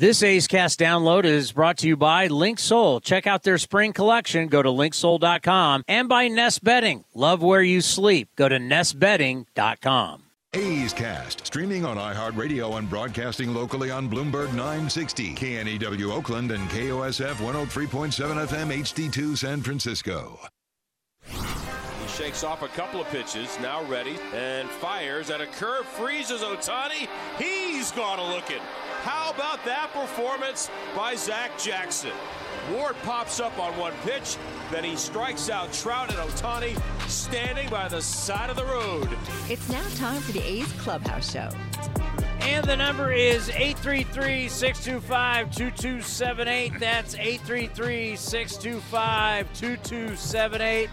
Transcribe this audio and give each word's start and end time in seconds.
This 0.00 0.22
A's 0.22 0.46
Cast 0.46 0.80
download 0.80 1.26
is 1.26 1.52
brought 1.52 1.76
to 1.80 1.86
you 1.86 1.94
by 1.94 2.28
Link 2.28 2.56
Linksoul. 2.56 3.02
Check 3.02 3.26
out 3.26 3.42
their 3.42 3.58
spring 3.58 3.92
collection. 3.92 4.48
Go 4.48 4.62
to 4.62 4.70
linksoul.com 4.70 5.84
and 5.86 6.08
by 6.08 6.28
Nest 6.28 6.64
Bedding. 6.64 7.04
Love 7.12 7.42
where 7.42 7.60
you 7.60 7.82
sleep. 7.82 8.30
Go 8.34 8.48
to 8.48 8.56
nestbedding.com. 8.56 10.22
A's 10.54 10.94
Cast, 10.94 11.44
streaming 11.44 11.84
on 11.84 11.98
iHeartRadio 11.98 12.78
and 12.78 12.88
broadcasting 12.88 13.52
locally 13.52 13.90
on 13.90 14.08
Bloomberg 14.08 14.54
960, 14.54 15.34
KNEW 15.34 16.10
Oakland, 16.10 16.52
and 16.52 16.66
KOSF 16.70 17.34
103.7 17.34 18.46
FM 18.46 18.78
HD2 18.78 19.36
San 19.36 19.60
Francisco. 19.60 20.40
He 21.26 22.08
shakes 22.08 22.42
off 22.42 22.62
a 22.62 22.68
couple 22.68 23.02
of 23.02 23.08
pitches, 23.08 23.58
now 23.60 23.84
ready, 23.84 24.16
and 24.34 24.66
fires 24.66 25.28
at 25.28 25.42
a 25.42 25.46
curve, 25.46 25.84
freezes 25.84 26.40
Ohtani. 26.40 27.06
He's 27.36 27.92
gone 27.92 28.18
a 28.18 28.34
looking. 28.34 28.62
How 29.02 29.30
about 29.30 29.64
that 29.64 29.90
performance 29.94 30.70
by 30.94 31.14
Zach 31.14 31.58
Jackson? 31.58 32.12
Ward 32.72 32.94
pops 33.02 33.40
up 33.40 33.58
on 33.58 33.76
one 33.78 33.94
pitch, 34.04 34.36
then 34.70 34.84
he 34.84 34.94
strikes 34.94 35.48
out 35.48 35.72
Trout 35.72 36.10
and 36.10 36.18
Ohtani 36.18 36.78
standing 37.08 37.68
by 37.70 37.88
the 37.88 38.02
side 38.02 38.50
of 38.50 38.56
the 38.56 38.64
road. 38.64 39.08
It's 39.48 39.68
now 39.70 39.86
time 39.96 40.20
for 40.20 40.32
the 40.32 40.42
A's 40.42 40.70
Clubhouse 40.74 41.32
Show. 41.32 41.48
And 42.42 42.64
the 42.66 42.76
number 42.76 43.10
is 43.12 43.48
833 43.48 44.48
625 44.48 45.50
2278. 45.50 46.78
That's 46.78 47.14
833 47.14 48.16
625 48.16 49.52
2278. 49.54 50.90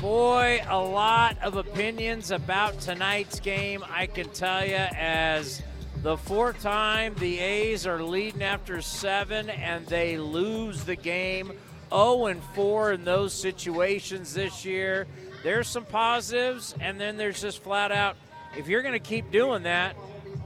Boy, 0.00 0.64
a 0.68 0.78
lot 0.78 1.36
of 1.42 1.56
opinions 1.56 2.30
about 2.30 2.80
tonight's 2.80 3.40
game, 3.40 3.84
I 3.90 4.06
can 4.06 4.28
tell 4.30 4.66
you, 4.66 4.74
as 4.74 5.62
the 6.02 6.16
fourth 6.16 6.60
time 6.60 7.14
the 7.18 7.38
A's 7.38 7.86
are 7.86 8.02
leading 8.02 8.42
after 8.42 8.82
seven 8.82 9.48
and 9.48 9.86
they 9.86 10.18
lose 10.18 10.84
the 10.84 10.96
game 10.96 11.52
0 11.90 12.26
and 12.26 12.42
4 12.54 12.92
in 12.92 13.04
those 13.04 13.32
situations 13.32 14.34
this 14.34 14.64
year. 14.64 15.06
There's 15.42 15.68
some 15.68 15.84
positives, 15.84 16.74
and 16.80 17.00
then 17.00 17.16
there's 17.16 17.40
just 17.40 17.62
flat 17.62 17.92
out 17.92 18.16
if 18.56 18.68
you're 18.68 18.82
going 18.82 18.92
to 18.92 18.98
keep 18.98 19.30
doing 19.30 19.62
that, 19.62 19.94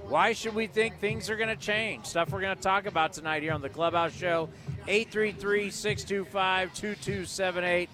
why 0.08 0.32
should 0.32 0.54
we 0.54 0.66
think 0.66 0.98
things 1.00 1.28
are 1.28 1.36
going 1.36 1.48
to 1.48 1.56
change? 1.56 2.06
Stuff 2.06 2.30
we're 2.30 2.40
going 2.40 2.56
to 2.56 2.62
talk 2.62 2.86
about 2.86 3.12
tonight 3.12 3.42
here 3.42 3.52
on 3.52 3.60
the 3.60 3.68
Clubhouse 3.68 4.14
Show. 4.14 4.48
833 4.86 5.70
625 5.70 6.74
2278. 6.74 7.90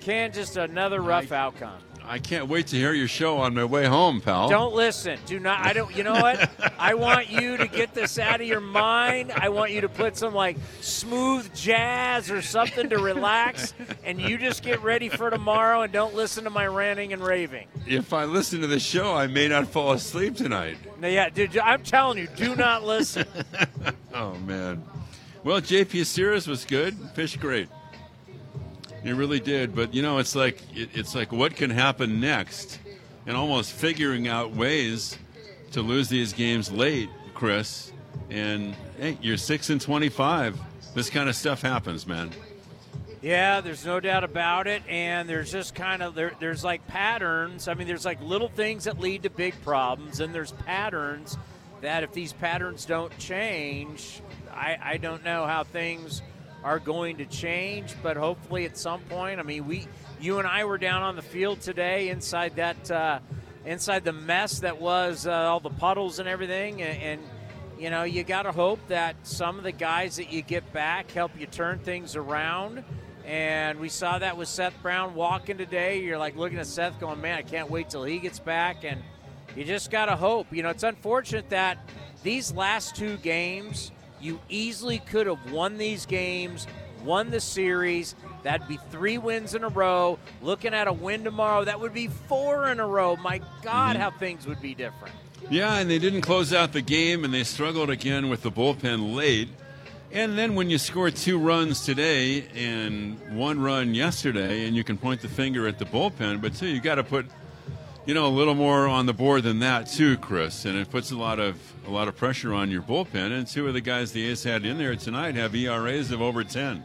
Ken, 0.00 0.32
just 0.32 0.56
another 0.56 1.00
rough 1.00 1.32
outcome. 1.32 1.80
I 2.08 2.20
can't 2.20 2.46
wait 2.46 2.68
to 2.68 2.76
hear 2.76 2.92
your 2.92 3.08
show 3.08 3.38
on 3.38 3.54
my 3.54 3.64
way 3.64 3.84
home, 3.84 4.20
pal. 4.20 4.48
Don't 4.48 4.74
listen. 4.74 5.18
Do 5.26 5.40
not. 5.40 5.66
I 5.66 5.72
don't. 5.72 5.94
You 5.94 6.04
know 6.04 6.12
what? 6.12 6.50
I 6.78 6.94
want 6.94 7.28
you 7.30 7.56
to 7.56 7.66
get 7.66 7.94
this 7.94 8.18
out 8.18 8.40
of 8.40 8.46
your 8.46 8.60
mind. 8.60 9.32
I 9.32 9.48
want 9.48 9.72
you 9.72 9.80
to 9.80 9.88
put 9.88 10.16
some 10.16 10.32
like 10.32 10.56
smooth 10.80 11.52
jazz 11.52 12.30
or 12.30 12.42
something 12.42 12.88
to 12.90 12.98
relax, 12.98 13.74
and 14.04 14.20
you 14.20 14.38
just 14.38 14.62
get 14.62 14.80
ready 14.82 15.08
for 15.08 15.30
tomorrow 15.30 15.82
and 15.82 15.92
don't 15.92 16.14
listen 16.14 16.44
to 16.44 16.50
my 16.50 16.66
ranting 16.66 17.12
and 17.12 17.20
raving. 17.22 17.66
If 17.86 18.12
I 18.12 18.24
listen 18.24 18.60
to 18.60 18.68
the 18.68 18.80
show, 18.80 19.14
I 19.14 19.26
may 19.26 19.48
not 19.48 19.66
fall 19.66 19.92
asleep 19.92 20.36
tonight. 20.36 20.78
Now, 21.00 21.08
yeah, 21.08 21.28
dude. 21.28 21.58
I'm 21.58 21.82
telling 21.82 22.18
you, 22.18 22.28
do 22.36 22.54
not 22.54 22.84
listen. 22.84 23.26
oh 24.14 24.34
man. 24.34 24.84
Well, 25.42 25.60
JP 25.60 26.06
Sears 26.06 26.46
was 26.46 26.64
good. 26.64 26.96
Fish 27.14 27.36
great. 27.36 27.68
It 29.06 29.14
really 29.14 29.38
did, 29.38 29.74
but 29.74 29.94
you 29.94 30.02
know, 30.02 30.18
it's 30.18 30.34
like 30.34 30.60
it, 30.74 30.90
it's 30.94 31.14
like 31.14 31.30
what 31.30 31.54
can 31.54 31.70
happen 31.70 32.20
next, 32.20 32.80
and 33.24 33.36
almost 33.36 33.72
figuring 33.72 34.26
out 34.26 34.50
ways 34.56 35.16
to 35.72 35.80
lose 35.80 36.08
these 36.08 36.32
games 36.32 36.72
late, 36.72 37.08
Chris. 37.32 37.92
And 38.30 38.74
hey, 38.98 39.16
you're 39.22 39.36
six 39.36 39.70
and 39.70 39.80
twenty-five. 39.80 40.58
This 40.94 41.08
kind 41.08 41.28
of 41.28 41.36
stuff 41.36 41.62
happens, 41.62 42.06
man. 42.06 42.30
Yeah, 43.22 43.60
there's 43.60 43.84
no 43.84 44.00
doubt 44.00 44.24
about 44.24 44.66
it, 44.66 44.82
and 44.88 45.28
there's 45.28 45.52
just 45.52 45.74
kind 45.74 46.02
of 46.02 46.14
there, 46.14 46.32
there's 46.40 46.64
like 46.64 46.86
patterns. 46.86 47.68
I 47.68 47.74
mean, 47.74 47.86
there's 47.86 48.04
like 48.04 48.20
little 48.20 48.48
things 48.48 48.84
that 48.84 48.98
lead 48.98 49.22
to 49.22 49.30
big 49.30 49.54
problems, 49.62 50.20
and 50.20 50.34
there's 50.34 50.52
patterns 50.52 51.36
that 51.80 52.02
if 52.02 52.12
these 52.12 52.32
patterns 52.32 52.84
don't 52.84 53.16
change, 53.18 54.20
I, 54.52 54.78
I 54.82 54.96
don't 54.96 55.24
know 55.24 55.46
how 55.46 55.64
things 55.64 56.22
are 56.66 56.80
going 56.80 57.18
to 57.18 57.24
change, 57.26 57.94
but 58.02 58.16
hopefully 58.16 58.64
at 58.64 58.76
some 58.76 59.00
point. 59.02 59.38
I 59.38 59.44
mean, 59.44 59.68
we, 59.68 59.86
you 60.20 60.40
and 60.40 60.48
I 60.48 60.64
were 60.64 60.78
down 60.78 61.00
on 61.00 61.14
the 61.14 61.22
field 61.22 61.60
today 61.60 62.08
inside 62.08 62.56
that, 62.56 62.90
uh, 62.90 63.20
inside 63.64 64.04
the 64.04 64.12
mess 64.12 64.58
that 64.58 64.80
was 64.80 65.28
uh, 65.28 65.30
all 65.30 65.60
the 65.60 65.70
puddles 65.70 66.18
and 66.18 66.28
everything, 66.28 66.82
and, 66.82 67.00
and 67.00 67.22
you 67.78 67.88
know, 67.88 68.02
you 68.02 68.24
got 68.24 68.42
to 68.42 68.52
hope 68.52 68.80
that 68.88 69.14
some 69.22 69.58
of 69.58 69.62
the 69.62 69.70
guys 69.70 70.16
that 70.16 70.32
you 70.32 70.42
get 70.42 70.72
back 70.72 71.12
help 71.12 71.38
you 71.38 71.46
turn 71.46 71.78
things 71.78 72.16
around. 72.16 72.82
And 73.24 73.78
we 73.78 73.88
saw 73.88 74.18
that 74.18 74.36
with 74.36 74.48
Seth 74.48 74.74
Brown 74.82 75.14
walking 75.14 75.58
today. 75.58 76.00
You're 76.00 76.18
like 76.18 76.36
looking 76.36 76.58
at 76.58 76.66
Seth 76.66 76.98
going, 76.98 77.20
man, 77.20 77.38
I 77.38 77.42
can't 77.42 77.70
wait 77.70 77.90
till 77.90 78.02
he 78.02 78.18
gets 78.18 78.40
back. 78.40 78.84
And 78.84 79.02
you 79.54 79.64
just 79.64 79.90
got 79.90 80.06
to 80.06 80.16
hope. 80.16 80.46
You 80.52 80.62
know, 80.62 80.70
it's 80.70 80.84
unfortunate 80.84 81.50
that 81.50 81.78
these 82.22 82.52
last 82.52 82.96
two 82.96 83.18
games 83.18 83.92
you 84.20 84.40
easily 84.48 84.98
could 84.98 85.26
have 85.26 85.52
won 85.52 85.78
these 85.78 86.06
games, 86.06 86.66
won 87.04 87.30
the 87.30 87.40
series. 87.40 88.14
That'd 88.42 88.68
be 88.68 88.78
three 88.90 89.18
wins 89.18 89.54
in 89.54 89.64
a 89.64 89.68
row. 89.68 90.18
Looking 90.42 90.74
at 90.74 90.88
a 90.88 90.92
win 90.92 91.24
tomorrow, 91.24 91.64
that 91.64 91.80
would 91.80 91.94
be 91.94 92.08
four 92.08 92.68
in 92.68 92.80
a 92.80 92.86
row. 92.86 93.16
My 93.16 93.38
God, 93.62 93.94
mm-hmm. 93.94 94.02
how 94.02 94.10
things 94.10 94.46
would 94.46 94.60
be 94.60 94.74
different. 94.74 95.14
Yeah, 95.50 95.78
and 95.78 95.90
they 95.90 95.98
didn't 95.98 96.22
close 96.22 96.52
out 96.52 96.72
the 96.72 96.82
game, 96.82 97.24
and 97.24 97.32
they 97.32 97.44
struggled 97.44 97.90
again 97.90 98.28
with 98.28 98.42
the 98.42 98.50
bullpen 98.50 99.14
late. 99.14 99.48
And 100.12 100.38
then 100.38 100.54
when 100.54 100.70
you 100.70 100.78
score 100.78 101.10
two 101.10 101.38
runs 101.38 101.84
today 101.84 102.46
and 102.54 103.36
one 103.36 103.60
run 103.60 103.94
yesterday, 103.94 104.66
and 104.66 104.74
you 104.74 104.82
can 104.82 104.96
point 104.96 105.20
the 105.20 105.28
finger 105.28 105.66
at 105.66 105.78
the 105.78 105.84
bullpen, 105.84 106.40
but 106.40 106.54
too, 106.54 106.68
you 106.68 106.80
got 106.80 106.94
to 106.94 107.04
put 107.04 107.26
you 108.06 108.14
know, 108.14 108.26
a 108.26 108.28
little 108.28 108.54
more 108.54 108.86
on 108.86 109.06
the 109.06 109.12
board 109.12 109.42
than 109.42 109.58
that 109.58 109.88
too, 109.88 110.16
Chris, 110.16 110.64
and 110.64 110.78
it 110.78 110.90
puts 110.90 111.10
a 111.10 111.16
lot 111.16 111.40
of 111.40 111.58
a 111.86 111.90
lot 111.90 112.06
of 112.06 112.16
pressure 112.16 112.54
on 112.54 112.70
your 112.70 112.82
bullpen. 112.82 113.32
And 113.32 113.46
two 113.46 113.66
of 113.66 113.74
the 113.74 113.80
guys 113.80 114.12
the 114.12 114.24
A's 114.30 114.44
had 114.44 114.64
in 114.64 114.78
there 114.78 114.94
tonight 114.94 115.34
have 115.34 115.54
ERAs 115.54 116.12
of 116.12 116.22
over 116.22 116.44
ten, 116.44 116.84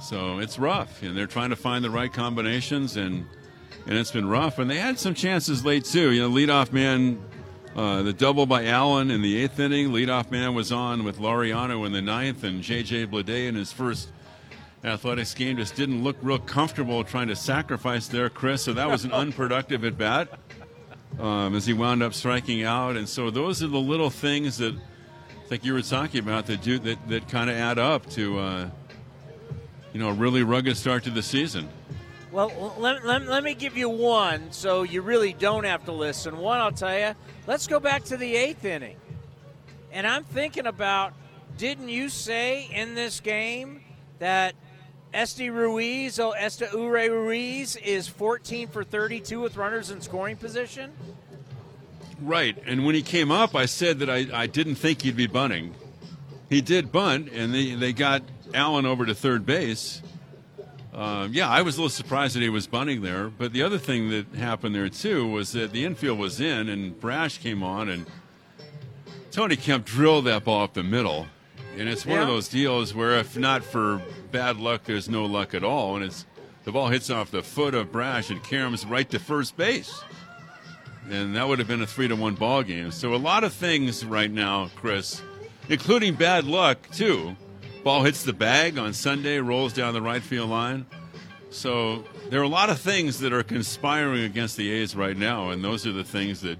so 0.00 0.40
it's 0.40 0.58
rough, 0.58 1.02
and 1.02 1.16
they're 1.16 1.28
trying 1.28 1.50
to 1.50 1.56
find 1.56 1.84
the 1.84 1.90
right 1.90 2.12
combinations, 2.12 2.96
and 2.96 3.26
and 3.86 3.96
it's 3.96 4.10
been 4.10 4.28
rough. 4.28 4.58
And 4.58 4.68
they 4.68 4.78
had 4.78 4.98
some 4.98 5.14
chances 5.14 5.64
late 5.64 5.84
too. 5.84 6.10
You 6.10 6.22
know, 6.22 6.30
leadoff 6.30 6.72
man, 6.72 7.22
uh, 7.76 8.02
the 8.02 8.12
double 8.12 8.46
by 8.46 8.66
Allen 8.66 9.12
in 9.12 9.22
the 9.22 9.36
eighth 9.36 9.60
inning. 9.60 9.90
Leadoff 9.90 10.32
man 10.32 10.54
was 10.54 10.72
on 10.72 11.04
with 11.04 11.18
Laureano 11.20 11.86
in 11.86 11.92
the 11.92 12.02
ninth, 12.02 12.42
and 12.42 12.60
J.J. 12.60 13.06
Bleday 13.06 13.46
in 13.46 13.54
his 13.54 13.72
first 13.72 14.08
Athletics 14.84 15.32
game 15.32 15.56
just 15.56 15.76
didn't 15.76 16.04
look 16.04 16.16
real 16.20 16.38
comfortable 16.38 17.02
trying 17.04 17.28
to 17.28 17.36
sacrifice 17.36 18.06
there, 18.06 18.28
Chris. 18.28 18.62
So 18.62 18.74
that 18.74 18.88
was 18.88 19.04
an 19.04 19.12
unproductive 19.22 19.84
at 19.84 19.96
bat 19.96 20.38
um, 21.18 21.54
as 21.54 21.66
he 21.66 21.72
wound 21.72 22.02
up 22.02 22.12
striking 22.12 22.64
out. 22.64 22.96
And 22.96 23.08
so 23.08 23.30
those 23.30 23.62
are 23.62 23.68
the 23.68 23.78
little 23.78 24.10
things 24.10 24.58
that, 24.58 24.74
like 25.50 25.64
you 25.64 25.72
were 25.72 25.82
talking 25.82 26.20
about, 26.20 26.46
that 26.46 26.60
do 26.60 26.78
that, 26.80 27.08
that 27.08 27.28
kind 27.28 27.48
of 27.48 27.56
add 27.56 27.78
up 27.78 28.08
to, 28.10 28.38
uh, 28.38 28.70
you 29.94 30.00
know, 30.00 30.10
a 30.10 30.14
really 30.14 30.42
rugged 30.42 30.76
start 30.76 31.04
to 31.04 31.10
the 31.10 31.22
season. 31.22 31.68
Well, 32.30 32.74
let, 32.78 33.06
let, 33.06 33.26
let 33.26 33.42
me 33.44 33.54
give 33.54 33.76
you 33.76 33.88
one 33.88 34.50
so 34.50 34.82
you 34.82 35.00
really 35.00 35.32
don't 35.32 35.64
have 35.64 35.84
to 35.84 35.92
listen. 35.92 36.36
One, 36.36 36.60
I'll 36.60 36.72
tell 36.72 36.98
you, 36.98 37.14
let's 37.46 37.66
go 37.66 37.80
back 37.80 38.04
to 38.04 38.16
the 38.16 38.34
eighth 38.34 38.64
inning. 38.64 38.96
And 39.92 40.06
I'm 40.06 40.24
thinking 40.24 40.66
about 40.66 41.14
didn't 41.56 41.88
you 41.88 42.08
say 42.08 42.68
in 42.74 42.96
this 42.96 43.20
game 43.20 43.82
that 44.18 44.56
Esteury 45.14 45.54
Ruiz, 45.54 46.18
oh, 46.18 46.34
Esteury 46.36 47.08
Ruiz 47.08 47.76
is 47.76 48.08
14 48.08 48.66
for 48.66 48.82
32 48.82 49.40
with 49.40 49.56
runners 49.56 49.90
in 49.90 50.00
scoring 50.00 50.36
position. 50.36 50.92
Right, 52.20 52.58
and 52.66 52.84
when 52.84 52.96
he 52.96 53.02
came 53.02 53.30
up, 53.30 53.54
I 53.54 53.66
said 53.66 54.00
that 54.00 54.10
I, 54.10 54.26
I 54.32 54.46
didn't 54.48 54.74
think 54.74 55.02
he'd 55.02 55.16
be 55.16 55.28
bunting. 55.28 55.74
He 56.50 56.60
did 56.60 56.90
bunt, 56.90 57.30
and 57.32 57.54
they, 57.54 57.74
they 57.74 57.92
got 57.92 58.22
Allen 58.52 58.86
over 58.86 59.06
to 59.06 59.14
third 59.14 59.46
base. 59.46 60.02
Uh, 60.92 61.28
yeah, 61.30 61.48
I 61.48 61.62
was 61.62 61.76
a 61.76 61.80
little 61.80 61.90
surprised 61.90 62.34
that 62.34 62.42
he 62.42 62.48
was 62.48 62.66
bunting 62.66 63.02
there. 63.02 63.28
But 63.28 63.52
the 63.52 63.62
other 63.62 63.78
thing 63.78 64.10
that 64.10 64.26
happened 64.36 64.74
there 64.74 64.88
too 64.88 65.28
was 65.28 65.52
that 65.52 65.72
the 65.72 65.84
infield 65.84 66.18
was 66.18 66.40
in, 66.40 66.68
and 66.68 66.98
Brash 67.00 67.38
came 67.38 67.62
on, 67.62 67.88
and 67.88 68.06
Tony 69.30 69.56
Kemp 69.56 69.84
drilled 69.84 70.26
that 70.26 70.44
ball 70.44 70.64
up 70.64 70.74
the 70.74 70.82
middle. 70.82 71.26
And 71.76 71.88
it's 71.88 72.06
one 72.06 72.16
yeah. 72.16 72.22
of 72.22 72.28
those 72.28 72.48
deals 72.48 72.94
where 72.94 73.18
if 73.18 73.36
not 73.36 73.64
for 73.64 74.00
bad 74.30 74.58
luck, 74.58 74.84
there's 74.84 75.08
no 75.08 75.24
luck 75.24 75.54
at 75.54 75.64
all. 75.64 75.96
And 75.96 76.04
it's 76.04 76.24
the 76.64 76.72
ball 76.72 76.88
hits 76.88 77.10
off 77.10 77.30
the 77.30 77.42
foot 77.42 77.74
of 77.74 77.92
Brash 77.92 78.30
and 78.30 78.42
Karams 78.42 78.88
right 78.88 79.08
to 79.10 79.18
first 79.18 79.56
base. 79.56 80.02
And 81.10 81.36
that 81.36 81.46
would 81.46 81.58
have 81.58 81.68
been 81.68 81.82
a 81.82 81.86
three 81.86 82.08
to 82.08 82.16
one 82.16 82.34
ball 82.34 82.62
game. 82.62 82.90
So 82.90 83.14
a 83.14 83.16
lot 83.16 83.44
of 83.44 83.52
things 83.52 84.04
right 84.04 84.30
now, 84.30 84.70
Chris, 84.76 85.20
including 85.68 86.14
bad 86.14 86.44
luck 86.44 86.78
too. 86.92 87.36
Ball 87.82 88.02
hits 88.04 88.22
the 88.22 88.32
bag 88.32 88.78
on 88.78 88.94
Sunday, 88.94 89.38
rolls 89.38 89.74
down 89.74 89.92
the 89.92 90.00
right 90.00 90.22
field 90.22 90.48
line. 90.48 90.86
So 91.50 92.04
there 92.30 92.40
are 92.40 92.44
a 92.44 92.48
lot 92.48 92.70
of 92.70 92.80
things 92.80 93.20
that 93.20 93.32
are 93.32 93.42
conspiring 93.42 94.22
against 94.22 94.56
the 94.56 94.70
A's 94.70 94.96
right 94.96 95.16
now, 95.16 95.50
and 95.50 95.62
those 95.62 95.86
are 95.86 95.92
the 95.92 96.02
things 96.02 96.40
that 96.40 96.58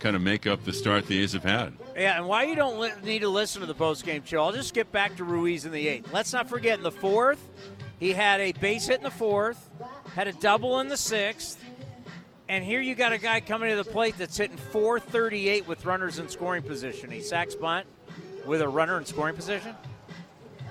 kind 0.00 0.16
of 0.16 0.22
make 0.22 0.46
up 0.46 0.64
the 0.64 0.72
start 0.72 1.06
the 1.06 1.22
A's 1.22 1.34
have 1.34 1.44
had. 1.44 1.74
Yeah, 1.94 2.16
and 2.16 2.26
why 2.26 2.44
you 2.44 2.56
don't 2.56 2.80
li- 2.80 2.92
need 3.04 3.20
to 3.20 3.28
listen 3.28 3.60
to 3.60 3.66
the 3.66 3.74
post 3.74 4.04
game 4.04 4.24
show? 4.24 4.42
I'll 4.42 4.52
just 4.52 4.74
get 4.74 4.90
back 4.90 5.16
to 5.16 5.24
Ruiz 5.24 5.66
in 5.66 5.72
the 5.72 5.86
eighth. 5.86 6.12
Let's 6.12 6.32
not 6.32 6.48
forget 6.48 6.78
in 6.78 6.82
the 6.82 6.90
fourth, 6.90 7.38
he 7.98 8.12
had 8.12 8.40
a 8.40 8.52
base 8.52 8.86
hit 8.86 8.98
in 8.98 9.04
the 9.04 9.10
fourth, 9.10 9.68
had 10.14 10.26
a 10.26 10.32
double 10.32 10.80
in 10.80 10.88
the 10.88 10.96
sixth, 10.96 11.62
and 12.48 12.64
here 12.64 12.80
you 12.80 12.94
got 12.94 13.12
a 13.12 13.18
guy 13.18 13.40
coming 13.40 13.70
to 13.70 13.76
the 13.76 13.84
plate 13.84 14.16
that's 14.18 14.36
hitting 14.36 14.56
438 14.56 15.68
with 15.68 15.84
runners 15.84 16.18
in 16.18 16.28
scoring 16.28 16.62
position. 16.62 17.10
He 17.10 17.20
sacks 17.20 17.54
bunt 17.54 17.86
with 18.44 18.62
a 18.62 18.68
runner 18.68 18.98
in 18.98 19.04
scoring 19.04 19.36
position. 19.36 19.74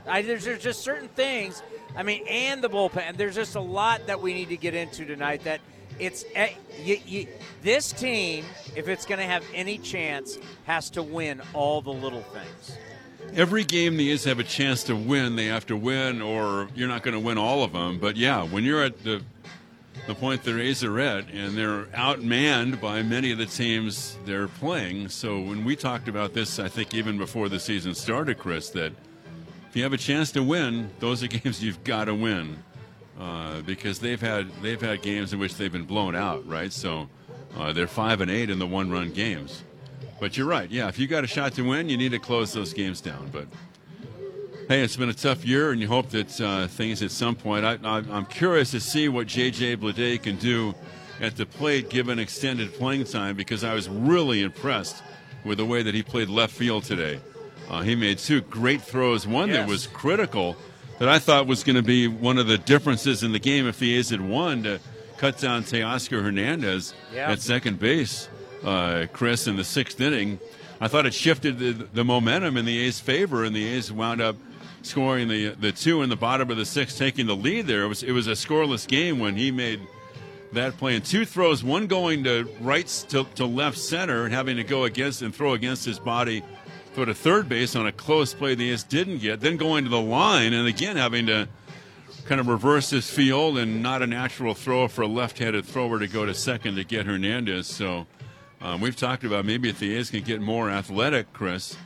I, 0.07 0.23
there's, 0.23 0.43
there's 0.43 0.61
just 0.61 0.81
certain 0.81 1.07
things. 1.07 1.61
I 1.95 2.03
mean, 2.03 2.25
and 2.27 2.63
the 2.63 2.69
bullpen. 2.69 3.15
There's 3.15 3.35
just 3.35 3.55
a 3.55 3.61
lot 3.61 4.07
that 4.07 4.19
we 4.19 4.33
need 4.33 4.49
to 4.49 4.57
get 4.57 4.73
into 4.73 5.05
tonight. 5.05 5.43
That 5.43 5.61
it's 5.99 6.25
eh, 6.35 6.49
you, 6.81 6.97
you, 7.05 7.27
this 7.61 7.91
team, 7.91 8.45
if 8.75 8.87
it's 8.87 9.05
going 9.05 9.19
to 9.19 9.25
have 9.25 9.43
any 9.53 9.77
chance, 9.77 10.37
has 10.65 10.89
to 10.91 11.03
win 11.03 11.41
all 11.53 11.81
the 11.81 11.91
little 11.91 12.21
things. 12.21 12.77
Every 13.35 13.63
game 13.63 13.97
the 13.97 14.11
A's 14.11 14.23
have 14.23 14.39
a 14.39 14.43
chance 14.43 14.83
to 14.85 14.95
win, 14.95 15.35
they 15.35 15.45
have 15.45 15.65
to 15.67 15.75
win, 15.75 16.21
or 16.21 16.69
you're 16.73 16.87
not 16.87 17.03
going 17.03 17.13
to 17.13 17.19
win 17.19 17.37
all 17.37 17.63
of 17.63 17.73
them. 17.73 17.99
But 17.99 18.15
yeah, 18.15 18.43
when 18.43 18.63
you're 18.63 18.83
at 18.83 19.03
the 19.03 19.21
the 20.07 20.15
point 20.15 20.43
the 20.43 20.59
A's 20.59 20.83
are 20.83 20.99
at, 20.99 21.29
and 21.29 21.55
they're 21.55 21.83
outmanned 21.87 22.81
by 22.81 23.03
many 23.03 23.31
of 23.31 23.37
the 23.37 23.45
teams 23.45 24.17
they're 24.25 24.47
playing. 24.47 25.09
So 25.09 25.39
when 25.39 25.63
we 25.63 25.75
talked 25.75 26.07
about 26.07 26.33
this, 26.33 26.57
I 26.57 26.67
think 26.67 26.95
even 26.95 27.17
before 27.17 27.49
the 27.49 27.59
season 27.59 27.93
started, 27.93 28.39
Chris, 28.39 28.69
that 28.71 28.93
if 29.69 29.75
you 29.75 29.83
have 29.83 29.93
a 29.93 29.97
chance 29.97 30.31
to 30.31 30.41
win, 30.41 30.89
those 30.99 31.21
are 31.23 31.27
games 31.27 31.61
you've 31.63 31.83
got 31.83 32.05
to 32.05 32.15
win 32.15 32.57
uh, 33.19 33.61
because 33.61 33.99
they've 33.99 34.21
had 34.21 34.49
they've 34.61 34.81
had 34.81 35.01
games 35.01 35.33
in 35.33 35.39
which 35.39 35.55
they've 35.55 35.71
been 35.71 35.83
blown 35.83 36.15
out, 36.15 36.47
right? 36.47 36.71
So 36.71 37.09
uh, 37.57 37.73
they're 37.73 37.87
five 37.87 38.21
and 38.21 38.31
eight 38.31 38.49
in 38.49 38.59
the 38.59 38.67
one-run 38.67 39.11
games. 39.11 39.63
But 40.19 40.37
you're 40.37 40.47
right. 40.47 40.69
Yeah, 40.69 40.87
if 40.87 40.99
you 40.99 41.07
got 41.07 41.23
a 41.23 41.27
shot 41.27 41.53
to 41.53 41.61
win, 41.63 41.89
you 41.89 41.97
need 41.97 42.11
to 42.11 42.19
close 42.19 42.53
those 42.53 42.73
games 42.73 43.01
down. 43.01 43.29
But 43.31 43.47
hey, 44.67 44.81
it's 44.81 44.95
been 44.95 45.09
a 45.09 45.13
tough 45.13 45.45
year, 45.45 45.71
and 45.71 45.81
you 45.81 45.87
hope 45.87 46.09
that 46.09 46.39
uh, 46.41 46.67
things 46.67 47.01
at 47.01 47.11
some 47.11 47.35
point. 47.35 47.65
I, 47.65 47.75
am 47.97 48.25
curious 48.25 48.71
to 48.71 48.79
see 48.79 49.09
what 49.09 49.27
J.J. 49.27 49.77
Bleday 49.77 50.21
can 50.21 50.35
do 50.37 50.75
at 51.19 51.35
the 51.35 51.45
plate 51.45 51.89
given 51.89 52.19
extended 52.19 52.73
playing 52.73 53.05
time 53.05 53.35
because 53.35 53.63
I 53.63 53.73
was 53.73 53.89
really 53.89 54.41
impressed 54.41 55.03
with 55.43 55.57
the 55.57 55.65
way 55.65 55.83
that 55.83 55.93
he 55.93 56.03
played 56.03 56.29
left 56.29 56.53
field 56.53 56.83
today. 56.83 57.19
Uh, 57.69 57.81
he 57.81 57.95
made 57.95 58.17
two 58.17 58.41
great 58.41 58.81
throws, 58.81 59.27
one 59.27 59.49
yes. 59.49 59.57
that 59.57 59.67
was 59.67 59.87
critical 59.87 60.55
that 60.99 61.09
I 61.09 61.19
thought 61.19 61.47
was 61.47 61.63
going 61.63 61.75
to 61.75 61.81
be 61.81 62.07
one 62.07 62.37
of 62.37 62.47
the 62.47 62.57
differences 62.57 63.23
in 63.23 63.31
the 63.31 63.39
game 63.39 63.67
if 63.67 63.79
the 63.79 63.95
A's 63.95 64.09
had 64.09 64.21
won 64.21 64.63
to 64.63 64.79
cut 65.17 65.37
down 65.39 65.63
Teoscar 65.63 66.21
Hernandez 66.21 66.93
yeah. 67.13 67.31
at 67.31 67.41
second 67.41 67.79
base, 67.79 68.29
uh, 68.63 69.07
Chris, 69.11 69.47
in 69.47 69.55
the 69.55 69.63
sixth 69.63 69.99
inning. 69.99 70.39
I 70.81 70.87
thought 70.87 71.05
it 71.05 71.13
shifted 71.13 71.59
the, 71.59 71.71
the 71.71 72.05
momentum 72.05 72.55
in 72.55 72.65
the 72.65 72.79
A's 72.79 72.99
favor, 72.99 73.43
and 73.43 73.55
the 73.55 73.65
A's 73.65 73.91
wound 73.91 74.21
up– 74.21 74.35
scoring 74.81 75.27
the 75.27 75.49
the 75.49 75.71
two 75.71 76.01
in 76.01 76.09
the 76.09 76.15
bottom 76.15 76.49
of 76.49 76.57
the 76.57 76.65
sixth, 76.65 76.97
taking 76.97 77.27
the 77.27 77.35
lead 77.35 77.67
there. 77.67 77.83
It 77.83 77.87
was 77.87 78.03
it 78.03 78.11
was 78.11 78.27
a 78.27 78.31
scoreless 78.31 78.87
game 78.87 79.19
when 79.19 79.35
he 79.35 79.51
made 79.51 79.81
that 80.53 80.77
play. 80.77 80.95
And 80.95 81.05
two 81.05 81.25
throws, 81.25 81.63
one 81.63 81.87
going 81.87 82.23
to 82.23 82.49
right 82.59 82.87
to, 83.09 83.25
to 83.35 83.45
left 83.45 83.77
center 83.77 84.25
and 84.25 84.33
having 84.33 84.57
to 84.57 84.63
go 84.63 84.85
against 84.85 85.21
and 85.21 85.33
throw 85.33 85.53
against 85.53 85.85
his 85.85 85.99
body, 85.99 86.43
throw 86.93 87.05
to 87.05 87.13
third 87.13 87.47
base 87.47 87.75
on 87.75 87.87
a 87.87 87.91
close 87.91 88.33
play 88.33 88.55
the 88.55 88.71
A's 88.71 88.83
didn't 88.83 89.19
get. 89.19 89.39
Then 89.39 89.57
going 89.57 89.83
to 89.83 89.89
the 89.89 90.01
line 90.01 90.53
and 90.53 90.67
again 90.67 90.97
having 90.97 91.27
to 91.27 91.47
kind 92.25 92.39
of 92.41 92.47
reverse 92.47 92.89
his 92.89 93.09
field 93.09 93.57
and 93.57 93.81
not 93.81 94.01
a 94.01 94.07
natural 94.07 94.53
throw 94.53 94.87
for 94.87 95.01
a 95.03 95.07
left-handed 95.07 95.65
thrower 95.65 95.99
to 95.99 96.07
go 96.07 96.25
to 96.25 96.33
second 96.33 96.75
to 96.75 96.83
get 96.83 97.05
Hernandez. 97.05 97.67
So. 97.67 98.07
Um, 98.61 98.81
we've 98.81 98.95
talked 98.95 99.23
about 99.23 99.45
maybe 99.45 99.69
if 99.69 99.79
the 99.79 99.95
A's 99.95 100.11
can 100.11 100.21
get 100.21 100.41
more 100.41 100.69
athletic, 100.69 101.31
Chris, 101.31 101.77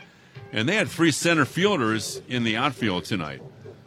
and 0.52 0.68
they 0.68 0.76
had 0.76 0.88
three 0.88 1.12
center 1.12 1.46
fielders 1.46 2.20
in 2.28 2.44
the 2.44 2.58
outfield 2.58 3.06
tonight. 3.06 3.44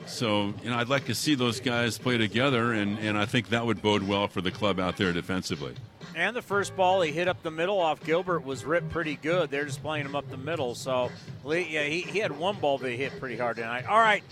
So, 0.07 0.55
you 0.63 0.71
know, 0.71 0.77
I'd 0.77 0.89
like 0.89 1.07
to 1.07 1.15
see 1.15 1.35
those 1.35 1.59
guys 1.59 1.99
play 1.99 2.17
together, 2.17 2.73
and, 2.73 2.97
and 3.01 3.19
I 3.19 3.27
think 3.27 3.49
that 3.49 3.67
would 3.67 3.83
bode 3.83 4.05
well 4.05 4.29
for 4.29 4.41
the 4.41 4.53
club 4.53 4.79
out 4.79 4.97
there 4.97 5.13
defensively. 5.13 5.75
And 6.17 6.35
the 6.35 6.41
first 6.41 6.75
ball 6.75 7.03
he 7.03 7.13
hit 7.13 7.29
up 7.29 7.43
the 7.43 7.51
middle 7.51 7.79
off 7.79 8.03
Gilbert 8.03 8.43
was 8.43 8.65
ripped 8.65 8.89
pretty 8.89 9.17
good. 9.17 9.51
They're 9.51 9.67
just 9.67 9.83
playing 9.83 10.07
him 10.07 10.17
up 10.17 10.27
the 10.31 10.39
middle. 10.39 10.75
So, 10.75 11.11
yeah, 11.45 11.85
he, 11.85 12.01
he 12.01 12.21
had 12.21 12.33
one 12.33 12.57
ball 12.57 12.79
that 12.79 12.91
he 12.91 12.97
hit 12.97 13.21
pretty 13.21 13.37
hard 13.37 13.57
tonight. 13.57 13.85
All 13.87 13.99
right, 13.99 14.25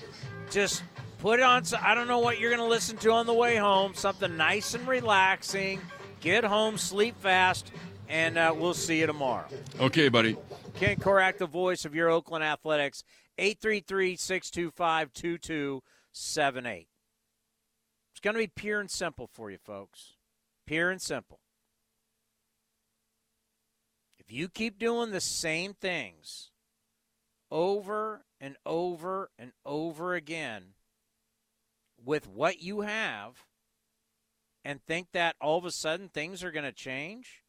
just 0.51 0.83
put 1.19 1.41
it 1.41 1.43
on. 1.43 1.63
I 1.83 1.95
don't 1.95 2.09
know 2.09 2.21
what 2.21 2.41
you're 2.41 2.49
going 2.49 2.63
to 2.63 2.71
listen 2.71 2.97
to 2.97 3.13
on 3.13 3.27
the 3.27 3.35
way 3.35 3.57
home. 3.57 3.93
Something 3.93 4.35
nice 4.39 4.73
and 4.73 4.89
relaxing. 4.89 5.79
Get 6.21 6.43
home, 6.43 6.79
sleep 6.79 7.21
fast, 7.21 7.71
and 8.09 8.39
uh, 8.39 8.55
we'll 8.57 8.73
see 8.73 9.01
you 9.01 9.07
tomorrow. 9.07 9.45
Okay, 9.79 10.09
buddy. 10.09 10.39
Ken 10.77 10.97
Korach, 10.97 11.37
the 11.37 11.47
voice 11.47 11.85
of 11.85 11.95
your 11.95 12.09
Oakland 12.09 12.45
Athletics, 12.45 13.05
833 13.37 14.17
625 14.17 15.13
2278. 15.13 16.89
It's 18.13 18.21
going 18.21 18.35
to 18.35 18.39
be 18.39 18.47
pure 18.47 18.81
and 18.81 18.91
simple 18.91 19.27
for 19.27 19.51
you, 19.51 19.59
folks. 19.59 20.15
Pure 20.67 20.91
and 20.91 21.03
simple. 21.03 21.41
If 24.27 24.33
you 24.33 24.49
keep 24.49 24.79
doing 24.79 25.11
the 25.11 25.21
same 25.21 25.75
things 25.75 26.51
over 27.51 28.25
and 28.41 28.57
over 28.65 29.31
and 29.39 29.53
over 29.65 30.15
again 30.15 30.75
with 32.03 32.27
what 32.27 32.61
you 32.61 32.81
have 32.81 33.45
and 34.65 34.81
think 34.83 35.09
that 35.13 35.37
all 35.41 35.59
of 35.59 35.65
a 35.65 35.71
sudden 35.71 36.09
things 36.09 36.43
are 36.43 36.51
going 36.51 36.65
to 36.65 36.73
change, 36.73 37.43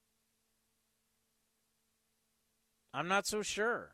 I'm 2.94 3.08
not 3.08 3.26
so 3.26 3.42
sure. 3.42 3.92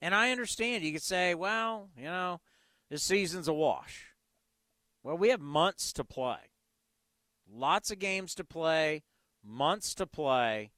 And 0.00 0.14
I 0.14 0.30
understand 0.30 0.84
you 0.84 0.92
could 0.92 1.02
say, 1.02 1.34
well, 1.34 1.90
you 1.96 2.04
know, 2.04 2.40
this 2.90 3.02
season's 3.02 3.48
a 3.48 3.52
wash. 3.52 4.06
Well, 5.02 5.18
we 5.18 5.30
have 5.30 5.40
months 5.40 5.92
to 5.94 6.04
play. 6.04 6.38
Lots 7.50 7.90
of 7.90 7.98
games 7.98 8.34
to 8.34 8.44
play, 8.44 9.02
months 9.42 9.94
to 9.94 10.06
play, 10.06 10.72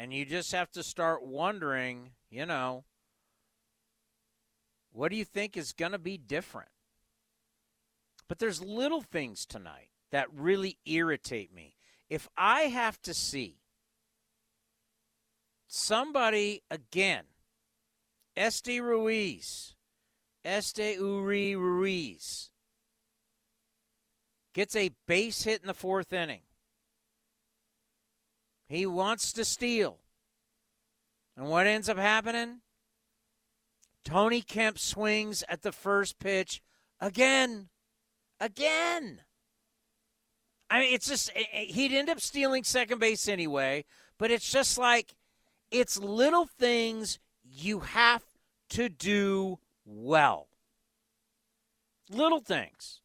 and 0.00 0.14
you 0.14 0.24
just 0.24 0.52
have 0.52 0.70
to 0.70 0.82
start 0.82 1.26
wondering, 1.26 2.12
you 2.30 2.46
know, 2.46 2.84
what 4.92 5.10
do 5.10 5.16
you 5.18 5.26
think 5.26 5.58
is 5.58 5.74
going 5.74 5.92
to 5.92 5.98
be 5.98 6.16
different? 6.16 6.70
But 8.26 8.38
there's 8.38 8.62
little 8.62 9.02
things 9.02 9.44
tonight 9.44 9.90
that 10.10 10.32
really 10.32 10.78
irritate 10.86 11.54
me. 11.54 11.74
If 12.08 12.30
I 12.34 12.62
have 12.62 13.02
to 13.02 13.12
see 13.12 13.58
somebody 15.68 16.62
again, 16.70 17.24
Este 18.34 18.78
Ruiz, 18.80 19.74
Esteury 20.46 21.54
Ruiz, 21.56 22.48
gets 24.54 24.74
a 24.74 24.92
base 25.06 25.42
hit 25.42 25.60
in 25.60 25.66
the 25.66 25.74
fourth 25.74 26.10
inning. 26.10 26.40
He 28.70 28.86
wants 28.86 29.32
to 29.32 29.44
steal. 29.44 29.99
And 31.40 31.48
what 31.48 31.66
ends 31.66 31.88
up 31.88 31.96
happening? 31.96 32.60
Tony 34.04 34.42
Kemp 34.42 34.78
swings 34.78 35.42
at 35.48 35.62
the 35.62 35.72
first 35.72 36.18
pitch 36.18 36.60
again. 37.00 37.70
Again. 38.38 39.22
I 40.68 40.80
mean, 40.80 40.94
it's 40.94 41.08
just, 41.08 41.30
eh, 41.34 41.44
eh, 41.50 41.64
he'd 41.64 41.94
end 41.94 42.10
up 42.10 42.20
stealing 42.20 42.62
second 42.62 42.98
base 42.98 43.26
anyway, 43.26 43.86
but 44.18 44.30
it's 44.30 44.52
just 44.52 44.76
like 44.76 45.14
it's 45.70 45.98
little 45.98 46.44
things 46.44 47.18
you 47.42 47.80
have 47.80 48.22
to 48.70 48.90
do 48.90 49.60
well. 49.86 50.48
Little 52.10 52.40
things. 52.40 53.00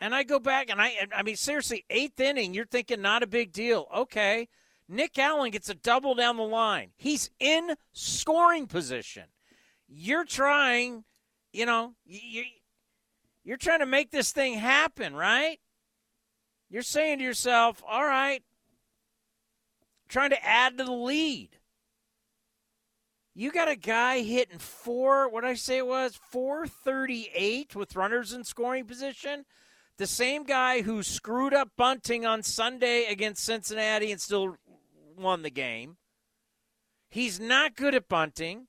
And 0.00 0.12
I 0.12 0.24
go 0.24 0.40
back 0.40 0.70
and 0.70 0.82
I 0.82 1.06
I 1.14 1.22
mean 1.22 1.36
seriously, 1.36 1.84
eighth 1.88 2.18
inning, 2.18 2.52
you're 2.52 2.66
thinking 2.66 3.00
not 3.00 3.22
a 3.22 3.28
big 3.28 3.52
deal. 3.52 3.86
Okay. 3.94 4.48
Nick 4.92 5.18
Allen 5.18 5.50
gets 5.50 5.70
a 5.70 5.74
double 5.74 6.14
down 6.14 6.36
the 6.36 6.42
line. 6.42 6.90
He's 6.96 7.30
in 7.40 7.76
scoring 7.92 8.66
position. 8.66 9.24
You're 9.88 10.26
trying, 10.26 11.04
you 11.50 11.64
know, 11.64 11.94
you 12.04 12.44
you're 13.42 13.56
trying 13.56 13.80
to 13.80 13.86
make 13.86 14.10
this 14.10 14.32
thing 14.32 14.54
happen, 14.54 15.16
right? 15.16 15.58
You're 16.68 16.82
saying 16.82 17.18
to 17.18 17.24
yourself, 17.24 17.82
all 17.88 18.04
right, 18.04 18.42
trying 20.08 20.30
to 20.30 20.46
add 20.46 20.76
to 20.76 20.84
the 20.84 20.92
lead. 20.92 21.56
You 23.34 23.50
got 23.50 23.68
a 23.68 23.76
guy 23.76 24.20
hitting 24.20 24.58
four, 24.58 25.26
what 25.28 25.44
I 25.44 25.54
say 25.54 25.78
it 25.78 25.86
was, 25.86 26.20
438 26.30 27.74
with 27.74 27.96
runners 27.96 28.34
in 28.34 28.44
scoring 28.44 28.84
position. 28.84 29.46
The 29.96 30.06
same 30.06 30.44
guy 30.44 30.82
who 30.82 31.02
screwed 31.02 31.54
up 31.54 31.70
bunting 31.78 32.26
on 32.26 32.42
Sunday 32.42 33.06
against 33.06 33.44
Cincinnati 33.44 34.12
and 34.12 34.20
still 34.20 34.56
won 35.16 35.42
the 35.42 35.50
game. 35.50 35.96
He's 37.10 37.38
not 37.38 37.76
good 37.76 37.94
at 37.94 38.08
bunting. 38.08 38.68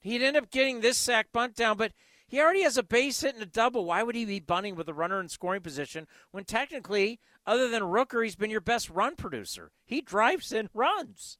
He'd 0.00 0.22
end 0.22 0.36
up 0.36 0.50
getting 0.50 0.80
this 0.80 0.98
sac 0.98 1.28
bunt 1.32 1.54
down, 1.54 1.76
but 1.76 1.92
he 2.26 2.40
already 2.40 2.62
has 2.62 2.76
a 2.76 2.82
base 2.82 3.20
hit 3.20 3.34
and 3.34 3.42
a 3.42 3.46
double. 3.46 3.84
Why 3.84 4.02
would 4.02 4.14
he 4.14 4.24
be 4.24 4.40
bunting 4.40 4.76
with 4.76 4.88
a 4.88 4.94
runner 4.94 5.20
in 5.20 5.28
scoring 5.28 5.62
position 5.62 6.06
when 6.30 6.44
technically 6.44 7.20
Other 7.46 7.68
than 7.68 7.82
Rooker, 7.82 8.24
he's 8.24 8.36
been 8.36 8.50
your 8.50 8.62
best 8.62 8.88
run 8.88 9.16
producer. 9.16 9.70
He 9.84 10.00
drives 10.00 10.50
in 10.50 10.70
runs. 10.72 11.36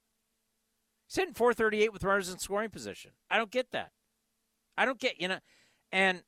He's 1.07 1.17
hitting 1.17 1.35
438 1.35 1.93
with 1.93 2.05
runners 2.05 2.29
in 2.29 2.39
scoring 2.39 2.71
position. 2.71 3.13
I 3.31 3.39
don't 3.39 3.51
get 3.51 3.71
that. 3.73 3.93
I 4.77 4.85
don't 4.85 5.01
get, 5.01 5.21
you 5.21 5.29
know, 5.29 5.39
and 5.93 6.23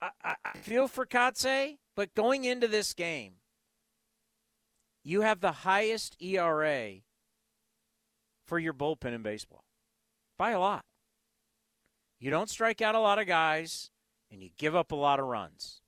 I, 0.00 0.34
I, 0.44 0.58
feel 0.58 0.86
for 0.88 1.06
Kotsay, 1.06 1.78
but 1.94 2.14
going 2.14 2.44
into 2.44 2.68
this 2.68 2.92
game, 2.92 3.34
you 5.06 5.20
have 5.20 5.40
the 5.40 5.52
highest 5.52 6.16
ERA 6.20 6.94
for 8.44 8.58
your 8.58 8.74
bullpen 8.74 9.14
in 9.14 9.22
baseball 9.22 9.62
by 10.36 10.50
a 10.50 10.58
lot. 10.58 10.84
You 12.18 12.30
don't 12.30 12.50
strike 12.50 12.82
out 12.82 12.96
a 12.96 13.00
lot 13.00 13.20
of 13.20 13.28
guys, 13.28 13.90
and 14.32 14.42
you 14.42 14.50
give 14.58 14.74
up 14.74 14.90
a 14.90 14.96
lot 14.96 15.20
of 15.20 15.26
runs. 15.26 15.80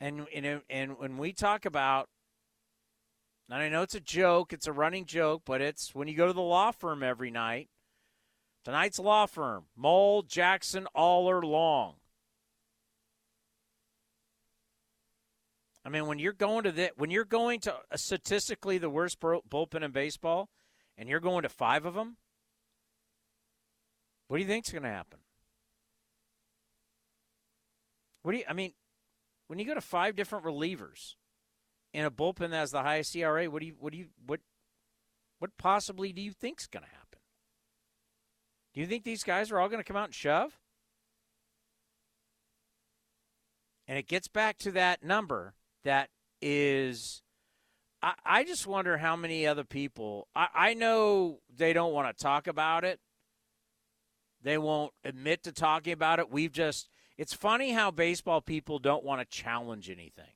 And 0.00 0.28
and, 0.32 0.62
and 0.70 0.98
when 1.00 1.18
we 1.18 1.32
talk 1.32 1.64
about, 1.64 2.08
and 3.50 3.60
I 3.60 3.68
know 3.68 3.82
it's 3.82 3.96
a 3.96 4.00
joke, 4.00 4.52
it's 4.52 4.68
a 4.68 4.72
running 4.72 5.04
joke, 5.04 5.42
but 5.44 5.60
it's 5.60 5.96
when 5.96 6.06
you 6.06 6.16
go 6.16 6.28
to 6.28 6.32
the 6.32 6.40
law 6.40 6.70
firm 6.70 7.02
every 7.02 7.32
night. 7.32 7.68
Tonight's 8.64 9.00
law 9.00 9.26
firm: 9.26 9.64
Moll, 9.74 10.22
Jackson, 10.22 10.86
Aller, 10.94 11.42
Long. 11.42 11.94
I 15.84 15.90
mean, 15.90 16.06
when 16.06 16.18
you're 16.18 16.32
going 16.32 16.64
to 16.64 16.72
the 16.72 16.90
when 16.96 17.10
you're 17.10 17.24
going 17.24 17.60
to 17.60 17.74
a 17.90 17.98
statistically 17.98 18.78
the 18.78 18.90
worst 18.90 19.20
bullpen 19.20 19.82
in 19.82 19.90
baseball, 19.90 20.48
and 20.96 21.08
you're 21.08 21.20
going 21.20 21.42
to 21.42 21.48
five 21.48 21.86
of 21.86 21.94
them, 21.94 22.16
what 24.26 24.36
do 24.36 24.42
you 24.42 24.48
think's 24.48 24.70
going 24.70 24.82
to 24.82 24.88
happen? 24.88 25.20
What 28.22 28.32
do 28.32 28.38
you? 28.38 28.44
I 28.48 28.52
mean, 28.52 28.74
when 29.46 29.58
you 29.58 29.64
go 29.64 29.74
to 29.74 29.80
five 29.80 30.16
different 30.16 30.44
relievers 30.44 31.14
in 31.94 32.04
a 32.04 32.10
bullpen 32.10 32.50
that 32.50 32.56
has 32.56 32.70
the 32.72 32.82
highest 32.82 33.16
ERA, 33.16 33.46
what 33.46 33.60
do 33.60 33.66
you? 33.66 33.76
What 33.78 33.92
do 33.92 33.98
you? 33.98 34.08
What? 34.26 34.40
What 35.38 35.56
possibly 35.56 36.12
do 36.12 36.20
you 36.20 36.32
think's 36.32 36.66
going 36.66 36.82
to 36.82 36.90
happen? 36.90 37.20
Do 38.74 38.80
you 38.80 38.86
think 38.86 39.04
these 39.04 39.22
guys 39.22 39.50
are 39.50 39.58
all 39.58 39.68
going 39.68 39.80
to 39.80 39.84
come 39.84 39.96
out 39.96 40.06
and 40.06 40.14
shove? 40.14 40.58
And 43.86 43.96
it 43.96 44.06
gets 44.06 44.28
back 44.28 44.58
to 44.58 44.72
that 44.72 45.02
number 45.02 45.54
that 45.88 46.10
is 46.42 47.22
I, 48.02 48.12
I 48.24 48.44
just 48.44 48.66
wonder 48.66 48.98
how 48.98 49.16
many 49.16 49.46
other 49.46 49.64
people 49.64 50.28
I, 50.36 50.48
I 50.54 50.74
know 50.74 51.40
they 51.56 51.72
don't 51.72 51.94
want 51.94 52.14
to 52.14 52.22
talk 52.22 52.46
about 52.46 52.84
it. 52.84 53.00
They 54.42 54.58
won't 54.58 54.92
admit 55.02 55.42
to 55.44 55.52
talking 55.52 55.94
about 55.94 56.18
it. 56.18 56.30
We've 56.30 56.52
just 56.52 56.90
it's 57.16 57.32
funny 57.32 57.72
how 57.72 57.90
baseball 57.90 58.42
people 58.42 58.78
don't 58.78 59.02
want 59.02 59.20
to 59.20 59.36
challenge 59.36 59.88
anything. 59.88 60.32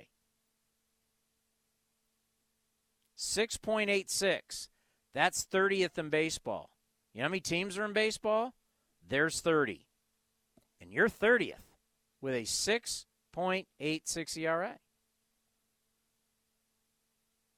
6.86. 3.18 4.70
That's 5.14 5.44
30th 5.44 5.98
in 5.98 6.10
baseball. 6.10 6.70
You 7.14 7.20
know 7.20 7.26
how 7.26 7.32
many 7.32 7.42
teams 7.42 7.78
are 7.78 7.84
in 7.84 7.92
baseball? 7.92 8.54
There's 9.06 9.42
30. 9.42 9.90
And 10.80 10.94
you're 10.94 11.10
30th 11.10 11.76
with 12.22 12.34
a 12.34 12.44
6.86 12.44 14.38
ERA. 14.38 14.78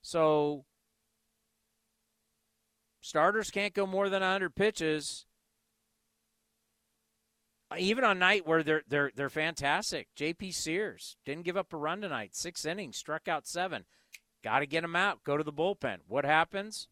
So 0.01 0.65
Starters 3.03 3.51
can't 3.51 3.73
go 3.73 3.85
more 3.85 4.07
than 4.07 4.21
100 4.21 4.55
pitches. 4.55 5.25
Even 7.77 8.05
on 8.05 8.17
night 8.17 8.47
where 8.47 8.63
they're 8.63 8.83
they're 8.87 9.11
they're 9.13 9.29
fantastic. 9.29 10.07
J.P. 10.15 10.51
Sears 10.51 11.17
didn't 11.25 11.43
give 11.43 11.57
up 11.57 11.73
a 11.73 11.77
run 11.77 11.99
tonight. 11.99 12.33
Six 12.33 12.65
innings, 12.65 12.95
struck 12.95 13.27
out 13.27 13.45
seven. 13.45 13.83
Got 14.41 14.59
to 14.59 14.65
get 14.65 14.85
him 14.85 14.95
out. 14.95 15.23
Go 15.25 15.35
to 15.35 15.43
the 15.43 15.51
bullpen. 15.51 15.97
What 16.07 16.23
happens? 16.23 16.87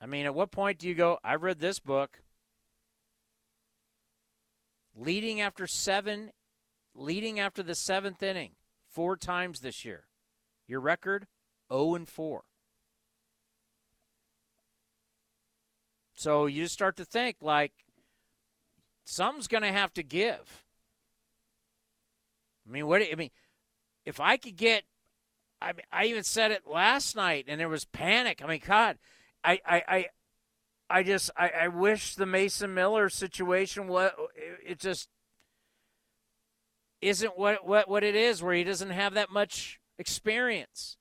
I 0.00 0.06
mean, 0.06 0.26
at 0.26 0.34
what 0.34 0.52
point 0.52 0.78
do 0.78 0.86
you 0.86 0.94
go? 0.94 1.18
I 1.24 1.34
read 1.34 1.58
this 1.58 1.80
book. 1.80 2.22
Leading 4.94 5.40
after 5.40 5.66
seven, 5.66 6.30
leading 6.94 7.40
after 7.40 7.64
the 7.64 7.74
seventh 7.74 8.22
inning, 8.22 8.52
four 8.88 9.16
times 9.16 9.58
this 9.58 9.84
year. 9.84 10.04
Your 10.68 10.80
record, 10.80 11.26
0 11.72 11.94
and 11.96 12.08
4. 12.08 12.44
So 16.18 16.46
you 16.46 16.64
just 16.64 16.74
start 16.74 16.96
to 16.96 17.04
think 17.04 17.36
like 17.42 17.70
something's 19.04 19.46
going 19.46 19.62
to 19.62 19.70
have 19.70 19.94
to 19.94 20.02
give. 20.02 20.64
I 22.66 22.72
mean, 22.72 22.88
what? 22.88 23.02
I 23.02 23.14
mean, 23.14 23.30
if 24.04 24.18
I 24.18 24.36
could 24.36 24.56
get, 24.56 24.82
I 25.62 25.74
mean, 25.74 25.84
I 25.92 26.06
even 26.06 26.24
said 26.24 26.50
it 26.50 26.66
last 26.66 27.14
night, 27.14 27.44
and 27.46 27.60
there 27.60 27.68
was 27.68 27.84
panic. 27.84 28.42
I 28.42 28.48
mean, 28.48 28.60
God, 28.66 28.98
I, 29.44 29.60
I, 29.64 29.82
I, 29.86 30.06
I 30.90 31.02
just, 31.04 31.30
I, 31.36 31.50
I 31.50 31.68
wish 31.68 32.16
the 32.16 32.26
Mason 32.26 32.74
Miller 32.74 33.08
situation 33.08 33.86
was, 33.86 34.10
it 34.66 34.80
just 34.80 35.08
isn't 37.00 37.38
what 37.38 37.64
what 37.64 37.88
what 37.88 38.02
it 38.02 38.16
is, 38.16 38.42
where 38.42 38.54
he 38.54 38.64
doesn't 38.64 38.90
have 38.90 39.14
that 39.14 39.30
much 39.30 39.78
experience 40.00 40.97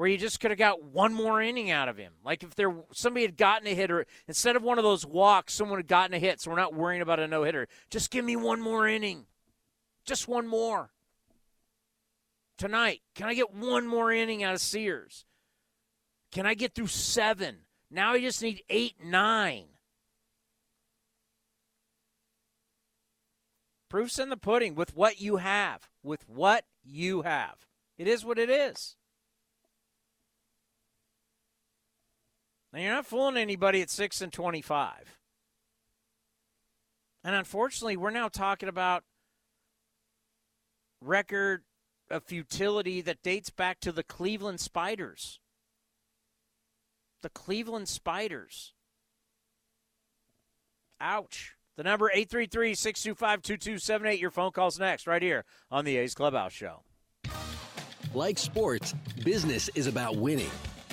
where 0.00 0.08
you 0.08 0.16
just 0.16 0.40
could 0.40 0.50
have 0.50 0.56
got 0.56 0.82
one 0.82 1.12
more 1.12 1.42
inning 1.42 1.70
out 1.70 1.86
of 1.86 1.98
him. 1.98 2.14
Like 2.24 2.42
if 2.42 2.54
there 2.54 2.74
somebody 2.90 3.26
had 3.26 3.36
gotten 3.36 3.68
a 3.68 3.74
hitter 3.74 4.06
instead 4.26 4.56
of 4.56 4.62
one 4.62 4.78
of 4.78 4.82
those 4.82 5.04
walks, 5.04 5.52
someone 5.52 5.78
had 5.78 5.88
gotten 5.88 6.14
a 6.14 6.18
hit, 6.18 6.40
so 6.40 6.50
we're 6.50 6.56
not 6.56 6.72
worrying 6.72 7.02
about 7.02 7.20
a 7.20 7.28
no 7.28 7.42
hitter. 7.42 7.68
Just 7.90 8.10
give 8.10 8.24
me 8.24 8.34
one 8.34 8.62
more 8.62 8.88
inning, 8.88 9.26
just 10.06 10.26
one 10.26 10.48
more 10.48 10.88
tonight. 12.56 13.02
Can 13.14 13.28
I 13.28 13.34
get 13.34 13.52
one 13.52 13.86
more 13.86 14.10
inning 14.10 14.42
out 14.42 14.54
of 14.54 14.62
Sears? 14.62 15.26
Can 16.32 16.46
I 16.46 16.54
get 16.54 16.74
through 16.74 16.86
seven? 16.86 17.66
Now 17.90 18.14
I 18.14 18.22
just 18.22 18.40
need 18.40 18.62
eight, 18.70 18.94
nine. 19.04 19.66
Proof's 23.90 24.18
in 24.18 24.30
the 24.30 24.38
pudding 24.38 24.74
with 24.74 24.96
what 24.96 25.20
you 25.20 25.36
have. 25.36 25.90
With 26.02 26.26
what 26.26 26.64
you 26.82 27.20
have. 27.20 27.66
It 27.98 28.08
is 28.08 28.24
what 28.24 28.38
it 28.38 28.48
is. 28.48 28.96
Now 32.72 32.80
you're 32.80 32.94
not 32.94 33.06
fooling 33.06 33.36
anybody 33.36 33.82
at 33.82 33.90
six 33.90 34.20
and 34.20 34.32
twenty-five. 34.32 35.18
And 37.22 37.34
unfortunately, 37.34 37.96
we're 37.96 38.10
now 38.10 38.28
talking 38.28 38.68
about 38.68 39.04
record 41.02 41.62
of 42.10 42.24
futility 42.24 43.00
that 43.02 43.22
dates 43.22 43.50
back 43.50 43.80
to 43.80 43.92
the 43.92 44.02
Cleveland 44.02 44.60
Spiders. 44.60 45.38
The 47.22 47.28
Cleveland 47.28 47.88
Spiders. 47.88 48.72
Ouch. 51.00 51.54
The 51.76 51.84
number 51.84 52.10
833-625-2278. 52.14 54.20
Your 54.20 54.30
phone 54.30 54.52
calls 54.52 54.78
next 54.78 55.06
right 55.06 55.22
here 55.22 55.44
on 55.70 55.84
the 55.84 55.98
A's 55.98 56.14
Clubhouse 56.14 56.52
Show. 56.52 56.82
Like 58.12 58.38
sports, 58.38 58.92
business 59.24 59.70
is 59.74 59.86
about 59.86 60.16
winning. 60.16 60.50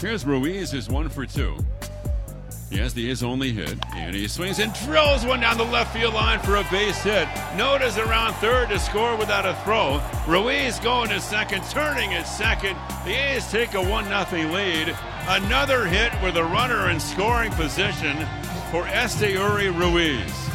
Here's 0.00 0.24
Ruiz, 0.24 0.74
is 0.74 0.88
one 0.88 1.08
for 1.08 1.26
two. 1.26 1.56
He 2.70 2.76
has 2.76 2.92
the 2.92 3.08
his 3.08 3.22
only 3.22 3.50
hit, 3.52 3.78
and 3.94 4.14
he 4.14 4.28
swings 4.28 4.58
and 4.58 4.72
drills 4.84 5.24
one 5.24 5.40
down 5.40 5.56
the 5.56 5.64
left 5.64 5.94
field 5.94 6.12
line 6.12 6.38
for 6.40 6.56
a 6.56 6.64
base 6.70 7.02
hit. 7.02 7.26
Noda's 7.56 7.96
around 7.96 8.34
third 8.34 8.68
to 8.68 8.78
score 8.78 9.16
without 9.16 9.46
a 9.46 9.54
throw. 9.64 10.02
Ruiz 10.26 10.78
going 10.80 11.08
to 11.08 11.20
second, 11.20 11.64
turning 11.70 12.12
at 12.12 12.24
second. 12.24 12.76
The 13.06 13.12
A's 13.12 13.50
take 13.50 13.72
a 13.72 13.82
1 13.82 14.04
0 14.04 14.52
lead. 14.52 14.94
Another 15.28 15.86
hit 15.86 16.12
with 16.22 16.36
a 16.36 16.44
runner 16.44 16.90
in 16.90 17.00
scoring 17.00 17.52
position 17.52 18.16
for 18.70 18.84
Esteury 18.84 19.70
Ruiz. 19.70 20.48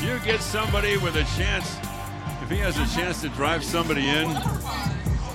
You 0.00 0.20
get 0.20 0.40
somebody 0.40 0.96
with 0.98 1.16
a 1.16 1.24
chance, 1.36 1.76
if 2.42 2.50
he 2.50 2.58
has 2.58 2.78
a 2.78 2.86
chance 2.94 3.22
to 3.22 3.28
drive 3.30 3.64
somebody 3.64 4.08
in, 4.08 4.28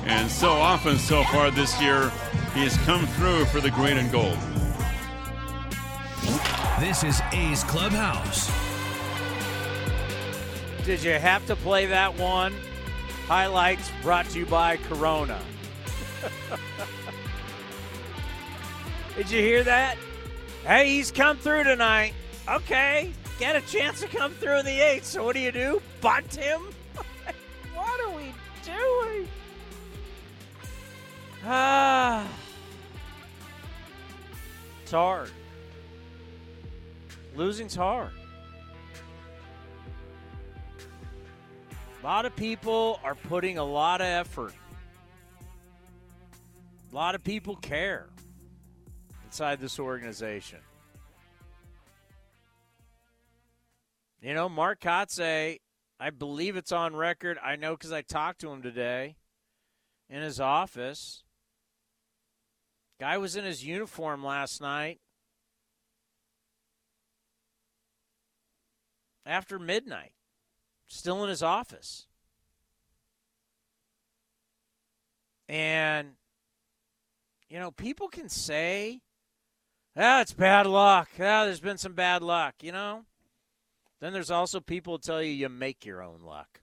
and 0.10 0.30
so 0.30 0.50
often 0.50 0.98
so 0.98 1.24
far 1.26 1.52
this 1.52 1.80
year, 1.80 2.12
he 2.56 2.64
has 2.64 2.76
come 2.78 3.06
through 3.06 3.46
for 3.46 3.62
the 3.62 3.70
green 3.70 3.98
and 3.98 4.12
gold. 4.12 4.38
This 6.80 7.04
is 7.04 7.22
A's 7.32 7.64
Clubhouse. 7.66 8.50
Did 10.84 11.04
you 11.04 11.12
have 11.12 11.46
to 11.46 11.56
play 11.56 11.86
that 11.86 12.18
one? 12.18 12.56
Highlights 13.28 13.92
brought 14.02 14.28
to 14.30 14.40
you 14.40 14.48
by 14.48 14.78
Corona. 14.78 15.40
Did 19.16 19.30
you 19.30 19.42
hear 19.42 19.64
that? 19.64 19.96
Hey, 20.66 20.90
he's 20.90 21.12
come 21.12 21.38
through 21.38 21.66
tonight. 21.66 22.14
Okay, 22.50 23.12
get 23.38 23.56
a 23.56 23.62
chance 23.62 24.00
to 24.02 24.08
come 24.08 24.32
through 24.34 24.60
in 24.60 24.66
the 24.66 24.80
eighth. 24.80 25.06
So 25.06 25.24
what 25.24 25.36
do 25.36 25.40
you 25.40 25.52
do? 25.52 25.80
Bunt 26.02 26.36
him? 26.36 26.62
what 27.76 28.02
are 28.02 28.16
we 28.16 28.34
doing? 28.64 29.28
Ah, 31.46 32.28
it's 34.84 34.92
hard. 34.92 35.32
Losing's 37.36 37.76
hard. 37.76 38.12
A 42.02 42.06
lot 42.06 42.26
of 42.26 42.36
people 42.36 43.00
are 43.04 43.16
putting 43.16 43.58
a 43.58 43.64
lot 43.64 44.02
of 44.02 44.08
effort. 44.08 44.54
A 46.92 46.96
lot 46.96 47.16
of 47.16 47.24
people 47.24 47.56
care 47.56 48.08
inside 49.26 49.60
this 49.60 49.80
organization. 49.80 50.60
You 54.22 54.34
know, 54.34 54.50
Mark 54.50 54.82
Kotsay, 54.82 55.60
I 56.00 56.10
believe 56.10 56.58
it's 56.58 56.72
on 56.72 56.96
record. 56.96 57.38
I 57.44 57.56
know 57.56 57.76
because 57.76 57.94
I 57.94 58.02
talked 58.02 58.42
to 58.42 58.50
him 58.50 58.62
today 58.62 59.16
in 60.10 60.22
his 60.22 60.40
office. 60.40 61.24
Guy 63.00 63.18
was 63.18 63.36
in 63.36 63.46
his 63.46 63.66
uniform 63.66 64.24
last 64.24 64.60
night 64.62 65.00
after 69.26 69.58
midnight, 69.58 70.12
still 70.88 71.24
in 71.24 71.30
his 71.30 71.42
office. 71.42 72.08
And, 75.48 76.10
you 77.50 77.58
know, 77.58 77.72
people 77.72 78.08
can 78.10 78.28
say, 78.28 79.02
ah, 79.96 80.22
it's 80.22 80.34
bad 80.34 80.68
luck. 80.68 81.10
Ah, 81.20 81.46
there's 81.46 81.60
been 81.62 81.78
some 81.78 81.94
bad 81.94 82.22
luck, 82.22 82.56
you 82.62 82.72
know? 82.72 83.06
Then 84.02 84.14
there's 84.14 84.32
also 84.32 84.60
people 84.60 84.94
who 84.94 85.00
tell 85.00 85.24
you 85.24 85.32
you 85.32 85.50
make 85.50 85.86
your 85.86 86.04
own 86.04 86.22
luck. 86.22 86.62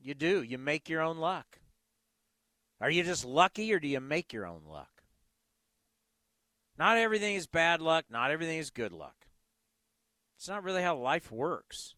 You 0.00 0.14
do. 0.14 0.42
You 0.42 0.58
make 0.58 0.88
your 0.88 1.02
own 1.02 1.18
luck. 1.18 1.58
Are 2.80 2.90
you 2.90 3.02
just 3.02 3.24
lucky 3.24 3.72
or 3.72 3.80
do 3.80 3.88
you 3.88 4.00
make 4.00 4.32
your 4.32 4.46
own 4.46 4.62
luck? 4.66 5.02
Not 6.78 6.96
everything 6.96 7.34
is 7.34 7.46
bad 7.48 7.82
luck, 7.82 8.04
not 8.08 8.30
everything 8.30 8.58
is 8.58 8.70
good 8.70 8.92
luck. 8.92 9.26
It's 10.36 10.48
not 10.48 10.62
really 10.62 10.82
how 10.82 10.96
life 10.96 11.32
works. 11.32 11.96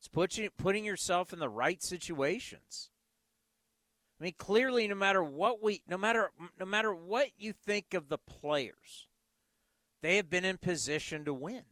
It's 0.00 0.08
put 0.08 0.36
you, 0.36 0.50
putting 0.50 0.84
yourself 0.84 1.32
in 1.32 1.38
the 1.38 1.48
right 1.48 1.80
situations. 1.80 2.90
I 4.20 4.24
mean, 4.24 4.34
clearly, 4.36 4.88
no 4.88 4.96
matter 4.96 5.22
what 5.22 5.62
we, 5.62 5.82
no 5.88 5.96
matter 5.96 6.30
no 6.58 6.66
matter 6.66 6.92
what 6.92 7.28
you 7.38 7.52
think 7.52 7.94
of 7.94 8.08
the 8.08 8.18
players, 8.18 9.06
they 10.02 10.16
have 10.16 10.28
been 10.28 10.44
in 10.44 10.58
position 10.58 11.24
to 11.24 11.32
win. 11.32 11.62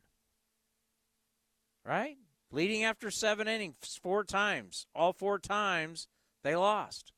Right? 1.84 2.18
Leading 2.50 2.84
after 2.84 3.10
seven 3.10 3.48
innings 3.48 3.98
four 4.02 4.24
times. 4.24 4.86
All 4.94 5.12
four 5.12 5.38
times 5.38 6.06
they 6.42 6.54
lost. 6.54 7.12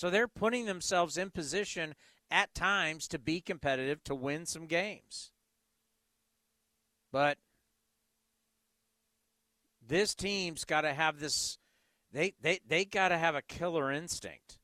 So 0.00 0.08
they're 0.08 0.28
putting 0.28 0.64
themselves 0.64 1.18
in 1.18 1.28
position 1.28 1.94
at 2.30 2.54
times 2.54 3.06
to 3.08 3.18
be 3.18 3.42
competitive 3.42 4.02
to 4.04 4.14
win 4.14 4.46
some 4.46 4.64
games. 4.64 5.30
But 7.12 7.36
this 9.86 10.14
team's 10.14 10.64
got 10.64 10.82
to 10.82 10.94
have 10.94 11.20
this 11.20 11.58
they 12.12 12.32
they 12.40 12.60
they 12.66 12.86
got 12.86 13.08
to 13.08 13.18
have 13.18 13.34
a 13.34 13.42
killer 13.42 13.92
instinct. 13.92 14.58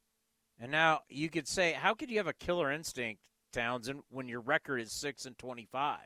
And 0.58 0.72
now 0.72 1.00
you 1.06 1.28
could 1.28 1.46
say 1.46 1.72
how 1.74 1.92
could 1.92 2.10
you 2.10 2.16
have 2.16 2.26
a 2.26 2.32
killer 2.32 2.72
instinct 2.72 3.28
Townsend 3.52 4.04
when 4.08 4.28
your 4.28 4.40
record 4.40 4.80
is 4.80 4.90
6 4.92 5.26
and 5.26 5.36
25? 5.36 5.98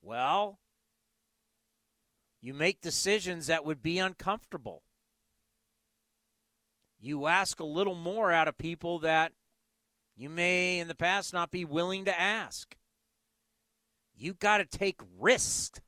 Well, 0.00 0.60
you 2.40 2.54
make 2.54 2.82
decisions 2.82 3.48
that 3.48 3.64
would 3.64 3.82
be 3.82 3.98
uncomfortable 3.98 4.84
you 6.98 7.26
ask 7.26 7.60
a 7.60 7.64
little 7.64 7.94
more 7.94 8.32
out 8.32 8.48
of 8.48 8.58
people 8.58 8.98
that 9.00 9.32
you 10.16 10.28
may 10.28 10.78
in 10.78 10.88
the 10.88 10.94
past 10.94 11.32
not 11.32 11.50
be 11.50 11.64
willing 11.64 12.04
to 12.06 12.20
ask. 12.20 12.76
You 14.14 14.34
got 14.34 14.58
to 14.58 14.64
take 14.64 15.00
risk. 15.18 15.80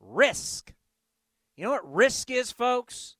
Risk. 0.00 0.72
You 1.56 1.64
know 1.64 1.70
what 1.70 1.94
risk 1.94 2.30
is, 2.30 2.50
folks? 2.50 3.16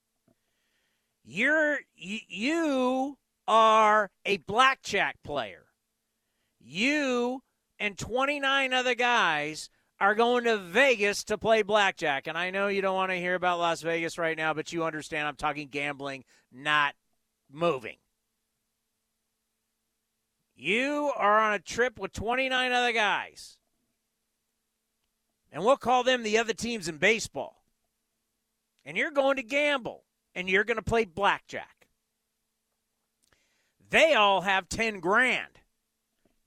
You're 1.24 1.80
you 1.94 3.18
are 3.46 4.10
a 4.24 4.38
blackjack 4.38 5.16
player. 5.22 5.66
You 6.58 7.42
and 7.78 7.96
29 7.96 8.72
other 8.72 8.94
guys 8.94 9.70
are 10.00 10.14
going 10.14 10.44
to 10.44 10.56
Vegas 10.56 11.24
to 11.24 11.36
play 11.36 11.62
blackjack. 11.62 12.26
And 12.26 12.38
I 12.38 12.50
know 12.50 12.68
you 12.68 12.80
don't 12.80 12.94
want 12.94 13.10
to 13.10 13.18
hear 13.18 13.34
about 13.34 13.58
Las 13.58 13.82
Vegas 13.82 14.16
right 14.16 14.36
now, 14.36 14.54
but 14.54 14.72
you 14.72 14.84
understand 14.84 15.28
I'm 15.28 15.36
talking 15.36 15.68
gambling, 15.68 16.24
not 16.50 16.94
moving. 17.52 17.96
You 20.56 21.12
are 21.16 21.38
on 21.38 21.52
a 21.52 21.58
trip 21.58 21.98
with 21.98 22.12
29 22.12 22.72
other 22.72 22.92
guys. 22.92 23.58
And 25.52 25.64
we'll 25.64 25.76
call 25.76 26.04
them 26.04 26.22
the 26.22 26.38
other 26.38 26.54
teams 26.54 26.88
in 26.88 26.96
baseball. 26.96 27.62
And 28.84 28.96
you're 28.96 29.10
going 29.10 29.36
to 29.36 29.42
gamble 29.42 30.04
and 30.34 30.48
you're 30.48 30.64
going 30.64 30.76
to 30.76 30.82
play 30.82 31.04
blackjack. 31.04 31.88
They 33.90 34.14
all 34.14 34.42
have 34.42 34.68
10 34.68 35.00
grand. 35.00 35.58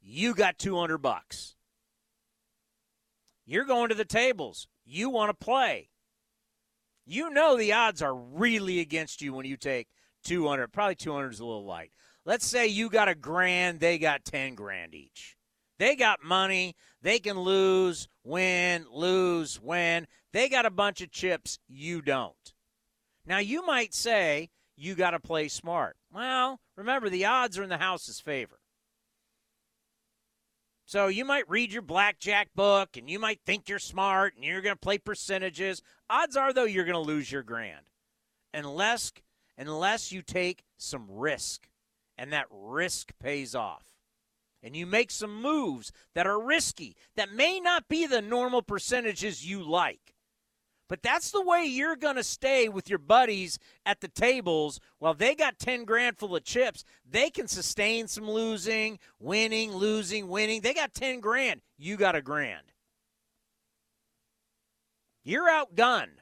You 0.01 0.33
got 0.33 0.57
200 0.57 0.97
bucks. 0.99 1.55
You're 3.45 3.65
going 3.65 3.89
to 3.89 3.95
the 3.95 4.05
tables. 4.05 4.67
You 4.85 5.09
want 5.09 5.29
to 5.29 5.45
play. 5.45 5.89
You 7.05 7.29
know 7.29 7.57
the 7.57 7.73
odds 7.73 8.01
are 8.01 8.15
really 8.15 8.79
against 8.79 9.21
you 9.21 9.33
when 9.33 9.45
you 9.45 9.57
take 9.57 9.87
200. 10.23 10.69
Probably 10.69 10.95
200 10.95 11.33
is 11.33 11.39
a 11.39 11.45
little 11.45 11.65
light. 11.65 11.91
Let's 12.25 12.45
say 12.45 12.67
you 12.67 12.89
got 12.89 13.09
a 13.09 13.15
grand, 13.15 13.81
they 13.81 13.97
got 13.97 14.23
10 14.23 14.55
grand 14.55 14.95
each. 14.95 15.35
They 15.79 15.95
got 15.95 16.23
money. 16.23 16.75
They 17.01 17.19
can 17.19 17.39
lose, 17.39 18.07
win, 18.23 18.85
lose, 18.89 19.59
win. 19.59 20.07
They 20.31 20.47
got 20.47 20.65
a 20.65 20.71
bunch 20.71 21.01
of 21.01 21.11
chips. 21.11 21.59
You 21.67 22.01
don't. 22.01 22.53
Now, 23.25 23.39
you 23.39 23.65
might 23.65 23.93
say 23.93 24.49
you 24.77 24.95
got 24.95 25.11
to 25.11 25.19
play 25.19 25.47
smart. 25.49 25.97
Well, 26.13 26.59
remember, 26.77 27.09
the 27.09 27.25
odds 27.25 27.57
are 27.57 27.63
in 27.63 27.69
the 27.69 27.77
house's 27.77 28.19
favor. 28.19 28.59
So 30.85 31.07
you 31.07 31.25
might 31.25 31.49
read 31.49 31.71
your 31.71 31.81
blackjack 31.81 32.49
book 32.55 32.97
and 32.97 33.09
you 33.09 33.17
might 33.19 33.39
think 33.45 33.69
you're 33.69 33.79
smart 33.79 34.35
and 34.35 34.43
you're 34.43 34.61
going 34.61 34.75
to 34.75 34.79
play 34.79 34.97
percentages. 34.97 35.81
Odds 36.09 36.35
are, 36.35 36.53
though, 36.53 36.65
you're 36.65 36.85
going 36.85 36.93
to 36.93 36.99
lose 36.99 37.31
your 37.31 37.43
grand 37.43 37.89
unless, 38.53 39.13
unless 39.57 40.11
you 40.11 40.21
take 40.21 40.63
some 40.77 41.07
risk 41.09 41.67
and 42.17 42.33
that 42.33 42.47
risk 42.51 43.11
pays 43.19 43.55
off. 43.55 43.85
And 44.61 44.77
you 44.77 44.85
make 44.85 45.11
some 45.11 45.41
moves 45.41 45.91
that 46.15 46.25
are 46.25 46.39
risky, 46.39 46.95
that 47.15 47.33
may 47.33 47.59
not 47.59 47.89
be 47.89 48.05
the 48.05 48.21
normal 48.21 48.61
percentages 48.61 49.45
you 49.45 49.61
like. 49.61 50.12
But 50.89 51.01
that's 51.01 51.31
the 51.31 51.41
way 51.41 51.63
you're 51.63 51.95
going 51.95 52.17
to 52.17 52.23
stay 52.23 52.67
with 52.67 52.89
your 52.89 52.99
buddies 52.99 53.57
at 53.85 54.01
the 54.01 54.09
tables. 54.09 54.79
While 54.99 55.13
they 55.13 55.33
got 55.33 55.57
10 55.57 55.85
grand 55.85 56.17
full 56.17 56.35
of 56.35 56.43
chips, 56.43 56.83
they 57.09 57.29
can 57.29 57.47
sustain 57.47 58.07
some 58.07 58.29
losing, 58.29 58.99
winning, 59.19 59.71
losing, 59.71 60.27
winning. 60.27 60.61
They 60.61 60.73
got 60.73 60.93
10 60.93 61.19
grand. 61.19 61.61
You 61.77 61.95
got 61.95 62.15
a 62.15 62.21
grand. 62.21 62.73
You're 65.23 65.49
outgunned, 65.49 66.19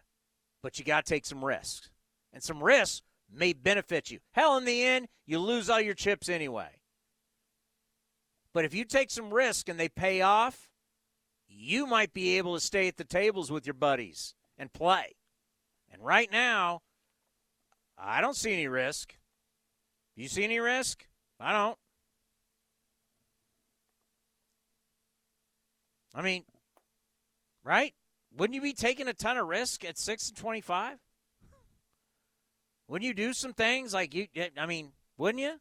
but 0.62 0.78
you 0.78 0.86
got 0.86 1.06
to 1.06 1.10
take 1.10 1.26
some 1.26 1.44
risks. 1.44 1.90
And 2.32 2.44
some 2.44 2.64
risks 2.64 3.02
may 3.34 3.54
benefit 3.54 4.12
you. 4.12 4.20
Hell, 4.32 4.58
in 4.58 4.66
the 4.66 4.84
end, 4.84 5.08
you 5.26 5.40
lose 5.40 5.70
all 5.70 5.82
your 5.82 5.96
chips 5.96 6.30
anyway. 6.30 6.70
But 8.54 8.66
if 8.66 8.76
you 8.76 8.86
take 8.86 9.10
some 9.10 9.34
risk 9.34 9.70
and 9.70 9.80
they 9.80 9.90
pay 9.90 10.22
off, 10.22 10.70
you 11.48 11.88
might 11.88 12.14
be 12.14 12.38
able 12.38 12.54
to 12.54 12.60
stay 12.62 12.88
at 12.88 12.98
the 12.98 13.04
tables 13.04 13.52
with 13.52 13.66
your 13.66 13.74
buddies 13.74 14.36
and 14.62 14.72
play. 14.72 15.16
And 15.92 16.06
right 16.06 16.32
now, 16.32 16.84
I 17.98 18.22
don't 18.22 18.36
see 18.36 18.54
any 18.54 18.68
risk. 18.68 19.18
You 20.16 20.28
see 20.28 20.44
any 20.44 20.60
risk? 20.60 21.08
I 21.40 21.52
don't. 21.52 21.78
I 26.14 26.22
mean, 26.22 26.44
right? 27.64 27.94
Wouldn't 28.38 28.54
you 28.54 28.62
be 28.62 28.74
taking 28.74 29.08
a 29.08 29.14
ton 29.14 29.38
of 29.38 29.48
risk 29.48 29.84
at 29.84 29.98
6 29.98 30.30
and 30.30 30.38
25? 30.38 31.00
Wouldn't 32.88 33.08
you 33.08 33.16
do 33.16 33.34
some 33.34 33.54
things 33.54 33.94
like 33.96 34.14
you? 34.14 34.28
I 34.58 34.68
mean, 34.68 34.92
wouldn't 35.18 35.42
you? 35.42 35.60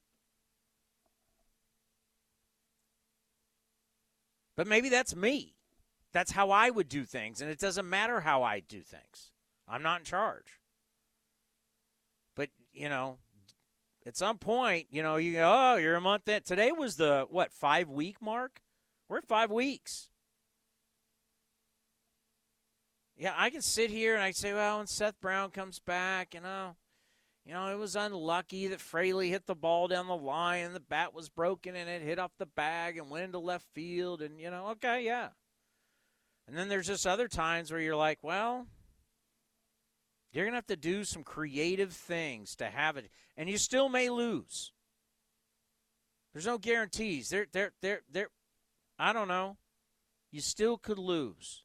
But 4.56 4.66
maybe 4.66 4.90
that's 4.90 5.16
me. 5.16 5.54
That's 6.12 6.32
how 6.32 6.50
I 6.50 6.70
would 6.70 6.88
do 6.88 7.04
things, 7.04 7.40
and 7.40 7.50
it 7.50 7.58
doesn't 7.58 7.88
matter 7.88 8.20
how 8.20 8.42
I 8.42 8.60
do 8.60 8.80
things. 8.80 9.30
I'm 9.68 9.82
not 9.82 10.00
in 10.00 10.04
charge. 10.04 10.60
But 12.34 12.50
you 12.72 12.88
know, 12.88 13.18
at 14.06 14.16
some 14.16 14.38
point, 14.38 14.88
you 14.90 15.02
know, 15.02 15.16
you 15.16 15.34
go, 15.34 15.52
oh, 15.54 15.76
you're 15.76 15.96
a 15.96 16.00
month 16.00 16.28
in. 16.28 16.42
Today 16.42 16.72
was 16.72 16.96
the 16.96 17.26
what 17.30 17.52
five 17.52 17.88
week 17.88 18.16
mark? 18.20 18.60
We're 19.08 19.18
at 19.18 19.28
five 19.28 19.50
weeks. 19.50 20.08
Yeah, 23.16 23.34
I 23.36 23.50
can 23.50 23.60
sit 23.60 23.90
here 23.90 24.14
and 24.14 24.22
I 24.22 24.30
say, 24.30 24.54
well, 24.54 24.78
when 24.78 24.86
Seth 24.86 25.20
Brown 25.20 25.50
comes 25.50 25.78
back, 25.78 26.32
you 26.32 26.40
know, 26.40 26.76
you 27.44 27.52
know, 27.52 27.66
it 27.66 27.78
was 27.78 27.94
unlucky 27.94 28.68
that 28.68 28.80
Fraley 28.80 29.28
hit 29.28 29.46
the 29.46 29.54
ball 29.54 29.88
down 29.88 30.06
the 30.06 30.16
line 30.16 30.64
and 30.64 30.74
the 30.74 30.80
bat 30.80 31.12
was 31.12 31.28
broken 31.28 31.76
and 31.76 31.90
it 31.90 32.00
hit 32.00 32.18
off 32.18 32.32
the 32.38 32.46
bag 32.46 32.96
and 32.96 33.10
went 33.10 33.24
into 33.24 33.38
left 33.38 33.66
field. 33.74 34.22
And, 34.22 34.40
you 34.40 34.50
know, 34.50 34.68
okay, 34.68 35.04
yeah. 35.04 35.28
And 36.50 36.58
then 36.58 36.68
there's 36.68 36.88
just 36.88 37.06
other 37.06 37.28
times 37.28 37.70
where 37.70 37.80
you're 37.80 37.94
like, 37.94 38.18
well, 38.22 38.66
you're 40.32 40.44
going 40.44 40.52
to 40.52 40.56
have 40.56 40.66
to 40.66 40.74
do 40.74 41.04
some 41.04 41.22
creative 41.22 41.92
things 41.92 42.56
to 42.56 42.66
have 42.66 42.96
it. 42.96 43.08
And 43.36 43.48
you 43.48 43.56
still 43.56 43.88
may 43.88 44.10
lose. 44.10 44.72
There's 46.32 46.46
no 46.46 46.58
guarantees. 46.58 47.28
There, 47.28 47.46
there, 47.52 47.70
there, 47.82 48.00
there. 48.10 48.30
I 48.98 49.12
don't 49.12 49.28
know. 49.28 49.58
You 50.32 50.40
still 50.40 50.76
could 50.76 50.98
lose. 50.98 51.62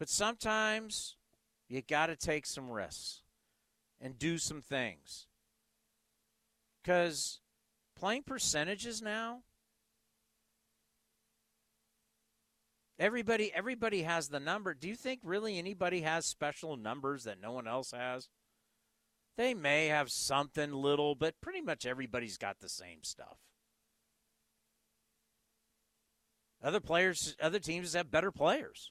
But 0.00 0.08
sometimes 0.08 1.14
you 1.68 1.82
got 1.82 2.06
to 2.06 2.16
take 2.16 2.46
some 2.46 2.68
risks 2.68 3.22
and 4.00 4.18
do 4.18 4.38
some 4.38 4.60
things. 4.60 5.28
Because 6.82 7.38
playing 7.96 8.24
percentages 8.24 9.00
now, 9.00 9.42
everybody 12.98 13.52
everybody 13.54 14.02
has 14.02 14.28
the 14.28 14.40
number. 14.40 14.74
Do 14.74 14.88
you 14.88 14.94
think 14.94 15.20
really 15.22 15.58
anybody 15.58 16.02
has 16.02 16.26
special 16.26 16.76
numbers 16.76 17.24
that 17.24 17.40
no 17.40 17.52
one 17.52 17.66
else 17.66 17.92
has? 17.92 18.28
They 19.36 19.52
may 19.52 19.86
have 19.86 20.10
something 20.10 20.72
little, 20.72 21.14
but 21.14 21.40
pretty 21.40 21.60
much 21.60 21.84
everybody's 21.84 22.38
got 22.38 22.60
the 22.60 22.68
same 22.68 23.02
stuff. 23.02 23.36
Other 26.62 26.80
players, 26.80 27.36
other 27.40 27.58
teams 27.58 27.92
have 27.92 28.10
better 28.10 28.32
players. 28.32 28.90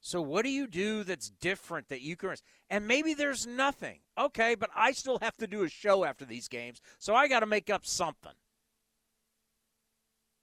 So 0.00 0.20
what 0.20 0.44
do 0.44 0.50
you 0.50 0.66
do 0.66 1.04
that's 1.04 1.30
different 1.30 1.88
that 1.88 2.00
you 2.02 2.16
can 2.16 2.34
and 2.68 2.88
maybe 2.88 3.14
there's 3.14 3.46
nothing. 3.46 4.00
Okay, 4.18 4.56
but 4.56 4.70
I 4.74 4.92
still 4.92 5.18
have 5.22 5.36
to 5.36 5.46
do 5.46 5.62
a 5.62 5.68
show 5.68 6.04
after 6.04 6.24
these 6.24 6.48
games, 6.48 6.80
so 6.98 7.14
I 7.14 7.28
got 7.28 7.40
to 7.40 7.46
make 7.46 7.70
up 7.70 7.86
something. 7.86 8.32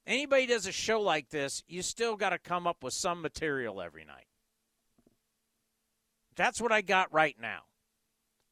Anybody 0.06 0.46
does 0.46 0.66
a 0.66 0.72
show 0.72 1.00
like 1.00 1.28
this, 1.30 1.62
you 1.68 1.82
still 1.82 2.16
got 2.16 2.30
to 2.30 2.38
come 2.38 2.66
up 2.66 2.82
with 2.82 2.94
some 2.94 3.22
material 3.22 3.80
every 3.80 4.04
night. 4.04 4.26
That's 6.36 6.60
what 6.60 6.72
I 6.72 6.80
got 6.80 7.12
right 7.12 7.36
now. 7.40 7.62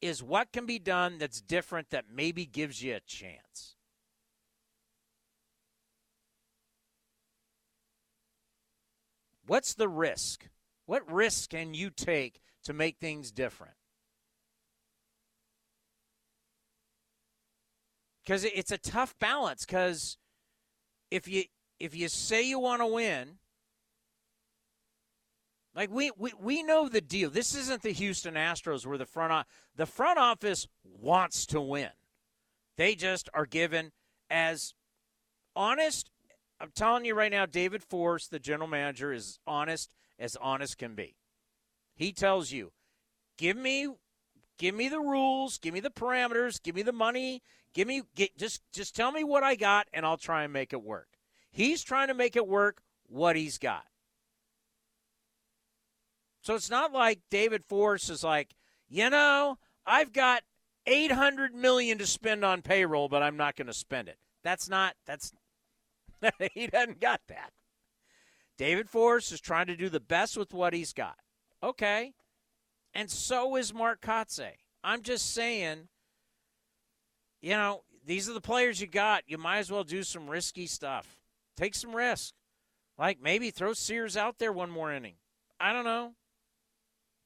Is 0.01 0.23
what 0.23 0.53
can 0.53 0.65
be 0.65 0.79
done 0.79 1.17
that's 1.17 1.41
different 1.41 1.89
that 1.89 2.05
maybe 2.13 2.45
gives 2.45 2.81
you 2.81 2.95
a 2.95 2.99
chance. 3.01 3.75
What's 9.45 9.73
the 9.73 9.89
risk? 9.89 10.47
What 10.85 11.11
risk 11.11 11.49
can 11.49 11.73
you 11.73 11.89
take 11.89 12.39
to 12.63 12.71
make 12.71 12.97
things 12.99 13.31
different? 13.31 13.73
Because 18.23 18.43
it's 18.43 18.71
a 18.71 18.77
tough 18.77 19.17
balance. 19.19 19.65
Because 19.65 20.17
if 21.11 21.27
you 21.27 21.43
if 21.79 21.95
you 21.95 22.09
say 22.09 22.43
you 22.43 22.59
want 22.59 22.81
to 22.81 22.87
win, 22.87 23.39
like 25.75 25.91
we, 25.91 26.11
we 26.17 26.33
we 26.39 26.63
know 26.63 26.89
the 26.89 27.01
deal. 27.01 27.29
This 27.29 27.55
isn't 27.55 27.81
the 27.81 27.91
Houston 27.91 28.33
Astros 28.33 28.85
where 28.85 28.97
the 28.97 29.05
front 29.05 29.47
the 29.75 29.85
front 29.85 30.19
office 30.19 30.67
wants 30.83 31.45
to 31.47 31.61
win. 31.61 31.89
They 32.77 32.95
just 32.95 33.29
are 33.33 33.45
given 33.45 33.91
as 34.29 34.73
honest. 35.55 36.09
I'm 36.59 36.71
telling 36.75 37.05
you 37.05 37.15
right 37.15 37.31
now, 37.31 37.45
David 37.45 37.83
Forst, 37.83 38.31
the 38.31 38.39
general 38.39 38.67
manager, 38.67 39.13
is 39.13 39.39
honest 39.47 39.95
as 40.17 40.35
honest 40.41 40.77
can 40.77 40.95
be. 40.95 41.15
He 41.95 42.11
tells 42.11 42.51
you, 42.51 42.71
"Give 43.37 43.55
me 43.55 43.87
give 44.59 44.75
me 44.75 44.89
the 44.89 44.99
rules, 44.99 45.57
give 45.57 45.73
me 45.73 45.79
the 45.79 45.89
parameters, 45.89 46.61
give 46.61 46.75
me 46.75 46.83
the 46.83 46.91
money, 46.91 47.41
give 47.73 47.87
me 47.87 48.03
get, 48.15 48.37
just 48.37 48.61
just 48.71 48.95
tell 48.95 49.11
me 49.11 49.23
what 49.23 49.43
I 49.43 49.55
got 49.55 49.87
and 49.91 50.05
I'll 50.05 50.17
try 50.17 50.43
and 50.43 50.53
make 50.53 50.73
it 50.73 50.83
work." 50.83 51.07
He's 51.49 51.83
trying 51.83 52.09
to 52.09 52.13
make 52.13 52.35
it 52.35 52.47
work 52.47 52.83
what 53.07 53.35
he's 53.35 53.57
got. 53.57 53.85
So 56.41 56.53
it's 56.53 56.69
not 56.69 56.93
like 56.93 57.21
David 57.31 57.65
Forst 57.65 58.11
is 58.11 58.23
like, 58.23 58.55
"You 58.87 59.09
know, 59.09 59.57
I've 59.85 60.13
got 60.13 60.43
800 60.85 61.55
million 61.55 61.97
to 61.97 62.05
spend 62.05 62.45
on 62.45 62.61
payroll, 62.61 63.09
but 63.09 63.23
I'm 63.23 63.37
not 63.37 63.55
going 63.55 63.67
to 63.67 63.73
spend 63.73 64.07
it." 64.07 64.19
That's 64.43 64.69
not 64.69 64.95
that's 65.05 65.33
he 66.53 66.67
doesn't 66.67 66.99
got 66.99 67.21
that. 67.27 67.53
David 68.57 68.89
Forst 68.89 69.31
is 69.31 69.39
trying 69.39 69.67
to 69.67 69.77
do 69.77 69.87
the 69.89 70.01
best 70.01 70.37
with 70.37 70.53
what 70.53 70.73
he's 70.73 70.91
got. 70.91 71.15
Okay. 71.63 72.13
And 72.93 73.09
so 73.09 73.55
is 73.55 73.73
Mark 73.73 74.01
Kotsay. 74.01 74.53
I'm 74.83 75.01
just 75.01 75.33
saying, 75.33 75.87
you 77.41 77.51
know, 77.51 77.83
these 78.05 78.29
are 78.29 78.33
the 78.33 78.41
players 78.41 78.81
you 78.81 78.87
got. 78.87 79.23
You 79.27 79.37
might 79.37 79.59
as 79.59 79.71
well 79.71 79.83
do 79.83 80.03
some 80.03 80.29
risky 80.29 80.65
stuff. 80.65 81.19
Take 81.55 81.75
some 81.75 81.95
risk. 81.95 82.33
Like 82.97 83.21
maybe 83.21 83.51
throw 83.51 83.73
Sears 83.73 84.17
out 84.17 84.39
there 84.39 84.51
one 84.51 84.69
more 84.69 84.91
inning. 84.91 85.15
I 85.59 85.73
don't 85.73 85.85
know. 85.85 86.13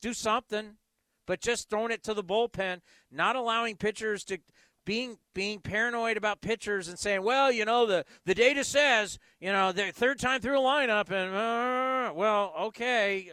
Do 0.01 0.13
something. 0.13 0.77
But 1.25 1.39
just 1.39 1.69
throwing 1.69 1.91
it 1.91 2.03
to 2.03 2.13
the 2.13 2.23
bullpen, 2.23 2.81
not 3.09 3.37
allowing 3.37 3.77
pitchers 3.77 4.25
to 4.25 4.39
being 4.85 5.17
being 5.33 5.61
paranoid 5.61 6.17
about 6.17 6.41
pitchers 6.41 6.89
and 6.89 6.99
saying, 6.99 7.23
well, 7.23 7.51
you 7.51 7.63
know, 7.65 7.85
the 7.85 8.05
the 8.25 8.35
data 8.35 8.63
says, 8.63 9.19
you 9.39 9.51
know, 9.51 9.71
the 9.71 9.91
third 9.91 10.19
time 10.19 10.41
through 10.41 10.59
a 10.59 10.61
lineup, 10.61 11.09
and 11.11 11.33
uh, 11.33 12.13
well, 12.13 12.53
okay. 12.59 13.31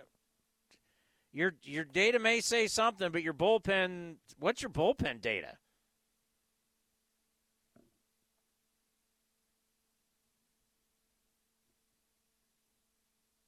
Your 1.32 1.54
your 1.62 1.84
data 1.84 2.18
may 2.18 2.40
say 2.40 2.66
something, 2.66 3.12
but 3.12 3.22
your 3.22 3.34
bullpen. 3.34 4.16
What's 4.38 4.62
your 4.62 4.70
bullpen 4.70 5.20
data? 5.20 5.58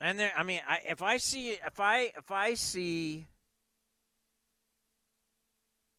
And 0.01 0.19
there, 0.19 0.33
I 0.37 0.43
mean, 0.43 0.61
I, 0.69 0.81
if 0.89 1.01
I 1.01 1.17
see 1.17 1.51
if 1.51 1.79
I 1.79 2.13
if 2.17 2.31
I 2.31 2.55
see 2.55 3.29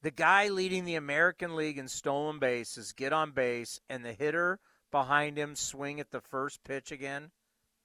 the 0.01 0.11
guy 0.11 0.49
leading 0.49 0.83
the 0.83 0.95
American 0.95 1.55
League 1.55 1.77
in 1.77 1.87
stolen 1.87 2.39
bases 2.39 2.91
get 2.91 3.13
on 3.13 3.31
base, 3.31 3.79
and 3.89 4.03
the 4.03 4.13
hitter 4.13 4.59
behind 4.91 5.37
him 5.37 5.55
swing 5.55 5.99
at 5.99 6.11
the 6.11 6.19
first 6.21 6.63
pitch 6.63 6.91
again, 6.91 7.31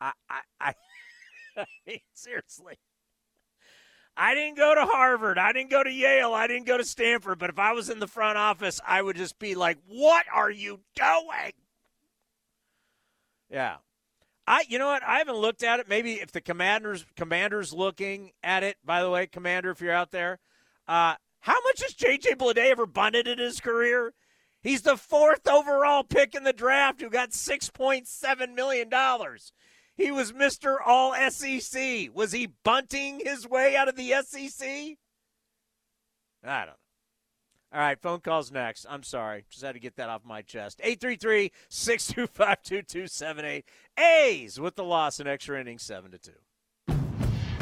I 0.01 0.13
I, 0.29 0.41
I, 0.61 0.75
I 1.57 1.67
mean, 1.87 2.01
seriously. 2.15 2.79
I 4.18 4.35
didn't 4.35 4.57
go 4.57 4.74
to 4.74 4.85
Harvard. 4.85 5.38
I 5.38 5.52
didn't 5.52 5.70
go 5.70 5.85
to 5.85 5.90
Yale. 5.90 6.35
I 6.35 6.48
didn't 6.48 6.66
go 6.66 6.76
to 6.76 6.85
Stanford. 6.85 7.38
But 7.38 7.50
if 7.50 7.59
I 7.59 7.72
was 7.72 7.88
in 7.88 8.00
the 8.00 8.09
front 8.09 8.37
office, 8.37 8.81
I 8.87 9.00
would 9.00 9.16
just 9.16 9.38
be 9.38 9.54
like, 9.54 9.78
"What 9.87 10.26
are 10.35 10.50
you 10.50 10.81
doing?" 10.96 11.52
Yeah, 13.48 13.76
I, 14.48 14.64
you 14.68 14.78
know 14.78 14.88
what? 14.88 15.02
I 15.02 15.18
haven't 15.18 15.37
looked 15.37 15.62
at 15.62 15.78
it. 15.78 15.88
Maybe 15.88 16.14
if 16.14 16.33
the 16.33 16.40
commanders, 16.40 17.04
commanders 17.16 17.72
looking 17.72 18.33
at 18.42 18.62
it. 18.62 18.76
By 18.83 19.02
the 19.02 19.11
way, 19.11 19.26
commander, 19.26 19.70
if 19.70 19.81
you're 19.83 19.92
out 19.92 20.11
there, 20.11 20.38
uh, 20.88 21.14
how 21.40 21.61
much 21.64 21.83
has 21.83 21.92
J.J. 21.92 22.35
Bleday 22.35 22.70
ever 22.70 22.87
bunted 22.87 23.28
in 23.28 23.38
his 23.38 23.61
career? 23.61 24.14
He's 24.62 24.83
the 24.83 24.96
fourth 24.96 25.46
overall 25.46 26.02
pick 26.02 26.35
in 26.35 26.44
the 26.44 26.52
draft 26.52 27.00
who 27.00 27.11
got 27.11 27.33
six 27.35 27.70
point 27.70 28.09
seven 28.09 28.54
million 28.54 28.88
dollars. 28.88 29.52
He 29.99 30.13
was 30.13 30.33
Mr. 30.33 30.77
All 30.85 31.13
SEC. 31.29 32.11
Was 32.15 32.31
he 32.31 32.49
bunting 32.65 33.21
his 33.25 33.49
way 33.49 33.77
out 33.77 33.89
of 33.89 33.97
the 33.97 34.15
SEC? 34.25 34.67
I 36.45 36.59
don't 36.61 36.67
know. 36.69 36.73
All 37.71 37.81
right, 37.81 38.01
phone 38.01 38.21
calls 38.21 38.51
next. 38.51 38.87
I'm 38.89 39.03
sorry. 39.03 39.45
Just 39.51 39.65
had 39.65 39.73
to 39.73 39.81
get 39.81 39.97
that 39.97 40.09
off 40.09 40.25
my 40.25 40.41
chest. 40.41 40.81
833 40.83 41.51
625 41.69 42.63
2278. 42.63 43.65
A's 43.99 44.59
with 44.61 44.77
the 44.77 44.85
loss 44.85 45.21
in 45.21 45.27
extra 45.27 45.61
innings 45.61 45.83
7 45.83 46.13
to 46.13 46.19
2. 46.19 46.31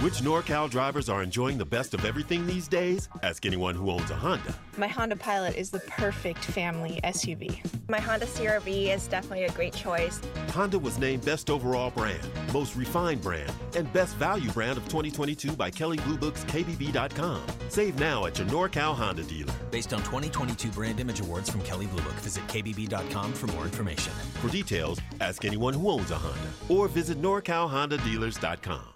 Which 0.00 0.20
NorCal 0.20 0.68
drivers 0.68 1.09
are 1.09 1.22
enjoying 1.22 1.56
the 1.56 1.64
best 1.64 1.94
of 1.94 2.04
everything 2.04 2.46
these 2.46 2.68
days? 2.68 3.09
Ask 3.22 3.46
anyone 3.46 3.74
who 3.74 3.90
owns 3.90 4.11
a 4.11 4.14
Honda. 4.14 4.54
My 4.76 4.88
Honda 4.88 5.16
Pilot 5.16 5.56
is 5.56 5.70
the 5.70 5.80
perfect 5.80 6.44
family 6.44 7.00
SUV. 7.02 7.64
My 7.88 7.98
Honda 7.98 8.26
CRV 8.26 8.94
is 8.94 9.06
definitely 9.06 9.44
a 9.44 9.52
great 9.52 9.72
choice. 9.72 10.20
Honda 10.50 10.78
was 10.78 10.98
named 10.98 11.24
Best 11.24 11.48
Overall 11.48 11.90
Brand, 11.92 12.20
Most 12.52 12.76
Refined 12.76 13.22
Brand, 13.22 13.50
and 13.74 13.90
Best 13.94 14.16
Value 14.16 14.50
Brand 14.50 14.76
of 14.76 14.85
2022 14.85 15.52
by 15.52 15.70
Kelley 15.70 15.96
Blue 15.98 16.18
Book's 16.18 16.44
KBB.com. 16.44 17.42
Save 17.70 17.98
now 17.98 18.26
at 18.26 18.38
your 18.38 18.46
NorCal 18.48 18.94
Honda 18.94 19.22
dealer. 19.22 19.54
Based 19.70 19.94
on 19.94 20.00
2022 20.00 20.68
Brand 20.72 21.00
Image 21.00 21.20
Awards 21.20 21.48
from 21.48 21.62
Kelley 21.62 21.87
Blue 21.87 22.02
Book, 22.02 22.12
visit 22.20 22.46
KBB.com 22.48 23.32
for 23.32 23.46
more 23.46 23.64
information. 23.64 24.12
For 24.42 24.48
details, 24.48 25.00
ask 25.22 25.46
anyone 25.46 25.72
who 25.72 25.88
owns 25.88 26.11
a 26.11 26.16
Honda 26.16 26.50
or 26.68 26.87
visit 26.87 27.22
NorCalHondaDealers.com. 27.22 28.95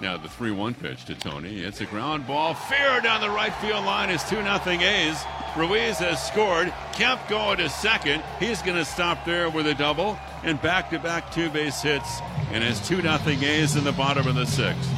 Now 0.00 0.16
the 0.16 0.28
3 0.28 0.52
1 0.52 0.74
pitch 0.74 1.06
to 1.06 1.14
Tony. 1.16 1.60
It's 1.60 1.80
a 1.80 1.86
ground 1.86 2.26
ball. 2.26 2.54
Fair 2.54 3.00
down 3.00 3.20
the 3.20 3.30
right 3.30 3.52
field 3.54 3.84
line 3.84 4.10
is 4.10 4.22
2 4.24 4.36
0 4.36 4.60
A's. 4.64 5.24
Ruiz 5.56 5.98
has 5.98 6.24
scored. 6.24 6.72
Kemp 6.92 7.20
going 7.28 7.58
to 7.58 7.68
second. 7.68 8.22
He's 8.38 8.62
going 8.62 8.76
to 8.76 8.84
stop 8.84 9.24
there 9.24 9.50
with 9.50 9.66
a 9.66 9.74
double 9.74 10.16
and 10.44 10.60
back 10.62 10.90
to 10.90 11.00
back 11.00 11.32
two 11.32 11.50
base 11.50 11.82
hits. 11.82 12.20
And 12.52 12.62
it's 12.62 12.86
2 12.86 13.02
0 13.02 13.18
A's 13.26 13.74
in 13.74 13.82
the 13.82 13.92
bottom 13.92 14.28
of 14.28 14.36
the 14.36 14.46
sixth. 14.46 14.88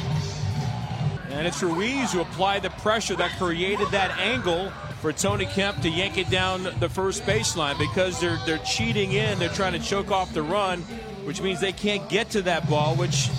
And 1.31 1.47
it's 1.47 1.63
Ruiz 1.63 2.13
who 2.13 2.21
applied 2.21 2.61
the 2.61 2.69
pressure 2.69 3.15
that 3.15 3.31
created 3.39 3.87
that 3.89 4.11
angle 4.19 4.69
for 5.01 5.11
Tony 5.11 5.45
Kemp 5.45 5.81
to 5.81 5.89
yank 5.89 6.19
it 6.19 6.29
down 6.29 6.67
the 6.79 6.89
first 6.89 7.23
baseline 7.23 7.79
because 7.79 8.21
they're 8.21 8.37
they're 8.45 8.59
cheating 8.59 9.13
in. 9.13 9.39
They're 9.39 9.49
trying 9.49 9.73
to 9.73 9.79
choke 9.79 10.11
off 10.11 10.31
the 10.31 10.43
run, 10.43 10.81
which 11.23 11.41
means 11.41 11.59
they 11.59 11.71
can't 11.71 12.07
get 12.07 12.29
to 12.31 12.43
that 12.43 12.69
ball, 12.69 12.95
which 12.95 13.29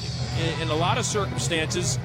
in, 0.40 0.62
in 0.62 0.68
a 0.68 0.75
lot 0.75 0.99
of 0.99 1.05
circumstances 1.05 1.99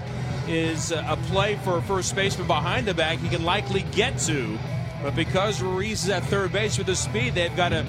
is 0.48 0.92
a 0.92 1.18
play 1.28 1.56
for 1.63 1.78
a 1.78 1.82
first 1.82 2.16
baseman 2.16 2.48
behind 2.48 2.88
the 2.88 2.94
bag 2.94 3.20
he 3.20 3.30
can 3.30 3.44
likely 3.44 3.82
get 3.92 4.18
to. 4.20 4.58
But 5.04 5.16
because 5.16 5.62
Ruiz 5.62 6.06
is 6.06 6.10
at 6.10 6.24
third 6.24 6.52
base 6.52 6.78
with 6.78 6.88
his 6.88 7.00
speed, 7.00 7.36
they've 7.36 7.56
got 7.56 7.70
to 7.70 7.86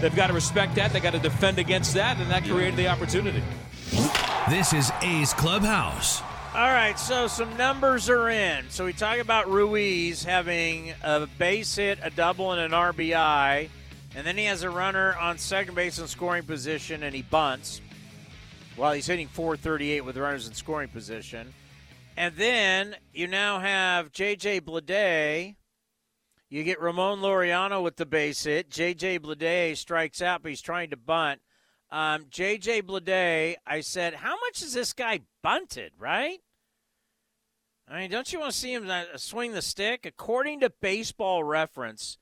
they've 0.00 0.14
got 0.14 0.28
to 0.28 0.32
respect 0.32 0.74
that. 0.76 0.92
They've 0.92 1.02
got 1.02 1.14
to 1.14 1.18
defend 1.18 1.58
against 1.58 1.94
that, 1.94 2.18
and 2.18 2.30
that 2.30 2.44
created 2.44 2.76
the 2.76 2.88
opportunity. 2.88 3.42
This 4.48 4.72
is 4.72 4.90
A's 5.02 5.32
Clubhouse. 5.34 6.22
All 6.54 6.70
right, 6.70 6.98
so 6.98 7.28
some 7.28 7.56
numbers 7.56 8.10
are 8.10 8.28
in. 8.28 8.68
So 8.68 8.84
we 8.84 8.92
talk 8.92 9.18
about 9.18 9.50
Ruiz 9.50 10.22
having 10.22 10.92
a 11.02 11.26
base 11.38 11.76
hit, 11.76 11.98
a 12.02 12.10
double, 12.10 12.52
and 12.52 12.60
an 12.60 12.72
RBI, 12.72 13.70
and 14.14 14.26
then 14.26 14.36
he 14.36 14.44
has 14.44 14.62
a 14.62 14.68
runner 14.68 15.16
on 15.16 15.38
second 15.38 15.74
base 15.74 15.98
in 15.98 16.06
scoring 16.06 16.42
position, 16.42 17.04
and 17.04 17.14
he 17.14 17.22
bunts 17.22 17.80
while 18.76 18.92
he's 18.92 19.06
hitting 19.06 19.28
438 19.28 20.00
with 20.02 20.16
runners 20.16 20.46
in 20.46 20.54
scoring 20.54 20.88
position. 20.88 21.52
And 22.16 22.36
then 22.36 22.96
you 23.12 23.26
now 23.26 23.60
have 23.60 24.12
J.J. 24.12 24.60
Bleday. 24.60 25.56
You 26.48 26.64
get 26.64 26.80
Ramon 26.80 27.20
Laureano 27.20 27.82
with 27.82 27.96
the 27.96 28.06
base 28.06 28.44
hit. 28.44 28.70
J.J. 28.70 29.20
Bleday 29.20 29.76
strikes 29.76 30.20
out, 30.20 30.42
but 30.42 30.50
he's 30.50 30.60
trying 30.60 30.90
to 30.90 30.96
bunt. 30.96 31.40
Um, 31.90 32.26
J.J. 32.30 32.82
Bleday, 32.82 33.56
I 33.66 33.80
said, 33.80 34.14
how 34.14 34.36
much 34.40 34.62
is 34.62 34.74
this 34.74 34.92
guy 34.92 35.20
bunted, 35.42 35.92
right? 35.98 36.38
I 37.88 38.00
mean, 38.00 38.10
don't 38.10 38.32
you 38.32 38.40
want 38.40 38.52
to 38.52 38.58
see 38.58 38.72
him 38.72 38.88
uh, 38.88 39.04
swing 39.16 39.52
the 39.52 39.62
stick? 39.62 40.06
According 40.06 40.60
to 40.60 40.72
Baseball 40.80 41.44
Reference, 41.44 42.18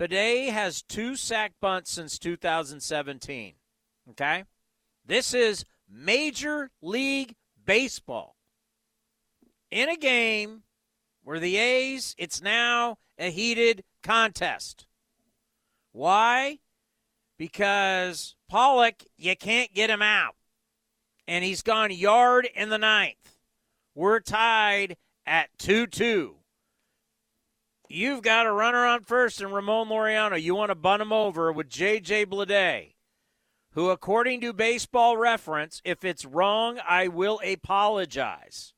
Bleday 0.00 0.50
has 0.50 0.82
two 0.82 1.14
sac 1.14 1.52
bunts 1.60 1.92
since 1.92 2.18
2017. 2.18 3.54
Okay? 4.10 4.44
This 5.06 5.34
is 5.34 5.64
Major 5.96 6.70
League 6.82 7.36
Baseball. 7.64 8.34
In 9.70 9.88
a 9.88 9.96
game 9.96 10.64
where 11.22 11.38
the 11.38 11.56
A's, 11.56 12.14
it's 12.18 12.42
now 12.42 12.98
a 13.18 13.30
heated 13.30 13.84
contest. 14.02 14.86
Why? 15.92 16.58
Because 17.38 18.34
Pollock, 18.48 19.04
you 19.16 19.36
can't 19.36 19.72
get 19.72 19.88
him 19.90 20.02
out. 20.02 20.34
and 21.26 21.44
he's 21.44 21.62
gone 21.62 21.90
yard 21.90 22.48
in 22.54 22.68
the 22.68 22.78
ninth. 22.78 23.36
We're 23.94 24.20
tied 24.20 24.96
at 25.26 25.48
2 25.58 25.86
2. 25.86 26.36
You've 27.88 28.22
got 28.22 28.46
a 28.46 28.52
runner 28.52 28.84
on 28.84 29.02
first 29.02 29.40
and 29.40 29.54
Ramon 29.54 29.88
Laureano. 29.88 30.40
You 30.40 30.54
want 30.54 30.70
to 30.70 30.74
bunt 30.74 31.02
him 31.02 31.12
over 31.12 31.52
with 31.52 31.68
J.J. 31.68 32.26
Bleday, 32.26 32.93
who, 33.74 33.90
according 33.90 34.40
to 34.40 34.52
baseball 34.52 35.16
reference, 35.16 35.82
if 35.84 36.04
it's 36.04 36.24
wrong, 36.24 36.78
I 36.88 37.08
will 37.08 37.40
apologize. 37.44 38.72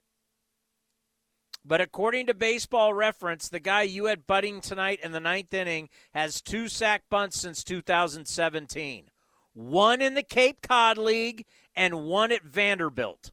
But 1.65 1.81
according 1.81 2.27
to 2.27 2.35
baseball 2.35 2.95
reference, 2.95 3.49
the 3.49 3.61
guy 3.61 3.83
you 3.83 4.07
had 4.07 4.27
butting 4.27 4.61
tonight 4.61 5.01
in 5.03 5.13
the 5.13 5.21
ninth 5.21 5.53
inning 5.53 5.89
has 6.15 6.41
two 6.41 6.69
sac 6.69 7.03
bunts 7.11 7.39
since 7.39 7.63
2017 7.65 9.11
one 9.53 10.03
in 10.03 10.13
the 10.13 10.23
Cape 10.23 10.61
Cod 10.61 10.99
League 10.99 11.47
and 11.75 12.05
one 12.05 12.31
at 12.31 12.43
Vanderbilt. 12.43 13.33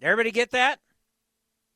Everybody 0.00 0.30
get 0.30 0.52
that? 0.52 0.80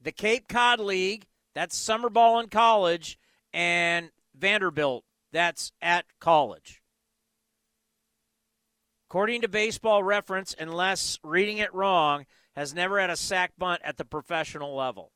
The 0.00 0.12
Cape 0.12 0.48
Cod 0.48 0.80
League, 0.80 1.26
that's 1.54 1.76
summer 1.76 2.08
ball 2.08 2.40
in 2.40 2.48
college, 2.48 3.18
and 3.58 4.10
Vanderbilt, 4.36 5.02
that's 5.32 5.72
at 5.82 6.04
college. 6.20 6.80
According 9.10 9.40
to 9.40 9.48
baseball 9.48 10.04
reference, 10.04 10.54
unless 10.56 11.18
reading 11.24 11.58
it 11.58 11.74
wrong, 11.74 12.24
has 12.54 12.72
never 12.72 13.00
had 13.00 13.10
a 13.10 13.16
sac 13.16 13.50
bunt 13.58 13.80
at 13.82 13.96
the 13.96 14.04
professional 14.04 14.76
level. 14.76 15.10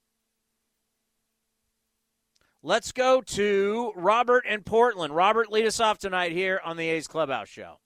Let's 2.64 2.90
go 2.90 3.20
to 3.20 3.92
Robert 3.94 4.44
in 4.44 4.62
Portland. 4.64 5.14
Robert, 5.14 5.52
lead 5.52 5.66
us 5.66 5.78
off 5.78 5.98
tonight 5.98 6.32
here 6.32 6.60
on 6.64 6.76
the 6.76 6.88
A's 6.88 7.06
Clubhouse 7.06 7.48
Show. 7.48 7.76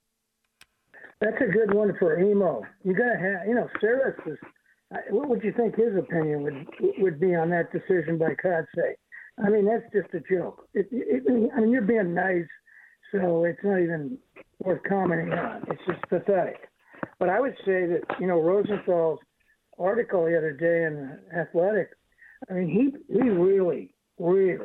That's 1.21 1.39
a 1.39 1.51
good 1.51 1.71
one 1.71 1.95
for 1.99 2.19
emo. 2.19 2.63
You 2.83 2.95
gotta 2.95 3.19
have, 3.19 3.47
you 3.47 3.53
know, 3.53 3.69
Saris 3.79 4.19
is. 4.25 4.39
What 5.09 5.29
would 5.29 5.43
you 5.43 5.51
think 5.51 5.75
his 5.75 5.95
opinion 5.97 6.41
would 6.43 6.67
would 6.97 7.19
be 7.19 7.35
on 7.35 7.51
that 7.51 7.71
decision 7.71 8.17
by 8.17 8.33
Kotsay? 8.43 8.95
I 9.43 9.49
mean, 9.49 9.65
that's 9.65 9.91
just 9.93 10.13
a 10.13 10.33
joke. 10.33 10.67
It, 10.73 10.87
it, 10.91 11.51
I 11.55 11.59
mean, 11.59 11.71
you're 11.71 11.81
being 11.81 12.13
nice, 12.13 12.47
so 13.11 13.43
it's 13.43 13.59
not 13.63 13.79
even 13.79 14.17
worth 14.59 14.81
commenting 14.87 15.31
on. 15.33 15.63
It's 15.69 15.81
just 15.87 16.01
pathetic. 16.09 16.69
But 17.19 17.29
I 17.29 17.39
would 17.39 17.55
say 17.65 17.85
that 17.85 18.01
you 18.19 18.27
know 18.27 18.41
Rosenthal's 18.41 19.19
article 19.77 20.25
the 20.25 20.37
other 20.37 20.51
day 20.51 20.85
in 20.85 21.19
Athletic. 21.37 21.89
I 22.49 22.53
mean, 22.53 22.69
he 22.69 23.13
he 23.13 23.29
really 23.29 23.93
really, 24.19 24.57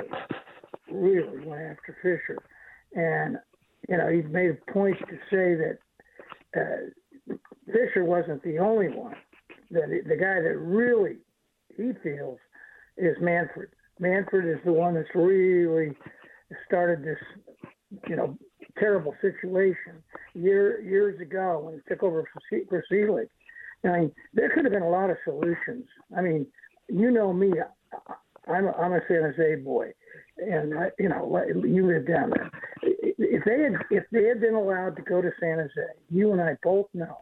really 0.91 1.47
went 1.47 1.63
after 1.63 1.97
Fisher. 2.03 2.39
And, 2.95 3.39
you 3.89 3.97
know, 3.97 4.09
he 4.09 4.23
made 4.23 4.51
a 4.51 4.73
point 4.73 4.99
to 4.99 5.17
say 5.31 5.55
that 5.55 5.79
uh, 6.57 7.35
Fisher 7.67 8.05
wasn't 8.05 8.43
the 8.43 8.59
only 8.59 8.89
one. 8.89 9.17
That 9.71 9.89
the 9.89 10.17
guy 10.17 10.41
that 10.41 10.59
really 10.59 11.17
he 11.75 11.93
feels 12.03 12.39
is 12.99 13.17
Manfred. 13.21 13.69
Manfred 14.03 14.49
is 14.49 14.63
the 14.65 14.73
one 14.73 14.95
that's 14.95 15.15
really 15.15 15.93
started 16.67 17.05
this, 17.05 17.19
you 18.09 18.17
know, 18.17 18.37
terrible 18.79 19.15
situation 19.21 20.03
year 20.35 20.81
years 20.81 21.21
ago 21.21 21.61
when 21.63 21.75
he 21.75 21.81
took 21.89 22.03
over 22.03 22.29
for, 22.69 22.85
Selig. 22.91 23.29
I 23.85 24.01
mean, 24.01 24.13
there 24.35 24.51
could 24.51 24.65
have 24.65 24.73
been 24.73 24.83
a 24.83 24.91
lot 24.91 25.11
of 25.11 25.17
solutions. 25.25 25.85
I 26.17 26.21
mean, 26.21 26.47
you 26.89 27.13
know 27.13 27.33
me, 27.33 27.53
I'm 28.49 28.67
a, 28.67 28.73
I'm 28.73 28.93
a 28.93 29.01
San 29.07 29.23
Jose 29.23 29.57
boy, 29.63 29.93
and 30.39 30.77
I, 30.77 30.91
you 30.99 31.09
know 31.09 31.41
you 31.65 31.87
live 31.87 32.07
down 32.09 32.31
there. 32.31 32.51
If 32.83 33.45
they 33.45 33.63
had 33.63 33.75
if 33.91 34.05
they 34.11 34.25
had 34.25 34.41
been 34.41 34.55
allowed 34.55 34.97
to 34.97 35.03
go 35.03 35.23
to 35.23 35.31
San 35.39 35.59
Jose, 35.59 35.93
you 36.11 36.33
and 36.33 36.41
I 36.41 36.57
both 36.63 36.87
know 36.93 37.19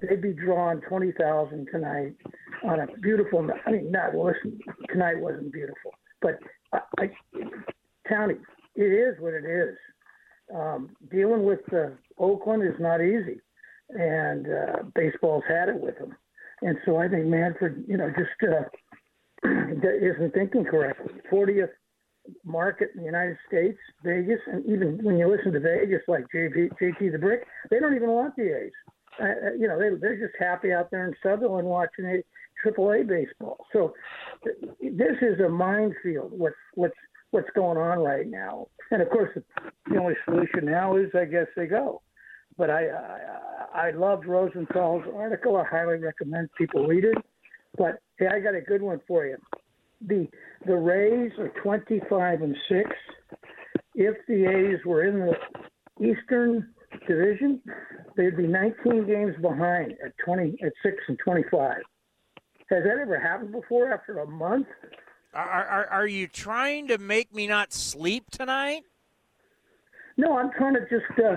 they'd 0.00 0.22
be 0.22 0.32
drawing 0.32 0.80
twenty 0.82 1.12
thousand 1.12 1.68
tonight 1.72 2.14
on 2.64 2.80
a 2.80 2.86
beautiful. 3.02 3.48
I 3.66 3.70
mean, 3.72 3.90
not 3.90 4.14
listen, 4.14 4.60
tonight 4.88 5.18
wasn't 5.18 5.52
beautiful, 5.52 5.92
but 6.20 6.38
I, 6.72 6.80
I 6.98 7.10
Townie, 8.10 8.40
it 8.74 8.82
is 8.82 9.20
what 9.20 9.34
it 9.34 9.44
is. 9.44 9.76
Um, 10.54 10.90
dealing 11.10 11.44
with 11.44 11.60
uh, 11.72 11.90
Oakland 12.18 12.62
is 12.64 12.78
not 12.80 13.00
easy, 13.00 13.40
and 13.90 14.46
uh, 14.46 14.82
baseball's 14.94 15.44
had 15.48 15.68
it 15.68 15.78
with 15.78 15.96
them. 15.98 16.16
And 16.62 16.76
so 16.84 16.96
I 16.96 17.08
think 17.08 17.26
Manfred, 17.26 17.84
you 17.86 17.96
know, 17.96 18.10
just 18.10 18.52
uh, 18.52 18.64
isn't 19.48 20.34
thinking 20.34 20.64
correctly. 20.64 21.14
40th 21.32 21.70
market 22.44 22.90
in 22.94 23.00
the 23.00 23.06
United 23.06 23.38
States, 23.48 23.78
Vegas, 24.04 24.40
and 24.46 24.64
even 24.66 24.98
when 25.02 25.16
you 25.16 25.28
listen 25.28 25.52
to 25.52 25.60
Vegas, 25.60 26.02
like 26.06 26.24
JP, 26.34 26.70
JT 26.80 27.12
the 27.12 27.18
Brick, 27.18 27.46
they 27.70 27.78
don't 27.78 27.94
even 27.94 28.10
want 28.10 28.34
the 28.36 28.56
A's. 28.56 28.72
Uh, 29.20 29.52
you 29.58 29.66
know, 29.66 29.78
they, 29.78 29.96
they're 30.00 30.18
just 30.18 30.34
happy 30.38 30.72
out 30.72 30.90
there 30.90 31.06
in 31.06 31.14
Summerlin 31.24 31.64
watching 31.64 32.06
a 32.06 32.22
Triple 32.62 32.92
A 32.92 33.02
baseball. 33.02 33.64
So 33.72 33.94
this 34.44 35.16
is 35.22 35.40
a 35.40 35.48
minefield. 35.48 36.32
What's 36.32 36.56
what's 36.74 36.94
what's 37.30 37.50
going 37.54 37.78
on 37.78 38.00
right 38.00 38.26
now? 38.26 38.66
And 38.90 39.02
of 39.02 39.10
course, 39.10 39.30
the 39.88 39.96
only 39.98 40.14
solution 40.24 40.64
now 40.64 40.96
is, 40.96 41.10
I 41.14 41.24
guess, 41.24 41.46
they 41.56 41.66
go. 41.66 42.02
But 42.56 42.70
I 42.70 42.88
I, 42.88 43.88
I 43.88 43.90
loved 43.92 44.26
Rosenthal's 44.26 45.04
article. 45.14 45.56
I 45.56 45.64
highly 45.64 45.98
recommend 45.98 46.48
people 46.56 46.86
read 46.86 47.04
it. 47.04 47.16
But 47.76 48.00
hey, 48.18 48.26
I 48.26 48.40
got 48.40 48.54
a 48.54 48.60
good 48.60 48.82
one 48.82 49.00
for 49.06 49.26
you. 49.26 49.36
The 50.06 50.28
the 50.66 50.76
Rays 50.76 51.32
are 51.38 51.52
25 51.62 52.42
and 52.42 52.56
six. 52.68 52.90
If 53.94 54.16
the 54.28 54.46
A's 54.46 54.84
were 54.84 55.04
in 55.04 55.20
the 55.20 55.34
Eastern 56.04 56.72
Division, 57.06 57.60
they'd 58.16 58.36
be 58.36 58.46
19 58.46 59.06
games 59.06 59.34
behind 59.40 59.92
at 60.04 60.12
20 60.24 60.56
at 60.64 60.72
six 60.82 60.96
and 61.08 61.18
25. 61.22 61.76
Has 62.70 62.84
that 62.84 62.98
ever 63.00 63.18
happened 63.18 63.52
before? 63.52 63.92
After 63.92 64.20
a 64.20 64.26
month? 64.26 64.68
Are, 65.34 65.64
are, 65.64 65.86
are 65.86 66.06
you 66.06 66.26
trying 66.26 66.88
to 66.88 66.98
make 66.98 67.34
me 67.34 67.46
not 67.46 67.72
sleep 67.72 68.30
tonight? 68.30 68.82
No, 70.16 70.36
I'm 70.38 70.50
trying 70.56 70.74
to 70.74 70.80
just. 70.82 71.18
Uh, 71.18 71.36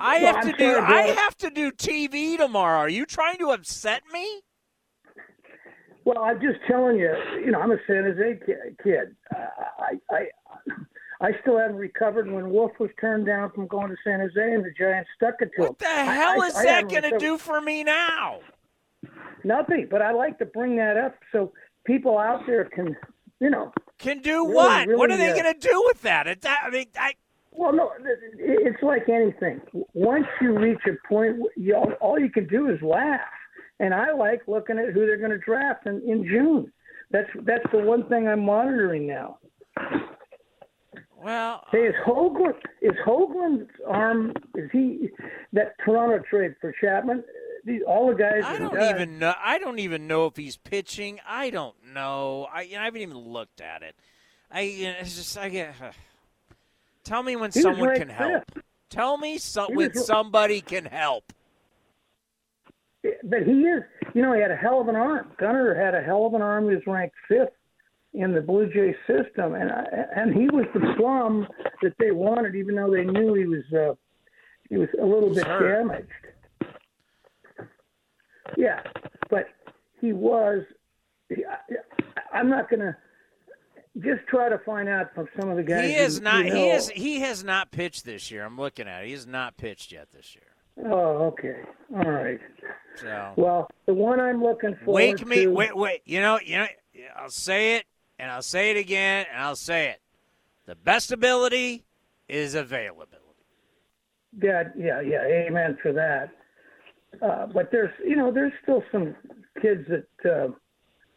I 0.00 0.16
have 0.16 0.36
I'm 0.36 0.46
to 0.46 0.52
do. 0.52 0.74
To 0.74 0.80
I 0.80 1.02
have 1.02 1.36
to 1.38 1.50
do 1.50 1.70
TV 1.70 2.36
tomorrow. 2.36 2.80
Are 2.80 2.88
you 2.88 3.06
trying 3.06 3.38
to 3.38 3.50
upset 3.50 4.02
me? 4.12 4.42
Well, 6.04 6.18
I'm 6.18 6.40
just 6.40 6.58
telling 6.66 6.98
you, 6.98 7.14
you 7.44 7.50
know, 7.50 7.60
I'm 7.60 7.70
a 7.70 7.76
San 7.86 8.04
Jose 8.04 8.40
kid. 8.82 9.14
I, 9.30 10.00
I, 10.10 10.26
I 11.20 11.30
still 11.42 11.58
haven't 11.58 11.76
recovered 11.76 12.30
when 12.30 12.50
Wolff 12.50 12.72
was 12.80 12.90
turned 13.00 13.26
down 13.26 13.52
from 13.52 13.66
going 13.66 13.90
to 13.90 13.96
San 14.02 14.20
Jose 14.20 14.54
and 14.54 14.64
the 14.64 14.72
Giants 14.78 15.10
stuck 15.14 15.34
it 15.40 15.50
to 15.56 15.62
him. 15.62 15.68
What 15.68 15.78
the 15.78 15.86
hell 15.86 16.42
I, 16.42 16.46
is 16.46 16.56
I, 16.56 16.64
that 16.64 16.88
going 16.88 17.02
to 17.02 17.18
do 17.18 17.36
for 17.36 17.60
me 17.60 17.84
now? 17.84 18.40
Nothing, 19.44 19.88
but 19.90 20.02
I 20.02 20.12
like 20.12 20.38
to 20.38 20.46
bring 20.46 20.76
that 20.76 20.96
up 20.96 21.14
so 21.32 21.52
people 21.84 22.18
out 22.18 22.46
there 22.46 22.64
can, 22.64 22.96
you 23.40 23.50
know, 23.50 23.72
can 23.98 24.20
do 24.20 24.44
really, 24.44 24.54
what? 24.54 24.86
Really, 24.86 24.98
what 24.98 25.10
are 25.10 25.16
they 25.16 25.30
uh, 25.30 25.42
going 25.42 25.54
to 25.54 25.68
do 25.68 25.82
with 25.86 26.02
that? 26.02 26.26
It, 26.26 26.44
I 26.46 26.70
mean, 26.70 26.86
I. 26.98 27.14
Well, 27.52 27.72
no, 27.72 27.90
it's 28.38 28.82
like 28.82 29.08
anything. 29.08 29.60
Once 29.92 30.26
you 30.40 30.56
reach 30.56 30.78
a 30.86 31.08
point, 31.08 31.36
you, 31.56 31.74
all 32.00 32.18
you 32.18 32.30
can 32.30 32.46
do 32.46 32.68
is 32.68 32.80
laugh 32.80 33.20
and 33.80 33.94
I 33.94 34.12
like 34.12 34.42
looking 34.46 34.78
at 34.78 34.92
who 34.92 35.06
they're 35.06 35.16
going 35.16 35.30
to 35.30 35.38
draft 35.38 35.86
in, 35.86 36.02
in 36.06 36.24
June. 36.24 36.70
That's 37.10 37.28
that's 37.44 37.64
the 37.72 37.78
one 37.78 38.08
thing 38.08 38.28
I'm 38.28 38.44
monitoring 38.44 39.08
now. 39.08 39.38
Well, 41.16 41.64
hey, 41.72 41.86
is 41.86 41.94
Hoglund 42.06 42.54
is 42.82 42.92
Hoglund's 43.04 43.70
arm? 43.88 44.32
Is 44.54 44.70
he 44.70 45.08
that 45.54 45.74
Toronto 45.84 46.22
trade 46.30 46.54
for 46.60 46.72
Chapman? 46.80 47.24
These, 47.64 47.82
all 47.86 48.08
the 48.08 48.14
guys. 48.14 48.42
I 48.44 48.58
don't 48.58 48.80
even 48.96 49.18
know. 49.18 49.34
I 49.42 49.58
don't 49.58 49.78
even 49.78 50.06
know 50.06 50.26
if 50.26 50.36
he's 50.36 50.56
pitching. 50.56 51.20
I 51.26 51.50
don't 51.50 51.76
know. 51.92 52.48
I, 52.52 52.62
you 52.62 52.74
know, 52.74 52.82
I 52.82 52.84
haven't 52.86 53.02
even 53.02 53.18
looked 53.18 53.60
at 53.60 53.82
it. 53.82 53.94
I 54.50 54.60
you 54.62 54.84
know, 54.86 54.94
it's 55.00 55.16
just 55.16 55.36
I 55.38 55.48
get. 55.48 55.74
Uh, 55.80 55.90
tell 57.04 57.22
me 57.22 57.36
when 57.36 57.50
he 57.50 57.60
someone 57.60 57.96
can 57.96 58.08
help. 58.08 58.44
Fifth. 58.52 58.64
Tell 58.88 59.18
me 59.18 59.38
so, 59.38 59.68
when 59.68 59.92
was, 59.94 60.06
somebody 60.06 60.60
can 60.60 60.84
help 60.84 61.32
but 63.24 63.42
he 63.42 63.62
is, 63.62 63.82
you 64.14 64.22
know, 64.22 64.32
he 64.32 64.40
had 64.40 64.50
a 64.50 64.56
hell 64.56 64.80
of 64.80 64.88
an 64.88 64.96
arm. 64.96 65.32
Gunnar 65.38 65.74
had 65.74 65.94
a 65.94 66.02
hell 66.02 66.26
of 66.26 66.34
an 66.34 66.42
arm. 66.42 66.68
He 66.68 66.74
was 66.74 66.86
ranked 66.86 67.16
fifth 67.28 67.48
in 68.12 68.32
the 68.32 68.40
Blue 68.40 68.70
Jay 68.72 68.94
system, 69.06 69.54
and 69.54 69.70
and 69.70 70.34
he 70.34 70.48
was 70.48 70.66
the 70.74 70.94
plum 70.96 71.46
that 71.82 71.94
they 71.98 72.10
wanted, 72.10 72.54
even 72.54 72.74
though 72.74 72.90
they 72.90 73.04
knew 73.04 73.34
he 73.34 73.46
was 73.46 73.64
uh, 73.72 73.94
he 74.68 74.76
was 74.76 74.88
a 75.00 75.04
little 75.04 75.32
bit 75.32 75.44
Sure. 75.44 75.82
damaged. 75.82 76.08
Yeah, 78.56 78.80
but 79.28 79.46
he 80.00 80.12
was. 80.12 80.62
I'm 82.32 82.48
not 82.48 82.68
going 82.68 82.80
to 82.80 82.96
just 83.98 84.26
try 84.28 84.48
to 84.48 84.58
find 84.58 84.88
out 84.88 85.14
from 85.14 85.28
some 85.38 85.50
of 85.50 85.56
the 85.56 85.62
guys. 85.62 85.88
He 85.88 85.94
is 85.96 86.18
who- 86.18 86.24
not. 86.24 86.44
He 86.44 86.70
is. 86.70 86.88
He 86.90 87.20
has 87.20 87.44
not 87.44 87.70
pitched 87.70 88.04
this 88.04 88.30
year. 88.30 88.44
I'm 88.44 88.58
looking 88.58 88.88
at 88.88 89.02
it. 89.02 89.06
He 89.06 89.12
has 89.12 89.26
not 89.26 89.56
pitched 89.56 89.92
yet 89.92 90.08
this 90.12 90.34
year. 90.34 90.44
Oh, 90.90 91.26
okay, 91.26 91.60
all 91.94 92.10
right. 92.10 92.40
So 92.96 93.32
Well, 93.36 93.68
the 93.86 93.94
one 93.94 94.18
I'm 94.20 94.42
looking 94.42 94.76
for. 94.84 94.94
wake 94.94 95.26
me. 95.26 95.44
to. 95.44 95.48
Wait, 95.48 95.76
wait. 95.76 96.00
You 96.04 96.20
know. 96.20 96.38
You 96.44 96.58
know. 96.58 96.66
I'll 97.16 97.30
say 97.30 97.76
it, 97.76 97.84
and 98.18 98.30
I'll 98.30 98.42
say 98.42 98.70
it 98.70 98.76
again, 98.76 99.26
and 99.32 99.42
I'll 99.42 99.56
say 99.56 99.88
it. 99.90 100.00
The 100.66 100.74
best 100.74 101.12
ability 101.12 101.84
is 102.28 102.54
availability. 102.54 103.16
God, 104.38 104.72
yeah, 104.76 105.00
yeah, 105.00 105.22
amen 105.24 105.76
for 105.82 105.92
that. 105.92 106.30
Uh, 107.22 107.46
but 107.46 107.70
there's, 107.70 107.92
you 108.04 108.16
know, 108.16 108.32
there's 108.32 108.52
still 108.62 108.82
some 108.92 109.14
kids 109.60 109.86
that 109.88 110.30
uh, 110.30 110.48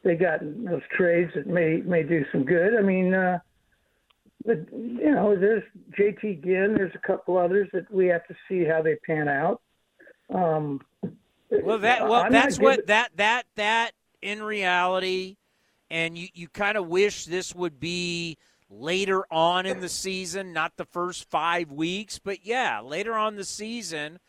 they 0.03 0.15
got 0.15 0.41
in 0.41 0.65
those 0.65 0.81
trades 0.95 1.31
that 1.35 1.47
may 1.47 1.77
may 1.77 2.03
do 2.03 2.25
some 2.31 2.43
good. 2.43 2.75
I 2.77 2.81
mean, 2.81 3.13
uh, 3.13 3.39
but 4.45 4.57
you 4.71 5.11
know, 5.11 5.35
there's 5.35 5.63
JT 5.97 6.43
Ginn. 6.43 6.73
There's 6.75 6.93
a 6.95 7.07
couple 7.07 7.37
others 7.37 7.69
that 7.73 7.89
we 7.91 8.07
have 8.07 8.25
to 8.27 8.35
see 8.49 8.65
how 8.65 8.81
they 8.81 8.95
pan 9.07 9.27
out. 9.27 9.61
Um, 10.33 10.81
well, 11.61 11.79
that 11.79 12.07
well, 12.07 12.27
that's 12.29 12.59
what 12.59 12.87
that 12.87 13.11
that 13.15 13.43
that 13.55 13.91
in 14.21 14.43
reality, 14.43 15.37
and 15.89 16.17
you 16.17 16.27
you 16.33 16.49
kind 16.49 16.77
of 16.77 16.87
wish 16.87 17.25
this 17.25 17.55
would 17.55 17.79
be 17.79 18.37
later 18.69 19.23
on 19.31 19.65
in 19.65 19.79
the 19.79 19.89
season, 19.89 20.51
not 20.51 20.75
the 20.75 20.85
first 20.85 21.29
five 21.29 21.71
weeks, 21.71 22.19
but 22.19 22.45
yeah, 22.45 22.81
later 22.81 23.13
on 23.13 23.35
the 23.35 23.45
season, 23.45 24.19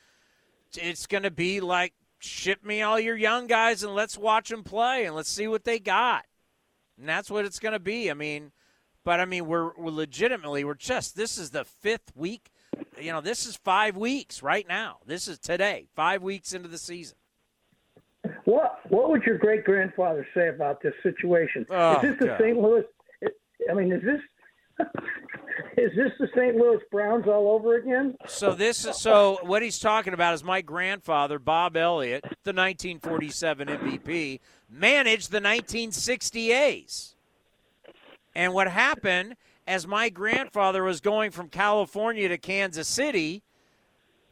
it's 0.76 1.06
going 1.06 1.22
to 1.22 1.30
be 1.30 1.60
like 1.60 1.92
ship 2.18 2.64
me 2.64 2.82
all 2.82 2.98
your 2.98 3.16
young 3.16 3.46
guys 3.46 3.82
and 3.82 3.94
let's 3.94 4.16
watch 4.16 4.48
them 4.48 4.64
play 4.64 5.04
and 5.04 5.14
let's 5.14 5.28
see 5.28 5.46
what 5.46 5.64
they 5.64 5.78
got, 5.78 6.24
and 6.98 7.08
that's 7.08 7.30
what 7.30 7.44
it's 7.44 7.58
going 7.58 7.72
to 7.72 7.78
be. 7.78 8.10
I 8.10 8.14
mean, 8.14 8.52
but 9.04 9.20
I 9.20 9.24
mean, 9.24 9.46
we're 9.46 9.72
we're 9.76 9.90
legitimately 9.90 10.64
we're 10.64 10.74
just 10.74 11.16
this 11.16 11.38
is 11.38 11.50
the 11.50 11.64
fifth 11.64 12.12
week. 12.14 12.50
You 13.00 13.12
know, 13.12 13.20
this 13.20 13.46
is 13.46 13.56
five 13.56 13.96
weeks 13.96 14.42
right 14.42 14.66
now. 14.66 14.98
This 15.06 15.28
is 15.28 15.38
today, 15.38 15.86
five 15.94 16.22
weeks 16.22 16.52
into 16.52 16.68
the 16.68 16.78
season. 16.78 17.16
What 18.44 18.80
What 18.88 19.10
would 19.10 19.22
your 19.24 19.38
great 19.38 19.64
grandfather 19.64 20.26
say 20.34 20.48
about 20.48 20.82
this 20.82 20.94
situation? 21.02 21.66
Oh, 21.70 21.96
is 21.96 22.02
this 22.02 22.18
the 22.18 22.26
God. 22.26 22.40
St. 22.40 22.58
Louis? 22.58 22.84
I 23.70 23.74
mean, 23.74 23.92
is 23.92 24.02
this 24.02 24.20
is 25.84 25.94
this 25.94 26.12
the 26.18 26.28
St. 26.34 26.56
Louis 26.56 26.80
Browns 26.90 27.26
all 27.26 27.50
over 27.50 27.76
again? 27.76 28.16
So 28.26 28.54
this 28.54 28.86
is 28.86 28.96
so 28.96 29.38
what 29.42 29.62
he's 29.62 29.78
talking 29.78 30.14
about 30.14 30.34
is 30.34 30.42
my 30.42 30.62
grandfather 30.62 31.38
Bob 31.38 31.76
Elliott, 31.76 32.22
the 32.22 32.52
1947 32.52 33.68
MVP, 33.68 34.40
managed 34.70 35.30
the 35.30 35.36
1960 35.36 36.52
A's. 36.52 37.14
And 38.34 38.54
what 38.54 38.68
happened 38.68 39.36
as 39.66 39.86
my 39.86 40.08
grandfather 40.08 40.82
was 40.82 41.00
going 41.00 41.30
from 41.30 41.48
California 41.48 42.28
to 42.28 42.38
Kansas 42.38 42.88
City, 42.88 43.42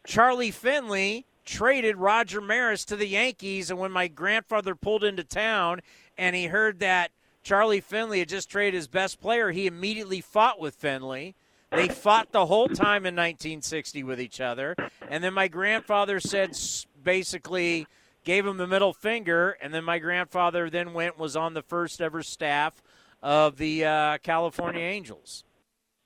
Charlie 0.06 0.50
Finley 0.50 1.26
traded 1.44 1.96
Roger 1.96 2.40
Maris 2.40 2.84
to 2.86 2.96
the 2.96 3.06
Yankees 3.06 3.70
and 3.70 3.78
when 3.78 3.92
my 3.92 4.08
grandfather 4.08 4.74
pulled 4.74 5.04
into 5.04 5.24
town 5.24 5.80
and 6.16 6.34
he 6.34 6.46
heard 6.46 6.78
that 6.80 7.10
Charlie 7.42 7.80
Finley 7.80 8.20
had 8.20 8.28
just 8.28 8.48
traded 8.48 8.74
his 8.74 8.86
best 8.86 9.20
player, 9.20 9.50
he 9.50 9.66
immediately 9.66 10.20
fought 10.20 10.60
with 10.60 10.74
Finley. 10.74 11.34
They 11.72 11.88
fought 11.88 12.32
the 12.32 12.46
whole 12.46 12.68
time 12.68 13.06
in 13.06 13.14
1960 13.14 14.02
with 14.04 14.20
each 14.20 14.40
other. 14.40 14.76
And 15.08 15.24
then 15.24 15.34
my 15.34 15.48
grandfather 15.48 16.20
said 16.20 16.56
basically 17.02 17.86
gave 18.24 18.46
him 18.46 18.58
the 18.58 18.66
middle 18.66 18.92
finger. 18.92 19.56
And 19.60 19.72
then 19.72 19.84
my 19.84 19.98
grandfather 19.98 20.70
then 20.70 20.92
went 20.92 21.18
was 21.18 21.36
on 21.36 21.54
the 21.54 21.62
first 21.62 22.00
ever 22.00 22.22
staff 22.22 22.82
of 23.22 23.56
the 23.56 23.84
uh, 23.84 24.18
California 24.18 24.82
Angels. 24.82 25.44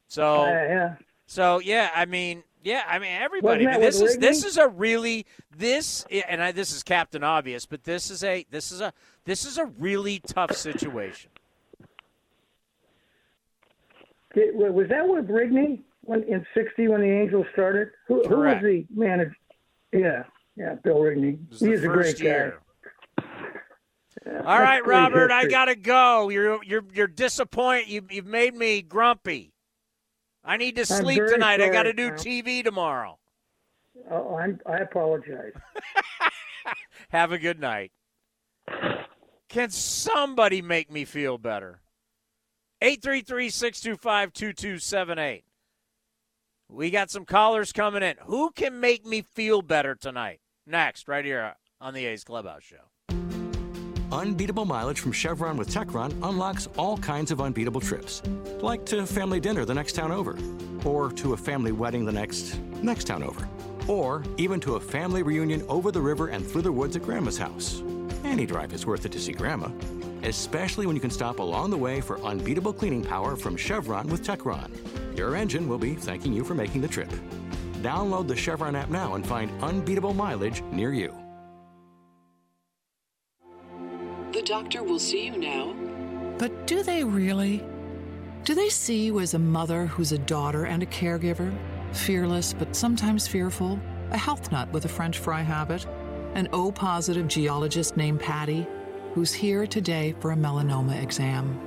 So 0.08 0.42
Uh, 0.42 0.46
yeah. 0.46 0.94
so 1.26 1.58
yeah, 1.58 1.90
I 1.94 2.04
mean, 2.04 2.44
yeah, 2.62 2.82
I 2.86 2.98
mean 2.98 3.10
everybody. 3.10 3.66
I 3.66 3.72
mean, 3.72 3.80
this 3.80 4.00
is 4.00 4.18
this 4.18 4.44
is 4.44 4.56
a 4.56 4.68
really 4.68 5.26
this 5.56 6.04
and 6.28 6.42
I, 6.42 6.52
this 6.52 6.72
is 6.72 6.82
Captain 6.82 7.24
Obvious, 7.24 7.66
but 7.66 7.84
this 7.84 8.10
is 8.10 8.22
a 8.22 8.46
this 8.50 8.70
is 8.70 8.80
a 8.80 8.92
this 9.24 9.44
is 9.44 9.58
a 9.58 9.66
really 9.66 10.20
tough 10.20 10.52
situation. 10.52 11.30
Did, 14.36 14.54
was 14.54 14.86
that 14.90 15.08
with 15.08 15.28
Rigney 15.28 15.82
when 16.02 16.22
in 16.24 16.46
'60 16.54 16.88
when 16.88 17.00
the 17.00 17.10
Angels 17.10 17.46
started? 17.54 17.88
Who, 18.06 18.22
who 18.28 18.36
was 18.36 18.58
the 18.62 18.84
manager? 18.94 19.34
Yeah, 19.92 20.24
yeah, 20.56 20.74
Bill 20.84 20.96
Rigney. 20.96 21.38
He's 21.50 21.82
a 21.82 21.88
great 21.88 22.20
year. 22.20 22.58
guy. 23.16 23.24
Yeah, 24.26 24.42
All 24.44 24.60
right, 24.60 24.84
Robert, 24.84 25.30
I 25.30 25.46
gotta 25.46 25.74
go. 25.74 26.28
You're 26.28 26.62
you're 26.64 26.84
you're 26.92 27.06
disappointed. 27.06 27.88
You 27.88 28.06
you've 28.10 28.26
made 28.26 28.54
me 28.54 28.82
grumpy. 28.82 29.54
I 30.44 30.58
need 30.58 30.76
to 30.76 30.84
sleep 30.84 31.22
tonight. 31.26 31.60
I 31.60 31.70
got 31.70 31.84
to 31.84 31.92
do. 31.92 32.12
TV 32.12 32.62
tomorrow. 32.62 33.18
Oh, 34.10 34.36
I'm, 34.36 34.60
I 34.64 34.76
apologize. 34.78 35.52
Have 37.08 37.32
a 37.32 37.38
good 37.38 37.58
night. 37.58 37.90
Can 39.48 39.70
somebody 39.70 40.62
make 40.62 40.90
me 40.90 41.04
feel 41.04 41.36
better? 41.38 41.80
833 42.82 43.48
625 43.48 44.32
2278. 44.34 45.44
We 46.68 46.90
got 46.90 47.10
some 47.10 47.24
callers 47.24 47.72
coming 47.72 48.02
in. 48.02 48.16
Who 48.24 48.50
can 48.50 48.80
make 48.80 49.06
me 49.06 49.22
feel 49.22 49.62
better 49.62 49.94
tonight? 49.94 50.40
Next, 50.66 51.08
right 51.08 51.24
here 51.24 51.54
on 51.80 51.94
the 51.94 52.04
A's 52.04 52.22
Clubhouse 52.22 52.64
Show. 52.64 53.16
Unbeatable 54.12 54.66
mileage 54.66 55.00
from 55.00 55.12
Chevron 55.12 55.56
with 55.56 55.70
Techron 55.70 56.12
unlocks 56.22 56.68
all 56.76 56.98
kinds 56.98 57.30
of 57.30 57.40
unbeatable 57.40 57.80
trips, 57.80 58.22
like 58.60 58.84
to 58.86 59.06
family 59.06 59.40
dinner 59.40 59.64
the 59.64 59.74
next 59.74 59.92
town 59.92 60.12
over, 60.12 60.36
or 60.84 61.10
to 61.12 61.32
a 61.32 61.36
family 61.36 61.72
wedding 61.72 62.04
the 62.04 62.12
next 62.12 62.58
next 62.82 63.04
town 63.04 63.22
over, 63.22 63.48
or 63.88 64.22
even 64.36 64.60
to 64.60 64.74
a 64.74 64.80
family 64.80 65.22
reunion 65.22 65.64
over 65.68 65.90
the 65.90 66.00
river 66.00 66.28
and 66.28 66.46
through 66.46 66.62
the 66.62 66.72
woods 66.72 66.94
at 66.94 67.02
Grandma's 67.02 67.38
house. 67.38 67.82
Any 68.22 68.44
drive 68.44 68.72
is 68.74 68.84
worth 68.84 69.06
it 69.06 69.12
to 69.12 69.20
see 69.20 69.32
Grandma, 69.32 69.68
especially 70.22 70.86
when 70.86 70.96
you 70.96 71.00
can 71.00 71.10
stop 71.10 71.38
along 71.38 71.70
the 71.70 71.76
way 71.76 72.00
for 72.00 72.20
unbeatable 72.22 72.72
cleaning 72.72 73.02
power 73.02 73.36
from 73.36 73.56
Chevron 73.56 74.08
with 74.08 74.24
Techron. 74.24 74.70
Your 75.16 75.36
engine 75.36 75.68
will 75.68 75.78
be 75.78 75.94
thanking 75.94 76.32
you 76.32 76.44
for 76.44 76.54
making 76.54 76.80
the 76.80 76.88
trip. 76.88 77.10
Download 77.82 78.26
the 78.26 78.36
Chevron 78.36 78.76
app 78.76 78.90
now 78.90 79.14
and 79.14 79.26
find 79.26 79.50
unbeatable 79.62 80.14
mileage 80.14 80.62
near 80.72 80.92
you. 80.92 81.14
The 84.32 84.42
doctor 84.42 84.82
will 84.82 84.98
see 84.98 85.26
you 85.26 85.36
now. 85.38 85.74
But 86.38 86.66
do 86.66 86.82
they 86.82 87.02
really? 87.04 87.64
Do 88.44 88.54
they 88.54 88.68
see 88.68 89.04
you 89.06 89.20
as 89.20 89.34
a 89.34 89.38
mother 89.38 89.86
who's 89.86 90.12
a 90.12 90.18
daughter 90.18 90.66
and 90.66 90.82
a 90.82 90.86
caregiver? 90.86 91.56
Fearless, 91.92 92.52
but 92.52 92.76
sometimes 92.76 93.26
fearful? 93.26 93.80
A 94.10 94.18
health 94.18 94.52
nut 94.52 94.70
with 94.72 94.84
a 94.84 94.88
French 94.88 95.18
fry 95.18 95.42
habit? 95.42 95.86
An 96.34 96.48
O 96.52 96.70
positive 96.70 97.26
geologist 97.28 97.96
named 97.96 98.20
Patty 98.20 98.66
who's 99.16 99.32
here 99.32 99.66
today 99.66 100.14
for 100.20 100.32
a 100.32 100.36
melanoma 100.36 101.02
exam? 101.02 101.58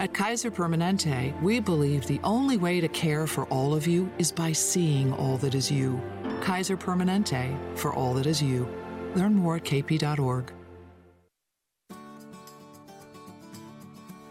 At 0.00 0.12
Kaiser 0.12 0.50
Permanente, 0.50 1.40
we 1.40 1.60
believe 1.60 2.04
the 2.04 2.18
only 2.24 2.56
way 2.56 2.80
to 2.80 2.88
care 2.88 3.28
for 3.28 3.44
all 3.44 3.74
of 3.74 3.86
you 3.86 4.10
is 4.18 4.32
by 4.32 4.50
seeing 4.50 5.12
all 5.12 5.36
that 5.36 5.54
is 5.54 5.70
you. 5.70 6.02
Kaiser 6.40 6.76
Permanente, 6.76 7.56
for 7.78 7.94
all 7.94 8.12
that 8.14 8.26
is 8.26 8.42
you. 8.42 8.68
Learn 9.14 9.36
more 9.36 9.54
at 9.54 9.62
kp.org. 9.62 10.52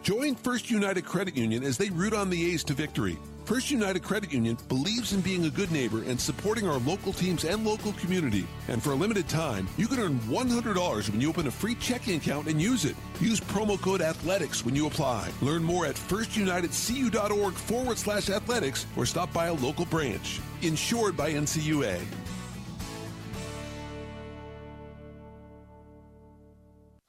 Join 0.03 0.35
First 0.35 0.69
United 0.69 1.05
Credit 1.05 1.37
Union 1.37 1.63
as 1.63 1.77
they 1.77 1.89
root 1.91 2.13
on 2.13 2.29
the 2.29 2.53
A's 2.53 2.65
to 2.65 2.73
victory. 2.73 3.17
First 3.45 3.69
United 3.69 4.01
Credit 4.01 4.33
Union 4.33 4.57
believes 4.67 5.13
in 5.13 5.21
being 5.21 5.45
a 5.45 5.51
good 5.51 5.71
neighbor 5.71 6.01
and 6.01 6.19
supporting 6.19 6.67
our 6.67 6.79
local 6.79 7.13
teams 7.13 7.43
and 7.43 7.63
local 7.63 7.93
community. 7.93 8.47
And 8.67 8.81
for 8.81 8.93
a 8.93 8.95
limited 8.95 9.29
time, 9.29 9.67
you 9.77 9.87
can 9.87 9.99
earn 9.99 10.17
$100 10.21 11.09
when 11.11 11.21
you 11.21 11.29
open 11.29 11.45
a 11.45 11.51
free 11.51 11.75
checking 11.75 12.15
account 12.17 12.47
and 12.47 12.59
use 12.59 12.85
it. 12.85 12.95
Use 13.19 13.39
promo 13.39 13.79
code 13.79 14.01
ATHLETICS 14.01 14.65
when 14.65 14.75
you 14.75 14.87
apply. 14.87 15.29
Learn 15.43 15.63
more 15.63 15.85
at 15.85 15.93
firstunitedcu.org 15.93 17.53
forward 17.53 17.99
slash 17.99 18.31
athletics 18.31 18.87
or 18.97 19.05
stop 19.05 19.31
by 19.31 19.45
a 19.45 19.53
local 19.53 19.85
branch. 19.85 20.39
Insured 20.63 21.15
by 21.15 21.31
NCUA. 21.31 22.01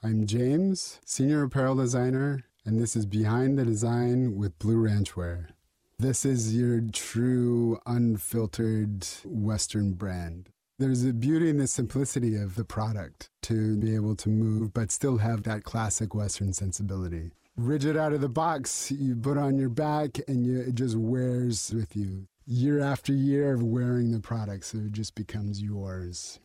I'm 0.03 0.26
James, 0.26 1.01
senior 1.07 1.45
apparel 1.45 1.76
designer, 1.76 2.45
and 2.66 2.78
this 2.78 2.95
is 2.95 3.07
Behind 3.07 3.59
the 3.59 3.64
Design 3.64 4.37
with 4.37 4.59
Blue 4.59 4.76
Ranch 4.76 5.16
Wear. 5.16 5.56
This 5.99 6.26
is 6.26 6.55
your 6.55 6.82
true, 6.92 7.80
unfiltered 7.86 9.07
Western 9.24 9.94
brand. 9.94 10.51
There's 10.78 11.03
a 11.07 11.14
beauty 11.14 11.49
in 11.49 11.57
the 11.57 11.66
simplicity 11.66 12.36
of 12.36 12.55
the 12.55 12.66
product 12.66 13.30
to 13.44 13.78
be 13.78 13.94
able 13.94 14.14
to 14.16 14.28
move, 14.28 14.74
but 14.74 14.92
still 14.92 15.16
have 15.16 15.44
that 15.44 15.64
classic 15.64 16.14
Western 16.14 16.53
sensibility. 16.53 17.30
Rigid 17.57 17.97
out 17.97 18.12
of 18.12 18.20
the 18.20 18.28
box, 18.28 18.90
you 18.90 19.16
put 19.16 19.38
on 19.38 19.57
your 19.57 19.70
back 19.70 20.18
and 20.28 20.44
you, 20.44 20.61
it 20.61 20.74
just 20.74 20.97
wears 20.97 21.72
with 21.72 21.97
you. 21.97 22.26
Year 22.44 22.78
after 22.78 23.14
year 23.14 23.55
of 23.55 23.62
wearing 23.62 24.12
the 24.12 24.20
product, 24.20 24.66
so 24.66 24.76
it 24.76 24.92
just 24.92 25.14
becomes 25.14 25.62
yours. 25.62 26.40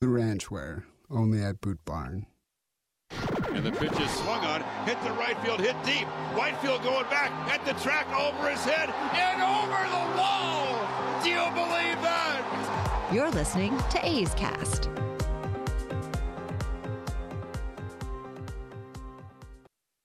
The 0.00 0.08
Ranch 0.08 0.50
Wear, 0.50 0.86
only 1.10 1.42
at 1.44 1.60
Boot 1.60 1.84
Barn. 1.84 2.24
And 3.52 3.66
the 3.66 3.72
pitch 3.72 3.98
is 4.00 4.10
swung 4.10 4.44
on, 4.44 4.62
hit 4.86 5.02
the 5.02 5.12
right 5.12 5.36
field, 5.40 5.60
hit 5.60 5.76
deep. 5.84 6.06
Whitefield 6.34 6.82
going 6.82 7.04
back 7.10 7.30
at 7.52 7.64
the 7.64 7.72
track 7.82 8.06
over 8.14 8.48
his 8.48 8.64
head 8.64 8.88
and 9.12 9.42
over 9.42 9.82
the 9.90 10.18
wall. 10.18 10.78
Do 11.22 11.30
you 11.30 11.44
believe 11.52 12.00
that? 12.02 13.10
You're 13.12 13.30
listening 13.30 13.76
to 13.90 14.06
A's 14.06 14.32
Cast. 14.34 14.88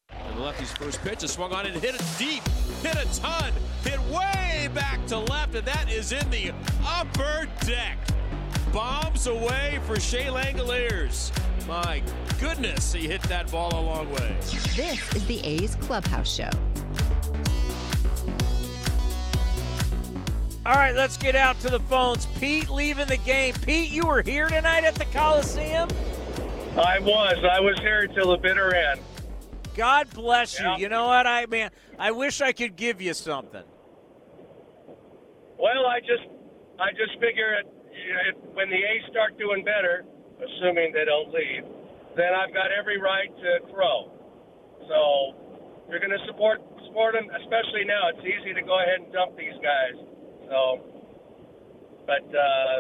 And 0.09 0.37
the 0.37 0.41
lefty 0.41 0.65
Fuji's 0.65 0.77
first 0.77 1.01
pitch 1.03 1.23
is 1.23 1.31
swung 1.31 1.53
on 1.53 1.67
and 1.67 1.75
hit 1.75 1.95
it 1.95 2.03
deep, 2.17 2.43
hit 2.81 2.95
a 2.95 3.21
ton, 3.21 3.53
hit 3.83 4.01
way 4.11 4.67
back 4.73 5.05
to 5.07 5.19
left, 5.19 5.53
and 5.53 5.67
that 5.67 5.91
is 5.91 6.11
in 6.11 6.27
the 6.31 6.51
upper 6.85 7.47
deck. 7.61 7.99
Bombs 8.73 9.27
away 9.27 9.79
for 9.85 9.99
Shea 9.99 10.25
Langeliers. 10.25 11.31
My 11.67 12.03
goodness, 12.39 12.93
he 12.93 13.07
hit 13.07 13.23
that 13.23 13.51
ball 13.51 13.73
a 13.73 13.81
long 13.81 14.11
way. 14.11 14.35
This 14.39 15.15
is 15.15 15.25
the 15.25 15.43
A's 15.43 15.75
Clubhouse 15.75 16.31
Show. 16.31 16.49
All 20.65 20.73
right, 20.73 20.95
let's 20.95 21.17
get 21.17 21.35
out 21.35 21.59
to 21.61 21.69
the 21.69 21.79
phones. 21.81 22.27
Pete 22.39 22.69
leaving 22.69 23.07
the 23.07 23.17
game. 23.17 23.53
Pete, 23.65 23.89
you 23.89 24.05
were 24.05 24.21
here 24.21 24.47
tonight 24.47 24.83
at 24.83 24.95
the 24.95 25.05
Coliseum? 25.05 25.89
I 26.77 26.99
was. 26.99 27.37
I 27.49 27.59
was 27.59 27.77
here 27.81 28.07
till 28.07 28.31
the 28.31 28.37
bitter 28.37 28.75
end. 28.75 28.99
God 29.75 30.09
bless 30.11 30.59
you. 30.59 30.65
Yeah. 30.65 30.77
You 30.77 30.89
know 30.89 31.07
what, 31.07 31.27
I 31.27 31.45
mean, 31.47 31.69
I 31.97 32.11
wish 32.11 32.41
I 32.41 32.51
could 32.51 32.75
give 32.75 33.01
you 33.01 33.13
something. 33.13 33.63
Well, 35.57 35.85
I 35.87 35.99
just, 35.99 36.27
I 36.79 36.91
just 36.91 37.13
figure 37.19 37.53
it, 37.55 37.67
it, 37.91 38.35
when 38.53 38.69
the 38.69 38.75
A's 38.75 39.03
start 39.09 39.37
doing 39.37 39.63
better, 39.63 40.05
assuming 40.39 40.91
they 40.91 41.05
don't 41.05 41.31
leave, 41.31 41.63
then 42.15 42.31
I've 42.31 42.53
got 42.53 42.71
every 42.71 42.99
right 42.99 43.29
to 43.29 43.51
throw. 43.71 44.11
So 44.87 44.99
you're 45.89 45.99
going 45.99 46.15
to 46.15 46.23
support 46.27 46.61
support 46.87 47.13
them, 47.13 47.27
especially 47.27 47.83
now. 47.83 48.09
It's 48.15 48.23
easy 48.23 48.55
to 48.55 48.63
go 48.63 48.79
ahead 48.79 49.03
and 49.03 49.09
dump 49.11 49.35
these 49.35 49.57
guys. 49.59 49.97
So, 50.47 50.59
but 52.07 52.25
uh, 52.31 52.77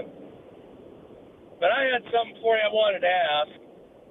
but 1.59 1.69
I 1.71 1.81
had 1.91 2.03
something 2.11 2.39
for 2.39 2.55
you 2.55 2.63
I 2.63 2.71
wanted 2.71 3.01
to 3.03 3.11
ask, 3.11 3.51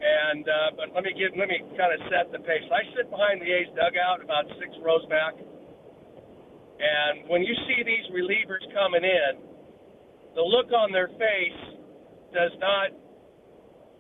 and 0.01 0.45
uh, 0.45 0.69
but 0.77 0.87
let 0.93 1.05
me 1.05 1.13
give 1.17 1.33
let 1.39 1.49
me 1.49 1.61
kind 1.77 1.93
of 1.93 2.01
set 2.13 2.33
the 2.33 2.41
pace. 2.45 2.67
I 2.69 2.83
sit 2.97 3.09
behind 3.09 3.41
the 3.41 3.49
A's 3.49 3.71
dugout 3.73 4.21
about 4.21 4.45
six 4.61 4.73
rows 4.85 5.05
back, 5.09 5.37
and 5.37 7.29
when 7.29 7.43
you 7.43 7.55
see 7.69 7.81
these 7.81 8.07
relievers 8.13 8.65
coming 8.75 9.05
in, 9.05 9.33
the 10.35 10.43
look 10.43 10.73
on 10.75 10.91
their 10.91 11.09
face 11.15 11.61
does 12.35 12.53
not 12.59 12.91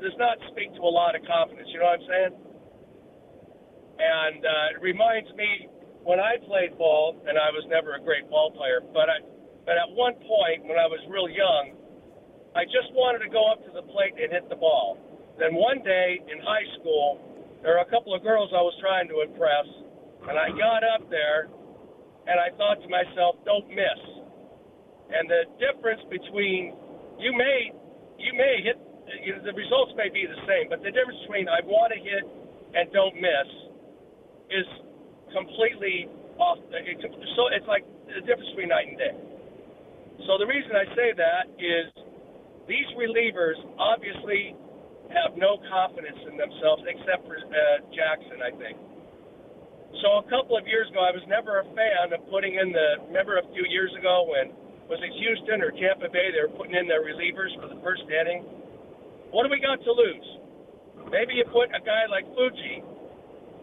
does 0.00 0.16
not 0.18 0.38
speak 0.50 0.74
to 0.74 0.82
a 0.82 0.92
lot 0.92 1.14
of 1.14 1.22
confidence. 1.26 1.68
You 1.70 1.78
know 1.78 1.90
what 1.90 2.00
I'm 2.02 2.08
saying? 2.08 2.34
And 3.94 4.40
uh, 4.42 4.74
it 4.74 4.80
reminds 4.82 5.30
me 5.38 5.70
when 6.02 6.18
I 6.20 6.36
played 6.44 6.76
ball, 6.76 7.16
and 7.24 7.38
I 7.38 7.48
was 7.54 7.64
never 7.70 7.94
a 7.94 8.00
great 8.02 8.28
ball 8.28 8.50
player, 8.52 8.82
but 8.92 9.08
I, 9.08 9.22
but 9.64 9.80
at 9.80 9.88
one 9.96 10.14
point 10.20 10.68
when 10.68 10.76
I 10.76 10.84
was 10.90 11.00
real 11.08 11.30
young, 11.30 11.78
I 12.52 12.68
just 12.68 12.92
wanted 12.92 13.24
to 13.24 13.30
go 13.30 13.40
up 13.50 13.64
to 13.64 13.72
the 13.72 13.82
plate 13.88 14.14
and 14.20 14.30
hit 14.30 14.46
the 14.52 14.60
ball. 14.60 15.00
Then 15.40 15.54
one 15.56 15.82
day 15.82 16.20
in 16.30 16.38
high 16.44 16.66
school, 16.78 17.18
there 17.62 17.74
were 17.74 17.82
a 17.82 17.90
couple 17.90 18.14
of 18.14 18.22
girls 18.22 18.52
I 18.52 18.62
was 18.62 18.76
trying 18.78 19.08
to 19.08 19.24
impress, 19.24 19.66
and 20.28 20.36
I 20.38 20.52
got 20.54 20.84
up 20.84 21.08
there, 21.08 21.48
and 22.28 22.36
I 22.36 22.52
thought 22.60 22.78
to 22.84 22.88
myself, 22.90 23.40
"Don't 23.48 23.66
miss." 23.72 24.00
And 25.10 25.28
the 25.30 25.48
difference 25.58 26.02
between 26.10 26.76
you 27.18 27.32
may 27.32 27.72
you 28.18 28.32
may 28.36 28.62
hit 28.62 28.78
you 29.24 29.36
know, 29.36 29.42
the 29.44 29.52
results 29.52 29.92
may 29.96 30.08
be 30.08 30.24
the 30.24 30.40
same, 30.48 30.68
but 30.68 30.80
the 30.80 30.92
difference 30.92 31.20
between 31.26 31.48
I 31.48 31.60
want 31.64 31.92
to 31.92 32.00
hit 32.00 32.24
and 32.74 32.90
don't 32.92 33.16
miss 33.16 33.48
is 34.50 34.68
completely 35.32 36.08
off. 36.38 36.58
So 36.68 37.42
it's 37.54 37.68
like 37.68 37.84
the 38.06 38.22
difference 38.24 38.50
between 38.54 38.70
night 38.70 38.88
and 38.88 38.98
day. 38.98 39.14
So 40.26 40.38
the 40.38 40.46
reason 40.46 40.72
I 40.72 40.86
say 40.94 41.12
that 41.14 41.44
is 41.58 41.90
these 42.66 42.88
relievers 42.96 43.58
obviously 43.76 44.56
have 45.12 45.36
no 45.36 45.60
confidence 45.68 46.18
in 46.26 46.40
themselves, 46.40 46.82
except 46.88 47.28
for 47.28 47.36
uh, 47.36 47.84
Jackson, 47.92 48.40
I 48.40 48.52
think. 48.56 48.76
So 50.02 50.18
a 50.18 50.26
couple 50.26 50.58
of 50.58 50.66
years 50.66 50.90
ago, 50.90 51.04
I 51.04 51.14
was 51.14 51.22
never 51.30 51.60
a 51.62 51.66
fan 51.76 52.10
of 52.10 52.24
putting 52.32 52.58
in 52.58 52.72
the. 52.74 53.06
Remember 53.12 53.38
a 53.38 53.46
few 53.54 53.62
years 53.68 53.94
ago 53.94 54.26
when 54.26 54.50
was 54.90 54.98
it 54.98 55.12
Houston 55.16 55.62
or 55.62 55.70
Tampa 55.70 56.10
Bay? 56.10 56.34
They 56.34 56.42
were 56.42 56.56
putting 56.56 56.74
in 56.74 56.90
their 56.90 57.04
relievers 57.04 57.54
for 57.60 57.70
the 57.70 57.78
first 57.78 58.02
inning. 58.10 58.42
What 59.34 59.42
do 59.42 59.50
we 59.50 59.58
got 59.58 59.82
to 59.82 59.90
lose? 59.90 60.28
Maybe 61.10 61.34
you 61.34 61.44
put 61.50 61.66
a 61.74 61.82
guy 61.82 62.06
like 62.06 62.22
Fuji, 62.38 62.86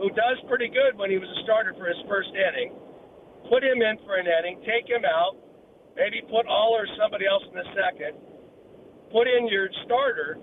who 0.04 0.12
does 0.12 0.36
pretty 0.52 0.68
good 0.68 1.00
when 1.00 1.08
he 1.08 1.16
was 1.16 1.32
a 1.32 1.40
starter 1.48 1.72
for 1.80 1.88
his 1.88 1.96
first 2.12 2.28
inning. 2.36 2.76
Put 3.48 3.64
him 3.64 3.80
in 3.80 3.96
for 4.04 4.20
an 4.20 4.28
inning, 4.28 4.60
take 4.68 4.84
him 4.92 5.08
out, 5.08 5.40
maybe 5.96 6.28
put 6.28 6.44
All 6.44 6.76
or 6.76 6.84
somebody 7.00 7.24
else 7.24 7.48
in 7.48 7.56
the 7.56 7.64
second. 7.72 8.20
Put 9.16 9.32
in 9.32 9.48
your 9.48 9.72
starter, 9.88 10.36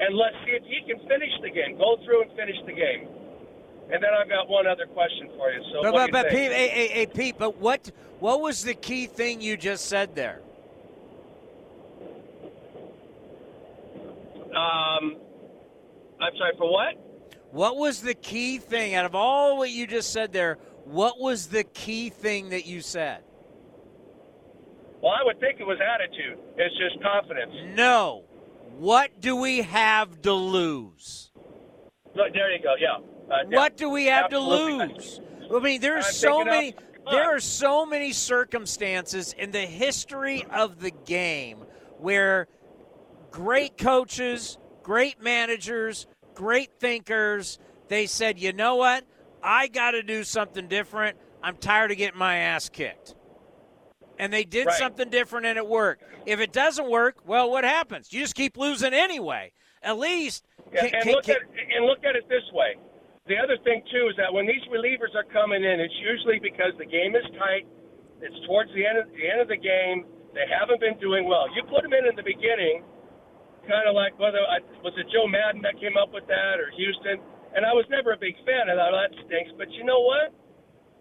and 0.00 0.16
let's 0.16 0.36
see 0.48 0.56
if 0.56 0.64
he 0.64 0.80
can 0.88 0.96
finish 1.04 1.32
the 1.44 1.52
game. 1.52 1.76
Go 1.76 2.00
through 2.00 2.24
and 2.24 2.32
finish 2.32 2.56
the 2.64 2.72
game. 2.72 3.12
And 3.92 4.00
then 4.00 4.16
I've 4.16 4.32
got 4.32 4.48
one 4.48 4.66
other 4.66 4.88
question 4.88 5.28
for 5.36 5.52
you. 5.52 5.60
So, 5.76 5.84
but, 5.84 5.92
but, 5.92 6.10
but? 6.10 6.28
Pete, 6.32 6.48
hey, 6.48 6.68
hey, 6.72 6.88
hey, 6.88 7.06
Pete, 7.06 7.36
but 7.36 7.60
what 7.60 7.92
what 8.18 8.40
was 8.40 8.64
the 8.64 8.72
key 8.72 9.06
thing 9.06 9.42
you 9.42 9.58
just 9.58 9.92
said 9.92 10.14
there? 10.14 10.40
Um, 14.62 15.16
I'm 16.20 16.32
sorry 16.38 16.52
for 16.56 16.70
what? 16.70 16.94
What 17.50 17.76
was 17.76 18.00
the 18.00 18.14
key 18.14 18.58
thing 18.58 18.94
out 18.94 19.04
of 19.04 19.14
all 19.14 19.58
what 19.58 19.70
you 19.70 19.86
just 19.86 20.12
said 20.12 20.32
there? 20.32 20.58
What 20.84 21.20
was 21.20 21.48
the 21.48 21.64
key 21.64 22.10
thing 22.10 22.50
that 22.50 22.66
you 22.66 22.80
said? 22.80 23.22
Well, 25.02 25.12
I 25.12 25.24
would 25.24 25.40
think 25.40 25.58
it 25.58 25.66
was 25.66 25.78
attitude. 25.80 26.38
It's 26.56 26.74
just 26.78 27.02
confidence. 27.02 27.52
No. 27.76 28.24
What 28.78 29.20
do 29.20 29.36
we 29.36 29.62
have 29.62 30.22
to 30.22 30.32
lose? 30.32 31.30
Look, 32.14 32.32
there 32.32 32.52
you 32.52 32.62
go. 32.62 32.74
Yeah. 32.78 32.98
Uh, 33.28 33.38
yeah. 33.48 33.56
What 33.56 33.76
do 33.76 33.90
we 33.90 34.06
have 34.06 34.26
Absolutely. 34.26 34.88
to 34.88 34.94
lose? 34.94 35.20
I 35.54 35.58
mean, 35.58 35.80
there's 35.80 36.06
I'm 36.06 36.12
so 36.12 36.44
many. 36.44 36.74
There 37.10 37.36
are 37.36 37.40
so 37.40 37.84
many 37.84 38.12
circumstances 38.12 39.34
in 39.36 39.50
the 39.50 39.66
history 39.66 40.44
of 40.52 40.80
the 40.80 40.92
game 40.92 41.64
where 41.98 42.46
great 43.32 43.76
coaches, 43.78 44.58
great 44.82 45.20
managers, 45.20 46.06
great 46.34 46.70
thinkers, 46.78 47.58
they 47.88 48.06
said, 48.06 48.38
you 48.38 48.52
know 48.52 48.76
what? 48.76 49.04
I 49.42 49.66
got 49.66 49.92
to 49.92 50.02
do 50.02 50.22
something 50.22 50.68
different. 50.68 51.16
I'm 51.42 51.56
tired 51.56 51.90
of 51.90 51.96
getting 51.96 52.18
my 52.18 52.36
ass 52.36 52.68
kicked. 52.68 53.16
And 54.18 54.32
they 54.32 54.44
did 54.44 54.66
Right. 54.66 54.76
something 54.76 55.10
different 55.10 55.46
and 55.46 55.58
it 55.58 55.66
worked. 55.66 56.04
If 56.26 56.38
it 56.38 56.52
doesn't 56.52 56.88
work, 56.88 57.16
well, 57.26 57.50
what 57.50 57.64
happens? 57.64 58.12
You 58.12 58.20
just 58.20 58.36
keep 58.36 58.56
losing 58.56 58.94
anyway. 58.94 59.52
At 59.82 59.98
least. 59.98 60.44
Yeah, 60.72 60.82
can- 60.86 60.94
and 60.94 61.02
can- 61.02 61.12
look 61.12 61.24
can- 61.24 61.36
at 61.36 61.42
and 61.76 61.86
look 61.86 62.04
at 62.04 62.14
it 62.14 62.28
this 62.28 62.44
way. 62.52 62.76
The 63.26 63.36
other 63.38 63.56
thing 63.58 63.82
too 63.90 64.06
is 64.08 64.16
that 64.16 64.32
when 64.32 64.46
these 64.46 64.62
relievers 64.70 65.14
are 65.16 65.24
coming 65.24 65.64
in, 65.64 65.80
it's 65.80 65.94
usually 65.98 66.38
because 66.38 66.72
the 66.78 66.84
game 66.86 67.16
is 67.16 67.24
tight. 67.36 67.66
It's 68.20 68.38
towards 68.46 68.72
the 68.74 68.86
end 68.86 68.98
of 68.98 69.10
the 69.12 69.28
end 69.28 69.40
of 69.40 69.48
the 69.48 69.56
game. 69.56 70.06
They 70.34 70.46
haven't 70.46 70.78
been 70.78 70.98
doing 70.98 71.24
well. 71.26 71.52
You 71.54 71.64
put 71.64 71.82
them 71.82 71.92
in 71.92 72.06
in 72.06 72.14
the 72.14 72.22
beginning, 72.22 72.84
kind 73.68 73.86
of 73.86 73.94
like 73.94 74.18
whether 74.18 74.40
I, 74.42 74.60
was 74.82 74.94
it 74.98 75.06
Joe 75.10 75.26
Maddon 75.26 75.62
that 75.62 75.78
came 75.78 75.96
up 75.96 76.12
with 76.12 76.26
that 76.26 76.58
or 76.58 76.70
Houston, 76.74 77.18
and 77.54 77.66
I 77.66 77.72
was 77.72 77.86
never 77.90 78.12
a 78.12 78.20
big 78.20 78.36
fan 78.44 78.68
of 78.68 78.76
that. 78.76 78.90
Oh, 78.90 78.98
that 78.98 79.12
stinks. 79.26 79.52
But 79.58 79.70
you 79.72 79.84
know 79.84 80.00
what? 80.00 80.34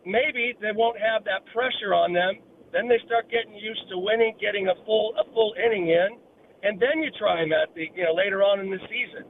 Maybe 0.06 0.58
they 0.60 0.74
won't 0.74 0.98
have 0.98 1.24
that 1.26 1.46
pressure 1.54 1.94
on 1.94 2.14
them. 2.14 2.42
Then 2.74 2.88
they 2.88 2.98
start 3.06 3.30
getting 3.30 3.54
used 3.54 3.84
to 3.92 3.98
winning, 4.00 4.34
getting 4.40 4.68
a 4.68 4.76
full 4.86 5.14
a 5.20 5.26
full 5.34 5.54
inning 5.60 5.90
in, 5.90 6.18
and 6.64 6.80
then 6.80 7.04
you 7.04 7.12
try 7.20 7.42
them 7.42 7.52
at 7.54 7.74
the 7.76 7.90
you 7.94 8.04
know 8.06 8.14
later 8.14 8.42
on 8.42 8.60
in 8.60 8.70
the 8.70 8.82
season. 8.88 9.28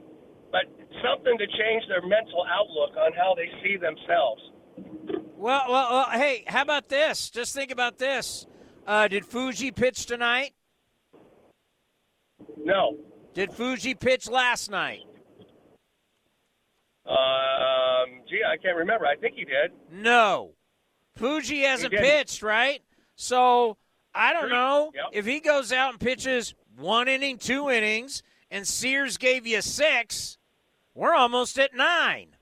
But 0.50 0.68
something 1.02 1.36
to 1.38 1.46
change 1.46 1.82
their 1.88 2.02
mental 2.02 2.44
outlook 2.44 2.96
on 2.96 3.12
how 3.12 3.34
they 3.34 3.48
see 3.64 3.76
themselves. 3.76 4.42
Well, 5.36 5.64
well, 5.68 5.88
well, 5.90 6.10
hey, 6.12 6.44
how 6.46 6.62
about 6.62 6.88
this? 6.88 7.30
Just 7.30 7.54
think 7.54 7.70
about 7.70 7.98
this. 7.98 8.46
Uh, 8.86 9.08
did 9.08 9.24
Fuji 9.24 9.72
pitch 9.72 10.06
tonight? 10.06 10.52
No. 12.64 12.96
Did 13.34 13.52
Fuji 13.52 13.94
pitch 13.94 14.28
last 14.28 14.70
night? 14.70 15.04
Um, 17.06 18.20
gee, 18.28 18.42
I 18.46 18.56
can't 18.62 18.76
remember. 18.76 19.06
I 19.06 19.16
think 19.16 19.34
he 19.36 19.44
did. 19.44 19.72
No. 19.90 20.52
Fuji 21.16 21.60
hasn't 21.62 21.92
pitched, 21.92 22.42
right? 22.42 22.82
So 23.16 23.76
I 24.14 24.32
don't 24.32 24.50
know 24.50 24.92
Yep. 24.94 25.04
if 25.12 25.26
he 25.26 25.40
goes 25.40 25.72
out 25.72 25.90
and 25.90 26.00
pitches 26.00 26.54
one 26.76 27.08
inning, 27.08 27.38
two 27.38 27.70
innings, 27.70 28.22
and 28.50 28.66
Sears 28.66 29.16
gave 29.18 29.46
you 29.46 29.60
six. 29.62 30.38
We're 30.94 31.14
almost 31.14 31.58
at 31.58 31.74
nine. 31.74 32.36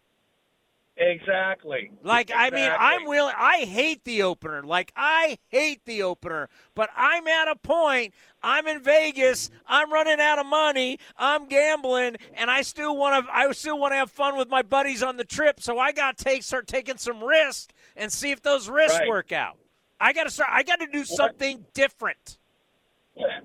Exactly. 1.01 1.90
Like 2.03 2.30
I 2.34 2.51
mean, 2.51 2.70
I'm 2.78 3.07
willing. 3.07 3.34
I 3.34 3.61
hate 3.61 4.05
the 4.05 4.22
opener. 4.22 4.62
Like 4.62 4.92
I 4.94 5.38
hate 5.48 5.82
the 5.86 6.03
opener. 6.03 6.51
But 6.74 6.90
I'm 6.94 7.26
at 7.26 7.48
a 7.48 7.57
point. 7.57 8.12
I'm 8.42 8.66
in 8.66 8.82
Vegas. 8.82 9.51
I'm 9.66 9.90
running 9.90 10.20
out 10.20 10.38
of 10.38 10.44
money. 10.44 10.98
I'm 11.16 11.46
gambling, 11.46 12.16
and 12.34 12.51
I 12.51 12.61
still 12.61 12.98
want 12.98 13.24
to. 13.24 13.34
I 13.34 13.51
still 13.53 13.78
want 13.78 13.92
to 13.92 13.96
have 13.96 14.11
fun 14.11 14.36
with 14.36 14.51
my 14.51 14.61
buddies 14.61 15.03
on 15.03 15.16
the 15.16 15.24
trip. 15.24 15.61
So 15.61 15.78
I 15.78 15.92
got 15.92 16.18
to 16.18 16.24
take 16.24 16.42
start 16.42 16.66
taking 16.66 16.98
some 16.98 17.24
risks 17.24 17.68
and 17.96 18.12
see 18.12 18.30
if 18.30 18.42
those 18.42 18.68
risks 18.68 18.98
Right. 18.98 19.09
work 19.09 19.32
out. 19.32 19.57
I 19.98 20.12
got 20.12 20.24
to 20.24 20.30
start. 20.30 20.51
I 20.53 20.62
got 20.62 20.80
to 20.80 20.86
do 20.86 21.07
something 21.07 21.64
different. 21.72 22.36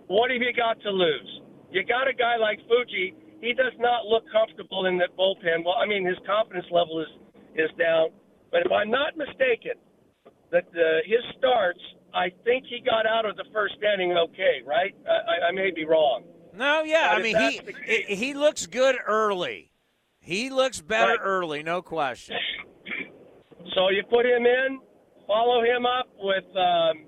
What 0.07 0.29
have 0.29 0.41
you 0.41 0.51
got 0.53 0.81
to 0.81 0.89
lose? 0.89 1.41
You 1.71 1.85
got 1.85 2.09
a 2.09 2.13
guy 2.13 2.35
like 2.35 2.59
Fuji. 2.67 3.15
He 3.39 3.53
does 3.53 3.73
not 3.79 4.05
look 4.05 4.23
comfortable 4.29 4.87
in 4.87 4.97
that 4.97 5.15
bullpen. 5.17 5.63
Well, 5.63 5.75
I 5.75 5.85
mean, 5.85 6.05
his 6.05 6.17
confidence 6.25 6.65
level 6.71 6.99
is 6.99 7.07
is 7.55 7.69
down. 7.77 8.09
But 8.51 8.61
if 8.65 8.71
I'm 8.71 8.89
not 8.91 9.17
mistaken, 9.17 9.73
that 10.51 10.65
uh, 10.73 11.01
his 11.05 11.19
starts, 11.37 11.79
I 12.13 12.29
think 12.43 12.65
he 12.69 12.79
got 12.79 13.05
out 13.05 13.25
of 13.25 13.35
the 13.35 13.43
first 13.51 13.75
inning 13.81 14.13
okay, 14.17 14.61
right? 14.65 14.95
I, 15.07 15.47
I 15.47 15.51
may 15.51 15.71
be 15.71 15.85
wrong. 15.85 16.23
No, 16.53 16.83
yeah, 16.83 17.09
But 17.09 17.19
I 17.19 17.21
mean 17.21 17.37
he 17.37 17.59
he 18.07 18.15
he 18.15 18.33
looks 18.33 18.65
good 18.65 18.95
early. 19.05 19.71
He 20.19 20.49
looks 20.49 20.79
better 20.81 21.11
Right. 21.11 21.19
early, 21.21 21.63
no 21.63 21.81
question. 21.81 22.37
So 23.75 23.89
you 23.89 24.03
put 24.09 24.25
him 24.25 24.45
in, 24.45 24.79
follow 25.27 25.61
him 25.61 25.85
up 25.85 26.07
with, 26.17 26.45
um, 26.55 27.05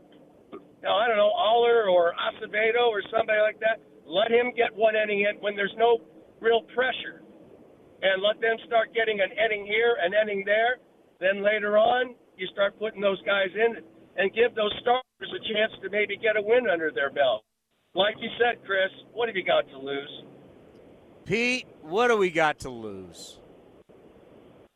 no, 0.83 0.91
I 0.91 1.07
don't 1.07 1.17
know, 1.17 1.31
Aller 1.31 1.87
or 1.89 2.13
Acevedo 2.13 2.87
or 2.89 3.01
somebody 3.09 3.39
like 3.39 3.59
that. 3.61 3.79
Let 4.05 4.31
him 4.31 4.51
get 4.55 4.75
one 4.75 4.95
inning 4.95 5.21
in 5.21 5.41
when 5.41 5.55
there's 5.55 5.73
no 5.77 5.99
real 6.41 6.61
pressure, 6.75 7.23
and 8.01 8.21
let 8.21 8.39
them 8.41 8.57
start 8.65 8.93
getting 8.93 9.19
an 9.19 9.31
inning 9.31 9.65
here, 9.65 9.95
an 10.01 10.13
inning 10.13 10.43
there. 10.45 10.77
Then 11.19 11.43
later 11.43 11.77
on, 11.77 12.15
you 12.37 12.47
start 12.53 12.77
putting 12.79 13.01
those 13.01 13.21
guys 13.23 13.49
in 13.55 13.83
and 14.17 14.33
give 14.33 14.53
those 14.55 14.73
starters 14.81 15.03
a 15.33 15.41
chance 15.53 15.71
to 15.83 15.89
maybe 15.89 16.17
get 16.17 16.37
a 16.37 16.41
win 16.41 16.69
under 16.69 16.91
their 16.93 17.09
belt. 17.09 17.43
Like 17.95 18.15
you 18.19 18.29
said, 18.37 18.63
Chris, 18.65 18.91
what 19.13 19.27
have 19.29 19.35
you 19.35 19.43
got 19.45 19.67
to 19.69 19.77
lose? 19.79 20.23
Pete, 21.25 21.65
what 21.81 22.07
do 22.09 22.17
we 22.17 22.29
got 22.29 22.59
to 22.59 22.69
lose? 22.69 23.39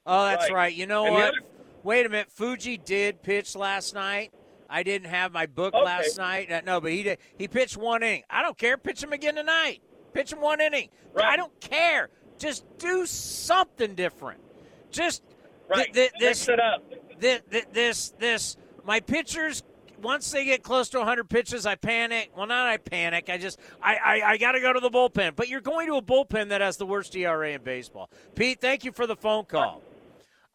Oh, 0.06 0.26
that's 0.26 0.50
right. 0.50 0.56
Right. 0.56 0.74
You 0.76 0.88
know 0.88 1.06
And 1.06 1.14
what? 1.14 1.24
other- 1.30 1.38
Wait 1.84 2.06
a 2.06 2.10
minute. 2.10 2.32
Fuji 2.32 2.78
did 2.78 3.22
pitch 3.24 3.56
last 3.56 3.94
night. 3.96 4.32
I 4.70 4.84
didn't 4.84 5.10
have 5.10 5.32
my 5.32 5.46
book 5.48 5.74
Okay. 5.74 5.84
last 5.84 6.18
night. 6.18 6.52
Uh, 6.52 6.62
No, 6.64 6.80
but 6.80 6.92
he 6.92 7.04
did. 7.04 7.18
He 7.38 7.48
pitched 7.48 7.76
one 7.78 8.04
inning. 8.04 8.24
I 8.30 8.42
don't 8.42 8.58
care. 8.58 8.78
Pitch 8.78 9.04
him 9.04 9.14
again 9.14 9.36
tonight. 9.36 9.82
Pitch 10.14 10.32
him 10.32 10.42
one 10.42 10.62
inning. 10.62 10.90
I 11.22 11.36
don't 11.36 11.58
care. 11.60 12.10
Just 12.42 12.66
do 12.80 13.06
something 13.06 13.94
different. 13.94 14.42
Just 14.90 15.22
Right. 15.70 15.94
th- 15.94 16.12
th- 16.12 16.20
this 16.20 16.48
Mix 16.48 16.50
it 16.50 16.60
up. 16.60 16.84
This, 17.20 17.42
this 17.72 18.10
this 18.18 18.58
my 18.84 19.00
pitchers 19.00 19.62
once 20.02 20.32
they 20.32 20.44
get 20.44 20.64
close 20.64 20.90
to 20.90 20.98
100 20.98 21.30
pitches, 21.30 21.68
I 21.68 21.76
panic. 21.76 22.32
Well, 22.36 22.48
not 22.48 22.68
I 22.68 22.78
panic. 22.78 23.30
I 23.30 23.38
just 23.38 23.60
I 23.82 23.96
I, 23.96 24.32
I 24.32 24.38
got 24.38 24.54
to 24.54 24.60
go 24.60 24.74
to 24.74 24.80
the 24.80 24.90
bullpen. 24.90 25.36
But 25.36 25.50
you're 25.50 25.62
going 25.62 25.86
to 25.88 25.98
a 25.98 26.02
bullpen 26.02 26.50
that 26.50 26.62
has 26.62 26.78
the 26.78 26.86
worst 26.88 27.16
ERA 27.16 27.52
in 27.52 27.62
baseball. 27.62 28.10
Pete, 28.34 28.60
thank 28.60 28.84
you 28.84 28.92
for 28.92 29.06
the 29.06 29.16
phone 29.16 29.46
call. 29.46 29.84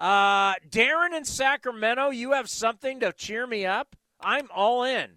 Uh, 0.01 0.55
Darren 0.68 1.16
in 1.16 1.24
Sacramento, 1.24 2.11
you 2.11 2.32
have 2.32 2.51
something 2.51 2.99
to 3.01 3.12
cheer 3.12 3.47
me 3.47 3.64
up. 3.64 3.95
I'm 4.20 4.49
all 4.53 4.82
in. 4.82 5.12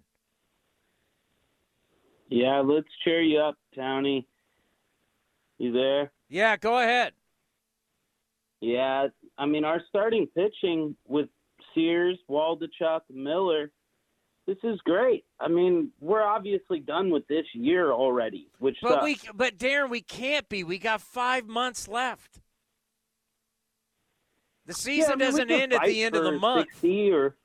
Yeah, 2.28 2.60
let's 2.60 2.86
cheer 3.02 3.20
you 3.20 3.40
up, 3.40 3.56
Townie. 3.76 4.24
You 5.58 5.72
there? 5.72 6.12
Yeah, 6.30 6.56
go 6.56 6.78
ahead. 6.78 7.12
Yeah, 8.60 9.08
I 9.36 9.46
mean 9.46 9.64
our 9.64 9.82
starting 9.88 10.26
pitching 10.28 10.96
with 11.06 11.28
Sears, 11.74 12.18
Waldichuk, 12.30 13.00
Miller. 13.10 13.70
This 14.46 14.56
is 14.62 14.80
great. 14.84 15.24
I 15.38 15.48
mean, 15.48 15.90
we're 16.00 16.22
obviously 16.22 16.80
done 16.80 17.10
with 17.10 17.26
this 17.28 17.44
year 17.52 17.92
already, 17.92 18.48
which 18.58 18.76
But 18.80 18.90
sucks. 19.00 19.04
we 19.04 19.18
but 19.34 19.58
Darren, 19.58 19.90
we 19.90 20.00
can't 20.02 20.48
be. 20.48 20.62
We 20.64 20.78
got 20.78 21.00
five 21.00 21.46
months 21.46 21.88
left. 21.88 22.40
The 24.66 24.72
Yeah, 24.72 24.74
I 24.74 24.78
season 24.78 25.10
mean, 25.10 25.18
doesn't 25.18 25.50
end 25.50 25.72
at 25.72 25.84
the 25.84 26.02
end 26.02 26.14
of 26.16 26.24
the 26.24 26.32
month. 26.32 26.68
60 26.72 27.10
or 27.12 27.36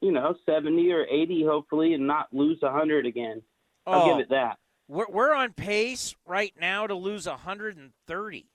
you 0.00 0.12
know, 0.12 0.34
70 0.46 0.92
or 0.92 1.04
80 1.06 1.44
hopefully 1.44 1.94
and 1.94 2.06
not 2.06 2.28
lose 2.32 2.58
100 2.62 3.04
again. 3.06 3.42
I'll 3.86 4.02
Oh. 4.02 4.06
give 4.14 4.20
it 4.20 4.28
that. 4.30 4.58
We're, 4.88 5.06
we're 5.08 5.34
on 5.34 5.52
pace 5.52 6.16
right 6.26 6.54
now 6.58 6.86
to 6.86 6.94
lose 6.94 7.26
130. 7.26 8.46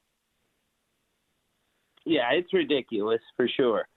Yeah, 2.06 2.32
it's 2.34 2.52
ridiculous 2.52 3.22
for 3.38 3.48
sure. 3.48 3.88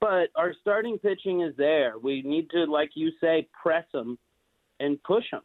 But 0.00 0.30
our 0.34 0.54
starting 0.60 0.98
pitching 0.98 1.42
is 1.42 1.54
there. 1.56 1.94
We 2.02 2.22
need 2.22 2.50
to, 2.50 2.64
like 2.64 2.90
you 2.94 3.10
say, 3.20 3.48
press 3.62 3.84
them 3.92 4.18
and 4.80 5.02
push 5.02 5.24
them. 5.30 5.42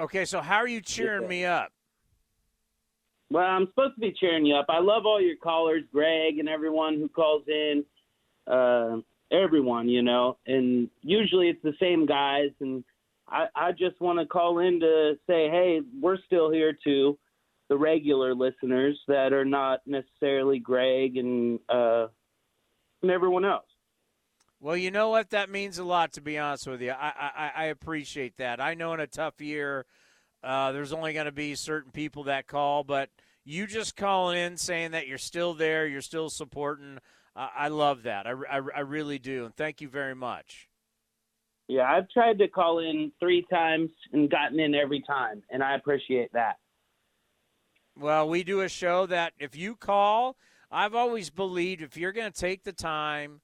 Okay, 0.00 0.24
so 0.24 0.40
how 0.40 0.56
are 0.56 0.68
you 0.68 0.80
cheering 0.80 1.22
Yeah. 1.22 1.28
me 1.28 1.44
up? 1.44 1.72
Well, 3.30 3.46
I'm 3.46 3.66
supposed 3.68 3.94
to 3.94 4.00
be 4.00 4.12
cheering 4.12 4.44
you 4.44 4.56
up. 4.56 4.66
I 4.68 4.80
love 4.80 5.06
all 5.06 5.20
your 5.20 5.36
callers, 5.36 5.84
Greg, 5.92 6.38
and 6.38 6.48
everyone 6.48 6.96
who 6.98 7.08
calls 7.08 7.46
in. 7.48 7.84
Uh, 8.46 8.98
everyone, 9.32 9.88
you 9.88 10.02
know, 10.02 10.36
and 10.46 10.90
usually 11.02 11.48
it's 11.48 11.62
the 11.62 11.74
same 11.80 12.06
guys. 12.06 12.50
And 12.60 12.84
I, 13.28 13.46
I 13.54 13.72
just 13.72 14.00
want 14.00 14.18
to 14.18 14.26
call 14.26 14.58
in 14.58 14.80
to 14.80 15.14
say, 15.26 15.48
hey, 15.48 15.80
we're 16.00 16.18
still 16.26 16.50
here 16.50 16.76
too. 16.84 17.18
The 17.68 17.76
regular 17.78 18.34
listeners 18.34 19.00
that 19.08 19.32
are 19.32 19.46
not 19.46 19.80
necessarily 19.86 20.58
Greg 20.58 21.16
and 21.16 21.58
uh, 21.70 22.08
and 23.00 23.10
everyone 23.10 23.46
else. 23.46 23.64
Well, 24.60 24.76
you 24.76 24.90
know 24.90 25.08
what? 25.08 25.30
That 25.30 25.48
means 25.48 25.78
a 25.78 25.84
lot, 25.84 26.12
to 26.12 26.20
be 26.20 26.38
honest 26.38 26.66
with 26.66 26.82
you. 26.82 26.90
I 26.90 27.12
I, 27.34 27.50
I 27.56 27.64
appreciate 27.66 28.36
that. 28.36 28.60
I 28.60 28.74
know 28.74 28.92
in 28.92 29.00
a 29.00 29.06
tough 29.06 29.40
year, 29.40 29.86
uh, 30.44 30.72
there's 30.72 30.92
only 30.92 31.14
going 31.14 31.26
to 31.26 31.32
be 31.32 31.54
certain 31.54 31.92
people 31.92 32.24
that 32.24 32.46
call, 32.46 32.84
but 32.84 33.08
you 33.44 33.66
just 33.66 33.96
calling 33.96 34.38
in 34.38 34.56
saying 34.56 34.90
that 34.90 35.06
you're 35.08 35.18
still 35.18 35.54
there, 35.54 35.86
you're 35.86 36.00
still 36.00 36.28
supporting. 36.28 36.98
I 37.34 37.68
love 37.68 38.02
that. 38.02 38.26
I, 38.26 38.32
I, 38.32 38.60
I 38.76 38.80
really 38.80 39.18
do, 39.18 39.46
and 39.46 39.56
thank 39.56 39.80
you 39.80 39.88
very 39.88 40.14
much. 40.14 40.68
Yeah, 41.68 41.90
I've 41.90 42.08
tried 42.10 42.38
to 42.38 42.48
call 42.48 42.80
in 42.80 43.12
three 43.18 43.46
times 43.50 43.90
and 44.12 44.30
gotten 44.30 44.60
in 44.60 44.74
every 44.74 45.02
time, 45.06 45.42
and 45.50 45.62
I 45.62 45.74
appreciate 45.74 46.32
that. 46.34 46.56
Well, 47.98 48.28
we 48.28 48.42
do 48.42 48.60
a 48.60 48.68
show 48.68 49.06
that 49.06 49.32
if 49.38 49.56
you 49.56 49.76
call, 49.76 50.36
I've 50.70 50.94
always 50.94 51.30
believed 51.30 51.82
if 51.82 51.96
you're 51.96 52.12
going 52.12 52.30
to 52.30 52.38
take 52.38 52.64
the 52.64 52.72
time 52.72 53.40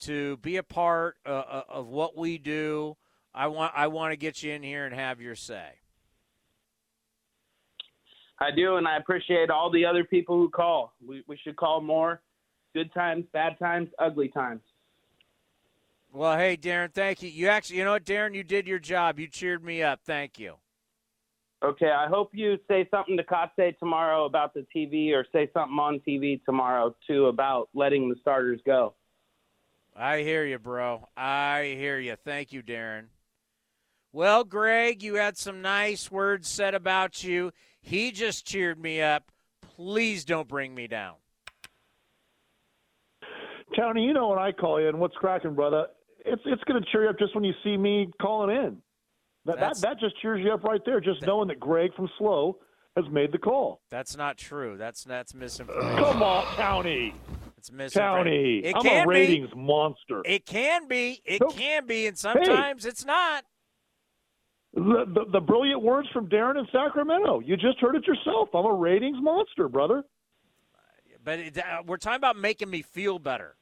to 0.00 0.36
be 0.38 0.56
a 0.56 0.62
part 0.62 1.16
uh, 1.24 1.30
uh, 1.30 1.62
of 1.68 1.86
what 1.88 2.16
we 2.16 2.36
do, 2.38 2.96
I 3.34 3.46
want 3.46 3.72
I 3.74 3.86
want 3.86 4.12
to 4.12 4.16
get 4.16 4.42
you 4.42 4.52
in 4.52 4.62
here 4.62 4.84
and 4.84 4.94
have 4.94 5.20
your 5.20 5.36
say. 5.36 5.78
I 8.40 8.50
do, 8.54 8.76
and 8.76 8.88
I 8.88 8.96
appreciate 8.96 9.50
all 9.50 9.70
the 9.70 9.84
other 9.84 10.04
people 10.04 10.36
who 10.36 10.50
call. 10.50 10.92
We, 11.06 11.22
we 11.28 11.38
should 11.44 11.56
call 11.56 11.80
more. 11.80 12.20
Good 12.74 12.92
times, 12.94 13.24
bad 13.32 13.58
times, 13.58 13.88
ugly 13.98 14.28
times. 14.28 14.62
Well, 16.12 16.36
hey, 16.36 16.56
Darren, 16.56 16.92
thank 16.92 17.22
you. 17.22 17.30
You 17.30 17.48
actually, 17.48 17.78
you 17.78 17.84
know 17.84 17.92
what, 17.92 18.04
Darren, 18.04 18.34
you 18.34 18.44
did 18.44 18.66
your 18.66 18.78
job. 18.78 19.18
You 19.18 19.28
cheered 19.28 19.64
me 19.64 19.82
up. 19.82 20.00
Thank 20.04 20.38
you. 20.38 20.56
Okay, 21.64 21.90
I 21.90 22.08
hope 22.08 22.30
you 22.32 22.58
say 22.66 22.88
something 22.90 23.16
to 23.16 23.24
Kase 23.24 23.74
tomorrow 23.78 24.24
about 24.24 24.52
the 24.52 24.66
TV 24.74 25.12
or 25.12 25.24
say 25.32 25.48
something 25.54 25.78
on 25.78 26.00
TV 26.06 26.44
tomorrow, 26.44 26.94
too, 27.06 27.26
about 27.26 27.68
letting 27.72 28.08
the 28.08 28.16
starters 28.20 28.60
go. 28.66 28.94
I 29.96 30.22
hear 30.22 30.44
you, 30.44 30.58
bro. 30.58 31.08
I 31.16 31.74
hear 31.78 31.98
you. 31.98 32.16
Thank 32.16 32.52
you, 32.52 32.62
Darren. 32.62 33.04
Well, 34.12 34.44
Greg, 34.44 35.02
you 35.02 35.14
had 35.14 35.38
some 35.38 35.62
nice 35.62 36.10
words 36.10 36.48
said 36.48 36.74
about 36.74 37.22
you. 37.22 37.52
He 37.80 38.10
just 38.10 38.44
cheered 38.44 38.78
me 38.78 39.00
up. 39.00 39.30
Please 39.76 40.24
don't 40.24 40.48
bring 40.48 40.74
me 40.74 40.86
down. 40.86 41.14
Tony, 43.76 44.04
you 44.04 44.12
know 44.12 44.28
when 44.28 44.38
I 44.38 44.52
call 44.52 44.80
you 44.80 44.88
in, 44.88 44.98
what's 44.98 45.14
cracking, 45.16 45.54
brother? 45.54 45.86
It's 46.24 46.42
it's 46.46 46.62
going 46.64 46.80
to 46.82 46.88
cheer 46.90 47.04
you 47.04 47.10
up 47.10 47.18
just 47.18 47.34
when 47.34 47.44
you 47.44 47.52
see 47.64 47.76
me 47.76 48.08
calling 48.20 48.54
in. 48.54 48.76
That, 49.44 49.56
that 49.56 49.60
That's- 49.60 49.80
that 49.80 49.98
just 50.00 50.20
cheers 50.22 50.40
you 50.44 50.52
up 50.52 50.62
right 50.64 50.80
there, 50.84 51.00
just 51.00 51.22
knowing 51.22 51.48
that 51.48 51.58
Greg 51.58 51.92
from 51.94 52.08
Slow 52.18 52.58
has 52.96 53.04
made 53.10 53.32
the 53.32 53.38
call. 53.38 53.80
That's 53.90 54.16
not 54.16 54.36
true. 54.36 54.76
That's 54.76 55.02
that's 55.04 55.34
misinformation. 55.34 55.96
Come 56.04 56.22
on, 56.22 56.44
Townie. 56.56 57.14
It's 57.56 57.72
misinformation. 57.72 58.32
Townie, 58.32 58.64
It 58.64 58.76
I'm 58.76 58.82
can 58.82 59.02
a 59.02 59.06
be. 59.06 59.08
ratings 59.14 59.48
monster. 59.56 60.22
It 60.24 60.46
can 60.46 60.86
be. 60.88 61.20
It 61.24 61.40
Nope. 61.40 61.56
can 61.56 61.86
be, 61.86 62.06
and 62.06 62.16
sometimes 62.18 62.84
it's 62.84 63.04
not. 63.04 63.44
The, 64.74 65.04
the, 65.06 65.24
the 65.32 65.40
brilliant 65.40 65.82
words 65.82 66.08
from 66.14 66.28
Darren 66.28 66.58
in 66.58 66.66
Sacramento. 66.72 67.40
You 67.40 67.56
just 67.56 67.78
heard 67.78 67.94
it 67.94 68.06
yourself. 68.06 68.48
I'm 68.54 68.64
a 68.64 68.72
ratings 68.72 69.18
monster, 69.20 69.68
brother. 69.68 70.02
But 71.24 71.38
it, 71.40 71.58
uh, 71.58 71.82
we're 71.86 71.98
talking 71.98 72.16
about 72.16 72.36
making 72.38 72.70
me 72.70 72.80
feel 72.82 73.18
better. 73.18 73.56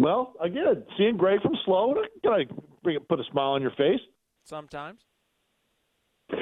Well, 0.00 0.32
again, 0.40 0.82
seeing 0.96 1.18
Greg 1.18 1.42
from 1.42 1.52
Slow, 1.66 1.94
can 2.22 2.32
I 2.32 2.44
bring 2.82 2.96
it, 2.96 3.06
put 3.06 3.20
a 3.20 3.24
smile 3.30 3.50
on 3.50 3.60
your 3.60 3.72
face? 3.72 4.00
Sometimes. 4.44 5.00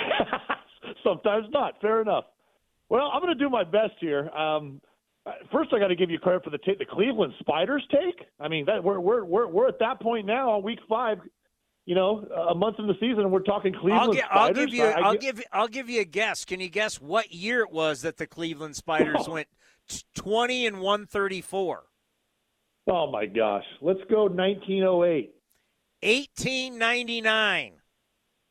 Sometimes 1.04 1.46
not. 1.50 1.80
Fair 1.80 2.00
enough. 2.00 2.24
Well, 2.88 3.10
I'm 3.12 3.20
going 3.20 3.36
to 3.36 3.44
do 3.44 3.50
my 3.50 3.64
best 3.64 3.94
here. 4.00 4.28
Um, 4.30 4.80
first, 5.52 5.72
I 5.74 5.80
got 5.80 5.88
to 5.88 5.96
give 5.96 6.08
you 6.08 6.20
credit 6.20 6.44
for 6.44 6.50
the 6.50 6.58
take, 6.58 6.78
the 6.78 6.84
Cleveland 6.84 7.32
Spiders 7.40 7.84
take. 7.90 8.26
I 8.38 8.46
mean, 8.46 8.64
that 8.66 8.82
we're 8.84 9.00
we're 9.00 9.24
we're 9.24 9.48
we're 9.48 9.68
at 9.68 9.80
that 9.80 10.00
point 10.00 10.24
now, 10.26 10.52
on 10.52 10.62
week 10.62 10.78
five. 10.88 11.18
You 11.84 11.94
know, 11.94 12.18
a 12.50 12.54
month 12.54 12.76
in 12.78 12.86
the 12.86 12.94
season, 13.00 13.20
and 13.20 13.32
we're 13.32 13.40
talking 13.40 13.72
Cleveland 13.72 14.00
I'll, 14.02 14.12
gi- 14.12 14.22
I'll 14.30 14.52
give 14.52 14.74
you. 14.74 14.84
I- 14.84 14.90
I 14.90 15.00
I'll 15.00 15.12
gi- 15.14 15.18
give. 15.18 15.42
I'll 15.52 15.68
give 15.68 15.88
you 15.90 16.02
a 16.02 16.04
guess. 16.04 16.44
Can 16.44 16.60
you 16.60 16.68
guess 16.68 17.00
what 17.00 17.32
year 17.32 17.60
it 17.62 17.72
was 17.72 18.02
that 18.02 18.18
the 18.18 18.26
Cleveland 18.26 18.76
Spiders 18.76 19.26
went 19.28 19.48
twenty 20.14 20.66
and 20.66 20.80
one 20.80 21.06
thirty 21.06 21.40
four? 21.40 21.84
Oh 22.90 23.10
my 23.10 23.26
gosh, 23.26 23.64
let's 23.80 24.00
go 24.10 24.24
1908. 24.24 25.34
1899. 26.02 27.72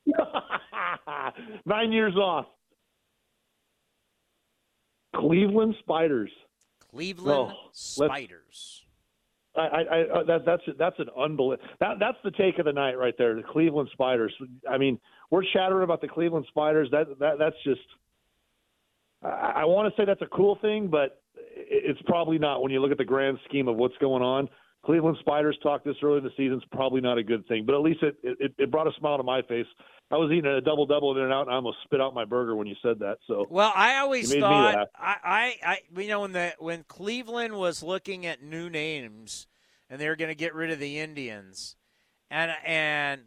Nine 1.66 1.92
years 1.92 2.16
off. 2.16 2.46
Cleveland 5.16 5.76
Spiders. 5.80 6.30
Cleveland 6.92 7.52
Oh, 7.54 7.70
Spiders. 7.72 8.84
I, 9.56 9.62
I, 9.62 9.82
I 9.82 10.02
uh, 10.04 10.24
that, 10.26 10.46
that's 10.46 10.62
that's 10.78 11.00
an 11.00 11.08
unbelievable. 11.18 11.68
That, 11.80 11.96
that's 12.00 12.18
the 12.24 12.32
take 12.32 12.60
of 12.60 12.66
the 12.66 12.74
night 12.74 12.98
right 12.98 13.16
there. 13.18 13.36
The 13.36 13.42
Cleveland 13.44 13.90
Spiders. 13.92 14.34
I 14.70 14.78
mean, 14.78 15.00
we're 15.32 15.44
chattering 15.52 15.84
about 15.84 16.02
the 16.02 16.08
Cleveland 16.08 16.46
Spiders. 16.50 16.90
That 16.92 17.18
that 17.20 17.40
that's 17.40 17.56
just. 17.64 17.82
I, 19.24 19.54
I 19.56 19.66
want 19.66 19.92
to 19.94 20.00
say 20.00 20.06
that's 20.06 20.22
a 20.22 20.28
cool 20.28 20.60
thing, 20.62 20.90
but 20.90 21.22
it's 21.70 22.02
probably 22.04 22.38
not 22.38 22.62
when 22.62 22.72
you 22.72 22.80
look 22.80 22.92
at 22.92 22.98
the 22.98 23.06
grand 23.06 23.38
scheme 23.48 23.68
of 23.68 23.76
what's 23.76 23.98
going 23.98 24.24
on. 24.24 24.50
Cleveland 24.86 25.18
Spiders 25.20 25.58
talked 25.62 25.86
this 25.86 25.96
early 26.02 26.20
in 26.20 26.24
the 26.24 26.30
season. 26.38 26.58
It's 26.58 26.66
probably 26.72 27.02
not 27.02 27.18
a 27.18 27.24
good 27.24 27.46
thing, 27.48 27.66
but 27.66 27.76
at 27.76 27.82
least 27.82 28.04
it, 28.04 28.16
it 28.24 28.54
it 28.58 28.72
brought 28.72 28.88
a 28.88 28.92
smile 29.00 29.18
to 29.18 29.24
my 29.24 29.42
face. 29.42 29.66
I 30.10 30.16
was 30.16 30.32
eating 30.32 30.50
a 30.50 30.62
double 30.62 30.86
double 30.86 31.16
in 31.18 31.24
and 31.24 31.34
out, 31.34 31.42
and 31.48 31.52
I 31.52 31.56
almost 31.56 31.78
spit 31.84 32.00
out 32.00 32.14
my 32.14 32.24
burger 32.24 32.56
when 32.56 32.68
you 32.68 32.76
said 32.82 33.00
that. 33.00 33.18
So 33.28 33.46
Well, 33.50 33.72
I 33.76 33.98
always 33.98 34.34
You 34.34 34.40
made 34.40 34.48
me 34.48 34.54
thought. 34.54 34.88
I, 34.96 35.16
I, 35.24 35.56
I, 35.66 36.02
you 36.02 36.08
know, 36.08 36.22
when 36.22 36.32
the 36.32 36.54
when 36.60 36.84
Cleveland 36.88 37.56
was 37.56 37.84
looking 37.84 38.26
at 38.26 38.42
new 38.42 38.70
names 38.70 39.48
and 39.90 40.00
they 40.00 40.08
were 40.08 40.16
going 40.16 40.30
to 40.30 40.36
get 40.36 40.56
rid 40.56 40.72
of 40.72 40.80
the 40.80 41.00
Indians, 41.00 41.76
and 42.30 42.52
and 42.66 43.24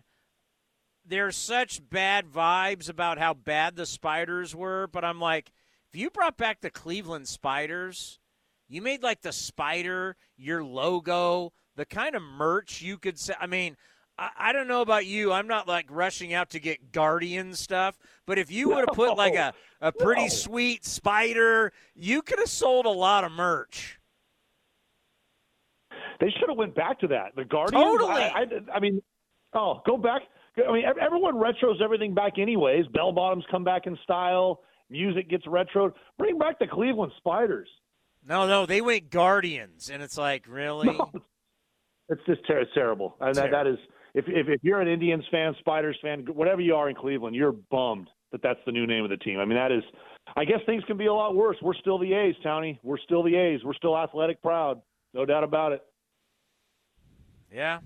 there's 1.05 1.37
such 1.37 1.87
bad 1.91 2.27
vibes 2.27 2.89
about 2.89 3.19
how 3.19 3.35
bad 3.35 3.77
the 3.77 3.87
Spiders 3.87 4.55
were, 4.55 4.87
but 4.87 5.05
I'm 5.05 5.21
like, 5.21 5.53
if 5.93 6.01
you 6.01 6.09
brought 6.09 6.39
back 6.39 6.61
the 6.61 6.71
Cleveland 6.71 7.29
Spiders, 7.29 8.19
you 8.71 8.81
made 8.81 9.03
like 9.03 9.21
the 9.21 9.33
spider 9.33 10.17
your 10.37 10.65
logo, 10.65 11.53
the 11.77 11.85
kind 11.85 12.15
of 12.15 12.23
merch 12.23 12.81
you 12.81 12.97
could 12.97 13.19
say. 13.19 13.35
I 13.39 13.47
mean. 13.47 13.77
I 14.19 14.31
I 14.37 14.53
don't 14.53 14.69
know 14.69 14.83
about 14.83 15.07
you. 15.07 15.33
I'm 15.33 15.47
not 15.47 15.67
like 15.67 15.87
rushing 15.89 16.35
out 16.35 16.51
to 16.51 16.61
get 16.61 16.93
Guardian 16.93 17.55
stuff, 17.55 17.99
but 18.27 18.39
if 18.39 18.51
you 18.51 18.69
would 18.69 18.85
have 18.87 18.95
put 18.95 19.17
like 19.17 19.35
a, 19.35 19.55
a 19.81 19.91
pretty 19.93 20.25
No. 20.25 20.29
sweet 20.29 20.85
spider, 20.85 21.73
you 21.95 22.21
could 22.21 22.39
have 22.39 22.51
sold 22.51 22.85
a 22.85 22.91
lot 22.91 23.25
of 23.25 23.33
merch. 23.33 23.99
They 26.21 26.31
should 26.39 26.49
have 26.51 26.59
went 26.59 26.75
back 26.75 27.01
to 27.01 27.07
that. 27.09 27.35
The 27.35 27.45
Guardian. 27.47 27.81
Totally. 27.83 28.13
I, 28.13 28.41
I, 28.41 28.47
I 28.75 28.81
mean, 28.81 29.01
oh, 29.55 29.81
go 29.87 29.97
back. 29.97 30.23
I 30.69 30.71
mean, 30.71 30.85
everyone 31.01 31.37
retros 31.37 31.81
everything 31.81 32.13
back 32.13 32.39
anyways. 32.39 32.87
Bell 32.89 33.13
bottoms 33.13 33.45
come 33.51 33.65
back 33.65 33.87
in 33.87 33.97
style. 34.03 34.61
Music 34.91 35.31
gets 35.31 35.47
retro. 35.47 35.95
Bring 36.19 36.37
back 36.37 36.59
the 36.59 36.67
Cleveland 36.67 37.13
Spiders. 37.17 37.69
No, 38.27 38.47
no, 38.47 38.67
they 38.67 38.81
went 38.81 39.11
Guardians, 39.11 39.91
and 39.91 40.03
it's 40.03 40.19
like 40.19 40.45
really. 40.49 40.97
It's 42.09 42.21
just 42.27 42.47
ter- 42.47 42.59
it's 42.59 42.71
terrible. 42.75 43.17
And 43.21 43.35
that, 43.37 43.51
that 43.53 43.67
is, 43.69 43.79
if, 44.15 44.25
if 44.27 44.49
if 44.49 44.61
you're 44.65 44.81
an 44.81 44.89
Indians 44.89 45.25
fan, 45.31 45.55
Spiders 45.61 45.97
fan, 46.03 46.25
whatever 46.33 46.61
you 46.61 46.75
are 46.75 46.89
in 46.91 46.97
Cleveland, 46.97 47.37
you're 47.37 47.53
bummed 47.53 48.09
that 48.33 48.43
that's 48.43 48.59
the 48.67 48.73
new 48.73 48.87
name 48.87 49.05
of 49.05 49.11
the 49.11 49.17
team. 49.17 49.39
I 49.39 49.45
mean, 49.45 49.57
that 49.57 49.71
is. 49.73 49.83
I 50.37 50.45
guess 50.45 50.59
things 50.67 50.83
can 50.87 50.97
be 50.97 51.07
a 51.07 51.15
lot 51.15 51.35
worse. 51.35 51.57
We're 51.63 51.75
still 51.75 51.99
the 51.99 52.13
A's, 52.13 52.35
Townie. 52.45 52.79
We're 52.83 52.99
still 52.99 53.23
the 53.23 53.35
A's. 53.37 53.61
We're 53.65 53.75
still 53.75 53.97
athletic, 53.97 54.43
proud, 54.43 54.81
no 55.15 55.25
doubt 55.25 55.45
about 55.45 55.73
it. 55.73 55.83
Yeah. 57.53 57.79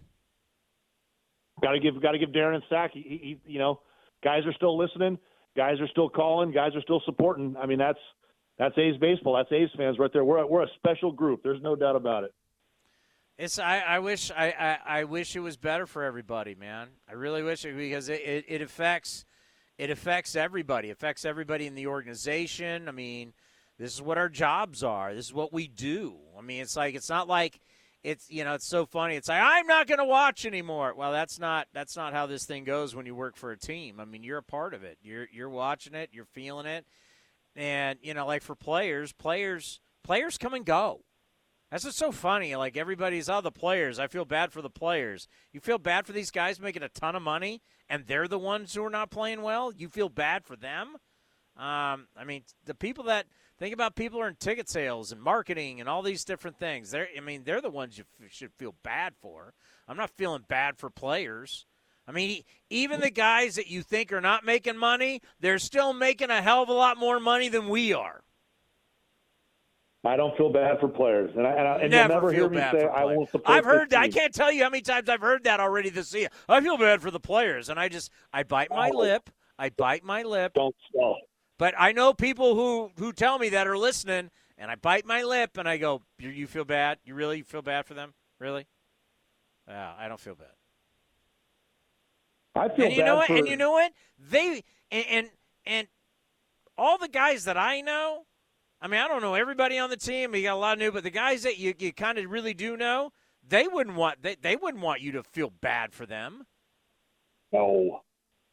Got 1.62 1.72
to 1.72 1.80
give 1.80 2.00
got 2.02 2.12
to 2.12 2.18
give 2.18 2.30
Darren 2.30 2.54
and 2.54 2.64
Sack. 2.68 2.90
He, 2.94 3.38
he- 3.44 3.52
you 3.52 3.58
know, 3.58 3.80
guys 4.22 4.44
are 4.46 4.52
still 4.54 4.76
listening. 4.76 5.18
Guys 5.56 5.80
are 5.80 5.88
still 5.88 6.08
calling. 6.08 6.50
Guys 6.50 6.74
are 6.74 6.82
still 6.82 7.00
supporting. 7.06 7.56
I 7.58 7.66
mean, 7.66 7.78
that's 7.78 7.98
that's 8.58 8.76
A's 8.78 8.96
baseball. 8.98 9.36
That's 9.36 9.50
A's 9.52 9.70
fans 9.76 9.98
right 9.98 10.12
there. 10.12 10.24
We're 10.24 10.38
a, 10.38 10.46
we're 10.46 10.62
a 10.62 10.70
special 10.76 11.12
group. 11.12 11.42
There's 11.42 11.62
no 11.62 11.76
doubt 11.76 11.96
about 11.96 12.24
it. 12.24 12.34
It's 13.36 13.58
I, 13.58 13.80
I 13.80 13.98
wish 13.98 14.30
I, 14.30 14.78
I, 14.86 15.00
I 15.00 15.04
wish 15.04 15.34
it 15.34 15.40
was 15.40 15.56
better 15.56 15.86
for 15.86 16.04
everybody, 16.04 16.54
man. 16.54 16.88
I 17.08 17.14
really 17.14 17.42
wish 17.42 17.64
it 17.64 17.76
because 17.76 18.08
it, 18.08 18.20
it, 18.20 18.44
it 18.46 18.62
affects 18.62 19.24
it 19.76 19.90
affects 19.90 20.36
everybody. 20.36 20.90
It 20.90 20.92
affects 20.92 21.24
everybody 21.24 21.66
in 21.66 21.74
the 21.74 21.88
organization. 21.88 22.88
I 22.88 22.92
mean, 22.92 23.32
this 23.78 23.92
is 23.92 24.00
what 24.00 24.18
our 24.18 24.28
jobs 24.28 24.84
are. 24.84 25.12
This 25.14 25.26
is 25.26 25.34
what 25.34 25.52
we 25.52 25.66
do. 25.66 26.14
I 26.38 26.42
mean, 26.42 26.62
it's 26.62 26.76
like 26.76 26.94
it's 26.94 27.08
not 27.08 27.26
like 27.26 27.60
it's 28.04 28.30
you 28.30 28.44
know 28.44 28.54
it's 28.54 28.66
so 28.66 28.86
funny. 28.86 29.16
It's 29.16 29.28
like 29.28 29.42
I'm 29.42 29.66
not 29.66 29.88
going 29.88 29.98
to 29.98 30.04
watch 30.04 30.46
anymore. 30.46 30.94
Well, 30.96 31.10
that's 31.10 31.40
not 31.40 31.66
that's 31.72 31.96
not 31.96 32.12
how 32.12 32.26
this 32.26 32.44
thing 32.44 32.62
goes 32.62 32.94
when 32.94 33.06
you 33.06 33.16
work 33.16 33.36
for 33.36 33.50
a 33.50 33.58
team. 33.58 33.98
I 33.98 34.04
mean, 34.04 34.22
you're 34.22 34.38
a 34.38 34.44
part 34.44 34.74
of 34.74 34.84
it. 34.84 34.98
You're 35.02 35.26
you're 35.32 35.50
watching 35.50 35.94
it. 35.94 36.10
You're 36.12 36.24
feeling 36.26 36.66
it, 36.66 36.86
and 37.56 37.98
you 38.02 38.14
know, 38.14 38.26
like 38.26 38.42
for 38.42 38.54
players, 38.54 39.12
players 39.12 39.80
players 40.02 40.38
come 40.38 40.54
and 40.54 40.64
go. 40.64 41.00
That's 41.70 41.84
what's 41.84 41.96
so 41.96 42.12
funny. 42.12 42.54
Like 42.54 42.76
everybody's, 42.76 43.28
oh, 43.28 43.40
the 43.40 43.50
players. 43.50 43.98
I 43.98 44.06
feel 44.06 44.24
bad 44.24 44.52
for 44.52 44.62
the 44.62 44.70
players. 44.70 45.26
You 45.52 45.60
feel 45.60 45.78
bad 45.78 46.06
for 46.06 46.12
these 46.12 46.30
guys 46.30 46.60
making 46.60 46.84
a 46.84 46.88
ton 46.88 47.16
of 47.16 47.22
money, 47.22 47.62
and 47.88 48.06
they're 48.06 48.28
the 48.28 48.38
ones 48.38 48.74
who 48.74 48.84
are 48.84 48.90
not 48.90 49.10
playing 49.10 49.42
well. 49.42 49.72
You 49.72 49.88
feel 49.88 50.08
bad 50.08 50.44
for 50.44 50.54
them. 50.54 50.96
Um, 51.56 52.08
I 52.16 52.24
mean, 52.24 52.44
the 52.64 52.74
people 52.74 53.04
that 53.04 53.26
think 53.58 53.74
about 53.74 53.96
people 53.96 54.20
are 54.20 54.28
in 54.28 54.36
ticket 54.36 54.68
sales 54.68 55.12
and 55.12 55.20
marketing 55.20 55.80
and 55.80 55.88
all 55.88 56.02
these 56.02 56.24
different 56.24 56.58
things. 56.58 56.90
They're, 56.90 57.08
I 57.16 57.20
mean, 57.20 57.42
they're 57.44 57.60
the 57.60 57.70
ones 57.70 57.96
you 57.98 58.04
f- 58.20 58.32
should 58.32 58.52
feel 58.52 58.74
bad 58.82 59.14
for. 59.20 59.54
I'm 59.88 59.96
not 59.96 60.10
feeling 60.10 60.44
bad 60.48 60.76
for 60.76 60.90
players. 60.90 61.66
I 62.06 62.12
mean, 62.12 62.42
even 62.70 63.00
the 63.00 63.10
guys 63.10 63.54
that 63.56 63.68
you 63.68 63.82
think 63.82 64.12
are 64.12 64.20
not 64.20 64.44
making 64.44 64.76
money, 64.76 65.22
they're 65.40 65.58
still 65.58 65.92
making 65.92 66.30
a 66.30 66.42
hell 66.42 66.62
of 66.62 66.68
a 66.68 66.72
lot 66.74 66.98
more 66.98 67.18
money 67.18 67.48
than 67.48 67.68
we 67.68 67.92
are. 67.92 68.22
I 70.06 70.16
don't 70.16 70.36
feel 70.36 70.52
bad 70.52 70.80
for 70.80 70.88
players, 70.88 71.30
and 71.34 71.46
I, 71.46 71.50
and, 71.52 71.66
I, 71.66 71.78
and 71.78 71.90
Never 71.90 72.02
you'll 72.02 72.08
never 72.08 72.28
feel 72.30 72.38
hear 72.40 72.48
me 72.50 72.56
bad 72.58 72.72
say 72.78 72.86
I 72.86 73.04
won't 73.04 73.30
support. 73.30 73.48
I've 73.56 73.64
heard 73.64 73.88
that. 73.90 74.00
I 74.00 74.08
can't 74.08 74.34
tell 74.34 74.52
you 74.52 74.62
how 74.62 74.68
many 74.68 74.82
times 74.82 75.08
I've 75.08 75.22
heard 75.22 75.44
that 75.44 75.60
already 75.60 75.88
this 75.88 76.12
year. 76.12 76.28
I 76.46 76.60
feel 76.60 76.76
bad 76.76 77.00
for 77.00 77.10
the 77.10 77.20
players, 77.20 77.70
and 77.70 77.80
I 77.80 77.88
just 77.88 78.10
I 78.30 78.42
bite 78.42 78.68
my 78.70 78.90
Oh. 78.92 78.98
lip. 78.98 79.30
I 79.58 79.70
bite 79.70 80.04
my 80.04 80.22
lip. 80.22 80.52
Don't 80.54 80.76
stall. 80.90 81.16
But 81.58 81.74
I 81.78 81.92
know 81.92 82.12
people 82.12 82.54
who 82.54 82.90
who 82.98 83.14
tell 83.14 83.38
me 83.38 83.48
that 83.50 83.66
are 83.66 83.78
listening, 83.78 84.30
and 84.58 84.70
I 84.70 84.74
bite 84.74 85.06
my 85.06 85.22
lip 85.22 85.56
and 85.56 85.66
I 85.66 85.78
go, 85.78 86.02
"You, 86.18 86.28
you 86.28 86.46
feel 86.48 86.66
bad? 86.66 86.98
You 87.04 87.14
really 87.14 87.40
feel 87.40 87.62
bad 87.62 87.86
for 87.86 87.94
them? 87.94 88.12
Really? 88.38 88.66
Yeah, 89.66 89.94
I 89.96 90.08
don't 90.08 90.20
feel 90.20 90.34
bad. 90.34 90.53
I 92.54 92.68
feel 92.68 92.86
and 92.86 92.94
you 92.94 93.00
bad 93.00 93.06
know 93.06 93.16
what? 93.16 93.26
for 93.26 93.36
And 93.36 93.48
you 93.48 93.56
know 93.56 93.72
what? 93.72 93.92
They 94.18 94.62
and, 94.90 95.04
and 95.10 95.30
and 95.66 95.88
all 96.76 96.98
the 96.98 97.08
guys 97.08 97.44
that 97.44 97.56
I 97.56 97.80
know. 97.80 98.26
I 98.80 98.86
mean, 98.86 99.00
I 99.00 99.08
don't 99.08 99.22
know 99.22 99.34
everybody 99.34 99.78
on 99.78 99.88
the 99.88 99.96
team. 99.96 100.34
You 100.34 100.42
got 100.42 100.54
a 100.54 100.56
lot 100.56 100.74
of 100.74 100.78
new, 100.78 100.92
but 100.92 101.04
the 101.04 101.10
guys 101.10 101.42
that 101.44 101.56
you, 101.56 101.72
you 101.78 101.92
kind 101.92 102.18
of 102.18 102.30
really 102.30 102.52
do 102.52 102.76
know, 102.76 103.12
they 103.46 103.66
wouldn't 103.66 103.96
want 103.96 104.22
they, 104.22 104.34
they 104.34 104.56
wouldn't 104.56 104.82
want 104.82 105.00
you 105.00 105.12
to 105.12 105.22
feel 105.22 105.50
bad 105.60 105.94
for 105.94 106.06
them. 106.06 106.44
No, 107.52 108.00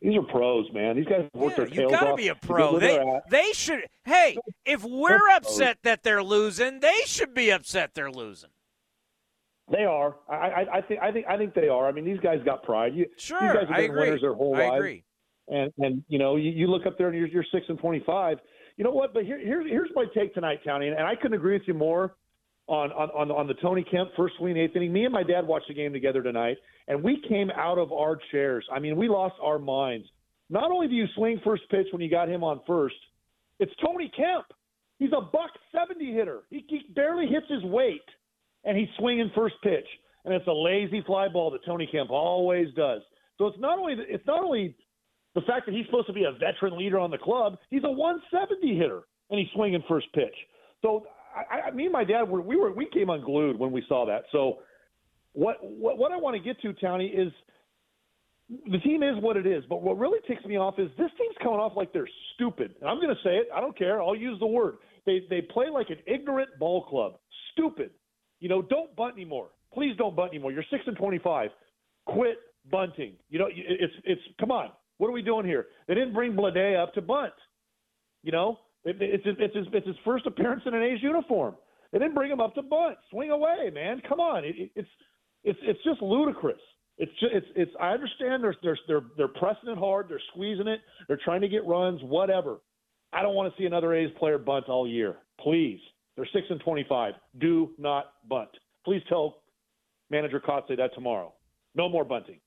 these 0.01 0.15
are 0.15 0.23
pros, 0.23 0.71
man. 0.73 0.95
These 0.95 1.05
guys 1.05 1.27
work 1.33 1.55
their 1.55 1.65
tails 1.65 1.75
You 1.75 1.81
tails 1.81 1.91
got 1.91 1.99
to 2.01 2.11
off 2.11 2.17
be 2.17 2.27
a 2.29 2.35
pro. 2.35 2.79
They 2.79 3.03
they 3.29 3.51
should. 3.53 3.81
Hey, 4.05 4.37
if 4.65 4.83
we're 4.83 5.29
upset 5.35 5.79
that 5.83 6.03
they're 6.03 6.23
losing, 6.23 6.79
they 6.79 7.01
should 7.05 7.33
be 7.33 7.51
upset 7.51 7.93
they're 7.93 8.11
losing. 8.11 8.51
They 9.71 9.85
are. 9.85 10.15
I, 10.29 10.35
I, 10.35 10.77
I 10.77 10.81
think. 10.81 10.99
I 11.01 11.11
think. 11.11 11.25
I 11.27 11.37
think 11.37 11.53
they 11.53 11.69
are. 11.69 11.87
I 11.87 11.91
mean, 11.91 12.05
these 12.05 12.19
guys 12.19 12.39
got 12.43 12.63
pride. 12.63 12.93
You, 12.93 13.05
Sure, 13.17 13.39
these 13.39 13.53
guys 13.53 13.67
have 13.69 13.77
been 13.77 13.95
winners 13.95 14.21
their 14.21 14.33
whole 14.33 14.55
I 14.55 14.67
lives. 14.67 14.75
agree. 14.75 15.03
And 15.47 15.71
and 15.79 16.03
you 16.07 16.19
know, 16.19 16.35
you, 16.35 16.51
you 16.51 16.67
look 16.67 16.85
up 16.85 16.97
there 16.97 17.07
and 17.07 17.17
you're, 17.17 17.27
you're 17.27 17.45
six 17.51 17.65
and 17.69 17.79
twenty-five. 17.79 18.37
You 18.77 18.83
know 18.83 18.91
what? 18.91 19.13
But 19.13 19.25
here, 19.25 19.39
here's 19.39 19.67
here's 19.67 19.89
my 19.95 20.05
take 20.13 20.33
tonight, 20.33 20.59
County, 20.63 20.87
and 20.87 20.99
I 21.01 21.15
couldn't 21.15 21.33
agree 21.35 21.53
with 21.53 21.67
you 21.67 21.73
more 21.73 22.15
on 22.67 22.91
on 22.91 23.09
on, 23.11 23.31
on 23.31 23.47
the 23.47 23.53
Tony 23.55 23.83
Kemp 23.83 24.09
first 24.15 24.35
swing 24.37 24.57
eighth 24.57 24.75
inning. 24.75 24.93
Me 24.93 25.05
and 25.05 25.13
my 25.13 25.23
dad 25.23 25.45
watched 25.47 25.67
the 25.67 25.73
game 25.73 25.93
together 25.93 26.21
tonight, 26.21 26.57
and 26.87 27.01
we 27.03 27.21
came 27.27 27.49
out 27.51 27.77
of 27.77 27.91
our 27.91 28.17
chairs. 28.31 28.65
I 28.73 28.79
mean, 28.79 28.95
we 28.97 29.07
lost 29.07 29.35
our 29.41 29.59
minds. 29.59 30.07
Not 30.49 30.71
only 30.71 30.87
do 30.87 30.95
you 30.95 31.05
swing 31.15 31.39
first 31.43 31.63
pitch 31.69 31.87
when 31.91 32.01
you 32.01 32.09
got 32.09 32.27
him 32.29 32.43
on 32.43 32.59
first, 32.67 32.95
it's 33.59 33.71
Tony 33.83 34.11
Kemp. 34.15 34.45
He's 34.99 35.11
a 35.11 35.21
buck 35.21 35.51
seventy 35.73 36.13
hitter. 36.13 36.41
He, 36.49 36.63
he 36.67 36.81
barely 36.93 37.25
hits 37.27 37.47
his 37.49 37.63
weight, 37.63 38.01
and 38.63 38.77
he's 38.77 38.89
swinging 38.97 39.31
first 39.35 39.55
pitch, 39.63 39.87
and 40.25 40.33
it's 40.33 40.47
a 40.47 40.51
lazy 40.51 41.03
fly 41.05 41.27
ball 41.27 41.51
that 41.51 41.65
Tony 41.65 41.87
Kemp 41.91 42.09
always 42.09 42.67
does. 42.75 43.01
So 43.37 43.47
it's 43.47 43.59
not 43.59 43.79
only 43.79 43.95
it's 43.97 44.25
not 44.27 44.43
only 44.43 44.75
the 45.33 45.41
fact 45.41 45.65
that 45.65 45.73
he's 45.73 45.85
supposed 45.85 46.07
to 46.07 46.13
be 46.13 46.25
a 46.25 46.31
veteran 46.31 46.77
leader 46.77 46.99
on 46.99 47.11
the 47.11 47.17
club, 47.17 47.57
he's 47.69 47.83
a 47.83 47.91
170 47.91 48.77
hitter, 48.77 49.01
and 49.29 49.39
he's 49.39 49.49
swinging 49.55 49.83
first 49.87 50.07
pitch. 50.13 50.35
So 50.81 51.05
I, 51.35 51.69
I, 51.69 51.71
me 51.71 51.85
and 51.85 51.93
my 51.93 52.03
dad 52.03 52.23
were 52.23 52.41
we 52.41 52.55
were 52.55 52.71
we 52.71 52.87
came 52.93 53.09
unglued 53.09 53.57
when 53.57 53.71
we 53.71 53.83
saw 53.87 54.05
that. 54.05 54.23
So 54.31 54.59
what 55.33 55.57
what, 55.61 55.97
what 55.97 56.11
I 56.11 56.17
want 56.17 56.35
to 56.35 56.43
get 56.43 56.61
to, 56.61 56.73
Townie, 56.73 57.11
is 57.17 57.31
the 58.69 58.79
team 58.79 59.01
is 59.01 59.15
what 59.21 59.37
it 59.37 59.47
is. 59.47 59.63
But 59.69 59.81
what 59.81 59.97
really 59.97 60.19
ticks 60.27 60.43
me 60.45 60.57
off 60.57 60.77
is 60.77 60.89
this 60.97 61.09
team's 61.17 61.35
coming 61.41 61.59
off 61.59 61.73
like 61.75 61.93
they're 61.93 62.09
stupid. 62.35 62.75
And 62.81 62.89
I'm 62.89 62.97
going 62.97 63.15
to 63.15 63.21
say 63.23 63.35
it. 63.37 63.47
I 63.55 63.61
don't 63.61 63.77
care. 63.77 64.01
I'll 64.01 64.15
use 64.15 64.39
the 64.39 64.47
word. 64.47 64.77
They 65.05 65.21
they 65.29 65.41
play 65.41 65.67
like 65.69 65.89
an 65.89 65.97
ignorant 66.05 66.49
ball 66.59 66.85
club. 66.85 67.13
Stupid. 67.53 67.91
You 68.41 68.49
know, 68.49 68.61
don't 68.61 68.93
bunt 68.97 69.13
anymore. 69.13 69.49
Please 69.73 69.95
don't 69.97 70.15
bunt 70.15 70.31
anymore. 70.31 70.51
You're 70.51 70.65
six 70.69 70.83
and 70.85 70.97
twenty-five. 70.97 71.51
Quit 72.07 72.37
bunting. 72.69 73.13
You 73.29 73.39
know, 73.39 73.47
it's 73.49 73.93
it's 74.03 74.21
come 74.39 74.51
on. 74.51 74.71
What 74.97 75.07
are 75.07 75.13
we 75.13 75.21
doing 75.21 75.45
here? 75.45 75.67
They 75.87 75.93
didn't 75.93 76.13
bring 76.13 76.33
Bleday 76.33 76.81
up 76.81 76.93
to 76.95 77.01
bunt. 77.01 77.33
You 78.23 78.33
know, 78.33 78.59
it, 78.83 78.97
it's 78.99 79.23
it's 79.25 79.55
his 79.55 79.67
it's 79.71 79.87
his 79.87 79.95
first 80.03 80.25
appearance 80.25 80.63
in 80.65 80.73
an 80.73 80.83
A's 80.83 81.01
uniform. 81.01 81.55
They 81.91 81.99
didn't 81.99 82.15
bring 82.15 82.31
him 82.31 82.41
up 82.41 82.53
to 82.55 82.61
bunt. 82.61 82.97
Swing 83.11 83.31
away, 83.31 83.71
man. 83.73 84.01
Come 84.07 84.19
on. 84.19 84.43
It, 84.43 84.71
it's 84.75 84.89
it's 85.43 85.59
it's 85.63 85.83
just 85.83 86.01
ludicrous. 86.01 86.59
It's 86.97 87.11
just, 87.19 87.33
it's 87.33 87.47
it's. 87.55 87.71
I 87.79 87.91
understand 87.91 88.43
they're 88.43 88.55
they're 88.61 88.79
they're 88.87 89.05
they're 89.17 89.27
pressing 89.27 89.69
it 89.69 89.77
hard. 89.77 90.07
They're 90.09 90.21
squeezing 90.33 90.67
it. 90.67 90.81
They're 91.07 91.19
trying 91.23 91.41
to 91.41 91.47
get 91.47 91.65
runs. 91.65 92.01
Whatever. 92.03 92.57
I 93.13 93.21
don't 93.21 93.35
want 93.35 93.53
to 93.53 93.61
see 93.61 93.65
another 93.65 93.93
A's 93.93 94.09
player 94.19 94.37
bunt 94.37 94.69
all 94.69 94.87
year. 94.87 95.17
please, 95.43 95.79
they're 96.15 96.27
six 96.33 96.47
and 96.49 96.59
twenty-five. 96.61 97.13
Do 97.39 97.71
not 97.77 98.13
bunt. 98.27 98.49
Please 98.85 99.01
tell 99.07 99.37
manager 100.09 100.39
Kotsay 100.39 100.77
that 100.77 100.93
tomorrow. 100.93 101.33
No 101.75 101.87
more 101.89 102.03
bunting. 102.03 102.39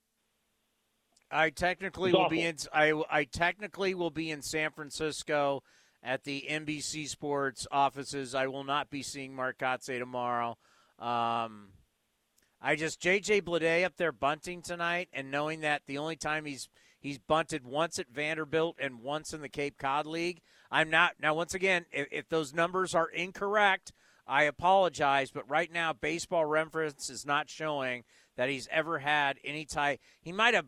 I 1.31 1.51
technically 1.51 2.11
It's 2.11 2.17
will 2.17 2.25
awful. 2.27 2.37
be 2.37 2.43
in. 2.43 2.57
I, 2.73 2.93
I 3.11 3.25
technically 3.25 3.95
will 3.95 4.11
be 4.11 4.31
in 4.31 4.43
San 4.43 4.71
Francisco 4.71 5.62
at 6.03 6.25
the 6.25 6.45
NBC 6.49 7.09
Sports 7.09 7.67
offices. 7.73 8.35
I 8.35 8.47
will 8.47 8.65
not 8.65 8.91
be 8.91 9.03
seeing 9.03 9.35
Mark 9.35 9.59
Kotsay 9.59 9.99
tomorrow. 9.99 10.59
Um, 10.99 11.69
I 12.61 12.77
just 12.77 13.01
JJ 13.01 13.43
Bleday 13.43 13.85
up 13.85 13.97
there 13.97 14.12
bunting 14.12 14.62
tonight, 14.62 15.09
and 15.12 15.31
knowing 15.31 15.61
that 15.61 15.83
the 15.87 15.99
only 15.99 16.17
time 16.17 16.45
he's 16.45 16.69
he's 17.01 17.19
bunted 17.19 17.65
once 17.65 17.99
at 17.99 18.09
Vanderbilt 18.11 18.77
and 18.79 19.01
once 19.01 19.33
in 19.33 19.41
the 19.41 19.49
Cape 19.49 19.79
Cod 19.79 20.07
League. 20.07 20.41
I'm 20.75 20.91
not 20.91 21.12
now. 21.22 21.35
Once 21.35 21.55
again, 21.55 21.87
if, 21.93 22.09
if 22.11 22.29
those 22.29 22.53
numbers 22.53 22.97
are 22.97 23.09
incorrect, 23.09 23.93
I 24.27 24.43
apologize. 24.43 25.31
But 25.31 25.49
right 25.49 25.72
now, 25.72 25.93
Baseball 25.93 26.45
Reference 26.45 27.09
is 27.09 27.25
not 27.25 27.49
showing 27.49 28.03
that 28.37 28.49
he's 28.49 28.66
ever 28.72 28.99
had 28.99 29.39
any 29.45 29.66
type. 29.66 30.01
He 30.20 30.33
might 30.33 30.55
have 30.55 30.66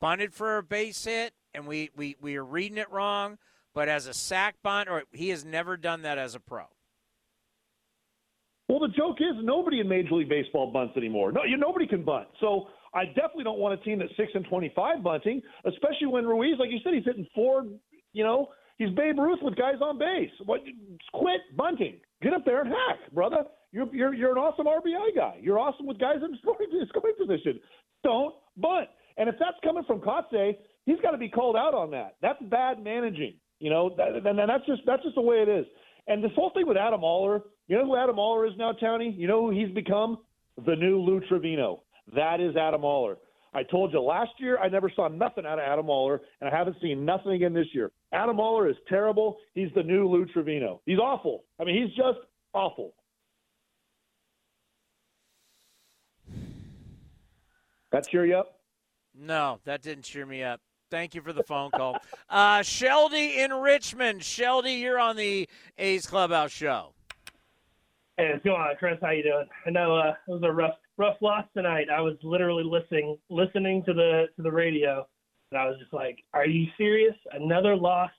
bunted 0.00 0.32
for 0.32 0.58
a 0.58 0.62
base 0.62 1.04
hit, 1.04 1.32
and 1.52 1.66
we 1.66 1.90
we 1.96 2.14
we 2.20 2.36
are 2.36 2.44
reading 2.44 2.78
it 2.78 2.88
wrong. 2.92 3.38
But 3.74 3.88
as 3.88 4.06
a 4.06 4.14
sac 4.14 4.54
bunt, 4.62 4.88
or 4.88 5.02
he 5.10 5.30
has 5.30 5.44
never 5.44 5.76
done 5.76 6.02
that 6.02 6.18
as 6.18 6.36
a 6.36 6.40
pro. 6.40 6.66
Well, 8.68 8.78
the 8.78 8.94
joke 8.96 9.16
is 9.20 9.34
nobody 9.42 9.80
in 9.80 9.88
Major 9.88 10.14
League 10.14 10.28
Baseball 10.28 10.70
bunts 10.70 10.96
anymore. 10.96 11.32
No, 11.32 11.42
you, 11.42 11.56
nobody 11.56 11.88
can 11.88 12.04
bunt. 12.04 12.28
So 12.38 12.68
I 12.94 13.06
definitely 13.06 13.42
don't 13.42 13.58
want 13.58 13.78
a 13.80 13.82
team 13.82 13.98
that's 13.98 14.16
six 14.16 14.30
and 14.34 14.44
twenty-five 14.44 15.02
bunting, 15.02 15.42
especially 15.64 16.06
when 16.06 16.26
Ruiz, 16.26 16.60
like 16.60 16.70
you 16.70 16.78
said, 16.84 16.94
he's 16.94 17.04
hitting 17.04 17.26
four. 17.34 17.64
You 18.12 18.22
know, 18.22 18.50
he's 18.78 18.90
Babe 18.90 19.18
Ruth 19.18 19.40
with 19.42 19.56
guys 19.56 19.76
on 19.80 19.98
base. 19.98 20.30
What? 20.44 20.60
Quit 21.12 21.40
bunting. 21.56 22.00
Get 22.22 22.32
up 22.34 22.44
there 22.44 22.60
and 22.62 22.68
hack, 22.68 23.12
brother. 23.12 23.44
You're 23.72 23.92
you're 23.94 24.14
you're 24.14 24.32
an 24.32 24.38
awesome 24.38 24.66
RBI 24.66 25.16
guy. 25.16 25.38
You're 25.40 25.58
awesome 25.58 25.86
with 25.86 25.98
guys 25.98 26.16
in 26.22 26.36
scoring, 26.42 26.68
scoring 26.88 27.14
position. 27.18 27.60
Don't 28.04 28.34
bunt. 28.56 28.88
And 29.16 29.28
if 29.28 29.34
that's 29.38 29.56
coming 29.62 29.84
from 29.84 30.00
Kotsay, 30.00 30.56
he's 30.86 30.98
got 31.02 31.10
to 31.10 31.18
be 31.18 31.28
called 31.28 31.56
out 31.56 31.74
on 31.74 31.90
that. 31.90 32.16
That's 32.22 32.42
bad 32.42 32.82
managing. 32.82 33.34
You 33.58 33.70
know, 33.70 33.94
that, 33.96 34.26
and 34.26 34.38
that's 34.38 34.66
just 34.66 34.82
that's 34.86 35.02
just 35.02 35.14
the 35.14 35.20
way 35.20 35.36
it 35.36 35.48
is. 35.48 35.66
And 36.08 36.22
this 36.22 36.32
whole 36.34 36.50
thing 36.50 36.66
with 36.66 36.76
Adam 36.76 37.04
Aller, 37.04 37.42
you 37.68 37.78
know 37.78 37.84
who 37.84 37.96
Adam 37.96 38.18
Aller 38.18 38.46
is 38.46 38.52
now, 38.58 38.72
Townie? 38.72 39.16
You 39.16 39.28
know 39.28 39.48
who 39.48 39.56
he's 39.56 39.72
become? 39.72 40.18
The 40.66 40.74
new 40.74 40.98
Lou 41.00 41.20
Trivino. 41.30 41.80
That 42.14 42.40
is 42.40 42.56
Adam 42.56 42.84
Aller. 42.84 43.18
I 43.54 43.62
told 43.62 43.92
you 43.92 44.00
last 44.00 44.32
year 44.38 44.58
I 44.58 44.68
never 44.68 44.90
saw 44.94 45.08
nothing 45.08 45.46
out 45.46 45.58
of 45.58 45.64
Adam 45.64 45.88
Aller, 45.88 46.20
and 46.40 46.50
I 46.50 46.56
haven't 46.56 46.76
seen 46.82 47.04
nothing 47.04 47.32
again 47.32 47.52
this 47.52 47.66
year. 47.72 47.92
Adam 48.12 48.38
Aller 48.38 48.68
is 48.68 48.76
terrible. 48.88 49.38
He's 49.54 49.70
the 49.74 49.82
new 49.82 50.08
Lou 50.08 50.26
Trivino. 50.26 50.80
He's 50.84 50.98
awful. 50.98 51.44
I 51.60 51.64
mean, 51.64 51.82
he's 51.82 51.94
just 51.94 52.18
awful. 52.52 52.94
That 57.90 58.08
cheer 58.08 58.26
you 58.26 58.36
up? 58.36 58.60
No, 59.14 59.60
that 59.64 59.82
didn't 59.82 60.04
cheer 60.04 60.24
me 60.24 60.42
up. 60.42 60.60
Thank 60.90 61.14
you 61.14 61.22
for 61.22 61.32
the 61.32 61.42
phone 61.42 61.70
call. 61.70 61.96
Uh, 62.28 62.60
Sheldy 62.60 63.36
in 63.44 63.52
Richmond. 63.52 64.22
Sheldy, 64.22 64.80
you're 64.80 64.98
on 64.98 65.16
the 65.16 65.46
A's 65.76 66.06
Clubhouse 66.06 66.50
show. 66.50 66.94
Hey, 68.16 68.30
what's 68.32 68.42
going 68.42 68.58
on, 68.58 68.74
Chris? 68.78 68.96
How 69.02 69.10
you 69.10 69.22
doing? 69.22 69.46
I 69.66 69.70
know 69.70 69.96
uh, 69.96 70.14
it 70.26 70.30
was 70.30 70.42
a 70.42 70.50
rough, 70.50 70.76
rough 70.96 71.16
loss 71.20 71.44
tonight. 71.54 71.88
I 71.94 72.00
was 72.00 72.16
literally 72.22 72.64
listening, 72.64 73.18
listening 73.28 73.84
to 73.84 73.92
the 73.92 74.28
to 74.36 74.42
the 74.42 74.50
radio, 74.50 75.06
and 75.52 75.60
I 75.60 75.66
was 75.66 75.78
just 75.78 75.92
like, 75.92 76.22
"Are 76.32 76.46
you 76.46 76.66
serious? 76.76 77.14
Another 77.32 77.76
loss?" 77.76 78.10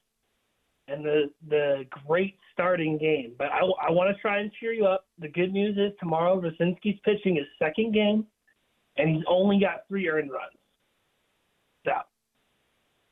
And 0.88 1.04
the 1.04 1.32
the 1.50 1.86
great 2.08 2.38
starting 2.52 2.98
game. 2.98 3.34
But 3.38 3.48
I, 3.48 3.60
I 3.88 3.92
want 3.92 4.16
to 4.16 4.22
try 4.22 4.40
and 4.40 4.52
cheer 4.60 4.74
you 4.74 4.86
up. 4.86 5.06
The 5.20 5.30
good 5.30 5.52
news 5.52 5.78
is 5.78 5.98
tomorrow 6.00 6.40
Rucinski's 6.40 7.00
pitching 7.04 7.36
his 7.36 7.46
second 7.60 7.94
game, 7.94 8.26
and 8.98 9.16
he's 9.16 9.24
only 9.28 9.60
got 9.60 9.88
three 9.88 10.08
earned 10.10 10.32
runs. 10.32 10.58
So 11.86 11.94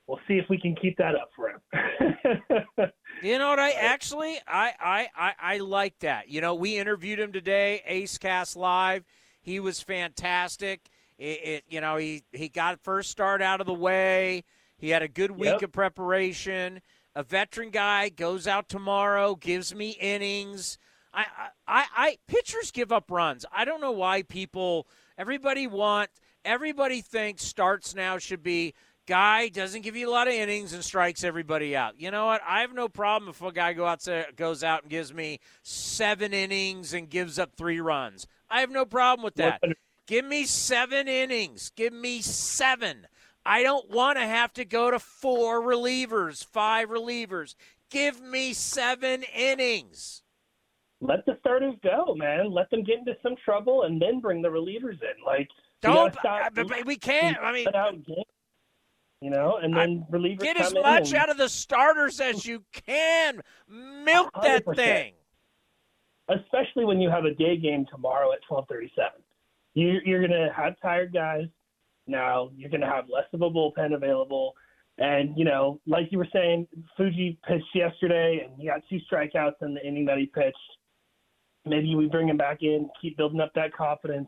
we'll 0.08 0.20
see 0.28 0.36
if 0.36 0.46
we 0.50 0.60
can 0.60 0.76
keep 0.76 0.98
that 0.98 1.16
up 1.16 1.32
for 1.36 1.50
him. 1.50 2.92
You 3.22 3.38
know 3.38 3.50
what? 3.50 3.60
I 3.60 3.72
actually, 3.72 4.40
I, 4.48 4.74
I, 4.80 5.08
I, 5.16 5.34
I 5.40 5.58
like 5.60 6.00
that. 6.00 6.30
You 6.30 6.42
know, 6.42 6.56
we 6.56 6.78
interviewed 6.78 7.20
him 7.20 7.32
today, 7.32 7.84
A's 7.86 8.18
Cast 8.18 8.56
Live. 8.56 9.06
He 9.42 9.60
was 9.60 9.80
fantastic. 9.80 10.90
It, 11.22 11.40
it, 11.44 11.64
you 11.70 11.82
know, 11.82 11.98
he 11.98 12.24
he 12.32 12.50
got 12.50 12.80
first 12.82 13.12
start 13.12 13.44
out 13.44 13.62
of 13.62 13.68
the 13.68 13.74
way. 13.74 14.44
He 14.78 14.90
had 14.90 15.04
a 15.04 15.08
good 15.08 15.32
week 15.32 15.46
Yep. 15.46 15.62
of 15.62 15.72
preparation. 15.72 16.82
A 17.16 17.22
veteran 17.22 17.70
guy 17.70 18.10
goes 18.10 18.48
out 18.48 18.68
tomorrow, 18.68 19.36
gives 19.36 19.76
me 19.76 19.92
innings. 19.92 20.80
I, 21.14 21.26
I, 21.68 21.86
I, 21.96 22.18
pitchers 22.28 22.72
give 22.72 22.92
up 22.92 23.12
runs. 23.12 23.46
I 23.52 23.66
don't 23.66 23.82
know 23.82 23.92
why 23.92 24.24
people. 24.24 24.88
Everybody 25.18 25.68
want. 25.68 26.10
Everybody 26.44 27.02
thinks 27.02 27.44
starts 27.44 27.94
now 27.94 28.18
should 28.18 28.42
be 28.42 28.74
guy 29.06 29.50
doesn't 29.50 29.82
give 29.82 29.96
you 29.96 30.10
a 30.10 30.12
lot 30.12 30.28
of 30.28 30.34
innings 30.34 30.74
and 30.74 30.84
strikes 30.84 31.24
everybody 31.24 31.76
out. 31.76 32.00
You 32.00 32.10
know 32.10 32.26
what? 32.26 32.42
I 32.48 32.62
have 32.62 32.74
no 32.74 32.88
problem 32.90 33.30
if 33.30 33.42
a 33.44 33.52
guy 33.52 33.74
go 33.74 33.86
out 33.86 34.00
to, 34.02 34.26
goes 34.36 34.64
out 34.64 34.84
and 34.84 34.90
gives 34.90 35.14
me 35.14 35.40
seven 35.62 36.34
innings 36.34 36.94
and 36.94 37.10
gives 37.10 37.38
up 37.38 37.54
three 37.56 37.80
runs. 37.80 38.26
I 38.50 38.62
have 38.62 38.72
no 38.72 38.86
problem 38.86 39.24
with 39.24 39.36
that. 39.36 39.62
Give 40.08 40.26
me 40.26 40.44
seven 40.46 41.08
innings. 41.08 41.72
Give 41.76 41.94
me 41.94 42.22
seven. 42.22 43.08
I 43.46 43.64
don't 43.64 43.90
want 43.90 44.18
to 44.18 44.26
have 44.26 44.54
to 44.54 44.66
go 44.66 44.92
to 44.92 45.00
four 45.00 45.62
relievers, 45.62 46.46
five 46.46 46.90
relievers. 46.90 47.56
Give 47.90 48.22
me 48.22 48.54
seven 48.54 49.24
innings. 49.36 50.22
let 51.02 51.26
the 51.26 51.38
starters 51.40 51.76
go, 51.84 52.14
man. 52.16 52.52
Let 52.52 52.70
them 52.70 52.84
get 52.84 53.00
into 53.00 53.16
some 53.24 53.36
trouble 53.44 53.84
and 53.84 54.02
then 54.02 54.20
bring 54.20 54.42
the 54.42 54.50
relievers 54.50 55.02
in. 55.02 55.24
Like 55.26 55.50
Don't. 55.82 56.14
stop 56.20 56.54
but 56.54 56.86
we 56.86 56.96
can't. 56.98 57.38
I 57.42 57.52
mean, 57.52 57.68
games, 57.74 58.06
you 59.22 59.30
know, 59.32 59.58
and 59.62 59.76
then 59.76 60.06
relievers 60.12 60.40
get 60.40 60.58
come 60.58 60.66
as 60.68 60.74
much 60.74 61.08
and- 61.10 61.16
out 61.16 61.30
of 61.30 61.38
the 61.38 61.50
starters 61.50 62.20
as 62.20 62.46
you 62.46 62.64
can. 62.72 63.42
Milk 63.68 64.32
that 64.42 64.66
100%. 64.66 64.76
thing. 64.76 65.14
especially 66.30 66.86
when 66.86 67.02
you 67.02 67.10
have 67.10 67.26
a 67.26 67.34
day 67.34 67.58
game 67.58 67.86
tomorrow 67.92 68.32
at 68.34 68.40
twelve 68.48 68.68
thirty 68.70 68.92
seven. 68.96 69.22
You, 69.74 70.00
you're 70.04 70.26
going 70.26 70.32
to 70.32 70.52
have 70.56 70.74
tired 70.82 71.14
guys. 71.14 71.48
Now 72.08 72.50
you're 72.56 72.70
going 72.70 72.82
to 72.82 72.88
have 72.88 73.06
less 73.14 73.26
of 73.34 73.42
a 73.42 73.50
bullpen 73.50 73.94
available, 73.94 74.54
and 74.98 75.38
you 75.38 75.46
know, 75.46 75.80
like 75.86 76.08
you 76.12 76.18
were 76.18 76.28
saying, 76.34 76.68
Fuji 76.98 77.38
pitched 77.48 77.74
yesterday, 77.74 78.42
and 78.44 78.60
he 78.60 78.68
got 78.68 78.82
two 78.90 79.00
strikeouts 79.12 79.62
in 79.62 79.74
the 79.74 79.88
inning 79.88 80.06
that 80.06 80.18
he 80.18 80.26
pitched. 80.26 80.58
Maybe 81.66 81.96
we 81.96 82.08
bring 82.08 82.28
him 82.28 82.38
back 82.38 82.60
in, 82.62 82.90
keep 83.00 83.18
building 83.18 83.40
up 83.40 83.52
that 83.54 83.72
confidence, 83.74 84.28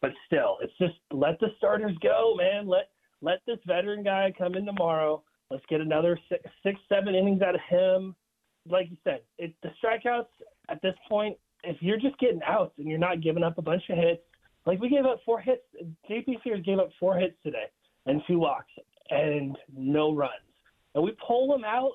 but 0.00 0.12
still, 0.26 0.58
it's 0.62 0.72
just 0.78 0.94
let 1.10 1.40
the 1.40 1.48
starters 1.58 1.96
go, 2.00 2.34
man. 2.36 2.68
Let 2.68 2.88
let 3.20 3.40
this 3.46 3.58
veteran 3.66 4.04
guy 4.04 4.32
come 4.36 4.54
in 4.54 4.64
tomorrow. 4.64 5.22
Let's 5.50 5.64
get 5.68 5.80
another 5.80 6.18
six, 6.28 6.42
six 6.62 6.78
seven 6.88 7.14
innings 7.14 7.42
out 7.42 7.54
of 7.54 7.60
him. 7.68 8.14
Like 8.68 8.90
you 8.90 8.96
said, 9.02 9.20
it, 9.38 9.54
the 9.62 9.70
strikeouts 9.82 10.26
at 10.68 10.80
this 10.82 10.94
point, 11.08 11.36
if 11.64 11.76
you're 11.80 11.98
just 11.98 12.18
getting 12.18 12.40
outs 12.46 12.74
and 12.78 12.86
you're 12.86 12.98
not 12.98 13.22
giving 13.22 13.42
up 13.42 13.58
a 13.58 13.62
bunch 13.62 13.82
of 13.90 13.96
hits, 13.96 14.22
like 14.68 14.80
we 14.82 14.90
gave 14.90 15.06
up 15.06 15.20
four 15.24 15.40
hits, 15.40 15.62
JP 16.10 16.42
Sears 16.44 16.62
gave 16.62 16.78
up 16.78 16.90
four 17.00 17.16
hits 17.16 17.36
today 17.42 17.64
and 18.04 18.20
two 18.26 18.38
walks 18.38 18.70
and 19.08 19.56
no 19.74 20.14
runs. 20.14 20.32
And 20.94 21.02
we 21.02 21.16
pull 21.26 21.54
him 21.54 21.64
out 21.64 21.92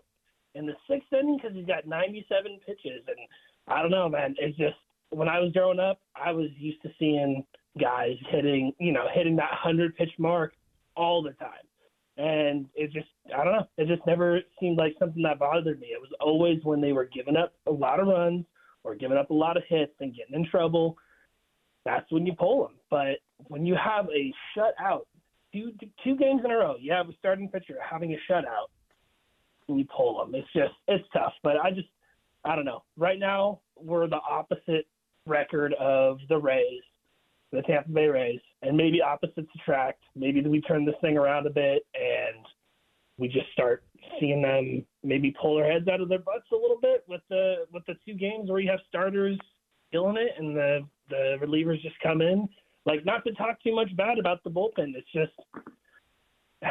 in 0.56 0.66
the 0.66 0.74
sixth 0.90 1.14
inning 1.14 1.38
because 1.38 1.56
he's 1.56 1.68
got 1.68 1.86
97 1.86 2.60
pitches. 2.66 3.04
And 3.08 3.18
I 3.68 3.84
don't 3.84 3.92
know, 3.92 4.10
man. 4.10 4.34
It's 4.40 4.58
just 4.58 4.74
when 5.12 5.30
I 5.30 5.40
was 5.40 5.52
growing 5.54 5.80
up, 5.80 6.00
I 6.16 6.32
was 6.32 6.48
used 6.58 6.82
to 6.82 6.90
seeing 6.98 7.46
guys 7.80 8.16
hitting, 8.32 8.74
you 8.80 8.92
know, 8.92 9.06
hitting 9.14 9.36
that 9.36 9.52
100 9.52 9.96
pitch 9.96 10.12
mark 10.18 10.54
all 10.96 11.22
the 11.22 11.34
time. 11.34 11.52
And 12.18 12.66
it 12.74 12.92
just, 12.92 13.08
I 13.38 13.44
don't 13.44 13.54
know, 13.54 13.68
it 13.78 13.88
just 13.88 14.06
never 14.08 14.42
seemed 14.60 14.80
like 14.80 14.96
something 14.98 15.22
that 15.22 15.38
bothered 15.38 15.80
me. 15.80 15.88
It 15.88 16.02
was 16.02 16.12
always 16.20 16.58
when 16.64 16.82
they 16.82 16.92
were 16.92 17.08
giving 17.14 17.38
up 17.38 17.54
a 17.68 17.72
lot 17.72 18.00
of 18.00 18.08
runs 18.08 18.46
or 18.84 18.96
giving 18.96 19.18
up 19.18 19.30
a 19.30 19.36
lot 19.36 19.58
of 19.58 19.64
hits 19.70 19.94
and 20.00 20.16
getting 20.16 20.34
in 20.34 20.50
trouble. 20.50 20.98
That's 21.86 22.10
when 22.12 22.26
you 22.26 22.34
pull 22.34 22.64
them. 22.64 22.76
But 22.90 23.20
when 23.48 23.66
you 23.66 23.76
have 23.76 24.06
a 24.06 24.34
shutout, 24.56 25.02
two, 25.52 25.72
two 26.04 26.16
games 26.16 26.42
in 26.44 26.52
a 26.52 26.56
row, 26.56 26.76
you 26.80 26.92
have 26.92 27.10
a 27.10 27.14
starting 27.20 27.50
pitcher 27.50 27.78
having 27.82 28.14
a 28.14 28.32
shutout, 28.32 28.68
and 29.68 29.80
you 29.80 29.86
pull 29.86 30.20
them. 30.20 30.36
It's 30.36 30.48
just, 30.54 30.74
it's 30.88 31.06
tough. 31.14 31.34
But 31.44 31.58
I 31.58 31.72
just, 31.72 31.88
I 32.46 32.56
don't 32.56 32.66
know. 32.66 32.84
Right 32.98 33.20
now, 33.20 33.60
we're 33.78 34.08
the 34.08 34.20
opposite 34.30 34.88
record 35.26 35.74
of 35.74 36.20
the 36.30 36.38
Rays, 36.38 36.82
the 37.52 37.62
Tampa 37.62 37.90
Bay 37.90 38.08
Rays, 38.08 38.42
and 38.62 38.76
maybe 38.76 39.02
opposites 39.02 39.50
attract. 39.56 40.02
Maybe 40.16 40.42
we 40.42 40.62
turn 40.62 40.86
this 40.86 40.96
thing 41.02 41.18
around 41.18 41.48
a 41.48 41.52
bit 41.52 41.86
and 41.96 42.46
we 43.18 43.28
just 43.28 43.52
start 43.54 43.84
seeing 44.20 44.42
them 44.42 44.86
maybe 45.04 45.34
pull 45.40 45.56
their 45.56 45.72
heads 45.72 45.88
out 45.88 46.02
of 46.02 46.10
their 46.10 46.20
butts 46.20 46.48
a 46.52 46.56
little 46.56 46.80
bit 46.82 47.04
with 47.08 47.22
the 47.30 47.66
with 47.72 47.86
the 47.86 47.94
two 48.06 48.14
games 48.16 48.50
where 48.50 48.60
you 48.60 48.70
have 48.70 48.80
starters 48.90 49.38
killing 49.92 50.18
it 50.18 50.32
and 50.38 50.56
the 50.56 50.80
the 51.10 51.38
relievers 51.42 51.82
just 51.82 51.96
come 52.02 52.22
in. 52.22 52.48
Like 52.86 53.06
not 53.06 53.24
to 53.26 53.34
talk 53.34 53.62
too 53.64 53.76
much 53.76 53.96
bad 53.96 54.20
about 54.20 54.44
the 54.44 54.50
bullpen. 54.50 54.94
It's 54.96 55.12
just 55.14 55.32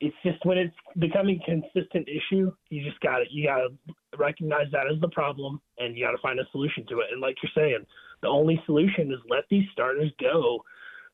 it's 0.00 0.16
just 0.22 0.44
when 0.44 0.58
it's 0.58 0.74
becoming 0.98 1.40
a 1.42 1.44
consistent 1.44 2.08
issue, 2.08 2.52
you 2.68 2.84
just 2.84 3.00
got 3.00 3.18
to 3.18 3.24
you 3.30 3.46
got 3.46 3.58
to 3.58 3.94
recognize 4.18 4.66
that 4.72 4.86
as 4.92 5.00
the 5.00 5.08
problem, 5.08 5.60
and 5.78 5.96
you 5.96 6.04
got 6.04 6.12
to 6.12 6.18
find 6.18 6.38
a 6.38 6.44
solution 6.52 6.86
to 6.88 7.00
it. 7.00 7.06
And 7.12 7.20
like 7.20 7.36
you're 7.42 7.52
saying, 7.54 7.84
the 8.22 8.28
only 8.28 8.62
solution 8.66 9.12
is 9.12 9.18
let 9.28 9.44
these 9.50 9.64
starters 9.72 10.10
go 10.20 10.62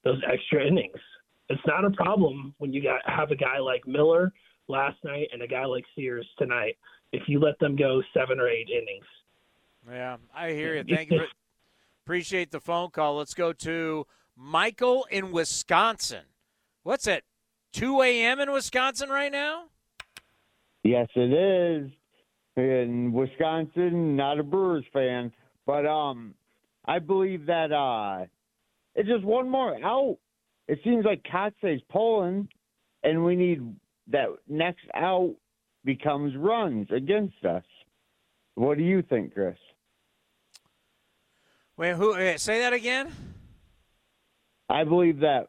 those 0.05 0.20
extra 0.30 0.66
innings. 0.66 0.99
It's 1.49 1.62
not 1.66 1.84
a 1.84 1.90
problem 1.90 2.55
when 2.59 2.72
you 2.72 2.82
got 2.82 3.01
have 3.07 3.30
a 3.30 3.36
guy 3.36 3.59
like 3.59 3.86
Miller 3.86 4.32
last 4.68 4.97
night 5.05 5.28
and 5.32 5.43
a 5.43 5.47
guy 5.47 5.64
like 5.64 5.84
Sears 5.95 6.26
tonight. 6.38 6.76
If 7.12 7.22
you 7.28 7.40
let 7.40 7.59
them 7.59 7.76
go 7.76 8.03
seven 8.14 8.40
or 8.40 8.49
eight 8.49 8.68
innings. 8.70 9.05
Yeah, 9.88 10.16
I 10.34 10.51
hear 10.51 10.76
you. 10.76 10.84
Thank 10.84 11.11
you. 11.11 11.18
For, 11.18 11.26
appreciate 12.05 12.50
the 12.50 12.61
phone 12.61 12.90
call. 12.90 13.16
Let's 13.16 13.34
go 13.34 13.53
to 13.53 14.07
Michael 14.36 15.07
in 15.11 15.30
Wisconsin. 15.30 16.24
What's 16.82 17.07
it? 17.07 17.24
2 17.74 18.03
a.m. 18.03 18.40
in 18.40 18.50
Wisconsin 18.50 19.09
right 19.09 19.30
now? 19.30 19.64
Yes, 20.82 21.09
it 21.14 21.32
is. 21.32 21.90
In 22.57 23.12
Wisconsin, 23.12 24.16
not 24.16 24.38
a 24.38 24.42
Brewers 24.42 24.84
fan, 24.92 25.32
but 25.64 25.86
um, 25.86 26.34
I 26.84 26.98
believe 26.98 27.46
that 27.46 27.72
uh, 27.72 28.26
it's 28.94 29.09
just 29.09 29.24
one 29.24 29.48
more 29.48 29.74
out. 29.82 30.18
It 30.68 30.80
seems 30.84 31.05
like 31.05 31.22
Kotsay's 31.22 31.82
pulling, 31.90 32.48
and 33.03 33.24
we 33.24 33.36
need 33.36 33.62
that 34.09 34.26
next 34.48 34.84
out 34.94 35.34
becomes 35.84 36.34
runs 36.36 36.88
against 36.94 37.44
us. 37.44 37.64
What 38.55 38.76
do 38.76 38.84
you 38.84 39.03
think, 39.03 39.32
Chris? 39.32 39.57
Wait, 41.77 41.97
who? 41.97 42.14
Wait, 42.14 42.41
say 42.41 42.61
that 42.61 42.73
again. 42.73 43.12
I 44.68 44.85
believe 44.85 45.20
that 45.20 45.49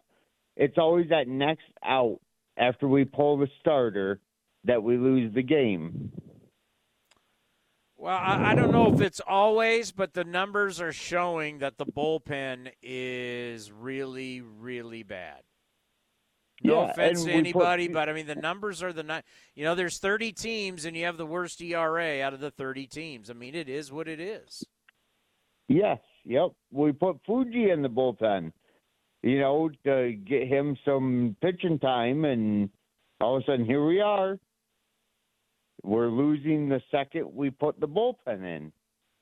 it's 0.55 0.77
always 0.77 1.09
that 1.09 1.27
next 1.27 1.63
out 1.83 2.19
after 2.57 2.87
we 2.87 3.05
pull 3.05 3.37
the 3.37 3.47
starter 3.59 4.19
that 4.65 4.81
we 4.81 4.97
lose 4.97 5.33
the 5.33 5.43
game. 5.43 6.11
Well, 7.97 8.17
I, 8.17 8.51
I, 8.51 8.55
don't 8.55 8.71
know 8.71 8.93
if 8.93 8.99
it's 8.99 9.21
always, 9.21 9.93
but 9.93 10.13
the 10.13 10.25
numbers 10.25 10.81
are 10.81 10.91
showing 10.91 11.59
that 11.59 11.77
the 11.77 11.85
bullpen 11.85 12.69
is 12.81 13.71
really, 13.71 14.41
really 14.41 15.03
bad. 15.03 15.41
No 16.61 16.81
yeah, 16.81 16.91
offense 16.91 17.23
to 17.23 17.31
anybody, 17.31 17.87
put, 17.87 17.93
but 17.93 18.09
I 18.09 18.13
mean 18.13 18.27
the 18.27 18.35
numbers 18.35 18.83
are 18.83 18.93
the 18.93 19.23
you 19.55 19.65
know 19.65 19.75
there's 19.75 19.97
30 19.97 20.31
teams 20.31 20.85
and 20.85 20.95
you 20.95 21.05
have 21.05 21.17
the 21.17 21.25
worst 21.25 21.61
ERA 21.61 22.21
out 22.21 22.33
of 22.33 22.39
the 22.39 22.51
30 22.51 22.87
teams. 22.87 23.29
I 23.29 23.33
mean 23.33 23.53
it 23.53 23.67
is 23.67 23.91
what 23.91 24.07
it 24.07 24.19
is. 24.19 24.63
Yes, 25.67 25.99
yep. 26.25 26.51
We 26.71 26.91
put 26.91 27.17
Fuji 27.25 27.69
in 27.69 27.81
the 27.81 27.89
bullpen 27.89 28.51
you 29.23 29.39
know, 29.39 29.69
to 29.85 30.11
get 30.11 30.47
him 30.47 30.77
some 30.85 31.35
pitching 31.41 31.79
time, 31.79 32.25
and 32.25 32.69
all 33.21 33.37
of 33.37 33.43
a 33.43 33.45
sudden 33.45 33.65
here 33.65 33.83
we 33.83 34.01
are. 34.01 34.37
We're 35.81 36.09
losing 36.09 36.69
the 36.69 36.81
second 36.91 37.33
we 37.33 37.49
put 37.49 37.79
the 37.79 37.87
bullpen 37.87 38.43
in. 38.43 38.71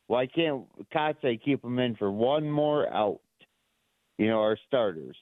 Why 0.08 0.26
can't 0.26 0.64
Kotsay 0.94 1.42
keep 1.42 1.64
him 1.64 1.80
in 1.80 1.96
for 1.96 2.12
one 2.12 2.50
more 2.50 2.92
out? 2.92 3.22
You 4.18 4.28
know, 4.28 4.40
our 4.40 4.58
starters. 4.68 5.16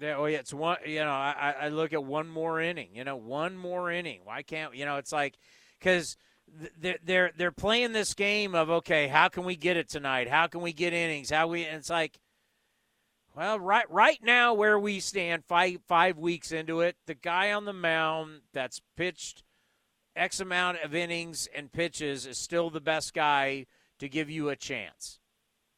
Yeah, 0.00 0.16
oh 0.16 0.26
yeah, 0.26 0.38
it's 0.38 0.54
one. 0.54 0.78
You 0.86 1.00
know, 1.00 1.10
I, 1.10 1.54
I 1.62 1.68
look 1.68 1.92
at 1.92 2.02
one 2.02 2.28
more 2.28 2.60
inning. 2.60 2.90
You 2.94 3.04
know, 3.04 3.16
one 3.16 3.56
more 3.56 3.90
inning. 3.90 4.20
Why 4.24 4.42
can't 4.42 4.74
you 4.74 4.86
know? 4.86 4.96
It's 4.96 5.12
like 5.12 5.34
because 5.78 6.16
they're 6.78 6.98
they're 7.04 7.32
they're 7.36 7.52
playing 7.52 7.92
this 7.92 8.14
game 8.14 8.54
of 8.54 8.70
okay, 8.70 9.08
how 9.08 9.28
can 9.28 9.44
we 9.44 9.56
get 9.56 9.76
it 9.76 9.88
tonight? 9.88 10.28
How 10.28 10.46
can 10.46 10.60
we 10.60 10.72
get 10.72 10.92
innings? 10.92 11.30
How 11.30 11.46
we? 11.46 11.64
And 11.64 11.78
it's 11.78 11.90
like 11.90 12.18
well, 13.34 13.58
right 13.58 13.90
right 13.90 14.18
now 14.22 14.52
where 14.52 14.78
we 14.78 15.00
stand, 15.00 15.44
five 15.44 15.78
five 15.86 16.18
weeks 16.18 16.52
into 16.52 16.80
it, 16.80 16.96
the 17.06 17.14
guy 17.14 17.52
on 17.52 17.64
the 17.64 17.72
mound 17.72 18.42
that's 18.52 18.82
pitched 18.96 19.42
X 20.14 20.40
amount 20.40 20.78
of 20.84 20.94
innings 20.94 21.48
and 21.54 21.72
pitches 21.72 22.26
is 22.26 22.36
still 22.36 22.68
the 22.68 22.80
best 22.80 23.14
guy 23.14 23.66
to 23.98 24.08
give 24.08 24.28
you 24.28 24.50
a 24.50 24.56
chance. 24.56 25.18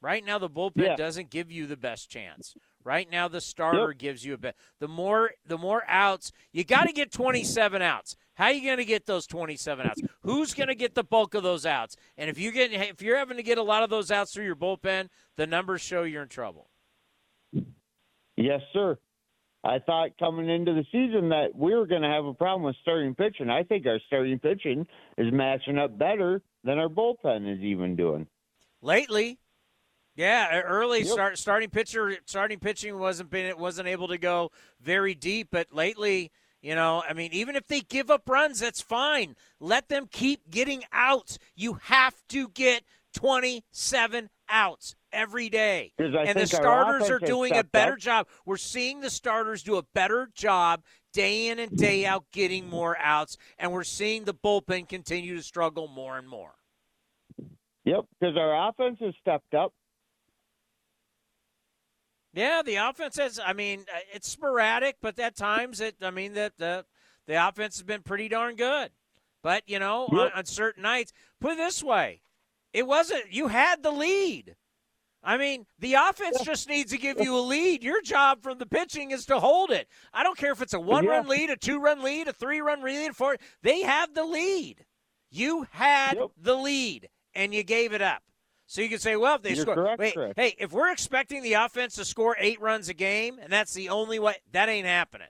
Right 0.01 0.25
now, 0.25 0.39
the 0.39 0.51
bullpen 0.51 0.73
yeah. 0.77 0.97
doesn't 0.97 1.31
give 1.31 1.51
you 1.51 1.67
the 1.67 1.77
best 1.77 2.11
chance. 2.11 2.55
Right 2.83 3.11
now, 3.11 3.29
the 3.29 3.41
starter 3.41 3.91
yep. 3.91 3.99
gives 3.99 4.25
you 4.25 4.35
a 4.35 4.39
bit. 4.39 4.57
The 4.81 4.89
more 4.89 5.31
the 5.47 5.57
more 5.57 5.85
outs, 5.89 6.33
you 6.53 6.65
got 6.65 6.87
to 6.89 6.93
get 6.93 7.13
27 7.13 7.81
outs. 7.81 8.17
How 8.35 8.47
are 8.47 8.53
you 8.53 8.65
going 8.65 8.79
to 8.79 8.85
get 8.85 9.07
those 9.07 9.27
27 9.27 9.87
outs? 9.87 10.03
Who's 10.23 10.55
going 10.55 10.69
to 10.69 10.75
get 10.75 10.95
the 10.95 11.05
bulk 11.05 11.35
of 11.35 11.43
those 11.43 11.65
outs? 11.65 11.97
And 12.19 12.29
if 12.29 12.39
you 12.39 12.51
get 12.51 12.73
if 12.73 13.01
you're 13.01 13.17
having 13.17 13.37
to 13.37 13.43
get 13.43 13.59
a 13.59 13.63
lot 13.63 13.83
of 13.83 13.91
those 13.91 14.11
outs 14.11 14.35
through 14.35 14.45
your 14.45 14.57
bullpen, 14.57 15.09
the 15.37 15.47
numbers 15.47 15.81
show 15.81 16.03
you're 16.03 16.23
in 16.23 16.29
trouble. 16.29 16.69
Yes, 18.37 18.61
sir. 18.73 18.99
I 19.63 19.79
thought 19.79 20.11
coming 20.19 20.51
into 20.51 20.75
the 20.75 20.85
season 20.93 21.31
that 21.31 21.55
we 21.55 21.75
were 21.75 21.87
going 21.87 22.03
to 22.03 22.09
have 22.09 22.27
a 22.27 22.35
problem 22.35 22.65
with 22.65 22.77
starting 22.83 23.15
pitching. 23.15 23.49
I 23.49 23.63
think 23.63 23.87
our 23.87 23.99
starting 24.09 24.39
pitching 24.39 24.87
is 25.17 25.33
matching 25.33 25.79
up 25.79 25.97
better 25.97 26.43
than 26.65 26.79
our 26.79 26.89
bullpen 26.89 27.51
is 27.51 27.63
even 27.63 27.97
doing. 27.97 28.27
Lately, 28.83 29.39
yeah, 30.17 30.61
early 30.61 31.01
yep. 31.01 31.09
start 31.09 31.39
starting 31.39 31.71
pitcher 31.71 32.17
starting 32.27 32.59
pitching 32.59 32.99
wasn't 32.99 33.31
been 33.31 33.57
wasn't 33.59 33.89
able 33.89 34.09
to 34.09 34.19
go 34.19 34.51
very 34.81 35.15
deep, 35.15 35.49
but 35.51 35.73
lately, 35.73 36.31
you 36.65 36.75
know, 36.75 37.03
I 37.07 37.13
mean, 37.13 37.35
even 37.35 37.57
if 37.57 37.67
they 37.67 37.83
give 37.83 38.11
up 38.11 38.27
runs, 38.27 38.61
that's 38.61 38.81
fine. 38.81 39.37
Let 39.61 39.91
them 39.91 40.09
keep 40.11 40.51
getting 40.51 40.83
outs. 40.95 41.39
You 41.55 41.75
have 41.83 42.15
to 42.31 42.49
get 42.49 42.85
27 43.13 44.31
outs 44.49 44.95
every 45.13 45.51
day. 45.51 45.93
And 45.99 46.41
the 46.41 46.47
starters 46.47 47.11
are 47.11 47.19
doing 47.19 47.55
a 47.55 47.65
better 47.65 47.97
job. 47.97 48.29
We're 48.47 48.57
seeing 48.57 49.03
the 49.03 49.11
starters 49.11 49.63
do 49.63 49.77
a 49.77 49.83
better 49.83 50.31
job 50.35 50.83
day 51.13 51.49
in 51.49 51.59
and 51.59 51.77
day 51.77 52.07
out 52.07 52.25
getting 52.33 52.71
more 52.71 52.97
outs, 52.99 53.37
and 53.59 53.71
we're 53.71 53.85
seeing 53.85 54.25
the 54.25 54.35
bullpen 54.35 54.89
continue 54.89 55.37
to 55.37 55.43
struggle 55.43 55.87
more 55.87 56.17
and 56.17 56.27
more. 56.27 56.55
Yep, 57.85 58.07
because 58.19 58.39
our 58.39 58.71
offense 58.71 58.97
has 59.01 59.13
stepped 59.21 59.53
up. 59.53 59.75
Yeah, 62.35 62.63
the 62.65 62.77
offense 62.77 63.17
has. 63.17 63.39
I 63.45 63.53
mean, 63.53 63.85
uh, 63.93 63.99
it's 64.13 64.29
sporadic, 64.29 64.97
but 65.01 65.19
at 65.21 65.37
times 65.37 65.81
it. 65.81 65.97
I 66.03 66.11
mean, 66.11 66.35
that 66.35 66.55
the 66.59 66.85
the 67.27 67.49
offense 67.49 67.77
has 67.77 67.85
been 67.85 68.03
pretty 68.03 68.29
darn 68.29 68.57
good. 68.57 68.91
But 69.43 69.63
you 69.67 69.79
know, 69.79 70.09
yep. 70.11 70.21
on, 70.21 70.39
on 70.39 70.45
certain 70.45 70.83
nights, 70.83 71.13
put 71.41 71.53
it 71.53 71.59
this 71.59 71.83
way, 71.83 72.23
it 72.73 72.87
wasn't. 72.87 73.33
You 73.33 73.49
had 73.49 73.83
the 73.83 73.93
lead. 73.93 74.57
I 75.23 75.39
mean, 75.39 75.65
the 75.79 75.95
offense 75.95 76.43
just 76.43 76.69
needs 76.69 76.91
to 76.93 76.99
give 76.99 77.19
you 77.19 77.35
a 77.35 77.41
lead. 77.41 77.83
Your 77.83 78.03
job 78.03 78.43
from 78.43 78.59
the 78.59 78.67
pitching 78.67 79.11
is 79.11 79.25
to 79.27 79.39
hold 79.39 79.71
it. 79.71 79.89
I 80.13 80.23
don't 80.23 80.37
care 80.37 80.53
if 80.53 80.61
it's 80.61 80.75
a 80.75 80.81
one 80.81 81.07
run 81.07 81.27
lead, 81.27 81.49
a 81.49 81.57
two 81.57 81.81
run 81.81 82.03
lead, 82.03 82.29
a 82.29 82.33
three 82.33 82.61
run 82.61 82.83
lead, 82.83 83.11
a 83.11 83.15
four. 83.15 83.37
They 83.63 83.83
have 83.83 84.13
the 84.13 84.25
lead. 84.25 84.85
You 85.31 85.67
had 85.71 86.17
yep. 86.17 86.31
the 86.37 86.55
lead, 86.55 87.09
and 87.35 87.55
you 87.55 87.63
gave 87.63 87.93
it 87.95 88.03
up. 88.03 88.23
So 88.75 88.83
you 88.83 88.89
can 88.89 88.99
say, 88.99 89.15
well, 89.15 89.37
if 89.37 89.43
they 89.43 89.51
You're 89.51 89.63
score. 89.63 89.77
Correct, 89.77 90.01
wait, 90.01 90.15
correct. 90.15 90.35
hey, 90.37 90.57
if 90.59 90.73
we're 90.73 90.91
expecting 90.91 91.45
the 91.45 91.53
offense 91.53 91.95
to 91.95 92.05
score 92.05 92.35
eight 92.41 92.61
runs 92.61 92.89
a 92.89 92.93
game, 92.93 93.39
and 93.41 93.53
that's 93.53 93.73
the 93.73 93.89
only 93.89 94.19
way, 94.19 94.35
that 94.51 94.69
ain't 94.69 94.89
happening. 94.89 95.29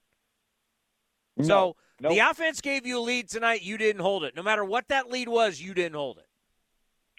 No, 1.36 1.44
so 1.44 1.76
nope. 2.00 2.12
the 2.14 2.20
offense 2.20 2.62
gave 2.62 2.86
you 2.86 2.98
a 2.98 3.02
lead 3.02 3.28
tonight. 3.28 3.60
You 3.60 3.76
didn't 3.76 4.00
hold 4.00 4.24
it. 4.24 4.34
No 4.34 4.42
matter 4.42 4.64
what 4.64 4.88
that 4.88 5.10
lead 5.10 5.28
was, 5.28 5.60
you 5.60 5.74
didn't 5.74 5.94
hold 5.94 6.16
it. 6.16 6.26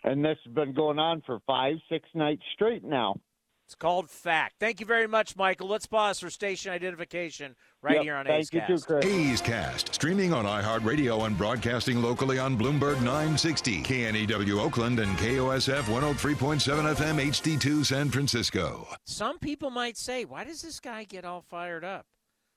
And 0.04 0.26
this 0.26 0.40
has 0.46 0.52
been 0.52 0.74
going 0.74 0.98
on 0.98 1.22
for 1.28 1.42
five, 1.46 1.76
six 1.90 2.10
nights 2.16 2.42
straight 2.56 2.84
now. 2.84 3.20
It's 3.66 3.74
called 3.74 4.12
fact. 4.12 4.56
Thank 4.60 4.80
you 4.80 4.86
very 4.86 5.08
much, 5.08 5.36
Michael. 5.36 5.68
Let's 5.68 5.88
pause 5.88 6.20
for 6.20 6.30
station 6.30 6.72
identification 6.72 7.56
right 7.82 7.96
yep, 7.96 8.04
here 8.04 8.16
on 8.16 8.26
thank 8.28 8.42
A's 8.42 8.54
you 8.54 8.60
Cast. 8.60 8.88
Too, 8.88 8.94
Chris. 8.94 9.06
A's 9.06 9.42
Cast, 9.42 9.94
streaming 9.94 10.34
on 10.34 10.46
iHeartRadio 10.46 11.26
and 11.26 11.36
broadcasting 11.36 12.00
locally 12.00 12.38
on 12.38 12.60
Bloomberg 12.60 12.98
960, 13.02 13.82
KNEW 13.82 14.60
Oakland, 14.60 15.00
and 15.00 15.18
KOSF 15.18 15.82
103.7 15.82 16.96
FM 16.96 17.26
HD2 17.26 17.84
San 17.84 18.10
Francisco. 18.12 18.88
Some 19.04 19.40
people 19.40 19.72
might 19.72 19.98
say, 19.98 20.26
why 20.26 20.44
does 20.44 20.62
this 20.62 20.80
guy 20.80 21.04
get 21.04 21.26
all 21.26 21.42
fired 21.42 21.84
up? 21.84 22.06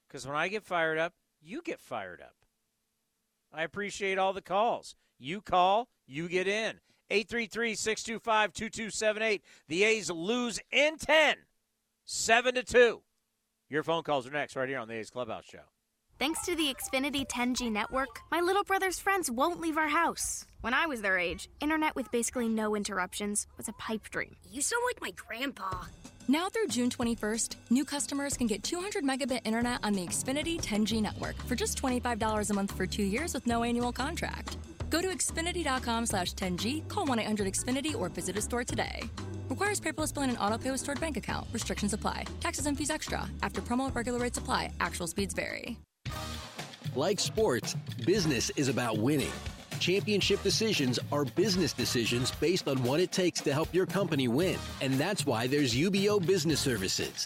Because 0.07 0.27
when 0.27 0.35
I 0.35 0.47
get 0.47 0.63
fired 0.63 0.99
up, 0.99 1.13
you 1.41 1.63
get 1.63 1.79
fired 1.79 2.21
up. 2.21 2.35
I 3.51 3.63
appreciate 3.63 4.19
all 4.19 4.33
the 4.33 4.43
calls. 4.43 4.95
You 5.17 5.41
call, 5.41 5.89
you 6.05 6.29
get 6.29 6.47
in. 6.47 6.81
833 7.09 7.75
625 7.75 8.53
2278. 8.53 9.43
The 9.67 9.83
A's 9.83 10.09
lose 10.09 10.59
in 10.71 10.97
10, 10.97 11.35
7 12.05 12.55
to 12.55 12.63
2. 12.63 13.01
Your 13.69 13.83
phone 13.83 14.03
calls 14.03 14.27
are 14.27 14.31
next, 14.31 14.55
right 14.55 14.67
here 14.67 14.79
on 14.79 14.87
the 14.87 14.95
A's 14.95 15.09
Clubhouse 15.09 15.45
Show. 15.45 15.59
Thanks 16.19 16.43
to 16.47 16.55
the 16.55 16.73
Xfinity 16.73 17.25
10G 17.25 17.71
network, 17.71 18.19
my 18.29 18.41
little 18.41 18.65
brother's 18.65 18.99
friends 18.99 19.31
won't 19.31 19.61
leave 19.61 19.77
our 19.77 19.87
house. 19.87 20.45
When 20.59 20.73
I 20.73 20.85
was 20.85 21.01
their 21.01 21.17
age, 21.17 21.49
internet 21.61 21.95
with 21.95 22.11
basically 22.11 22.49
no 22.49 22.75
interruptions 22.75 23.47
was 23.55 23.69
a 23.69 23.73
pipe 23.73 24.09
dream. 24.09 24.35
You 24.51 24.61
sound 24.61 24.83
like 24.85 24.99
my 25.01 25.11
grandpa. 25.11 25.85
Now 26.27 26.49
through 26.49 26.67
June 26.67 26.89
21st, 26.89 27.55
new 27.69 27.85
customers 27.85 28.35
can 28.35 28.47
get 28.47 28.63
200 28.63 29.01
megabit 29.01 29.41
internet 29.45 29.79
on 29.81 29.93
the 29.93 30.05
Xfinity 30.05 30.61
10G 30.61 31.01
network 31.01 31.37
for 31.43 31.55
just 31.55 31.81
$25 31.81 32.49
a 32.49 32.53
month 32.53 32.75
for 32.75 32.85
two 32.85 33.03
years 33.03 33.33
with 33.33 33.47
no 33.47 33.63
annual 33.63 33.93
contract. 33.93 34.57
Go 34.89 35.01
to 35.01 35.09
Xfinity.com 35.09 36.05
slash 36.05 36.33
10G, 36.33 36.87
call 36.87 37.05
1 37.05 37.19
800 37.19 37.53
Xfinity, 37.53 37.95
or 37.95 38.09
visit 38.09 38.37
a 38.37 38.41
store 38.41 38.63
today. 38.63 39.03
Requires 39.49 39.79
paperless 39.79 40.13
billing 40.13 40.29
and 40.29 40.39
auto 40.39 40.57
pay 40.57 40.71
with 40.71 40.79
stored 40.79 40.99
bank 40.99 41.17
account. 41.17 41.47
Restrictions 41.51 41.93
apply. 41.93 42.25
Taxes 42.39 42.65
and 42.65 42.77
fees 42.77 42.89
extra. 42.89 43.27
After 43.41 43.61
promo, 43.61 43.93
regular 43.93 44.19
rates 44.19 44.37
apply. 44.37 44.71
Actual 44.79 45.07
speeds 45.07 45.33
vary. 45.33 45.77
Like 46.95 47.19
sports, 47.19 47.75
business 48.05 48.51
is 48.55 48.67
about 48.67 48.97
winning. 48.97 49.31
Championship 49.79 50.43
decisions 50.43 50.99
are 51.11 51.25
business 51.25 51.71
decisions 51.71 52.31
based 52.31 52.67
on 52.67 52.83
what 52.83 52.99
it 52.99 53.11
takes 53.11 53.41
to 53.41 53.53
help 53.53 53.73
your 53.73 53.85
company 53.85 54.27
win. 54.27 54.57
And 54.81 54.95
that's 54.95 55.25
why 55.25 55.47
there's 55.47 55.73
UBEO 55.73 56.25
Business 56.25 56.59
Services, 56.59 57.25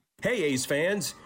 Hey, 0.23 0.43
A's 0.43 0.67
fans. 0.67 1.15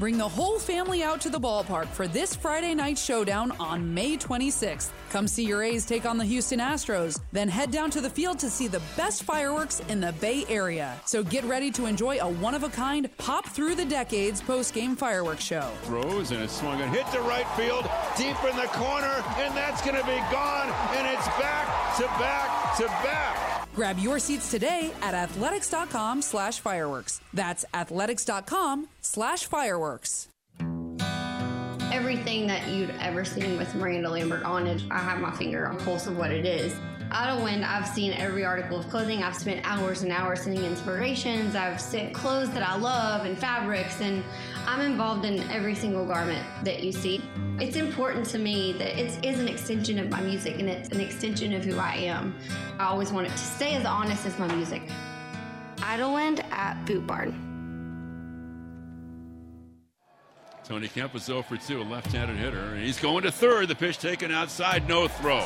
Bring 0.00 0.16
the 0.16 0.26
whole 0.26 0.58
family 0.58 1.02
out 1.02 1.20
to 1.20 1.28
the 1.28 1.38
ballpark 1.38 1.86
for 1.88 2.08
this 2.08 2.34
Friday 2.34 2.74
night 2.74 2.96
showdown 2.96 3.52
on 3.60 3.92
May 3.92 4.16
26th. 4.16 4.92
Come 5.10 5.28
see 5.28 5.44
your 5.44 5.62
A's 5.62 5.84
take 5.84 6.06
on 6.06 6.16
the 6.16 6.24
Houston 6.24 6.58
Astros, 6.58 7.20
then 7.32 7.50
head 7.50 7.70
down 7.70 7.90
to 7.90 8.00
the 8.00 8.08
field 8.08 8.38
to 8.38 8.48
see 8.48 8.66
the 8.66 8.80
best 8.96 9.24
fireworks 9.24 9.80
in 9.90 10.00
the 10.00 10.12
Bay 10.12 10.46
Area. 10.48 10.98
So 11.04 11.22
get 11.22 11.44
ready 11.44 11.70
to 11.72 11.84
enjoy 11.84 12.16
a 12.18 12.26
one 12.26 12.54
of 12.54 12.62
a 12.62 12.70
kind, 12.70 13.14
pop 13.18 13.46
through 13.46 13.74
the 13.74 13.84
decades 13.84 14.40
post 14.40 14.72
game 14.72 14.96
fireworks 14.96 15.44
show. 15.44 15.70
Throws 15.82 16.30
and 16.30 16.40
it's 16.40 16.58
swung 16.58 16.80
and 16.80 16.90
hit 16.96 17.06
to 17.12 17.20
right 17.20 17.46
field, 17.48 17.84
deep 18.16 18.42
in 18.50 18.56
the 18.56 18.68
corner, 18.72 19.22
and 19.36 19.54
that's 19.54 19.82
going 19.82 20.00
to 20.00 20.06
be 20.06 20.16
gone, 20.32 20.70
and 20.96 21.06
it's 21.08 21.28
back 21.36 21.96
to 21.98 22.04
back 22.18 22.74
to 22.78 22.86
back. 23.04 23.29
Grab 23.74 23.98
your 23.98 24.18
seats 24.18 24.50
today 24.50 24.92
at 25.02 25.14
athletics.com 25.14 26.22
slash 26.22 26.60
fireworks. 26.60 27.20
That's 27.32 27.64
athletics.com 27.72 28.88
slash 29.00 29.44
fireworks. 29.44 30.28
Everything 31.92 32.46
that 32.46 32.68
you'd 32.68 32.90
ever 33.00 33.24
seen 33.24 33.58
with 33.58 33.74
Miranda 33.74 34.08
Lambert 34.10 34.42
on 34.44 34.66
it, 34.66 34.82
I 34.90 34.98
have 34.98 35.20
my 35.20 35.32
finger 35.32 35.66
on 35.66 35.76
pulse 35.78 36.06
of 36.06 36.16
what 36.16 36.30
it 36.30 36.46
is. 36.46 36.74
Idyllwind, 37.10 37.64
I've 37.64 37.88
seen 37.88 38.12
every 38.12 38.44
article 38.44 38.78
of 38.78 38.88
clothing. 38.88 39.24
I've 39.24 39.34
spent 39.34 39.66
hours 39.66 40.02
and 40.02 40.12
hours 40.12 40.42
sending 40.42 40.64
inspirations. 40.64 41.56
I've 41.56 41.80
sent 41.80 42.14
clothes 42.14 42.50
that 42.50 42.62
I 42.62 42.76
love 42.76 43.26
and 43.26 43.36
fabrics, 43.36 44.00
and 44.00 44.22
I'm 44.66 44.80
involved 44.80 45.24
in 45.24 45.40
every 45.50 45.74
single 45.74 46.04
garment 46.04 46.44
that 46.64 46.82
you 46.82 46.92
see. 46.92 47.22
It's 47.58 47.76
important 47.76 48.26
to 48.26 48.38
me 48.38 48.72
that 48.74 48.98
it 48.98 49.24
is 49.24 49.38
an 49.38 49.48
extension 49.48 49.98
of 49.98 50.08
my 50.10 50.20
music 50.20 50.58
and 50.58 50.68
it's 50.68 50.88
an 50.90 51.00
extension 51.00 51.52
of 51.52 51.64
who 51.64 51.78
I 51.78 51.94
am. 51.94 52.34
I 52.78 52.84
always 52.84 53.12
want 53.12 53.26
it 53.26 53.30
to 53.30 53.38
stay 53.38 53.74
as 53.74 53.84
honest 53.84 54.26
as 54.26 54.38
my 54.38 54.52
music. 54.54 54.82
Idyllwind 55.76 56.44
at 56.52 56.84
Boot 56.86 57.06
Barn. 57.06 57.46
Tony 60.64 60.86
Kemp 60.88 61.16
is 61.16 61.24
0 61.24 61.42
for 61.42 61.56
2, 61.56 61.80
a 61.80 61.82
left-handed 61.82 62.36
hitter, 62.36 62.60
and 62.60 62.84
he's 62.84 63.00
going 63.00 63.24
to 63.24 63.32
third. 63.32 63.66
The 63.66 63.74
pitch 63.74 63.98
taken 63.98 64.30
outside, 64.30 64.88
no 64.88 65.08
throw. 65.08 65.44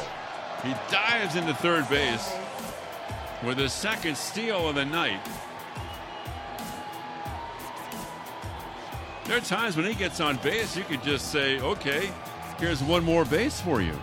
He 0.63 0.75
dives 0.91 1.37
into 1.37 1.55
third 1.55 1.89
base 1.89 2.31
with 3.43 3.59
his 3.59 3.73
second 3.73 4.17
steal 4.17 4.69
of 4.69 4.75
the 4.75 4.85
night. 4.85 5.21
There 9.27 9.39
are 9.39 9.41
times 9.41 9.77
when 9.77 9.87
he 9.87 9.95
gets 9.95 10.21
on 10.21 10.37
base, 10.39 10.77
you 10.77 10.85
could 10.85 11.03
just 11.03 11.33
say, 11.33 11.59
okay, 11.61 12.11
here's 12.59 12.83
one 12.83 13.03
more 13.03 13.25
base 13.25 13.61
for 13.61 13.81
you. 13.81 13.99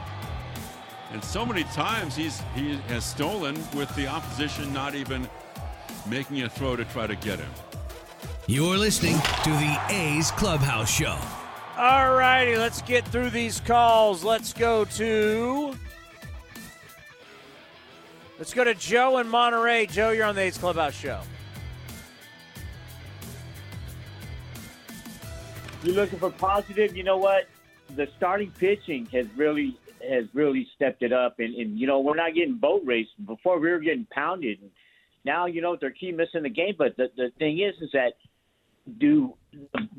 And 1.12 1.24
so 1.24 1.46
many 1.46 1.64
times 1.66 2.16
he's 2.16 2.42
he 2.56 2.78
has 2.88 3.06
stolen 3.06 3.56
with 3.76 3.94
the 3.96 4.08
opposition 4.08 4.74
not 4.74 4.96
even 4.96 5.30
making 6.10 6.42
a 6.42 6.50
throw 6.50 6.76
to 6.76 6.86
try 6.86 7.06
to 7.06 7.16
get 7.16 7.38
him. 7.38 7.50
You're 8.48 8.78
listening 8.78 9.16
to 9.44 9.50
the 9.50 9.80
A's 9.90 10.32
Clubhouse 10.32 10.90
Show. 10.90 11.18
All 11.78 12.16
righty, 12.16 12.58
let's 12.58 12.82
get 12.82 13.08
through 13.08 13.30
these 13.30 13.60
calls. 13.60 14.24
Let's 14.24 14.54
go 14.54 14.86
to. 14.86 15.76
Let's 18.40 18.54
go 18.54 18.64
to 18.64 18.74
Joe 18.74 19.20
in 19.20 19.28
Monterey. 19.28 19.86
Joe, 19.86 20.10
you're 20.10 20.26
on 20.26 20.34
the 20.34 20.42
A's 20.42 20.58
Clubhouse 20.58 20.96
Show. 20.96 21.22
You're 25.84 25.96
looking 25.96 26.20
for 26.20 26.30
positive. 26.30 26.96
You 26.96 27.04
know 27.04 27.18
what? 27.18 27.48
The 27.96 28.08
starting 28.18 28.52
pitching 28.52 29.08
has 29.08 29.26
really 29.36 29.78
has 30.08 30.26
really 30.34 30.68
stepped 30.76 31.04
it 31.04 31.12
up, 31.12 31.40
and, 31.40 31.56
and 31.56 31.80
you 31.80 31.88
know 31.88 32.00
we're 32.00 32.16
not 32.16 32.34
getting 32.36 32.56
boat 32.56 32.84
raced. 32.86 33.12
Before 33.26 33.60
we 33.60 33.70
were 33.70 33.80
getting 33.80 34.08
pounded. 34.12 34.60
Now 35.26 35.46
you 35.46 35.62
know 35.62 35.78
they're 35.80 35.92
keep 35.92 36.16
missing 36.16 36.44
the 36.44 36.50
game. 36.50 36.76
But 36.78 36.98
the 36.98 37.08
the 37.16 37.32
thing 37.40 37.60
is, 37.60 37.74
is 37.82 37.90
that 37.94 38.14
do 39.00 39.36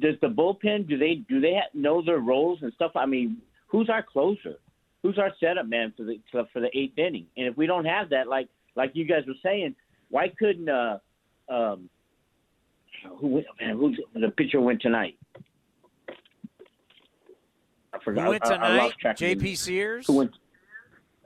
does 0.01 0.15
the 0.21 0.29
bullpen 0.29 0.89
do 0.89 0.97
they 0.99 1.17
do 1.29 1.41
they 1.41 1.55
have, 1.55 1.75
know 1.75 2.03
their 2.03 2.19
roles 2.19 2.61
and 2.63 2.73
stuff? 2.75 2.93
I 2.95 3.07
mean, 3.07 3.39
who's 3.67 3.89
our 3.91 4.03
closer? 4.03 4.59
Who's 5.03 5.19
our 5.19 5.33
setup 5.41 5.67
man 5.67 5.93
for 5.97 6.05
the 6.05 6.21
for 6.31 6.61
the 6.61 6.71
eighth 6.77 6.99
inning? 6.99 7.27
And 7.37 7.47
if 7.47 7.57
we 7.57 7.67
don't 7.67 7.87
have 7.87 8.11
that, 8.11 8.29
like 8.29 8.49
like 8.77 8.93
you 8.95 9.05
guys 9.05 9.25
were 9.27 9.35
saying, 9.43 9.75
why 10.11 10.29
couldn't 10.39 10.69
uh 10.69 10.99
um 11.49 11.91
who 13.19 13.43
man 13.61 13.77
who's 13.77 13.99
the 14.15 14.31
pitcher 14.31 14.61
went 14.61 14.81
tonight? 14.81 15.17
I 17.93 17.99
forgot. 18.05 18.25
Who 18.25 18.31
went 18.31 18.45
I- 18.45 18.49
I 18.49 18.57
tonight? 18.57 18.93
track 18.99 19.15
of 19.15 19.19
JP 19.21 19.57
Sears? 19.57 20.07
Who 20.07 20.17
went? 20.17 20.33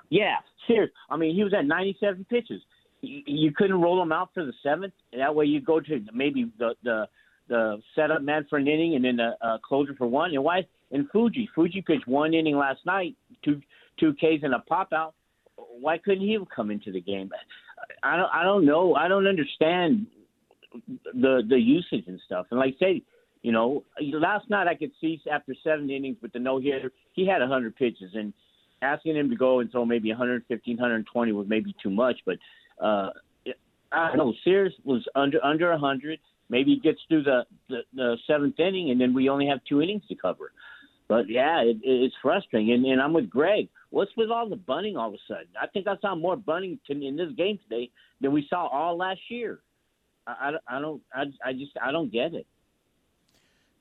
Yeah, 0.09 0.37
Sears. 0.67 0.91
I 1.11 1.17
mean, 1.17 1.35
he 1.35 1.43
was 1.45 1.53
at 1.55 1.65
97 1.67 2.25
pitches. 2.31 2.63
You, 3.01 3.23
you 3.27 3.53
couldn't 3.53 3.81
roll 3.81 4.01
him 4.03 4.13
out 4.13 4.31
for 4.35 4.45
the 4.45 4.53
seventh, 4.63 4.95
and 5.13 5.21
that 5.21 5.35
way 5.35 5.45
you 5.47 5.61
go 5.61 5.81
to 5.81 6.05
maybe 6.13 6.51
the 6.59 6.75
the 6.83 7.09
the 7.49 7.81
setup 7.95 8.23
man 8.23 8.45
for 8.51 8.59
an 8.59 8.67
inning 8.67 8.97
and 8.97 9.05
then 9.05 9.17
the 9.17 9.37
a 9.41 9.59
closer 9.65 9.95
for 9.97 10.07
one. 10.07 10.33
And 10.35 10.43
why? 10.43 10.67
And 10.91 11.09
Fuji, 11.11 11.49
Fuji 11.55 11.83
pitched 11.83 12.07
one 12.07 12.35
inning 12.35 12.57
last 12.57 12.85
night, 12.87 13.17
two 13.45 13.61
two 13.99 14.13
Ks 14.15 14.43
and 14.43 14.55
a 14.55 14.61
pop 14.61 14.93
out. 14.93 15.15
Why 15.57 15.99
couldn't 15.99 16.23
he 16.25 16.33
have 16.35 16.49
come 16.55 16.71
into 16.71 16.91
the 16.93 17.01
game? 17.01 17.31
I 18.03 18.17
don't 18.17 18.31
I 18.33 18.43
don't 18.43 18.65
know. 18.65 18.95
I 18.95 19.09
don't 19.09 19.27
understand 19.27 20.07
the 21.15 21.43
the 21.49 21.59
usage 21.59 22.05
and 22.07 22.21
stuff. 22.25 22.47
And 22.51 22.59
like 22.59 22.77
I 22.81 22.85
say, 22.85 23.03
you 23.47 23.53
know, 23.53 23.85
last 24.01 24.51
night 24.51 24.67
I 24.67 24.75
could 24.75 24.91
see 25.01 25.21
after 25.33 25.55
seven 25.63 25.89
innings 25.89 26.17
with 26.21 26.33
the 26.33 26.41
no 26.41 26.59
hitter, 26.59 26.91
he 27.13 27.29
had 27.29 27.39
100 27.39 27.77
pitches, 27.77 28.11
and 28.15 28.33
asking 28.83 29.15
him 29.15 29.31
to 29.31 29.37
go 29.37 29.61
until 29.61 29.87
maybe 29.87 30.09
115, 30.09 30.77
120 30.77 31.31
was 31.31 31.47
maybe 31.49 31.73
too 31.81 31.91
much. 31.91 32.17
But 32.27 32.39
uh, 32.83 33.11
I 33.93 34.09
don't 34.09 34.17
know. 34.17 34.35
Sears 34.43 34.75
was 34.83 35.05
under 35.15 35.39
under 35.45 35.71
100. 35.71 36.19
Maybe 36.49 36.75
he 36.75 36.81
gets 36.81 36.99
through 37.07 37.23
the, 37.23 37.45
the 37.69 37.83
the 37.95 38.17
seventh 38.27 38.59
inning, 38.59 38.91
and 38.91 39.01
then 39.01 39.15
we 39.15 39.29
only 39.29 39.47
have 39.47 39.61
two 39.69 39.81
innings 39.81 40.03
to 40.09 40.17
cover. 40.17 40.51
But 41.07 41.29
yeah, 41.29 41.61
it, 41.61 41.77
it's 41.85 42.17
frustrating. 42.21 42.73
And, 42.73 42.85
and 42.85 43.01
I'm 43.01 43.13
with 43.13 43.31
Greg. 43.31 43.69
What's 43.91 44.11
with 44.17 44.29
all 44.29 44.49
the 44.49 44.57
bunting 44.57 44.97
all 44.97 45.07
of 45.07 45.15
a 45.15 45.19
sudden? 45.29 45.47
I 45.63 45.69
think 45.69 45.87
I 45.87 45.95
saw 46.01 46.17
more 46.17 46.35
bunting 46.35 46.81
in 46.89 47.17
this 47.17 47.31
game 47.37 47.61
today 47.69 47.91
than 48.21 48.33
we 48.33 48.45
saw 48.51 48.67
all 48.67 48.97
last 48.97 49.21
year. 49.29 49.61
I, 50.27 50.57
I, 50.69 50.79
I 50.79 50.81
don't. 50.81 51.01
I, 51.15 51.27
I 51.45 51.53
just 51.53 51.71
I 51.81 51.93
don't 51.93 52.11
get 52.11 52.35
it. 52.35 52.45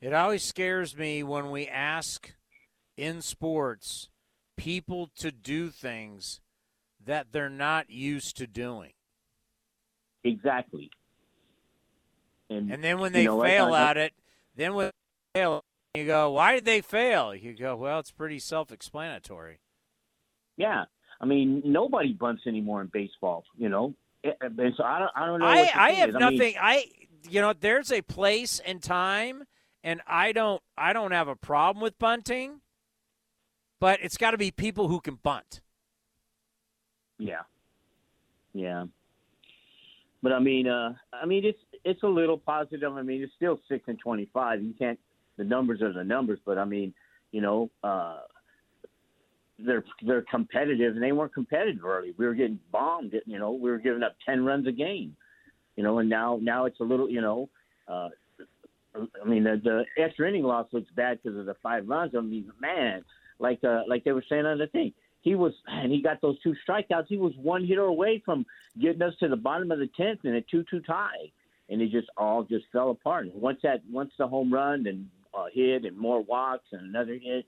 It 0.05 0.13
always 0.13 0.43
scares 0.43 0.95
me 0.95 1.23
when 1.23 1.49
we 1.49 1.67
ask 1.67 2.35
in 2.95 3.23
sports 3.23 4.09
people 4.55 5.09
to 5.15 5.31
do 5.31 5.69
things 5.69 6.41
that 7.03 7.31
they're 7.31 7.49
not 7.49 7.89
used 7.89 8.37
to 8.37 8.45
doing. 8.45 8.91
Exactly. 10.23 10.91
And, 12.51 12.71
And 12.71 12.83
then 12.83 12.99
when 12.99 13.13
they 13.13 13.25
know 13.25 13.41
fail 13.41 13.73
I- 13.73 13.89
at 13.89 13.97
it, 13.97 14.13
then 14.55 14.75
when 14.75 14.91
they 15.33 15.39
fail, 15.39 15.63
you 15.95 16.05
go, 16.05 16.29
"Why 16.29 16.53
did 16.53 16.65
they 16.65 16.81
fail?" 16.81 17.33
You 17.33 17.55
go, 17.55 17.75
"Well, 17.75 17.97
it's 17.97 18.11
pretty 18.11 18.37
self-explanatory." 18.37 19.57
Yeah, 20.55 20.85
I 21.19 21.25
mean 21.25 21.63
nobody 21.65 22.13
bunts 22.13 22.45
anymore 22.45 22.81
in 22.81 22.87
baseball. 22.93 23.43
You 23.57 23.69
know, 23.69 23.95
and 24.23 24.73
so 24.77 24.83
I 24.83 24.99
don't. 24.99 25.11
I 25.15 25.25
don't 25.25 25.39
know. 25.39 25.47
I, 25.47 25.71
I 25.73 25.91
have 25.93 26.09
is. 26.09 26.15
I 26.15 26.19
mean, 26.19 26.37
nothing. 26.37 26.53
I 26.61 26.91
you 27.27 27.41
know, 27.41 27.53
there's 27.53 27.91
a 27.91 28.03
place 28.03 28.59
and 28.59 28.83
time, 28.83 29.45
and 29.85 30.01
I 30.07 30.33
don't. 30.33 30.61
I 30.77 30.91
don't 30.91 31.11
have 31.11 31.29
a 31.29 31.35
problem 31.35 31.81
with 31.81 31.97
bunting, 31.99 32.59
but 33.79 33.99
it's 34.01 34.17
got 34.17 34.31
to 34.31 34.37
be 34.37 34.51
people 34.51 34.89
who 34.89 34.99
can 34.99 35.15
bunt. 35.15 35.61
Yeah. 37.19 37.43
Yeah. 38.53 38.85
But 40.23 40.33
I 40.33 40.39
mean, 40.39 40.67
uh, 40.67 40.93
I 41.13 41.25
mean, 41.27 41.45
it's 41.45 41.59
it's 41.85 42.01
a 42.01 42.07
little 42.07 42.37
positive. 42.37 42.91
I 42.91 43.03
mean, 43.03 43.21
it's 43.21 43.33
still 43.35 43.59
six 43.69 43.83
and 43.87 43.99
twenty-five. 43.99 44.61
You 44.61 44.73
can't. 44.73 44.99
The 45.37 45.43
numbers 45.43 45.81
are 45.81 45.93
the 45.93 46.03
numbers, 46.03 46.39
but 46.45 46.57
I 46.57 46.65
mean, 46.65 46.93
you 47.31 47.41
know, 47.41 47.69
uh, 47.83 48.21
they're 49.59 49.83
they're 50.01 50.23
competitive, 50.23 50.95
and 50.95 51.03
they 51.03 51.11
weren't 51.11 51.33
competitive 51.33 51.85
early. 51.85 52.15
We 52.17 52.25
were 52.25 52.33
getting 52.33 52.59
bombed. 52.71 53.13
You 53.27 53.37
know, 53.37 53.51
we 53.51 53.69
were 53.69 53.77
giving 53.77 54.01
up 54.01 54.15
ten 54.25 54.43
runs 54.43 54.65
a 54.65 54.71
game. 54.71 55.15
You 55.75 55.83
know, 55.83 55.99
and 55.99 56.09
now 56.09 56.39
now 56.41 56.65
it's 56.65 56.79
a 56.79 56.83
little. 56.83 57.07
You 57.07 57.21
know, 57.21 57.49
uh, 57.87 58.09
I 58.95 59.27
mean, 59.27 59.43
the, 59.43 59.61
the 59.63 60.01
extra 60.01 60.27
inning 60.27 60.43
loss 60.43 60.67
looks 60.71 60.89
bad 60.95 61.19
because 61.21 61.37
of 61.37 61.45
the 61.45 61.55
five 61.61 61.87
runs. 61.87 62.13
I 62.15 62.21
mean, 62.21 62.51
man, 62.59 63.03
like 63.39 63.63
uh, 63.63 63.81
like 63.87 64.03
they 64.03 64.11
were 64.11 64.23
saying 64.27 64.45
on 64.45 64.57
the 64.57 64.67
thing, 64.67 64.93
he 65.21 65.35
was 65.35 65.53
and 65.67 65.91
he 65.91 66.01
got 66.01 66.21
those 66.21 66.39
two 66.41 66.55
strikeouts. 66.67 67.07
He 67.07 67.17
was 67.17 67.33
one 67.41 67.65
hitter 67.65 67.83
away 67.83 68.21
from 68.23 68.45
getting 68.79 69.01
us 69.01 69.13
to 69.19 69.27
the 69.27 69.35
bottom 69.35 69.71
of 69.71 69.79
the 69.79 69.89
tenth 69.97 70.23
in 70.23 70.35
a 70.35 70.41
two-two 70.41 70.81
tie, 70.81 71.31
and 71.69 71.81
it 71.81 71.91
just 71.91 72.07
all 72.17 72.43
just 72.43 72.65
fell 72.71 72.91
apart. 72.91 73.25
And 73.25 73.41
once 73.41 73.59
that 73.63 73.81
once 73.91 74.11
the 74.17 74.27
home 74.27 74.53
run 74.53 74.85
and 74.87 75.09
uh, 75.33 75.45
hit 75.53 75.85
and 75.85 75.97
more 75.97 76.21
walks 76.21 76.65
and 76.71 76.81
another 76.81 77.17
hit, 77.21 77.45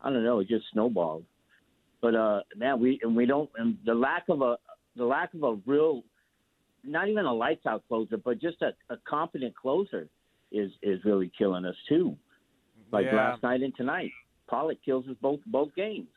I 0.00 0.10
don't 0.10 0.24
know, 0.24 0.40
it 0.40 0.48
just 0.48 0.64
snowballed. 0.72 1.24
But 2.00 2.14
uh, 2.14 2.40
man, 2.56 2.80
we 2.80 2.98
and 3.02 3.14
we 3.14 3.26
don't 3.26 3.50
and 3.56 3.78
the 3.84 3.94
lack 3.94 4.24
of 4.28 4.42
a 4.42 4.56
the 4.96 5.04
lack 5.04 5.32
of 5.34 5.42
a 5.42 5.54
real, 5.66 6.02
not 6.84 7.08
even 7.08 7.24
a 7.24 7.32
lights 7.32 7.64
out 7.66 7.84
closer, 7.88 8.16
but 8.16 8.40
just 8.40 8.60
a, 8.62 8.72
a 8.92 8.96
competent 9.08 9.54
closer 9.56 10.08
is 10.52 10.70
is 10.82 11.04
really 11.04 11.30
killing 11.36 11.64
us 11.64 11.76
too. 11.88 12.16
Like 12.90 13.06
Yeah. 13.06 13.16
last 13.16 13.42
night 13.42 13.62
and 13.62 13.74
tonight, 13.76 14.10
Pollock 14.48 14.78
kills 14.84 15.06
us 15.08 15.16
both 15.20 15.40
both 15.46 15.74
games. 15.74 16.08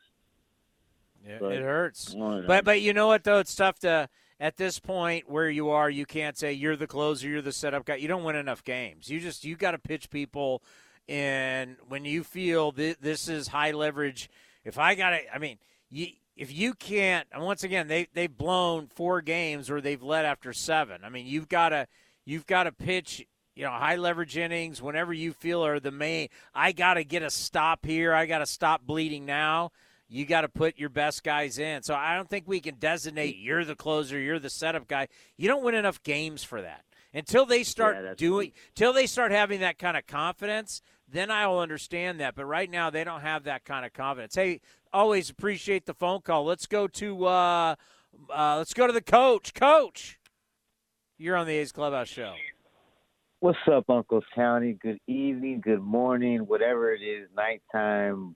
Yeah, 1.26 1.38
But- 1.40 1.52
it 1.52 1.62
hurts. 1.62 2.14
I 2.14 2.18
don't 2.18 2.40
know. 2.42 2.46
But 2.46 2.64
but 2.64 2.80
you 2.80 2.92
know 2.92 3.08
what 3.08 3.24
though, 3.24 3.38
it's 3.38 3.54
tough 3.54 3.78
to 3.80 4.08
at 4.38 4.56
this 4.56 4.78
point 4.78 5.28
where 5.28 5.48
you 5.48 5.70
are. 5.70 5.88
You 5.90 6.06
can't 6.06 6.36
say 6.36 6.52
you're 6.52 6.76
the 6.76 6.86
closer, 6.86 7.28
you're 7.28 7.42
the 7.42 7.52
setup 7.52 7.84
guy. 7.86 7.96
You 7.96 8.08
don't 8.08 8.24
win 8.24 8.36
enough 8.36 8.62
games. 8.62 9.08
You 9.10 9.18
just 9.20 9.44
you 9.44 9.56
got 9.56 9.72
to 9.72 9.78
pitch 9.78 10.10
people, 10.10 10.62
and 11.08 11.76
when 11.88 12.04
you 12.04 12.22
feel 12.22 12.72
th- 12.72 12.98
this 13.00 13.28
is 13.28 13.48
high 13.48 13.72
leverage. 13.72 14.28
If 14.64 14.78
I 14.78 14.94
got 14.96 15.10
to, 15.10 15.34
I 15.34 15.38
mean, 15.38 15.58
you, 15.90 16.08
if 16.36 16.52
you 16.52 16.74
can't, 16.74 17.26
and 17.32 17.42
once 17.44 17.62
again 17.64 17.88
they 17.88 18.08
they've 18.12 18.36
blown 18.36 18.88
four 18.88 19.20
games 19.22 19.70
or 19.70 19.80
they've 19.80 20.02
led 20.02 20.24
after 20.26 20.52
seven. 20.52 21.02
I 21.04 21.08
mean, 21.08 21.26
you've 21.26 21.48
got 21.48 21.70
to 21.70 21.86
you've 22.24 22.46
got 22.46 22.64
to 22.64 22.72
pitch. 22.72 23.26
You 23.56 23.64
know, 23.64 23.70
high 23.70 23.96
leverage 23.96 24.36
innings 24.36 24.80
whenever 24.80 25.12
you 25.12 25.32
feel 25.32 25.66
are 25.66 25.80
the 25.80 25.90
main. 25.90 26.28
I 26.54 26.70
got 26.70 26.94
to 26.94 27.04
get 27.04 27.22
a 27.22 27.30
stop 27.30 27.84
here. 27.84 28.12
I 28.12 28.26
got 28.26 28.38
to 28.38 28.46
stop 28.46 28.82
bleeding 28.86 29.26
now 29.26 29.72
you 30.08 30.24
got 30.24 30.42
to 30.42 30.48
put 30.48 30.78
your 30.78 30.88
best 30.88 31.24
guys 31.24 31.58
in. 31.58 31.82
So 31.82 31.94
I 31.94 32.14
don't 32.14 32.28
think 32.28 32.46
we 32.46 32.60
can 32.60 32.76
designate 32.76 33.36
you're 33.36 33.64
the 33.64 33.74
closer, 33.74 34.18
you're 34.18 34.38
the 34.38 34.50
setup 34.50 34.86
guy. 34.86 35.08
You 35.36 35.48
don't 35.48 35.64
win 35.64 35.74
enough 35.74 36.02
games 36.02 36.44
for 36.44 36.62
that. 36.62 36.82
Until 37.12 37.46
they 37.46 37.62
start 37.62 37.96
that's 38.02 38.18
doing 38.18 38.52
till 38.74 38.92
they 38.92 39.06
start 39.06 39.32
having 39.32 39.60
that 39.60 39.78
kind 39.78 39.96
of 39.96 40.06
confidence, 40.06 40.82
then 41.08 41.30
I 41.30 41.46
will 41.46 41.60
understand 41.60 42.20
that. 42.20 42.34
But 42.34 42.44
right 42.44 42.70
now 42.70 42.90
they 42.90 43.04
don't 43.04 43.22
have 43.22 43.44
that 43.44 43.64
kind 43.64 43.86
of 43.86 43.94
confidence. 43.94 44.34
Hey, 44.34 44.60
always 44.92 45.30
appreciate 45.30 45.86
the 45.86 45.94
phone 45.94 46.20
call. 46.20 46.44
Let's 46.44 46.66
go 46.66 46.86
to 46.88 47.26
uh, 47.26 47.74
uh 48.28 48.56
let's 48.58 48.74
go 48.74 48.86
to 48.86 48.92
the 48.92 49.00
coach. 49.00 49.54
Coach. 49.54 50.18
You're 51.16 51.36
on 51.36 51.46
the 51.46 51.54
A's 51.54 51.72
Clubhouse 51.72 52.08
show. 52.08 52.34
What's 53.40 53.58
up, 53.70 53.84
Uncle 53.90 54.22
County? 54.34 54.72
Good 54.80 54.98
evening, 55.06 55.60
good 55.62 55.82
morning, 55.82 56.40
whatever 56.40 56.92
it 56.94 57.02
is, 57.02 57.28
nighttime, 57.36 58.34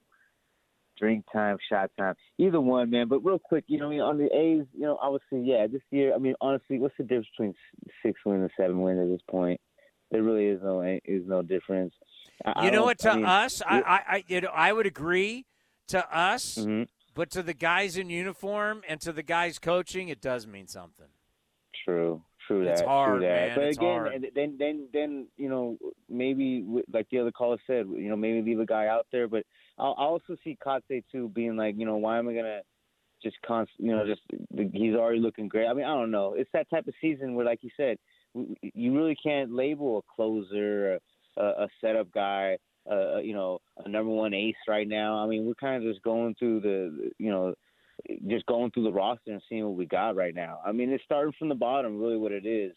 drink 0.98 1.24
time, 1.32 1.56
shot 1.70 1.90
time, 1.98 2.14
either 2.39 2.60
one, 2.60 2.90
man. 2.90 3.09
But 3.09 3.20
real 3.24 3.39
quick, 3.39 3.64
you 3.66 3.78
know, 3.78 3.86
I 3.86 3.90
mean, 3.90 4.01
on 4.01 4.18
the 4.18 4.27
A's, 4.27 4.66
you 4.74 4.82
know, 4.82 4.98
obviously, 5.01 5.48
yeah, 5.51 5.66
this 5.66 5.81
year, 5.90 6.14
I 6.14 6.18
mean, 6.18 6.35
honestly, 6.40 6.78
what's 6.78 6.94
the 6.98 7.05
difference 7.05 7.28
between 7.36 7.55
six 8.05 8.20
wins 8.27 8.43
and 8.43 8.51
seven 8.59 8.82
wins 8.82 9.01
at 9.01 9.09
this 9.09 9.22
point? 9.31 9.59
There 10.10 10.22
really 10.22 10.47
is 10.47 10.60
no 10.62 10.82
is 10.82 11.22
no 11.27 11.40
difference. 11.43 11.94
I- 12.44 12.66
You 12.66 12.70
know 12.70 12.85
what? 12.85 12.98
To 13.01 13.12
I 13.12 13.16
mean, 13.16 13.24
us, 13.24 13.62
I, 13.66 13.81
I, 13.81 14.01
I, 14.16 14.24
you 14.28 14.40
know, 14.43 14.51
I 14.52 14.72
would 14.72 14.86
agree. 14.86 15.47
To 15.89 16.16
us, 16.16 16.55
Mhm. 16.56 16.86
but 17.16 17.31
to 17.31 17.43
the 17.43 17.52
guys 17.55 17.97
in 17.97 18.10
uniform 18.10 18.82
and 18.86 19.01
to 19.01 19.10
the 19.12 19.24
guys 19.24 19.59
coaching, 19.59 20.09
it 20.09 20.20
does 20.20 20.47
mean 20.47 20.68
something. 20.68 21.09
True, 21.85 22.22
true 22.51 22.64
that. 22.64 22.72
It's 22.72 22.82
hard, 22.82 23.20
true 23.20 23.28
that. 23.28 23.47
man. 23.48 23.56
But 23.56 23.64
It's 23.64 23.78
again, 23.78 23.98
hard. 24.01 24.27
then 24.35 24.56
then 24.59 24.89
then 24.93 25.27
you 25.36 25.48
know 25.48 25.78
maybe 26.09 26.64
like 26.93 27.06
the 27.10 27.18
other 27.18 27.32
caller 27.32 27.59
said, 27.66 27.86
you 27.89 28.09
know 28.09 28.16
maybe 28.16 28.43
leave 28.43 28.60
a 28.60 28.66
guy 28.66 28.86
out 28.86 29.06
there. 29.12 29.28
But 29.28 29.44
I 29.78 29.85
also 29.85 30.36
see 30.44 30.59
Kotsay 30.64 31.02
too 31.10 31.28
being 31.28 31.56
like, 31.56 31.74
you 31.78 31.86
know, 31.86 31.97
why 31.97 32.18
am 32.18 32.28
I 32.28 32.35
gonna 32.35 32.60
just 33.22 33.36
const, 33.47 33.72
you 33.78 33.93
know, 33.93 34.06
just 34.06 34.22
he's 34.72 34.94
already 34.94 35.20
looking 35.20 35.48
great. 35.48 35.66
I 35.66 35.74
mean, 35.74 35.85
I 35.85 35.94
don't 35.94 36.10
know. 36.10 36.35
It's 36.35 36.51
that 36.52 36.68
type 36.70 36.86
of 36.86 36.94
season 37.01 37.35
where, 37.35 37.47
like 37.47 37.60
you 37.62 37.70
said, 37.77 37.98
you 38.35 38.94
really 38.94 39.16
can't 39.22 39.52
label 39.52 39.98
a 39.98 40.14
closer, 40.14 40.98
a, 41.36 41.43
a 41.43 41.68
setup 41.81 42.10
guy, 42.12 42.56
uh, 42.90 43.18
you 43.18 43.35
know, 43.35 43.59
a 43.85 43.89
number 43.89 44.10
one 44.10 44.35
ace 44.35 44.55
right 44.68 44.89
now. 44.89 45.22
I 45.22 45.27
mean, 45.27 45.44
we're 45.47 45.55
kind 45.55 45.77
of 45.85 45.90
just 45.90 46.02
going 46.02 46.35
through 46.39 46.60
the, 46.60 47.10
you 47.18 47.31
know, 47.31 47.55
just 48.28 48.47
going 48.47 48.70
through 48.70 48.85
the 48.85 48.93
roster 48.93 49.32
and 49.32 49.43
seeing 49.48 49.64
what 49.64 49.77
we 49.77 49.86
got 49.86 50.16
right 50.16 50.35
now. 50.35 50.60
I 50.64 50.72
mean, 50.72 50.90
it's 50.90 51.05
starting 51.05 51.32
from 51.39 51.48
the 51.48 51.55
bottom, 51.55 51.98
really, 51.98 52.16
what 52.16 52.32
it 52.32 52.47
is. 52.47 52.72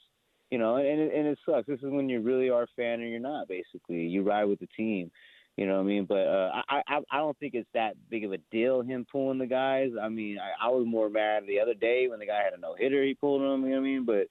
You 0.51 0.59
know, 0.59 0.75
and 0.75 0.99
it, 0.99 1.13
and 1.15 1.27
it 1.27 1.39
sucks. 1.45 1.67
This 1.67 1.79
is 1.79 1.89
when 1.89 2.09
you 2.09 2.21
really 2.21 2.49
are 2.49 2.63
a 2.63 2.67
fan 2.75 3.01
or 3.01 3.05
you're 3.05 3.19
not. 3.19 3.47
Basically, 3.47 4.01
you 4.01 4.21
ride 4.21 4.45
with 4.45 4.59
the 4.59 4.67
team. 4.77 5.11
You 5.57 5.67
know 5.67 5.75
what 5.75 5.81
I 5.81 5.83
mean? 5.83 6.05
But 6.05 6.27
uh, 6.27 6.61
I, 6.69 6.81
I 6.87 6.99
I 7.11 7.17
don't 7.17 7.37
think 7.39 7.53
it's 7.53 7.69
that 7.73 7.95
big 8.09 8.23
of 8.23 8.33
a 8.33 8.39
deal 8.51 8.81
him 8.81 9.05
pulling 9.11 9.37
the 9.37 9.45
guys. 9.45 9.91
I 10.01 10.09
mean, 10.09 10.37
I, 10.39 10.67
I 10.67 10.69
was 10.69 10.85
more 10.87 11.09
mad 11.09 11.43
the 11.47 11.59
other 11.59 11.73
day 11.75 12.07
when 12.07 12.19
the 12.19 12.25
guy 12.25 12.43
had 12.43 12.53
a 12.53 12.59
no 12.59 12.75
hitter. 12.77 13.03
He 13.03 13.13
pulled 13.13 13.41
him. 13.41 13.63
You 13.63 13.71
know 13.71 13.81
what 13.81 13.87
I 13.87 13.89
mean? 13.89 14.05
But 14.05 14.27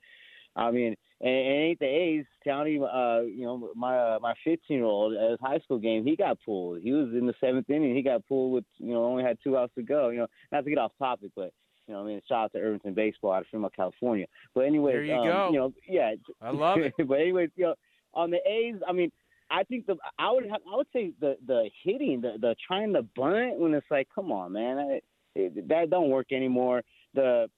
I 0.57 0.71
mean, 0.71 0.97
and, 1.23 1.31
and 1.31 1.55
ain't 1.55 1.79
the 1.79 1.87
A's 1.87 2.27
county? 2.45 2.79
Uh, 2.79 3.21
you 3.21 3.45
know, 3.45 3.71
my 3.75 3.97
uh, 3.97 4.19
my 4.21 4.35
15 4.45 4.77
year 4.77 4.85
old 4.85 5.15
at 5.15 5.31
his 5.31 5.41
high 5.41 5.59
school 5.61 5.79
game, 5.79 6.05
he 6.05 6.17
got 6.17 6.39
pulled. 6.45 6.83
He 6.83 6.93
was 6.93 7.09
in 7.09 7.27
the 7.27 7.35
seventh 7.41 7.71
inning. 7.71 7.95
He 7.95 8.03
got 8.03 8.27
pulled 8.27 8.53
with 8.53 8.65
you 8.79 8.93
know 8.93 9.05
only 9.05 9.23
had 9.23 9.39
two 9.43 9.57
outs 9.57 9.73
to 9.77 9.83
go. 9.83 10.11
You 10.11 10.19
know, 10.19 10.27
not 10.51 10.65
to 10.65 10.71
get 10.71 10.79
off 10.79 10.93
topic, 10.99 11.31
but 11.35 11.53
you 11.87 11.95
know, 11.95 12.01
I 12.01 12.05
mean, 12.05 12.21
shout 12.29 12.45
out 12.45 12.53
to 12.53 12.59
Irvington 12.59 12.95
baseball 12.95 13.33
out 13.33 13.43
of 13.43 13.49
Fremont, 13.49 13.75
California. 13.75 14.27
But 14.55 14.63
anyway, 14.63 14.93
There 14.93 15.05
you 15.05 15.15
um, 15.15 15.27
go. 15.27 15.49
You 15.53 15.59
know, 15.59 15.73
yeah, 15.89 16.15
I 16.41 16.51
love 16.51 16.79
it. 16.79 16.93
but 17.09 17.15
anyways, 17.15 17.51
you 17.57 17.65
know, 17.65 17.75
on 18.15 18.31
the 18.31 18.39
A's, 18.47 18.77
I 18.87 18.93
mean, 18.93 19.11
I 19.51 19.65
think 19.65 19.87
the 19.87 19.97
I 20.19 20.31
would 20.33 20.45
have 20.45 20.61
I 20.71 20.77
would 20.77 20.87
say 20.93 21.13
the 21.21 21.37
the 21.47 21.71
hitting, 21.85 22.21
the 22.21 22.35
the 22.41 22.57
trying 22.67 22.93
to 22.95 23.03
bunt 23.03 23.59
when 23.59 23.75
it's 23.75 23.87
like, 23.91 24.09
come 24.15 24.33
on, 24.33 24.53
man, 24.53 24.79
I, 24.79 25.01
it, 25.35 25.69
that 25.69 25.91
don't 25.91 26.11
work 26.11 26.33
anymore. 26.33 26.83
The, 27.15 27.49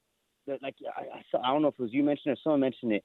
the 0.46 0.58
like 0.62 0.74
I, 0.96 1.18
I 1.18 1.22
saw, 1.30 1.42
I 1.42 1.52
don't 1.52 1.62
know 1.62 1.68
if 1.68 1.74
it 1.78 1.82
was 1.82 1.92
you 1.92 2.02
mentioned 2.02 2.32
or 2.32 2.36
someone 2.42 2.60
mentioned 2.60 2.92
it. 2.92 3.04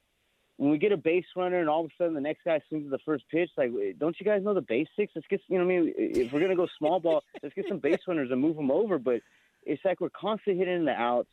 When 0.60 0.70
we 0.70 0.76
get 0.76 0.92
a 0.92 0.96
base 0.96 1.24
runner 1.34 1.60
and 1.60 1.70
all 1.70 1.84
of 1.84 1.86
a 1.86 1.94
sudden 1.96 2.12
the 2.12 2.20
next 2.20 2.44
guy 2.44 2.60
swings 2.68 2.90
the 2.90 2.98
first 2.98 3.24
pitch, 3.30 3.48
like, 3.56 3.70
don't 3.98 4.14
you 4.20 4.26
guys 4.26 4.42
know 4.42 4.52
the 4.52 4.60
basics? 4.60 5.12
Let's 5.14 5.26
get, 5.28 5.40
you 5.48 5.58
know, 5.58 5.64
what 5.64 5.72
I 5.72 5.78
mean, 5.78 5.94
if 5.96 6.32
we're 6.32 6.40
gonna 6.40 6.54
go 6.54 6.68
small 6.78 7.00
ball, 7.00 7.22
let's 7.42 7.54
get 7.54 7.64
some 7.68 7.78
base 7.78 8.00
runners 8.06 8.30
and 8.30 8.40
move 8.40 8.56
them 8.56 8.70
over. 8.70 8.98
But 8.98 9.22
it's 9.62 9.82
like 9.84 10.00
we're 10.00 10.10
constantly 10.10 10.58
hitting 10.58 10.84
the 10.84 10.92
outs 10.92 11.28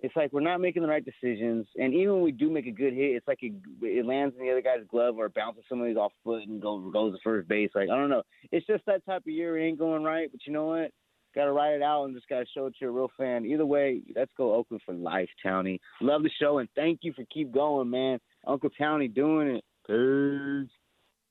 it's 0.00 0.14
like 0.14 0.32
we're 0.32 0.40
not 0.40 0.60
making 0.60 0.82
the 0.82 0.88
right 0.88 1.04
decisions. 1.04 1.66
And 1.76 1.94
even 1.94 2.14
when 2.14 2.22
we 2.22 2.32
do 2.32 2.50
make 2.50 2.66
a 2.66 2.70
good 2.70 2.92
hit, 2.92 3.16
it's 3.16 3.26
like 3.26 3.42
it, 3.42 3.54
it 3.82 4.04
lands 4.04 4.34
in 4.38 4.44
the 4.44 4.50
other 4.50 4.60
guy's 4.60 4.86
glove 4.90 5.16
or 5.16 5.28
bounces 5.28 5.64
somebody's 5.68 5.96
off 5.96 6.12
foot 6.22 6.42
and 6.46 6.60
goes 6.60 6.92
goes 6.92 7.14
to 7.14 7.18
first 7.24 7.48
base. 7.48 7.70
Like 7.74 7.88
I 7.88 7.96
don't 7.96 8.10
know. 8.10 8.22
It's 8.52 8.66
just 8.66 8.84
that 8.86 9.04
type 9.06 9.22
of 9.22 9.32
year. 9.32 9.58
It 9.58 9.66
ain't 9.66 9.78
going 9.78 10.02
right. 10.02 10.30
But 10.30 10.40
you 10.46 10.52
know 10.52 10.66
what? 10.66 10.90
Got 11.34 11.44
to 11.44 11.52
ride 11.52 11.74
it 11.74 11.82
out 11.82 12.04
and 12.04 12.14
just 12.14 12.28
got 12.28 12.40
to 12.40 12.46
show 12.54 12.66
it 12.66 12.74
to 12.78 12.86
a 12.86 12.90
real 12.90 13.10
fan. 13.18 13.44
Either 13.44 13.66
way, 13.66 14.00
let's 14.14 14.30
go 14.38 14.54
Oakland 14.54 14.82
for 14.86 14.94
life, 14.94 15.28
Townie. 15.44 15.80
Love 16.00 16.22
the 16.22 16.30
show 16.40 16.58
and 16.58 16.68
thank 16.74 17.00
you 17.02 17.12
for 17.12 17.24
keep 17.32 17.52
going, 17.52 17.90
man. 17.90 18.18
Uncle 18.46 18.70
Townie 18.80 19.12
doing 19.12 19.56
it. 19.56 19.64
Peace. 19.86 20.70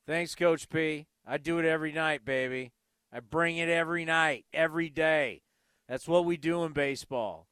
Thanks, 0.06 0.34
Coach 0.34 0.68
P. 0.68 1.06
I 1.26 1.38
do 1.38 1.58
it 1.58 1.64
every 1.64 1.92
night, 1.92 2.24
baby. 2.24 2.72
I 3.12 3.20
bring 3.20 3.56
it 3.56 3.68
every 3.68 4.04
night, 4.04 4.44
every 4.52 4.90
day. 4.90 5.42
That's 5.88 6.08
what 6.08 6.24
we 6.24 6.36
do 6.36 6.64
in 6.64 6.72
baseball. 6.72 7.46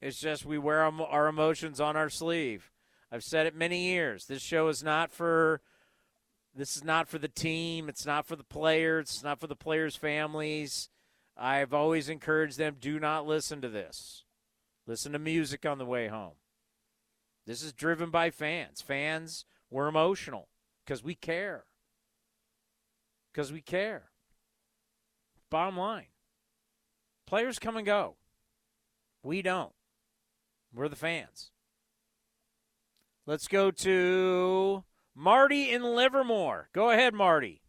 It's 0.00 0.18
just 0.18 0.44
we 0.44 0.58
wear 0.58 0.82
our 0.82 1.02
our 1.02 1.28
emotions 1.28 1.80
on 1.80 1.96
our 1.96 2.10
sleeve. 2.10 2.72
I've 3.10 3.22
said 3.22 3.46
it 3.46 3.54
many 3.54 3.84
years. 3.92 4.26
This 4.26 4.42
show 4.42 4.68
is 4.68 4.82
not 4.82 5.12
for 5.12 5.60
this 6.54 6.76
is 6.76 6.84
not 6.84 7.08
for 7.08 7.18
the 7.18 7.28
team. 7.28 7.88
It's 7.88 8.04
not 8.04 8.26
for 8.26 8.34
the 8.34 8.44
players. 8.44 9.10
It's 9.10 9.22
not 9.22 9.38
for 9.38 9.46
the 9.46 9.56
players' 9.56 9.96
families. 9.96 10.88
I've 11.36 11.72
always 11.72 12.08
encouraged 12.08 12.58
them 12.58 12.76
do 12.80 12.98
not 12.98 13.26
listen 13.26 13.60
to 13.62 13.68
this. 13.68 14.24
Listen 14.86 15.12
to 15.12 15.18
music 15.18 15.64
on 15.64 15.78
the 15.78 15.86
way 15.86 16.08
home. 16.08 16.34
This 17.46 17.62
is 17.62 17.72
driven 17.72 18.10
by 18.10 18.30
fans. 18.30 18.80
Fans, 18.80 19.44
we're 19.70 19.88
emotional 19.88 20.48
because 20.84 21.02
we 21.02 21.14
care. 21.14 21.64
Because 23.32 23.52
we 23.52 23.60
care. 23.60 24.10
Bottom 25.50 25.76
line 25.76 26.06
players 27.32 27.58
come 27.58 27.78
and 27.78 27.86
go. 27.86 28.14
We 29.22 29.40
don't. 29.40 29.72
We're 30.74 30.88
the 30.88 30.96
fans. 30.96 31.50
Let's 33.24 33.48
go 33.48 33.70
to 33.70 34.84
Marty 35.14 35.70
in 35.70 35.82
Livermore. 35.82 36.68
Go 36.74 36.90
ahead, 36.90 37.14
Marty. 37.14 37.62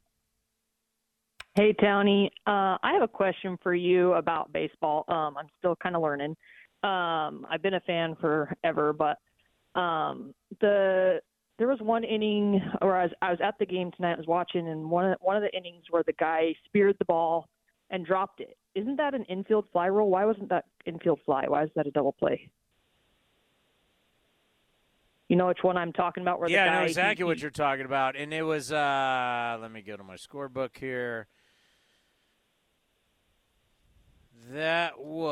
Hey, 1.55 1.71
Tony. 1.79 2.29
Uh, 2.45 2.75
I 2.83 2.91
have 2.91 3.03
a 3.03 3.07
question 3.07 3.57
for 3.63 3.73
you 3.73 4.11
about 4.15 4.51
baseball. 4.51 5.05
Um, 5.07 5.37
I'm 5.37 5.47
still 5.59 5.77
kind 5.77 5.95
of 5.95 6.01
learning. 6.01 6.35
Um, 6.83 7.47
I've 7.49 7.61
been 7.61 7.75
a 7.75 7.81
fan 7.87 8.17
forever, 8.19 8.91
but 8.91 9.17
um, 9.75 10.33
the 10.61 11.21
there 11.59 11.67
was 11.67 11.79
one 11.81 12.03
inning, 12.03 12.61
or 12.81 12.95
I 12.95 13.03
was 13.03 13.11
I 13.21 13.29
was 13.31 13.39
at 13.43 13.55
the 13.59 13.65
game 13.65 13.91
tonight. 13.91 14.13
I 14.13 14.17
was 14.17 14.27
watching, 14.27 14.67
and 14.67 14.89
one 14.89 15.11
of, 15.11 15.17
one 15.21 15.37
of 15.37 15.43
the 15.43 15.55
innings 15.55 15.83
where 15.89 16.03
the 16.03 16.13
guy 16.13 16.55
speared 16.65 16.95
the 16.99 17.05
ball 17.05 17.47
and 17.89 18.05
dropped 18.05 18.39
it. 18.39 18.57
Isn't 18.75 18.95
that 18.97 19.13
an 19.13 19.23
infield 19.25 19.65
fly 19.71 19.85
rule? 19.85 20.09
Why 20.09 20.25
wasn't 20.25 20.49
that 20.49 20.65
infield 20.85 21.19
fly? 21.25 21.45
Why 21.47 21.63
is 21.63 21.69
that 21.75 21.85
a 21.87 21.91
double 21.91 22.13
play? 22.13 22.49
You 25.29 25.35
know 25.37 25.47
which 25.47 25.63
one 25.63 25.77
I'm 25.77 25.93
talking 25.93 26.21
about? 26.21 26.39
Where 26.39 26.49
yeah, 26.49 26.65
the 26.65 26.69
guy 26.69 26.75
I 26.75 26.79
know 26.79 26.85
exactly 26.85 27.23
he- 27.23 27.23
what 27.23 27.39
you're 27.39 27.51
talking 27.51 27.85
about. 27.85 28.15
And 28.15 28.33
it 28.33 28.43
was, 28.43 28.71
uh, 28.71 29.57
let 29.61 29.71
me 29.71 29.81
go 29.81 29.95
to 29.95 30.03
my 30.03 30.15
scorebook 30.15 30.77
here. 30.77 31.27
That 34.51 34.99
was. 34.99 35.23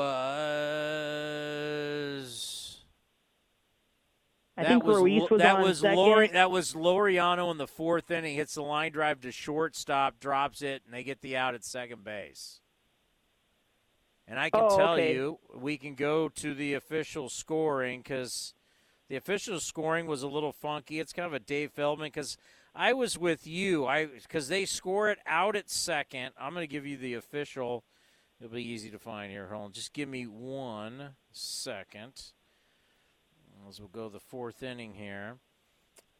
I 4.58 4.64
that 4.64 4.70
think 4.70 4.84
was, 4.84 4.98
Ruiz 4.98 5.30
was 5.30 5.40
that 5.42 5.56
on 5.56 5.62
was 5.62 5.80
second. 5.80 5.98
Lori, 5.98 6.28
that 6.30 6.52
was 6.52 6.74
Laureano 6.74 7.50
in 7.52 7.58
the 7.58 7.68
fourth 7.68 8.12
inning. 8.12 8.36
Hits 8.36 8.56
the 8.56 8.62
line 8.64 8.92
drive 8.92 9.22
to 9.22 9.32
shortstop, 9.32 10.20
drops 10.20 10.62
it, 10.62 10.84
and 10.86 10.94
they 10.94 11.04
get 11.04 11.22
the 11.22 11.38
out 11.38 11.56
at 11.56 11.64
second 11.64 12.04
base. 12.04 12.60
And 14.28 14.40
I 14.40 14.50
can 14.50 14.62
Oh, 14.64 14.78
tell 14.78 14.94
okay. 14.94 15.14
you, 15.14 15.40
we 15.54 15.78
can 15.78 15.96
go 15.96 16.30
to 16.30 16.54
the 16.54 16.74
official 16.74 17.30
scoring 17.30 18.02
because 18.02 18.54
the 19.10 19.16
official 19.16 19.60
scoring 19.60 20.06
was 20.06 20.22
a 20.24 20.28
little 20.28 20.54
funky. 20.54 21.00
It's 21.00 21.12
kind 21.14 21.26
of 21.26 21.34
a 21.34 21.40
Dave 21.40 21.72
Feldman 21.72 22.08
because 22.08 22.38
I 22.76 22.94
was 22.94 23.18
with 23.18 23.46
you. 23.48 23.86
I 23.86 24.06
because 24.06 24.48
they 24.48 24.66
score 24.66 25.10
it 25.10 25.20
out 25.26 25.56
at 25.56 25.70
second. 25.70 26.32
I'm 26.40 26.54
going 26.54 26.64
to 26.64 26.72
give 26.72 26.86
you 26.86 26.98
the 26.98 27.14
official. 27.16 27.84
It'll 28.40 28.54
be 28.54 28.64
easy 28.64 28.90
to 28.92 29.00
find 29.00 29.32
here. 29.32 29.48
Hold 29.48 29.66
on, 29.66 29.72
just 29.72 29.94
give 29.94 30.08
me 30.08 30.24
one 30.26 31.16
second. 31.32 32.14
As 33.70 33.80
we'll 33.80 33.90
go 33.90 34.10
the 34.10 34.20
fourth 34.20 34.64
inning 34.64 34.96
here, 34.96 35.38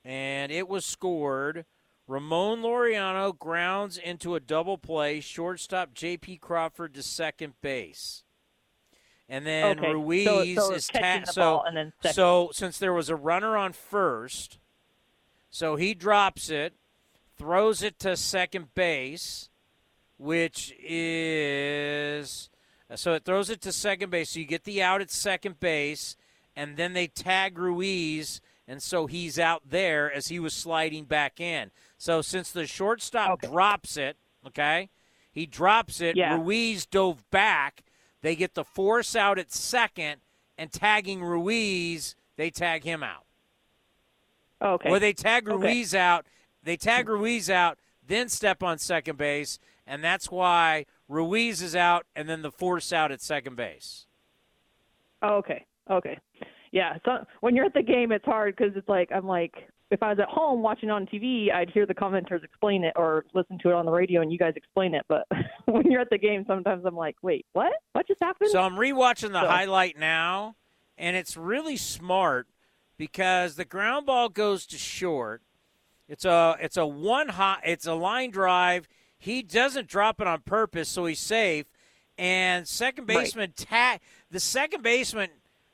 and 0.06 0.52
it 0.52 0.68
was 0.68 0.86
scored. 0.86 1.66
Ramon 2.08 2.62
Laureano 2.62 3.38
grounds 3.38 3.98
into 3.98 4.36
a 4.36 4.40
double 4.40 4.78
play. 4.78 5.20
Shortstop 5.20 5.94
J.P. 5.94 6.38
Crawford 6.38 6.94
to 6.96 7.04
second 7.04 7.54
base. 7.62 8.24
And 9.30 9.46
then 9.46 9.80
Okay, 9.80 9.94
Ruiz 9.94 10.26
so 10.58 10.74
it's 10.74 10.86
is 10.86 10.88
ta- 10.88 11.22
the 11.26 11.32
so 11.32 11.42
ball 11.42 11.64
and 11.66 11.78
then 11.78 11.94
so 12.12 12.50
since 12.54 12.78
there 12.78 12.92
was 12.92 13.08
a 13.10 13.16
runner 13.16 13.56
on 13.56 13.72
first, 13.72 14.60
so 15.50 15.78
he 15.78 15.94
drops 15.94 16.50
it, 16.50 16.74
throws 17.38 17.82
it 17.82 17.98
to 18.00 18.18
second 18.18 18.74
base, 18.76 19.50
which 20.18 20.74
is 20.82 22.50
so 22.96 23.14
it 23.14 23.24
throws 23.24 23.50
it 23.50 23.62
to 23.62 23.72
second 23.72 24.10
base. 24.10 24.32
So 24.32 24.40
you 24.40 24.46
get 24.46 24.66
the 24.66 24.84
out 24.84 25.00
at 25.00 25.10
second 25.12 25.62
base, 25.62 26.18
and 26.56 26.78
then 26.78 26.94
they 26.94 27.08
tag 27.08 27.58
Ruiz, 27.58 28.42
and 28.68 28.82
so 28.82 29.08
he's 29.08 29.40
out 29.40 29.64
there 29.70 30.12
as 30.12 30.28
he 30.28 30.40
was 30.40 30.54
sliding 30.54 31.06
back 31.06 31.40
in. 31.40 31.72
So 31.98 32.22
since 32.22 32.52
the 32.52 32.66
shortstop 32.66 33.42
drops 33.42 33.98
it, 33.98 34.18
okay, 34.48 34.90
he 35.32 35.46
drops 35.46 36.02
it. 36.02 36.16
Yeah. 36.16 36.36
Ruiz 36.36 36.86
dove 36.86 37.30
back. 37.32 37.84
They 38.22 38.36
get 38.36 38.54
the 38.54 38.64
force 38.64 39.16
out 39.16 39.40
at 39.40 39.52
second, 39.52 40.22
and 40.58 40.72
tagging 40.72 41.24
Ruiz, 41.24 42.16
they 42.36 42.50
tag 42.50 42.84
him 42.84 43.04
out. 43.04 43.26
Okay. 44.62 44.90
Or 44.90 45.00
they 45.00 45.14
tag 45.14 45.50
Okay. 45.50 45.56
Ruiz 45.56 45.96
out. 45.96 46.26
They 46.64 46.78
tag 46.78 47.10
Ruiz 47.10 47.50
out, 47.50 47.80
then 48.06 48.30
step 48.30 48.62
on 48.62 48.78
second 48.78 49.18
base, 49.18 49.58
and 49.88 50.04
that's 50.04 50.30
why 50.30 50.86
Ruiz 51.08 51.62
is 51.62 51.76
out, 51.76 52.06
and 52.16 52.30
then 52.30 52.44
the 52.44 52.52
force 52.52 52.94
out 52.94 53.12
at 53.12 53.22
second 53.22 53.56
base. 53.56 54.06
Oh, 55.24 55.38
okay. 55.38 55.66
Okay. 55.92 56.18
Yeah. 56.72 56.98
So 57.06 57.26
when 57.42 57.56
you're 57.56 57.66
at 57.66 57.74
the 57.74 57.84
game, 57.84 58.12
it's 58.12 58.26
hard 58.26 58.56
because 58.56 58.76
it's 58.76 58.88
like 58.88 59.10
I'm 59.14 59.28
like 59.28 59.54
if 59.90 60.02
I 60.02 60.10
was 60.10 60.20
at 60.20 60.30
home 60.30 60.62
watching 60.62 60.90
on 60.90 61.06
TV, 61.06 61.52
I'd 61.54 61.70
hear 61.70 61.86
the 61.86 61.94
commenters 61.94 62.46
explain 62.46 62.86
it 62.86 62.94
or 62.96 63.26
listen 63.34 63.60
to 63.60 63.70
it 63.72 63.74
on 63.74 63.86
the 63.86 63.92
radio 63.92 64.22
and 64.22 64.32
you 64.32 64.38
guys 64.38 64.54
explain 64.56 64.96
it. 64.96 65.06
But 65.10 65.28
when 65.66 65.92
you're 65.92 66.00
at 66.00 66.10
the 66.10 66.18
game, 66.18 66.46
sometimes 66.48 66.86
I'm 66.86 66.96
like, 66.96 67.18
wait, 67.22 67.46
what? 67.52 67.74
What 67.92 68.08
just 68.08 68.22
happened? 68.24 68.52
So 68.52 68.62
I'm 68.62 68.76
rewatching 68.76 69.34
the 69.34 69.42
So- 69.42 69.48
highlight 69.48 70.00
now, 70.00 70.56
and 70.98 71.18
it's 71.18 71.36
really 71.36 71.76
smart 71.76 72.48
because 72.98 73.56
the 73.56 73.66
ground 73.66 74.06
ball 74.06 74.30
goes 74.30 74.66
to 74.68 74.78
short. 74.78 75.42
It's 76.08 76.24
a 76.26 76.56
it's 76.62 76.78
a 76.78 76.86
one 76.86 77.30
hot 77.30 77.62
it's 77.66 77.86
a 77.88 77.94
line 77.94 78.32
drive. 78.32 78.88
He 79.18 79.44
doesn't 79.44 79.88
drop 79.88 80.20
it 80.22 80.28
on 80.28 80.40
purpose, 80.42 80.88
so 80.90 81.06
he's 81.06 81.20
safe. 81.20 81.66
And 82.18 82.66
second 82.68 83.08
Right. 83.10 83.20
baseman 83.20 83.54
ta- 83.58 83.98
the 84.30 84.40
second 84.40 84.84
baseman. 84.84 85.30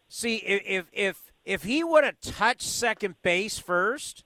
See 0.10 0.38
if 0.38 0.62
if 0.66 0.90
if 0.94 1.32
If 1.46 1.64
he 1.64 1.84
would 1.84 2.04
have 2.04 2.20
touched 2.20 2.64
second 2.64 3.22
base 3.22 3.58
first 3.58 4.26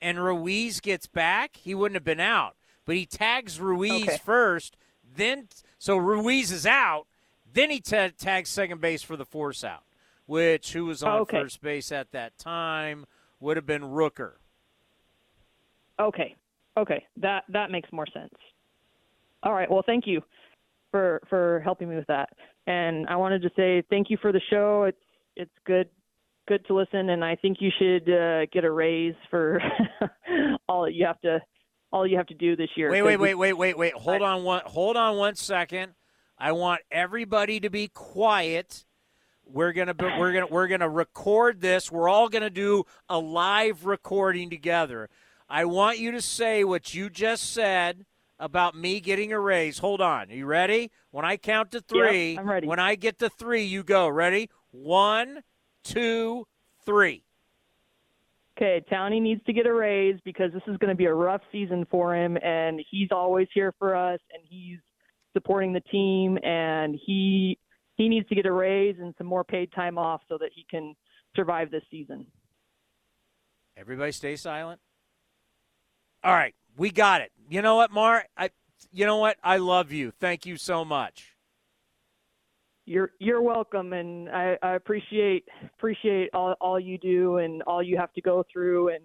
and 0.00 0.22
Ruiz 0.22 0.80
gets 0.80 1.06
back, 1.08 1.56
he 1.56 1.74
wouldn't 1.74 1.96
have 1.96 2.04
been 2.04 2.20
out. 2.20 2.54
But 2.84 2.94
he 2.96 3.06
tags 3.06 3.60
Ruiz 3.60 4.02
Okay. 4.08 4.18
first, 4.24 4.76
then 5.02 5.48
so 5.78 5.96
Ruiz 5.96 6.52
is 6.52 6.66
out, 6.66 7.06
then 7.52 7.70
he 7.70 7.80
ta 7.80 8.10
tags 8.16 8.50
second 8.50 8.80
base 8.80 9.02
for 9.02 9.16
the 9.16 9.24
force 9.24 9.64
out, 9.64 9.82
which 10.26 10.72
who 10.72 10.84
was 10.86 11.02
on 11.02 11.20
Okay. 11.22 11.40
first 11.40 11.60
base 11.60 11.90
at 11.92 12.12
that 12.12 12.38
time 12.38 13.04
would 13.40 13.56
have 13.56 13.66
been 13.66 13.82
Rooker. 13.82 14.34
Okay. 15.98 16.36
Okay. 16.76 17.04
That 17.16 17.44
that 17.48 17.70
makes 17.70 17.92
more 17.92 18.06
sense. 18.06 18.34
All 19.42 19.52
right. 19.52 19.70
Well, 19.70 19.82
thank 19.84 20.06
you 20.06 20.22
for 20.90 21.20
for 21.28 21.60
helping 21.64 21.88
me 21.88 21.96
with 21.96 22.06
that. 22.06 22.30
And 22.66 23.06
I 23.08 23.16
wanted 23.16 23.42
to 23.42 23.50
say 23.56 23.82
thank 23.90 24.08
you 24.10 24.16
for 24.22 24.32
the 24.32 24.40
show. 24.50 24.84
It's 24.84 24.98
it's 25.40 25.50
good 25.66 25.88
good 26.48 26.64
to 26.66 26.74
listen, 26.74 27.10
and 27.10 27.24
I 27.24 27.36
think 27.36 27.58
you 27.60 27.70
should 27.78 28.12
uh, 28.12 28.46
get 28.52 28.64
a 28.64 28.70
raise 28.70 29.14
for 29.30 29.60
all 30.68 30.88
you 30.88 31.06
have 31.06 31.20
to 31.20 31.40
all 31.92 32.06
you 32.06 32.16
have 32.16 32.26
to 32.26 32.34
do 32.34 32.56
this 32.56 32.70
year. 32.76 32.90
Wait, 32.90 33.02
wait, 33.02 33.16
wait, 33.16 33.34
wait, 33.34 33.52
wait, 33.52 33.76
wait. 33.76 33.94
Hold 33.94 34.22
on 34.22 34.44
one 34.44 34.62
hold 34.66 34.96
on 34.96 35.16
one 35.16 35.34
second. 35.34 35.94
I 36.38 36.52
want 36.52 36.80
everybody 36.90 37.60
to 37.60 37.70
be 37.70 37.88
quiet. 37.88 38.84
We're 39.44 39.72
gonna 39.72 39.94
be, 39.94 40.04
we're 40.04 40.32
gonna 40.32 40.46
we're 40.46 40.68
gonna 40.68 40.88
record 40.88 41.60
this. 41.60 41.90
We're 41.90 42.08
all 42.08 42.28
gonna 42.28 42.50
do 42.50 42.84
a 43.08 43.18
live 43.18 43.86
recording 43.86 44.50
together. 44.50 45.08
I 45.48 45.64
want 45.64 45.98
you 45.98 46.12
to 46.12 46.20
say 46.20 46.62
what 46.62 46.94
you 46.94 47.10
just 47.10 47.52
said 47.52 48.06
about 48.38 48.74
me 48.74 49.00
getting 49.00 49.32
a 49.32 49.38
raise. 49.38 49.78
Hold 49.78 50.00
on. 50.00 50.30
Are 50.30 50.34
you 50.34 50.46
ready? 50.46 50.90
When 51.10 51.24
I 51.24 51.36
count 51.36 51.72
to 51.72 51.80
three, 51.80 52.38
I'm 52.38 52.48
ready. 52.48 52.66
when 52.66 52.78
I 52.78 52.94
get 52.94 53.18
to 53.18 53.28
three, 53.28 53.64
you 53.64 53.82
go. 53.82 54.08
Ready? 54.08 54.48
One, 54.72 55.42
two, 55.84 56.46
three. 56.84 57.24
Okay, 58.56 58.84
Townie 58.92 59.22
needs 59.22 59.42
to 59.46 59.52
get 59.52 59.66
a 59.66 59.72
raise 59.72 60.20
because 60.24 60.52
this 60.52 60.62
is 60.66 60.76
going 60.76 60.90
to 60.90 60.94
be 60.94 61.06
a 61.06 61.14
rough 61.14 61.40
season 61.50 61.86
for 61.90 62.14
him, 62.14 62.36
and 62.42 62.80
he's 62.90 63.08
always 63.10 63.48
here 63.54 63.72
for 63.78 63.96
us, 63.96 64.20
and 64.32 64.42
he's 64.46 64.78
supporting 65.32 65.72
the 65.72 65.80
team, 65.80 66.38
and 66.42 66.98
he 67.06 67.58
he 67.96 68.08
needs 68.08 68.28
to 68.28 68.34
get 68.34 68.46
a 68.46 68.52
raise 68.52 68.96
and 68.98 69.14
some 69.18 69.26
more 69.26 69.44
paid 69.44 69.72
time 69.72 69.98
off 69.98 70.22
so 70.28 70.36
that 70.38 70.50
he 70.54 70.66
can 70.70 70.94
survive 71.36 71.70
this 71.70 71.82
season. 71.90 72.26
Everybody 73.76 74.12
stay 74.12 74.36
silent. 74.36 74.80
All 76.22 76.32
right, 76.34 76.54
we 76.76 76.90
got 76.90 77.22
it. 77.22 77.32
You 77.48 77.62
know 77.62 77.76
what, 77.76 77.90
Mar? 77.90 78.24
I 78.36 78.50
you 78.92 79.06
know 79.06 79.18
what? 79.18 79.38
I 79.42 79.56
love 79.56 79.90
you. 79.90 80.10
Thank 80.10 80.44
you 80.44 80.56
so 80.56 80.84
much. 80.84 81.34
You're 82.90 83.12
you're 83.20 83.40
welcome, 83.40 83.92
and 83.92 84.28
I, 84.30 84.56
I 84.64 84.74
appreciate 84.74 85.44
appreciate 85.78 86.30
all 86.34 86.56
all 86.60 86.80
you 86.80 86.98
do 86.98 87.36
and 87.36 87.62
all 87.62 87.80
you 87.80 87.96
have 87.96 88.12
to 88.14 88.20
go 88.20 88.44
through, 88.52 88.88
and 88.88 89.04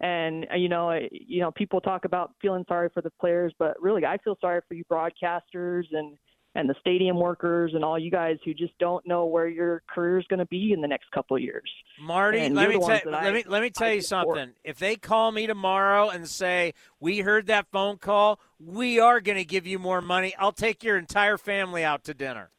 and 0.00 0.48
uh, 0.52 0.56
you 0.56 0.68
know 0.68 0.98
you 1.12 1.40
know 1.40 1.52
people 1.52 1.80
talk 1.80 2.04
about 2.04 2.32
feeling 2.42 2.64
sorry 2.66 2.88
for 2.92 3.02
the 3.02 3.10
players, 3.20 3.54
but 3.56 3.80
really 3.80 4.04
I 4.04 4.18
feel 4.24 4.36
sorry 4.40 4.62
for 4.66 4.74
you 4.74 4.82
broadcasters 4.90 5.84
and 5.92 6.16
and 6.56 6.68
the 6.68 6.74
stadium 6.80 7.20
workers 7.20 7.70
and 7.72 7.84
all 7.84 7.96
you 7.96 8.10
guys 8.10 8.36
who 8.44 8.52
just 8.52 8.76
don't 8.80 9.06
know 9.06 9.26
where 9.26 9.46
your 9.46 9.84
career 9.88 10.18
is 10.18 10.26
going 10.26 10.40
to 10.40 10.46
be 10.46 10.72
in 10.72 10.80
the 10.80 10.88
next 10.88 11.08
couple 11.12 11.36
of 11.36 11.42
years. 11.44 11.70
Marty, 12.02 12.48
let 12.48 12.68
me 12.68 12.80
tell 12.80 12.88
let 12.88 13.14
I- 13.14 13.30
me 13.30 13.44
let 13.46 13.62
me 13.62 13.70
tell 13.70 13.92
you 13.92 14.00
support. 14.02 14.38
something. 14.38 14.56
If 14.64 14.80
they 14.80 14.96
call 14.96 15.30
me 15.30 15.46
tomorrow 15.46 16.08
and 16.08 16.28
say 16.28 16.74
we 16.98 17.20
heard 17.20 17.46
that 17.46 17.68
phone 17.70 17.98
call, 17.98 18.40
we 18.58 18.98
are 18.98 19.20
going 19.20 19.38
to 19.38 19.44
give 19.44 19.68
you 19.68 19.78
more 19.78 20.00
money. 20.00 20.34
I'll 20.36 20.50
take 20.50 20.82
your 20.82 20.98
entire 20.98 21.38
family 21.38 21.84
out 21.84 22.02
to 22.06 22.12
dinner. 22.12 22.50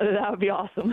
That 0.00 0.30
would 0.30 0.40
be 0.40 0.50
awesome. 0.50 0.92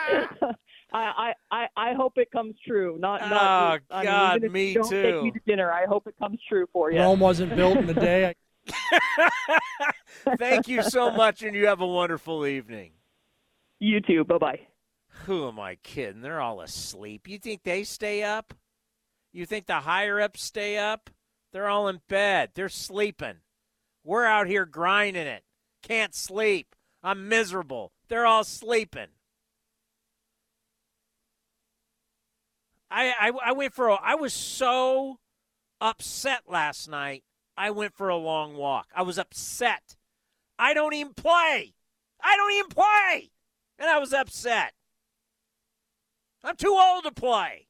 I, 0.00 0.52
I, 0.92 1.32
I, 1.50 1.66
I 1.76 1.92
hope 1.94 2.14
it 2.16 2.30
comes 2.30 2.54
true. 2.66 2.96
Not, 2.98 3.20
not 3.20 3.72
Oh, 3.72 3.76
just- 3.78 3.86
I 3.90 3.96
mean, 3.98 4.04
God, 4.04 4.42
me 4.52 4.68
you 4.68 4.74
don't 4.74 4.88
too. 4.90 5.02
Take 5.02 5.22
me 5.22 5.30
to 5.32 5.40
dinner. 5.46 5.70
I 5.72 5.86
hope 5.86 6.06
it 6.06 6.14
comes 6.18 6.38
true 6.48 6.66
for 6.72 6.90
you. 6.90 6.98
Rome 6.98 7.20
wasn't 7.20 7.54
built 7.56 7.78
in 7.78 7.88
a 7.90 7.94
day. 7.94 8.34
Thank 10.38 10.68
you 10.68 10.82
so 10.82 11.10
much, 11.10 11.42
and 11.42 11.54
you 11.54 11.66
have 11.66 11.80
a 11.80 11.86
wonderful 11.86 12.46
evening. 12.46 12.92
You 13.80 14.00
too. 14.00 14.24
Bye 14.24 14.38
bye. 14.38 14.60
Who 15.24 15.48
am 15.48 15.58
I 15.60 15.76
kidding? 15.76 16.20
They're 16.22 16.40
all 16.40 16.60
asleep. 16.60 17.28
You 17.28 17.38
think 17.38 17.62
they 17.62 17.84
stay 17.84 18.22
up? 18.22 18.54
You 19.32 19.46
think 19.46 19.66
the 19.66 19.80
higher 19.80 20.20
ups 20.20 20.42
stay 20.42 20.76
up? 20.78 21.10
They're 21.52 21.68
all 21.68 21.88
in 21.88 22.00
bed. 22.08 22.50
They're 22.54 22.68
sleeping. 22.68 23.36
We're 24.08 24.24
out 24.24 24.46
here 24.46 24.64
grinding 24.64 25.26
it. 25.26 25.44
Can't 25.82 26.14
sleep. 26.14 26.74
I'm 27.02 27.28
miserable. 27.28 27.92
They're 28.08 28.24
all 28.24 28.42
sleeping. 28.42 29.08
I, 32.90 33.12
I, 33.20 33.32
I 33.48 33.52
went 33.52 33.74
for 33.74 33.88
a, 33.88 33.96
I 33.96 34.14
was 34.14 34.32
so 34.32 35.18
upset 35.78 36.44
last 36.48 36.88
night. 36.88 37.22
I 37.54 37.70
went 37.70 37.92
for 37.92 38.08
a 38.08 38.16
long 38.16 38.56
walk. 38.56 38.86
I 38.96 39.02
was 39.02 39.18
upset. 39.18 39.98
I 40.58 40.72
don't 40.72 40.94
even 40.94 41.12
play. 41.12 41.74
I 42.24 42.34
don't 42.34 42.52
even 42.54 42.70
play. 42.70 43.30
And 43.78 43.90
I 43.90 43.98
was 43.98 44.14
upset. 44.14 44.72
I'm 46.42 46.56
too 46.56 46.74
old 46.80 47.04
to 47.04 47.12
play. 47.12 47.66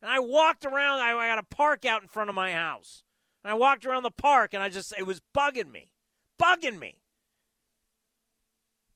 And 0.00 0.10
I 0.10 0.18
walked 0.20 0.64
around. 0.64 1.00
I, 1.00 1.14
I 1.14 1.28
got 1.28 1.44
a 1.44 1.54
park 1.54 1.84
out 1.84 2.00
in 2.00 2.08
front 2.08 2.30
of 2.30 2.34
my 2.34 2.52
house. 2.52 3.04
And 3.44 3.50
I 3.50 3.54
walked 3.54 3.84
around 3.84 4.02
the 4.02 4.10
park 4.10 4.54
and 4.54 4.62
I 4.62 4.68
just, 4.68 4.94
it 4.96 5.06
was 5.06 5.20
bugging 5.36 5.70
me. 5.70 5.90
Bugging 6.40 6.78
me. 6.78 6.96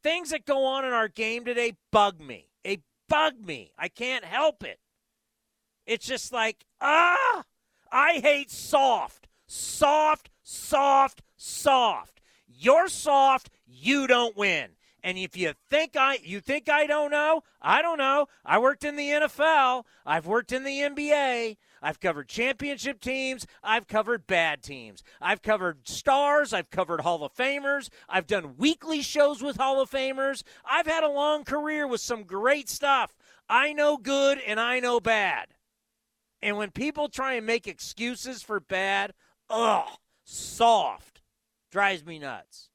Things 0.02 0.30
that 0.30 0.44
go 0.44 0.64
on 0.64 0.84
in 0.84 0.92
our 0.92 1.08
game 1.08 1.44
today 1.44 1.76
bug 1.90 2.20
me. 2.20 2.48
They 2.62 2.82
bug 3.08 3.34
me. 3.44 3.72
I 3.78 3.88
can't 3.88 4.24
help 4.24 4.62
it. 4.64 4.78
It's 5.86 6.06
just 6.06 6.32
like, 6.32 6.64
ah, 6.80 7.44
I 7.90 8.20
hate 8.22 8.50
soft. 8.50 9.28
Soft, 9.46 10.30
soft, 10.42 11.22
soft. 11.36 12.20
You're 12.46 12.88
soft, 12.88 13.50
you 13.66 14.06
don't 14.06 14.36
win. 14.36 14.70
And 15.02 15.16
if 15.18 15.36
you 15.36 15.52
think 15.70 15.94
I 15.96 16.18
you 16.24 16.40
think 16.40 16.68
I 16.68 16.86
don't 16.86 17.12
know, 17.12 17.44
I 17.62 17.80
don't 17.80 17.98
know. 17.98 18.26
I 18.44 18.58
worked 18.58 18.84
in 18.84 18.96
the 18.96 19.08
NFL, 19.08 19.84
I've 20.04 20.26
worked 20.26 20.50
in 20.50 20.64
the 20.64 20.80
NBA, 20.80 21.56
I've 21.86 22.00
covered 22.00 22.26
championship 22.28 23.00
teams, 23.00 23.46
I've 23.62 23.86
covered 23.86 24.26
bad 24.26 24.60
teams. 24.60 25.04
I've 25.20 25.40
covered 25.40 25.86
stars, 25.86 26.52
I've 26.52 26.68
covered 26.68 27.02
Hall 27.02 27.22
of 27.22 27.32
Famers, 27.32 27.90
I've 28.08 28.26
done 28.26 28.56
weekly 28.56 29.02
shows 29.02 29.40
with 29.40 29.56
Hall 29.56 29.80
of 29.80 29.88
Famers. 29.88 30.42
I've 30.68 30.88
had 30.88 31.04
a 31.04 31.08
long 31.08 31.44
career 31.44 31.86
with 31.86 32.00
some 32.00 32.24
great 32.24 32.68
stuff. 32.68 33.16
I 33.48 33.72
know 33.72 33.98
good 33.98 34.40
and 34.44 34.58
I 34.58 34.80
know 34.80 34.98
bad. 34.98 35.54
And 36.42 36.56
when 36.56 36.72
people 36.72 37.08
try 37.08 37.34
and 37.34 37.46
make 37.46 37.68
excuses 37.68 38.42
for 38.42 38.58
bad, 38.58 39.12
ugh, 39.48 39.86
soft. 40.24 41.22
Drives 41.70 42.04
me 42.04 42.18
nuts. 42.18 42.68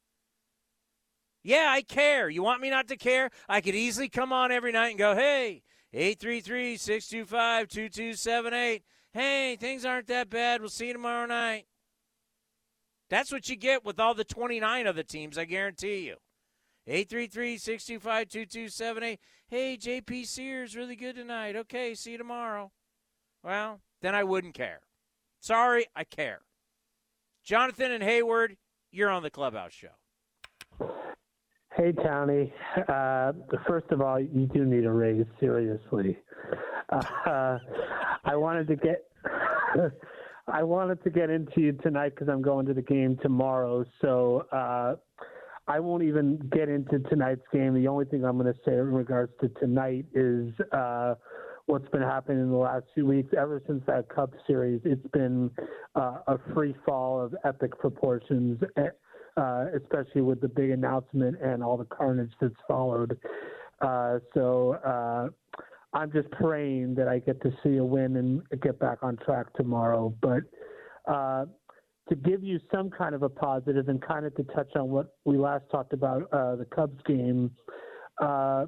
Yeah, 1.44 1.68
I 1.70 1.82
care. 1.82 2.30
You 2.30 2.44
want 2.44 2.62
me 2.62 2.70
not 2.70 2.88
to 2.88 2.96
care? 2.96 3.30
I 3.50 3.60
could 3.60 3.76
easily 3.76 4.08
come 4.08 4.32
on 4.32 4.54
every 4.54 4.72
night 4.72 4.92
and 4.92 4.98
go, 4.98 5.16
hey, 5.16 5.64
833 5.92 6.78
625 6.78 7.68
2278. 7.68 8.84
Hey, 9.14 9.58
things 9.60 9.84
aren't 9.84 10.08
that 10.08 10.30
bad. 10.30 10.62
We'll 10.62 10.70
see 10.70 10.88
you 10.88 10.94
tomorrow 10.94 11.26
night. 11.26 11.66
That's 13.10 13.32
what 13.32 13.50
you 13.50 13.58
get 13.58 13.84
with 13.84 14.00
all 14.00 14.14
the 14.14 14.24
29 14.24 14.88
other 14.88 15.04
teams, 15.04 15.38
I 15.38 15.44
guarantee 15.44 16.06
you. 16.06 16.16
833 16.88 17.58
625 17.58 18.30
2278. 18.30 19.20
Hey, 19.50 19.78
JP 19.78 20.26
Sears, 20.26 20.76
really 20.76 20.96
good 20.96 21.16
tonight. 21.16 21.56
Okay, 21.56 21.94
see 21.94 22.14
you 22.14 22.18
tomorrow. 22.18 22.72
Well, 23.44 23.82
then 24.02 24.16
I 24.16 24.24
wouldn't 24.24 24.54
care. 24.54 24.80
Sorry, 25.42 25.88
I 25.96 26.06
care. 26.06 26.42
Jonathan 27.44 27.92
and 27.92 28.04
Hayward, 28.04 28.56
you're 28.92 29.10
on 29.10 29.24
the 29.24 29.30
Clubhouse 29.30 29.74
Show. 29.74 29.90
Hey, 31.76 31.92
Tony. 31.92 32.54
Uh, 32.88 33.34
first 33.68 33.92
of 33.92 34.02
all, 34.02 34.20
you 34.20 34.48
do 34.54 34.66
need 34.66 34.86
a 34.86 34.92
raise, 34.92 35.26
seriously. 35.40 36.18
Uh, 36.90 37.58
I 38.24 38.36
wanted 38.36 38.68
to 38.68 38.76
get. 38.76 39.06
I 40.48 40.64
wanted 40.64 41.04
to 41.04 41.10
get 41.10 41.30
into 41.30 41.62
you 41.62 41.72
tonight 41.74 42.10
because 42.10 42.28
I'm 42.28 42.42
going 42.42 42.66
to 42.66 42.74
the 42.74 42.82
game 42.82 43.18
tomorrow. 43.22 43.86
So 44.02 44.48
uh, 44.52 44.96
I 45.68 45.80
won't 45.80 46.04
even 46.04 46.38
get 46.52 46.68
into 46.68 47.00
tonight's 47.10 47.46
game. 47.54 47.74
The 47.74 47.88
only 47.88 48.06
thing 48.06 48.26
I'm 48.26 48.38
going 48.38 48.52
to 48.52 48.60
say 48.66 48.74
in 48.74 48.92
regards 48.92 49.32
to 49.42 49.50
tonight 49.60 50.06
is 50.14 50.52
uh, 50.72 51.16
what's 51.68 51.88
been 51.90 52.02
happening 52.02 52.42
in 52.42 52.50
the 52.50 52.58
last 52.58 52.86
few 52.94 53.06
weeks. 53.06 53.34
Ever 53.38 53.62
since 53.68 53.84
that 53.88 54.10
Cup 54.10 54.34
series, 54.48 54.82
it's 54.84 55.08
been 55.14 55.52
uh, 55.96 56.18
a 56.28 56.38
free 56.54 56.76
fall 56.86 57.22
of 57.22 57.36
epic 57.46 57.78
proportions, 57.80 58.60
eh, 58.78 58.88
uh, 59.38 59.66
especially 59.82 60.22
with 60.22 60.42
the 60.42 60.48
big 60.48 60.72
announcement 60.72 61.40
and 61.42 61.64
all 61.64 61.78
the 61.78 61.86
carnage 61.86 62.32
that's 62.42 62.54
followed. 62.68 63.18
Uh, 63.80 64.20
so 64.34 64.74
uh, 64.86 65.30
I'm 65.94 66.12
just 66.12 66.30
praying 66.32 66.96
that 66.96 67.08
I 67.08 67.20
get 67.20 67.42
to 67.42 67.52
see 67.64 67.78
a 67.78 67.84
win 67.84 68.16
and 68.16 68.62
get 68.62 68.80
back 68.80 69.00
on 69.02 69.18
track 69.18 69.54
tomorrow. 69.56 70.14
But 70.22 70.44
uh, 71.12 71.46
to 72.10 72.16
give 72.16 72.44
you 72.44 72.60
some 72.74 72.90
kind 72.90 73.14
of 73.14 73.24
a 73.24 73.30
positive 73.30 73.90
and 73.90 74.02
kind 74.02 74.26
of 74.26 74.34
to 74.36 74.44
touch 74.44 74.70
on 74.76 74.90
what 74.90 75.16
we 75.26 75.38
last 75.38 75.66
talked 75.70 75.94
about 75.94 76.24
uh, 76.32 76.56
the 76.56 76.66
Cubs 76.66 76.98
game, 77.06 77.52
uh, 78.22 78.68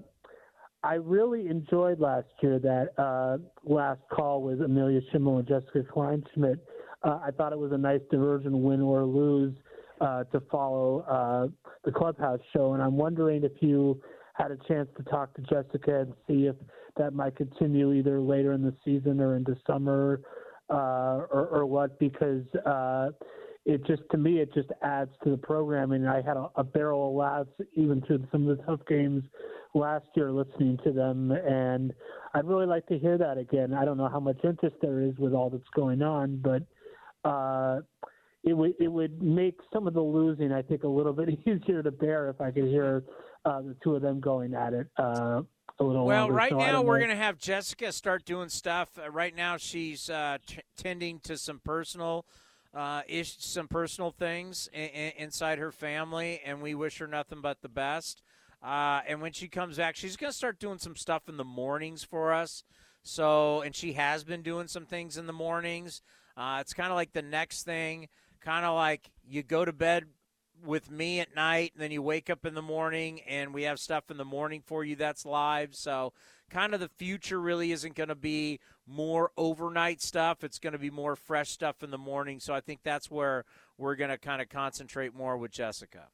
I 0.84 0.96
really 0.96 1.48
enjoyed 1.48 2.02
last 2.02 2.28
year 2.42 2.60
that 2.60 3.02
uh, 3.02 3.38
last 3.64 4.02
call 4.12 4.42
with 4.42 4.62
Amelia 4.62 5.00
Schimmel 5.12 5.38
and 5.38 5.48
Jessica 5.48 5.84
Kleinschmidt. 5.84 6.60
Uh, 7.04 7.20
I 7.26 7.32
thought 7.32 7.54
it 7.54 7.60
was 7.60 7.72
a 7.72 7.78
nice 7.78 8.02
diversion, 8.12 8.64
win 8.64 8.82
or 8.82 9.06
lose, 9.06 9.56
uh, 10.02 10.26
to 10.26 10.42
follow 10.52 11.50
the 11.86 11.92
clubhouse 11.92 12.40
show. 12.54 12.74
And 12.74 12.84
I'm 12.84 12.98
wondering 12.98 13.46
if 13.46 13.54
you 13.62 14.02
had 14.34 14.52
a 14.52 14.58
chance 14.68 14.90
to 14.98 15.04
talk 15.04 15.34
to 15.36 15.42
Jessica 15.42 16.02
and 16.02 16.14
see 16.28 16.48
if 16.48 16.56
that 16.98 17.14
might 17.14 17.36
continue 17.36 17.94
either 17.94 18.20
later 18.20 18.54
in 18.54 18.62
the 18.62 18.74
season 18.84 19.20
or 19.20 19.36
into 19.36 19.56
summer 19.66 20.22
uh, 20.70 21.26
or, 21.32 21.48
or 21.52 21.66
what, 21.66 22.00
because 22.00 22.44
uh, 22.66 23.10
it 23.66 23.86
just 23.86 24.02
to 24.12 24.18
me 24.18 24.40
it 24.40 24.54
just 24.54 24.70
adds 24.82 25.12
to 25.24 25.30
the 25.30 25.38
programming. 25.38 26.06
I 26.06 26.18
had 26.18 26.38
a, 26.38 26.50
a 26.56 26.64
barrel 26.64 27.10
of 27.10 27.16
laughs 27.16 27.70
even 27.74 28.02
through 28.02 28.28
some 28.32 28.48
of 28.48 28.58
the 28.58 28.64
tough 28.64 28.82
games 28.88 29.24
last 29.74 30.06
year 30.16 30.32
listening 30.32 30.78
to 30.84 30.92
them, 30.92 31.32
and 31.32 31.94
I'd 32.34 32.46
really 32.46 32.66
like 32.66 32.86
to 32.88 33.00
hear 33.00 33.18
that 33.18 33.38
again. 33.38 33.74
I 33.74 33.86
don't 33.86 33.98
know 33.98 34.10
how 34.10 34.20
much 34.20 34.38
interest 34.44 34.76
there 34.82 35.02
is 35.02 35.18
with 35.18 35.34
all 35.34 35.50
that's 35.50 35.64
going 35.76 36.02
on, 36.02 36.42
but 36.44 36.64
uh, 37.28 37.82
it 38.44 38.54
would 38.54 38.74
it 38.80 38.90
would 38.90 39.22
make 39.22 39.58
some 39.72 39.88
of 39.88 39.94
the 39.94 40.02
losing 40.02 40.52
I 40.52 40.62
think 40.62 40.84
a 40.84 40.88
little 40.88 41.14
bit 41.14 41.30
easier 41.48 41.82
to 41.82 41.92
bear 41.92 42.30
if 42.30 42.42
I 42.42 42.52
could 42.52 42.66
hear 42.66 43.04
uh, 43.46 43.62
the 43.62 43.76
two 43.84 43.96
of 43.96 44.02
them 44.02 44.20
going 44.20 44.54
at 44.54 44.74
it. 44.74 44.88
Uh, 44.98 45.42
a 45.80 45.84
little 45.84 46.06
well, 46.06 46.22
longer. 46.22 46.36
right 46.36 46.52
So 46.52 46.58
now 46.58 46.82
we're 46.82 47.00
going 47.00 47.10
to 47.10 47.16
have 47.16 47.38
Jessica 47.38 47.92
start 47.92 48.26
doing 48.26 48.50
stuff. 48.50 48.90
Uh, 49.04 49.10
right 49.10 49.36
now, 49.36 49.58
she's 49.58 50.10
uh, 50.10 50.38
t- 50.46 50.60
tending 50.78 51.20
to 51.22 51.38
some 51.38 51.60
personal 51.60 52.26
uh, 52.74 53.02
ish, 53.08 53.38
some 53.40 53.68
personal 53.68 54.12
things 54.12 54.70
inside 54.74 55.60
her 55.60 55.72
family, 55.72 56.42
and 56.46 56.62
we 56.62 56.76
wish 56.76 57.00
her 57.00 57.08
nothing 57.08 57.42
but 57.42 57.62
the 57.62 57.70
best. 57.70 58.22
Uh, 58.64 59.02
and 59.08 59.22
when 59.22 59.32
she 59.32 59.48
comes 59.48 59.78
back, 59.78 59.96
she's 59.96 60.16
going 60.16 60.32
to 60.32 60.38
start 60.38 60.60
doing 60.60 60.78
some 60.78 60.96
stuff 60.96 61.28
in 61.28 61.38
the 61.38 61.44
mornings 61.44 62.04
for 62.04 62.32
us. 62.34 62.64
So, 63.04 63.62
and 63.62 63.76
she 63.76 63.94
has 63.94 64.24
been 64.24 64.42
doing 64.42 64.68
some 64.68 64.86
things 64.86 65.18
in 65.18 65.28
the 65.28 65.34
mornings. 65.34 66.02
Uh, 66.38 66.60
it's 66.62 66.74
kind 66.74 66.90
of 66.90 66.96
like 66.96 67.12
the 67.12 67.22
next 67.22 67.64
thing, 67.64 68.08
kind 68.42 68.66
of 68.66 68.76
like 68.76 69.12
you 69.28 69.44
go 69.44 69.66
to 69.66 69.74
bed 69.74 70.06
with 70.64 70.90
me 70.90 71.20
at 71.20 71.36
night, 71.36 71.72
and 71.74 71.82
then 71.82 71.92
you 71.92 72.02
wake 72.02 72.30
up 72.30 72.46
in 72.46 72.54
the 72.54 72.62
morning, 72.62 73.22
and 73.22 73.54
we 73.54 73.64
have 73.64 73.80
stuff 73.80 74.10
in 74.10 74.18
the 74.18 74.26
morning 74.26 74.62
for 74.66 74.84
you 74.84 74.96
that's 74.96 75.26
live. 75.26 75.76
So, 75.76 76.14
kind 76.50 76.74
of 76.74 76.80
the 76.80 76.90
future 76.90 77.40
really 77.40 77.72
isn't 77.72 77.96
going 77.96 78.10
to 78.10 78.16
be 78.16 78.60
more 78.86 79.32
overnight 79.38 80.02
stuff. 80.02 80.44
It's 80.44 80.60
going 80.60 80.74
to 80.74 80.80
be 80.80 80.90
more 80.90 81.16
fresh 81.16 81.50
stuff 81.50 81.84
in 81.84 81.92
the 81.92 81.98
morning. 81.98 82.40
So, 82.40 82.54
I 82.54 82.62
think 82.62 82.82
that's 82.84 83.12
where 83.12 83.46
we're 83.78 83.96
going 83.96 84.10
to 84.10 84.18
kind 84.18 84.42
of 84.42 84.50
concentrate 84.50 85.14
more 85.14 85.38
with 85.38 85.52
Jessica. 85.52 86.08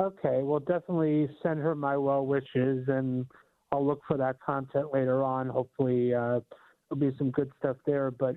Okay, 0.00 0.42
well, 0.42 0.60
definitely 0.60 1.28
send 1.42 1.60
her 1.60 1.74
my 1.74 1.96
well 1.96 2.26
wishes, 2.26 2.88
and 2.88 3.26
I'll 3.70 3.86
look 3.86 4.00
for 4.08 4.16
that 4.16 4.36
content 4.44 4.88
later 4.92 5.22
on. 5.22 5.48
Hopefully, 5.48 6.12
uh, 6.12 6.40
there'll 6.88 7.12
be 7.12 7.16
some 7.16 7.30
good 7.30 7.50
stuff 7.58 7.76
there. 7.86 8.10
But 8.10 8.36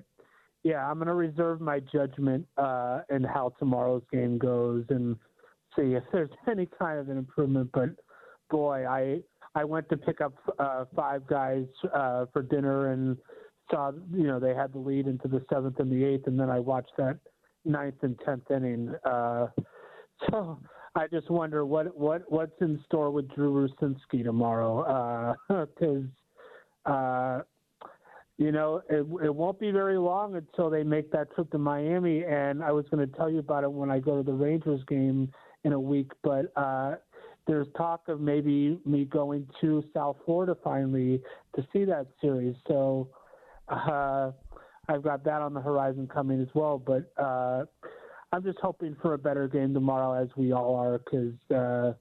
yeah, 0.68 0.86
I'm 0.86 0.96
going 0.96 1.06
to 1.06 1.14
reserve 1.14 1.62
my 1.62 1.80
judgment 1.80 2.46
uh, 2.58 3.00
in 3.08 3.24
how 3.24 3.54
tomorrow's 3.58 4.02
game 4.12 4.36
goes 4.36 4.84
and 4.90 5.16
see 5.74 5.94
if 5.94 6.02
there's 6.12 6.28
any 6.50 6.68
kind 6.78 6.98
of 6.98 7.08
an 7.08 7.16
improvement. 7.16 7.70
But 7.72 7.90
boy, 8.50 8.86
I 8.86 9.20
I 9.54 9.64
went 9.64 9.88
to 9.88 9.96
pick 9.96 10.20
up 10.20 10.34
uh, 10.58 10.84
five 10.94 11.26
guys 11.26 11.64
uh, 11.94 12.26
for 12.34 12.42
dinner 12.42 12.92
and 12.92 13.16
saw 13.70 13.92
you 14.12 14.24
know 14.24 14.38
they 14.38 14.54
had 14.54 14.74
the 14.74 14.78
lead 14.78 15.06
into 15.06 15.26
the 15.26 15.42
seventh 15.48 15.80
and 15.80 15.90
the 15.90 16.04
eighth, 16.04 16.26
and 16.26 16.38
then 16.38 16.50
I 16.50 16.58
watched 16.58 16.92
that 16.98 17.18
ninth 17.64 18.02
and 18.02 18.18
tenth 18.22 18.50
inning. 18.50 18.94
Uh, 19.06 19.46
so 20.30 20.58
I 20.94 21.06
just 21.06 21.30
wonder 21.30 21.64
what 21.64 21.96
what 21.98 22.30
what's 22.30 22.60
in 22.60 22.78
store 22.84 23.10
with 23.10 23.26
Drew 23.34 23.66
Rucinski 23.66 24.22
tomorrow, 24.22 25.34
because 25.48 26.04
uh, 26.84 27.40
you 28.38 28.52
know 28.52 28.82
it, 28.88 29.06
it 29.24 29.34
won't 29.34 29.60
be 29.60 29.70
very 29.70 29.98
long 29.98 30.36
until 30.36 30.70
they 30.70 30.82
make 30.82 31.10
that 31.12 31.34
trip 31.34 31.50
to 31.50 31.58
Miami. 31.58 32.24
And 32.24 32.62
I 32.62 32.72
was 32.72 32.86
going 32.90 33.06
to 33.06 33.16
tell 33.16 33.30
you 33.30 33.40
about 33.40 33.64
it 33.64 33.70
when 33.70 33.90
I 33.90 33.98
go 33.98 34.16
to 34.16 34.22
the 34.22 34.32
Rangers 34.32 34.80
game 34.88 35.30
in 35.64 35.72
a 35.72 35.80
week, 35.80 36.10
but 36.22 36.52
uh, 36.56 36.96
there's 37.46 37.66
talk 37.76 38.08
of 38.08 38.20
maybe 38.20 38.78
me 38.86 39.04
going 39.04 39.46
to 39.60 39.84
South 39.92 40.16
Florida 40.24 40.56
finally 40.64 41.20
to 41.56 41.66
see 41.72 41.84
that 41.84 42.06
series. 42.20 42.54
So 42.66 43.08
uh, 43.68 44.30
I've 44.88 45.02
got 45.02 45.24
that 45.24 45.42
on 45.42 45.52
the 45.52 45.60
horizon 45.60 46.08
coming 46.12 46.40
as 46.40 46.48
well, 46.54 46.78
but. 46.78 47.12
Uh, 47.22 47.64
I'm 48.32 48.42
just 48.42 48.58
hoping 48.60 48.94
for 49.00 49.14
a 49.14 49.18
better 49.18 49.48
game 49.48 49.72
tomorrow, 49.72 50.12
as 50.20 50.28
we 50.36 50.52
all 50.52 50.74
are, 50.76 50.98
because 50.98 51.34
uh, 51.50 51.94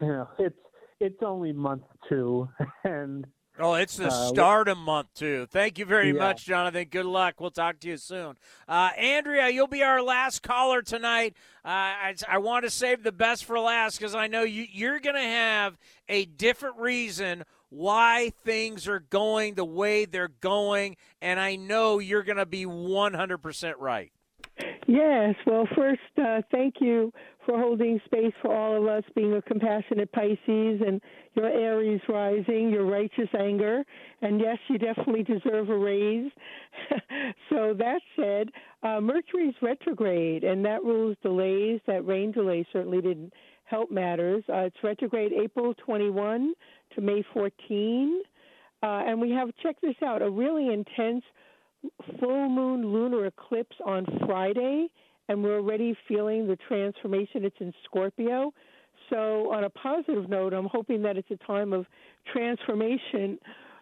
you 0.00 0.12
know 0.12 0.28
it's 0.38 0.58
it's 1.00 1.22
only 1.22 1.52
month 1.52 1.82
two, 2.08 2.48
and 2.84 3.26
Oh, 3.58 3.74
it's 3.74 3.96
the 3.96 4.06
Uh, 4.06 4.10
start 4.28 4.68
of 4.68 4.78
month 4.78 5.12
too. 5.14 5.46
Thank 5.46 5.78
you 5.78 5.84
very 5.84 6.08
Yeah. 6.08 6.14
much, 6.20 6.46
Jonathan. 6.46 6.84
Good 6.84 7.04
luck. 7.04 7.34
We'll 7.38 7.50
talk 7.50 7.80
to 7.80 7.88
you 7.88 7.98
soon. 7.98 8.36
Uh, 8.66 8.90
Andrea, 8.96 9.48
you'll 9.50 9.66
be 9.66 9.82
our 9.82 10.00
last 10.02 10.42
caller 10.42 10.80
tonight. 10.80 11.34
Uh, 11.64 11.68
I, 11.68 12.14
I 12.28 12.38
want 12.38 12.64
to 12.64 12.70
save 12.70 13.02
the 13.02 13.12
best 13.12 13.44
for 13.44 13.58
last 13.60 13.98
because 13.98 14.14
I 14.14 14.26
know 14.26 14.42
you, 14.42 14.66
you're 14.70 15.00
going 15.00 15.16
to 15.16 15.20
have 15.20 15.76
a 16.08 16.24
different 16.24 16.78
reason 16.78 17.44
why 17.68 18.32
things 18.42 18.88
are 18.88 19.00
going 19.00 19.54
the 19.54 19.64
way 19.64 20.06
they're 20.06 20.28
going, 20.40 20.96
and 21.20 21.38
I 21.38 21.56
know 21.56 21.98
you're 21.98 22.22
going 22.22 22.36
to 22.38 22.46
be 22.46 22.64
100% 22.66 23.74
right. 23.78 24.12
Yes. 24.86 25.34
Well, 25.46 25.66
first, 25.74 26.00
uh, 26.18 26.42
thank 26.50 26.76
you 26.80 27.12
for 27.46 27.58
holding 27.58 28.00
space 28.04 28.32
for 28.40 28.54
all 28.54 28.80
of 28.80 28.88
us, 28.88 29.04
being 29.14 29.34
a 29.34 29.42
compassionate 29.42 30.10
Pisces 30.12 30.80
and 30.86 31.00
your 31.34 31.46
Aries 31.46 32.00
rising, 32.08 32.70
your 32.70 32.84
righteous 32.84 33.28
anger. 33.38 33.82
And 34.20 34.40
yes, 34.40 34.58
you 34.68 34.78
definitely 34.78 35.22
deserve 35.22 35.70
a 35.70 35.76
raise. 35.76 36.30
so, 37.50 37.74
that 37.78 38.00
said, 38.16 38.50
uh, 38.82 39.00
Mercury's 39.00 39.54
retrograde, 39.60 40.44
and 40.44 40.64
that 40.64 40.82
rules 40.84 41.16
delays. 41.22 41.80
That 41.86 42.06
rain 42.06 42.32
delay 42.32 42.66
certainly 42.72 43.00
didn't 43.00 43.32
help 43.64 43.90
matters. 43.90 44.44
Uh, 44.48 44.66
it's 44.66 44.76
retrograde 44.82 45.32
April 45.32 45.74
21 45.74 46.52
to 46.94 47.00
May 47.00 47.24
14. 47.32 48.22
Uh, 48.82 48.86
and 49.06 49.20
we 49.20 49.30
have, 49.30 49.48
check 49.62 49.76
this 49.80 49.94
out, 50.04 50.22
a 50.22 50.30
really 50.30 50.72
intense 50.72 51.22
full 52.20 52.48
moon 52.48 52.92
lunar 52.92 53.26
eclipse 53.26 53.76
on 53.84 54.04
Friday, 54.26 54.88
and 55.32 55.42
we're 55.42 55.56
already 55.56 55.96
feeling 56.06 56.46
the 56.46 56.56
transformation. 56.68 57.44
It's 57.44 57.56
in 57.58 57.72
Scorpio. 57.84 58.52
So, 59.08 59.52
on 59.52 59.64
a 59.64 59.70
positive 59.70 60.28
note, 60.28 60.52
I'm 60.52 60.68
hoping 60.70 61.02
that 61.02 61.16
it's 61.16 61.30
a 61.30 61.36
time 61.46 61.72
of 61.72 61.86
transformation, 62.32 63.38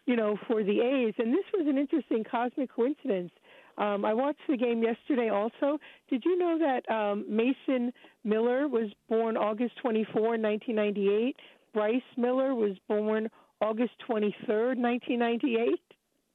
you 0.06 0.16
know, 0.16 0.36
for 0.46 0.62
the 0.62 0.80
A's. 0.80 1.14
And 1.18 1.32
this 1.32 1.44
was 1.52 1.66
an 1.68 1.76
interesting 1.76 2.24
cosmic 2.28 2.74
coincidence. 2.74 3.32
Um, 3.78 4.04
I 4.04 4.14
watched 4.14 4.40
the 4.48 4.56
game 4.56 4.82
yesterday 4.82 5.28
also. 5.28 5.78
Did 6.08 6.24
you 6.24 6.38
know 6.38 6.58
that 6.58 6.90
um, 6.92 7.24
Mason 7.28 7.92
Miller 8.24 8.68
was 8.68 8.90
born 9.08 9.36
August 9.36 9.74
24, 9.82 10.22
1998? 10.22 11.36
Bryce 11.74 12.02
Miller 12.16 12.54
was 12.54 12.76
born 12.88 13.28
August 13.60 13.92
23rd, 14.08 14.76
1998? 14.78 15.80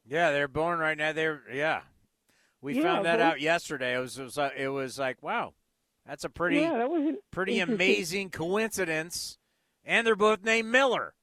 Yeah, 0.08 0.32
they're 0.32 0.48
born 0.48 0.80
right 0.80 0.98
now. 0.98 1.14
They're 1.14 1.42
yeah. 1.54 1.82
We 2.66 2.74
Yeah, 2.74 2.82
found 2.82 3.06
that 3.06 3.20
out 3.20 3.40
yesterday. 3.40 3.96
It 3.96 4.00
was 4.00 4.18
it 4.18 4.24
was, 4.24 4.38
uh, 4.40 4.50
it 4.58 4.70
was 4.70 4.98
like 4.98 5.22
wow, 5.22 5.54
that's 6.06 6.24
a 6.24 6.30
pretty 6.30 6.58
Yeah, 6.62 6.78
that 6.80 6.90
was 6.90 7.16
pretty 7.32 7.60
amazing 7.60 8.32
coincidence. 8.32 9.38
And 9.86 10.06
they're 10.08 10.16
both 10.16 10.44
named 10.44 10.70
Miller. 10.72 11.14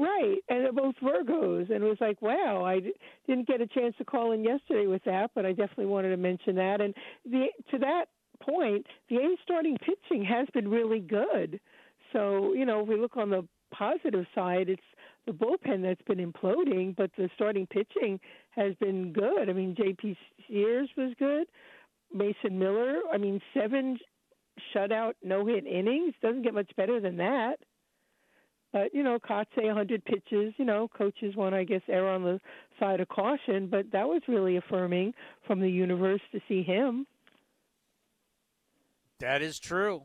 Right, 0.00 0.38
and 0.48 0.64
they're 0.64 0.72
both 0.72 0.96
Virgos, 1.00 1.70
and 1.70 1.84
it 1.84 1.88
was 1.88 2.00
like, 2.00 2.20
wow, 2.20 2.64
I 2.64 2.80
d- 2.80 2.94
didn't 3.28 3.46
get 3.46 3.60
a 3.60 3.66
chance 3.68 3.94
to 3.98 4.04
call 4.04 4.32
in 4.32 4.42
yesterday 4.42 4.88
with 4.88 5.04
that, 5.04 5.30
but 5.34 5.46
I 5.46 5.50
definitely 5.52 5.86
wanted 5.86 6.08
to 6.08 6.16
mention 6.16 6.56
that. 6.56 6.80
And 6.80 6.94
the 7.24 7.46
to 7.70 7.78
that 7.78 8.06
point, 8.42 8.86
the 9.08 9.18
A's 9.18 9.38
starting 9.44 9.76
pitching 9.78 10.24
has 10.24 10.48
been 10.52 10.68
really 10.68 10.98
good. 10.98 11.60
So 12.12 12.54
you 12.54 12.64
know, 12.66 12.80
if 12.80 12.88
we 12.88 12.96
look 12.98 13.16
on 13.16 13.30
the 13.30 13.46
positive 13.72 14.26
side, 14.34 14.68
it's 14.68 14.82
the 15.26 15.32
bullpen 15.32 15.82
that's 15.82 16.02
been 16.02 16.18
imploding, 16.18 16.96
but 16.96 17.10
the 17.16 17.28
starting 17.34 17.66
pitching 17.68 18.18
has 18.52 18.74
been 18.76 19.12
good. 19.12 19.48
I 19.48 19.52
mean, 19.52 19.74
J.P. 19.76 20.16
Sears 20.48 20.88
was 20.96 21.12
good. 21.18 21.46
Mason 22.12 22.58
Miller, 22.58 23.00
I 23.12 23.16
mean, 23.18 23.40
seven 23.54 23.98
shutout, 24.74 25.14
no 25.22 25.46
hit 25.46 25.66
innings 25.66 26.14
doesn't 26.20 26.42
get 26.42 26.54
much 26.54 26.70
better 26.76 27.00
than 27.00 27.16
that. 27.16 27.56
But 28.72 28.94
you 28.94 29.02
know, 29.02 29.18
Kotsay 29.18 29.66
100 29.66 30.04
pitches. 30.04 30.54
You 30.56 30.64
know, 30.64 30.88
coaches 30.88 31.36
want, 31.36 31.54
I 31.54 31.64
guess, 31.64 31.82
err 31.88 32.08
on 32.08 32.22
the 32.22 32.40
side 32.80 33.00
of 33.00 33.08
caution. 33.08 33.68
But 33.70 33.92
that 33.92 34.08
was 34.08 34.22
really 34.28 34.56
affirming 34.56 35.14
from 35.46 35.60
the 35.60 35.68
universe 35.68 36.20
to 36.32 36.40
see 36.48 36.62
him. 36.62 37.06
That 39.20 39.42
is 39.42 39.58
true. 39.58 40.02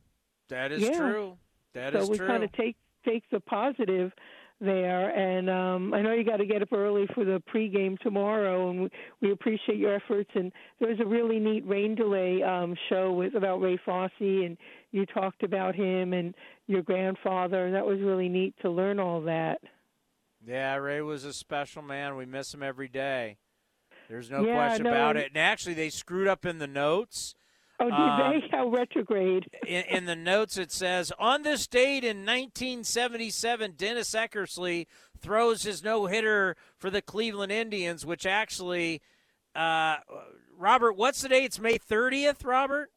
That 0.49 0.71
is 0.71 0.83
Yeah. 0.83 0.97
true. 0.97 1.37
That 1.73 1.93
so 1.93 1.99
is 1.99 2.09
we 2.09 2.17
true. 2.17 2.27
kind 2.27 2.43
of 2.43 2.51
take 2.53 2.75
take 3.05 3.23
the 3.29 3.39
positive 3.39 4.11
there. 4.59 5.09
And 5.09 5.49
um, 5.49 5.93
I 5.93 6.01
know 6.01 6.13
you 6.13 6.23
got 6.23 6.37
to 6.37 6.45
get 6.45 6.61
up 6.61 6.73
early 6.73 7.07
for 7.13 7.25
the 7.25 7.41
pregame 7.53 7.97
tomorrow, 7.99 8.69
and 8.69 8.89
we, 9.21 9.31
appreciate 9.31 9.77
your 9.77 9.95
efforts. 9.95 10.29
And 10.35 10.51
there 10.79 10.89
was 10.89 10.99
a 10.99 11.05
really 11.05 11.39
neat 11.39 11.67
rain 11.67 11.95
delay 11.95 12.41
um, 12.43 12.75
show 12.89 13.13
with 13.13 13.35
about 13.35 13.61
Ray 13.61 13.77
Fosse, 13.85 14.11
and 14.19 14.57
you 14.91 15.05
talked 15.05 15.43
about 15.43 15.75
him 15.75 16.13
and 16.13 16.33
your 16.67 16.81
grandfather, 16.81 17.65
and 17.65 17.75
that 17.75 17.85
was 17.85 17.99
really 17.99 18.29
neat 18.29 18.55
to 18.61 18.69
learn 18.69 18.99
all 18.99 19.21
that. 19.21 19.59
Yeah, 20.45 20.75
Ray 20.75 21.01
was 21.01 21.23
a 21.23 21.33
special 21.33 21.81
man. 21.81 22.15
We 22.15 22.25
miss 22.25 22.53
him 22.53 22.63
every 22.63 22.87
day. 22.87 23.37
There's 24.09 24.29
no 24.31 24.45
Yeah, 24.45 24.53
question 24.53 24.83
no, 24.83 24.91
about 24.91 25.17
it. 25.17 25.27
And 25.27 25.37
actually, 25.37 25.73
they 25.73 25.89
screwed 25.89 26.27
up 26.27 26.45
in 26.45 26.59
the 26.59 26.67
notes. 26.67 27.35
Oh, 27.79 27.85
did 27.85 28.41
they? 28.41 28.47
How 28.51 28.67
retrograde. 28.69 29.47
in, 29.67 29.83
in 29.83 30.05
the 30.05 30.15
notes 30.15 30.57
it 30.57 30.71
says 30.71 31.11
on 31.19 31.43
this 31.43 31.67
date 31.67 32.03
in 32.03 32.25
1977 32.25 33.73
dennis 33.77 34.11
eckersley 34.11 34.87
throws 35.19 35.63
his 35.63 35.83
no-hitter 35.83 36.55
for 36.77 36.89
the 36.89 37.01
cleveland 37.01 37.51
indians 37.51 38.05
which 38.05 38.25
actually 38.25 39.01
uh, 39.55 39.97
robert 40.57 40.93
what's 40.93 41.21
the 41.21 41.29
date 41.29 41.45
it's 41.45 41.59
may 41.59 41.77
30th 41.77 42.43
robert 42.43 42.89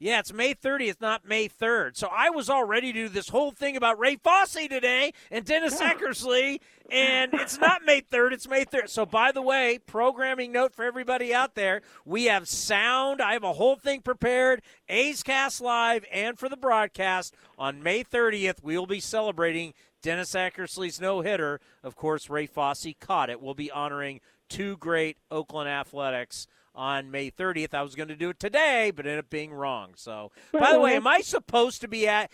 yeah, 0.00 0.18
it's 0.18 0.32
May 0.32 0.54
30th, 0.54 0.98
not 1.02 1.28
May 1.28 1.46
3rd. 1.46 1.94
So 1.94 2.08
I 2.10 2.30
was 2.30 2.48
all 2.48 2.64
ready 2.64 2.90
to 2.90 3.02
do 3.02 3.08
this 3.10 3.28
whole 3.28 3.50
thing 3.50 3.76
about 3.76 3.98
Ray 3.98 4.16
Fosse 4.16 4.66
today 4.66 5.12
and 5.30 5.44
Dennis 5.44 5.78
Eckersley, 5.78 6.60
and 6.90 7.34
it's 7.34 7.58
not 7.58 7.84
May 7.84 8.00
3rd, 8.00 8.32
it's 8.32 8.48
May 8.48 8.64
3rd. 8.64 8.88
So, 8.88 9.04
by 9.04 9.30
the 9.30 9.42
way, 9.42 9.78
programming 9.86 10.52
note 10.52 10.74
for 10.74 10.86
everybody 10.86 11.34
out 11.34 11.54
there 11.54 11.82
we 12.06 12.24
have 12.24 12.48
sound. 12.48 13.20
I 13.20 13.34
have 13.34 13.44
a 13.44 13.52
whole 13.52 13.76
thing 13.76 14.00
prepared, 14.00 14.62
A's 14.88 15.22
Cast 15.22 15.60
Live, 15.60 16.06
and 16.10 16.38
for 16.38 16.48
the 16.48 16.56
broadcast 16.56 17.34
on 17.58 17.82
May 17.82 18.02
30th, 18.02 18.62
we 18.62 18.78
will 18.78 18.86
be 18.86 19.00
celebrating 19.00 19.74
Dennis 20.02 20.32
Eckersley's 20.32 20.98
no 20.98 21.20
hitter. 21.20 21.60
Of 21.84 21.94
course, 21.94 22.30
Ray 22.30 22.46
Fosse 22.46 22.94
caught 22.98 23.28
it. 23.28 23.42
We'll 23.42 23.52
be 23.52 23.70
honoring 23.70 24.20
two 24.48 24.78
great 24.78 25.18
Oakland 25.30 25.68
Athletics 25.68 26.46
on 26.74 27.10
May 27.10 27.30
30th. 27.30 27.74
I 27.74 27.82
was 27.82 27.94
going 27.94 28.08
to 28.08 28.16
do 28.16 28.30
it 28.30 28.38
today, 28.38 28.92
but 28.94 29.06
ended 29.06 29.18
up 29.18 29.30
being 29.30 29.52
wrong. 29.52 29.92
So, 29.96 30.30
by 30.52 30.72
the 30.72 30.80
way, 30.80 30.94
am 30.94 31.06
I 31.06 31.20
supposed 31.20 31.80
to 31.82 31.88
be 31.88 32.06
at? 32.06 32.30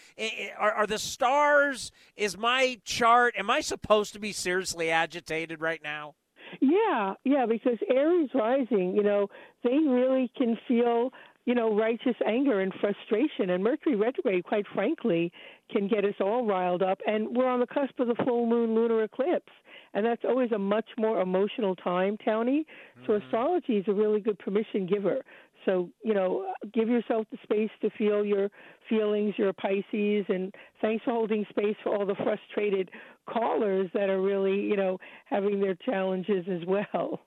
Are, 0.58 0.72
are 0.72 0.86
the 0.86 0.98
stars? 0.98 1.90
Is 2.16 2.36
my 2.36 2.78
chart? 2.84 3.34
Am 3.36 3.50
I 3.50 3.60
supposed 3.60 4.12
to 4.14 4.18
be 4.18 4.32
seriously 4.32 4.90
agitated 4.90 5.60
right 5.60 5.82
now? 5.82 6.14
Yeah, 6.60 7.14
yeah, 7.24 7.46
because 7.46 7.78
Aries 7.90 8.30
rising, 8.34 8.94
you 8.94 9.02
know, 9.02 9.28
they 9.64 9.78
really 9.78 10.30
can 10.36 10.56
feel, 10.68 11.12
you 11.44 11.54
know, 11.54 11.76
righteous 11.76 12.16
anger 12.26 12.60
and 12.60 12.72
frustration. 12.80 13.50
And 13.50 13.62
Mercury 13.62 13.96
retrograde, 13.96 14.44
quite 14.44 14.66
frankly, 14.72 15.32
can 15.70 15.88
get 15.88 16.04
us 16.04 16.14
all 16.20 16.46
riled 16.46 16.82
up. 16.82 17.00
And 17.06 17.36
we're 17.36 17.48
on 17.48 17.60
the 17.60 17.66
cusp 17.66 17.98
of 17.98 18.08
the 18.08 18.14
full 18.24 18.46
moon 18.46 18.74
lunar 18.74 19.02
eclipse. 19.02 19.52
And 19.96 20.04
that's 20.04 20.26
always 20.28 20.52
a 20.52 20.58
much 20.58 20.90
more 20.98 21.22
emotional 21.22 21.74
time, 21.74 22.18
Townie. 22.18 22.66
So 23.06 23.12
mm-hmm. 23.12 23.24
astrology 23.24 23.78
is 23.78 23.86
a 23.88 23.94
really 23.94 24.20
good 24.20 24.38
permission 24.38 24.86
giver. 24.86 25.22
So, 25.64 25.88
you 26.04 26.12
know, 26.12 26.52
give 26.74 26.88
yourself 26.90 27.26
the 27.32 27.38
space 27.42 27.70
to 27.80 27.88
feel 27.96 28.22
your 28.22 28.50
feelings, 28.90 29.34
your 29.38 29.54
Pisces, 29.54 30.26
and 30.28 30.54
thanks 30.82 31.02
for 31.02 31.12
holding 31.12 31.46
space 31.48 31.76
for 31.82 31.96
all 31.96 32.04
the 32.04 32.14
frustrated 32.14 32.90
callers 33.26 33.88
that 33.94 34.10
are 34.10 34.20
really, 34.20 34.60
you 34.60 34.76
know, 34.76 34.98
having 35.24 35.60
their 35.60 35.74
challenges 35.74 36.44
as 36.46 36.66
well. 36.68 37.22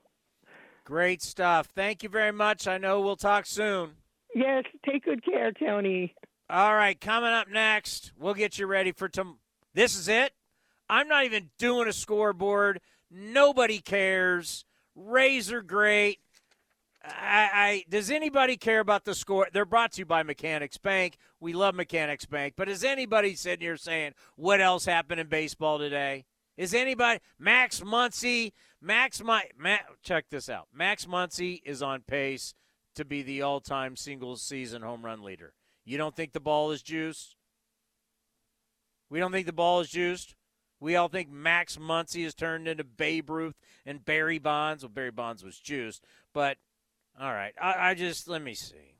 Great 0.85 1.23
stuff. 1.23 1.69
Thank 1.73 2.03
you 2.03 2.09
very 2.09 2.31
much. 2.31 2.67
I 2.67 2.77
know 2.77 3.01
we'll 3.01 3.15
talk 3.15 3.47
soon. 3.47 3.95
Yes, 4.35 4.63
take 4.87 5.05
good 5.05 5.25
care, 5.25 5.51
Tony. 5.51 6.13
All 6.51 6.75
right, 6.75 7.01
coming 7.01 7.31
up 7.31 7.49
next, 7.49 8.11
we'll 8.15 8.35
get 8.35 8.59
you 8.59 8.67
ready 8.67 8.91
for 8.91 9.09
tom. 9.09 9.39
This 9.73 9.97
is 9.97 10.07
it. 10.07 10.33
I'm 10.89 11.07
not 11.07 11.25
even 11.25 11.49
doing 11.59 11.87
a 11.87 11.93
scoreboard. 11.93 12.81
Nobody 13.11 13.79
cares. 13.79 14.65
Rays 14.95 15.51
are 15.51 15.61
great. 15.61 16.19
I, 17.03 17.49
I 17.53 17.83
does 17.89 18.11
anybody 18.11 18.57
care 18.57 18.79
about 18.79 19.05
the 19.05 19.15
score? 19.15 19.47
They're 19.53 19.65
brought 19.65 19.93
to 19.93 19.99
you 19.99 20.05
by 20.05 20.23
Mechanics 20.23 20.77
Bank. 20.77 21.17
We 21.39 21.53
love 21.53 21.75
Mechanics 21.75 22.25
Bank, 22.25 22.55
but 22.57 22.67
is 22.67 22.83
anybody 22.83 23.35
sitting 23.35 23.65
here 23.65 23.77
saying 23.77 24.13
what 24.35 24.59
else 24.59 24.85
happened 24.85 25.21
in 25.21 25.27
baseball 25.27 25.79
today? 25.79 26.25
Is 26.57 26.73
anybody 26.73 27.21
Max 27.37 27.79
Muncy? 27.79 28.51
Max 28.81 29.23
my 29.23 29.45
Ma, 29.57 29.77
check 30.03 30.25
this 30.29 30.49
out. 30.49 30.67
Max 30.73 31.05
Muncy 31.05 31.61
is 31.63 31.81
on 31.81 32.01
pace 32.01 32.53
to 32.95 33.05
be 33.05 33.21
the 33.21 33.41
all-time 33.41 33.95
singles 33.95 34.41
season 34.41 34.81
home 34.81 35.05
run 35.05 35.23
leader. 35.23 35.53
You 35.85 35.97
don't 35.97 36.15
think 36.15 36.33
the 36.33 36.41
ball 36.41 36.71
is 36.71 36.81
juiced? 36.81 37.37
We 39.09 39.19
don't 39.19 39.31
think 39.31 39.45
the 39.45 39.53
ball 39.53 39.79
is 39.79 39.89
juiced. 39.89 40.35
We 40.79 40.95
all 40.95 41.09
think 41.09 41.29
Max 41.29 41.77
Muncy 41.77 42.23
has 42.23 42.33
turned 42.33 42.67
into 42.67 42.83
Babe 42.83 43.29
Ruth 43.29 43.55
and 43.85 44.03
Barry 44.03 44.39
Bonds. 44.39 44.83
Well, 44.83 44.91
Barry 44.91 45.11
Bonds 45.11 45.43
was 45.43 45.59
juiced, 45.59 46.03
but 46.33 46.57
all 47.19 47.33
right. 47.33 47.53
I, 47.61 47.89
I 47.89 47.93
just 47.95 48.27
let 48.27 48.41
me 48.41 48.53
see. 48.53 48.95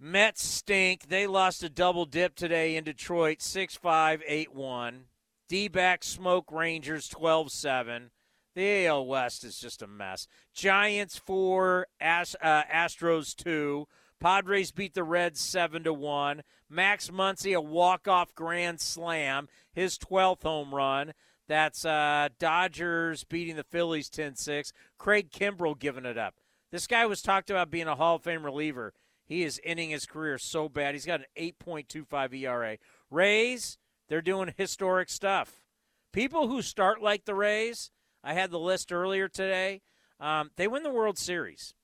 Mets 0.00 0.44
stink. 0.44 1.08
They 1.08 1.26
lost 1.26 1.62
a 1.62 1.68
double 1.68 2.04
dip 2.04 2.34
today 2.34 2.76
in 2.76 2.84
Detroit, 2.84 3.40
6 3.40 3.76
5, 3.76 4.22
8 4.26 4.54
1. 4.54 5.04
D 5.48 5.68
back 5.68 6.02
smoke 6.02 6.50
Rangers 6.50 7.08
12 7.08 7.52
7. 7.52 8.10
The 8.54 8.86
AL 8.86 9.06
West 9.06 9.44
is 9.44 9.58
just 9.58 9.82
a 9.82 9.86
mess. 9.86 10.26
Giants 10.52 11.16
4, 11.18 11.86
Ast- 12.00 12.36
uh, 12.40 12.62
Astros 12.64 13.34
2. 13.34 13.86
Padres 14.24 14.72
beat 14.72 14.94
the 14.94 15.04
Reds 15.04 15.38
7 15.38 15.84
to 15.84 15.92
1. 15.92 16.44
Max 16.70 17.10
Muncy, 17.10 17.54
a 17.54 17.60
walk-off 17.60 18.34
grand 18.34 18.80
slam, 18.80 19.50
his 19.70 19.98
12th 19.98 20.44
home 20.44 20.74
run. 20.74 21.12
That's 21.46 21.84
uh, 21.84 22.30
Dodgers 22.38 23.24
beating 23.24 23.56
the 23.56 23.64
Phillies 23.64 24.08
10 24.08 24.36
6. 24.36 24.72
Craig 24.96 25.30
Kimbrel 25.30 25.78
giving 25.78 26.06
it 26.06 26.16
up. 26.16 26.36
This 26.72 26.86
guy 26.86 27.04
was 27.04 27.20
talked 27.20 27.50
about 27.50 27.70
being 27.70 27.86
a 27.86 27.96
Hall 27.96 28.16
of 28.16 28.22
Fame 28.22 28.46
reliever. 28.46 28.94
He 29.26 29.42
is 29.42 29.60
ending 29.62 29.90
his 29.90 30.06
career 30.06 30.38
so 30.38 30.70
bad. 30.70 30.94
He's 30.94 31.04
got 31.04 31.20
an 31.20 31.26
8.25 31.38 32.32
ERA. 32.32 32.78
Rays, 33.10 33.76
they're 34.08 34.22
doing 34.22 34.54
historic 34.56 35.10
stuff. 35.10 35.66
People 36.14 36.48
who 36.48 36.62
start 36.62 37.02
like 37.02 37.26
the 37.26 37.34
Rays, 37.34 37.90
I 38.22 38.32
had 38.32 38.50
the 38.50 38.58
list 38.58 38.90
earlier 38.90 39.28
today, 39.28 39.82
um, 40.18 40.50
they 40.56 40.66
win 40.66 40.82
the 40.82 40.88
World 40.88 41.18
Series. 41.18 41.74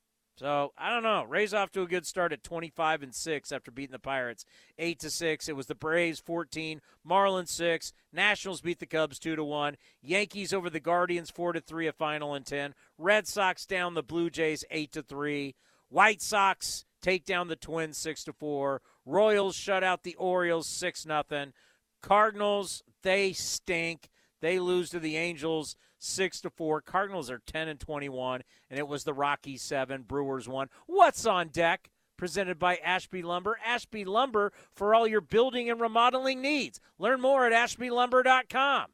So 0.40 0.72
I 0.78 0.88
don't 0.88 1.02
know. 1.02 1.24
Rays 1.24 1.52
off 1.52 1.70
to 1.72 1.82
a 1.82 1.86
good 1.86 2.06
start 2.06 2.32
at 2.32 2.42
25 2.42 3.02
and 3.02 3.14
six 3.14 3.52
after 3.52 3.70
beating 3.70 3.92
the 3.92 3.98
Pirates 3.98 4.46
eight 4.78 4.98
to 5.00 5.10
six. 5.10 5.50
It 5.50 5.54
was 5.54 5.66
the 5.66 5.74
Braves 5.74 6.18
14, 6.18 6.80
Marlins 7.06 7.50
six. 7.50 7.92
Nationals 8.10 8.62
beat 8.62 8.78
the 8.78 8.86
Cubs 8.86 9.18
two 9.18 9.36
to 9.36 9.44
one. 9.44 9.76
Yankees 10.00 10.54
over 10.54 10.70
the 10.70 10.80
Guardians 10.80 11.28
four 11.30 11.52
to 11.52 11.60
three. 11.60 11.86
A 11.86 11.92
final 11.92 12.34
in 12.34 12.44
ten. 12.44 12.72
Red 12.96 13.28
Sox 13.28 13.66
down 13.66 13.92
the 13.92 14.02
Blue 14.02 14.30
Jays 14.30 14.64
eight 14.70 14.92
to 14.92 15.02
three. 15.02 15.56
White 15.90 16.22
Sox 16.22 16.86
take 17.02 17.26
down 17.26 17.48
the 17.48 17.56
Twins 17.56 17.98
six 17.98 18.24
to 18.24 18.32
four. 18.32 18.80
Royals 19.04 19.56
shut 19.56 19.84
out 19.84 20.04
the 20.04 20.14
Orioles 20.14 20.66
six 20.66 21.04
nothing. 21.04 21.52
Cardinals 22.00 22.82
they 23.02 23.34
stink. 23.34 24.08
They 24.40 24.58
lose 24.58 24.88
to 24.88 25.00
the 25.00 25.18
Angels 25.18 25.76
six 26.00 26.40
to 26.40 26.50
four. 26.50 26.80
Cardinals 26.80 27.30
are 27.30 27.40
ten 27.46 27.68
and 27.68 27.78
twenty-one, 27.78 28.42
and 28.68 28.78
it 28.78 28.88
was 28.88 29.04
the 29.04 29.14
Rockies 29.14 29.62
seven, 29.62 30.02
Brewers 30.02 30.48
one. 30.48 30.68
What's 30.86 31.24
on 31.26 31.48
deck? 31.48 31.90
Presented 32.16 32.58
by 32.58 32.76
Ashby 32.76 33.22
Lumber. 33.22 33.58
Ashby 33.64 34.04
Lumber 34.04 34.52
for 34.72 34.94
all 34.94 35.06
your 35.06 35.22
building 35.22 35.70
and 35.70 35.80
remodeling 35.80 36.42
needs. 36.42 36.80
Learn 36.98 37.20
more 37.20 37.46
at 37.46 37.52
ashbylumber.com. 37.52 38.86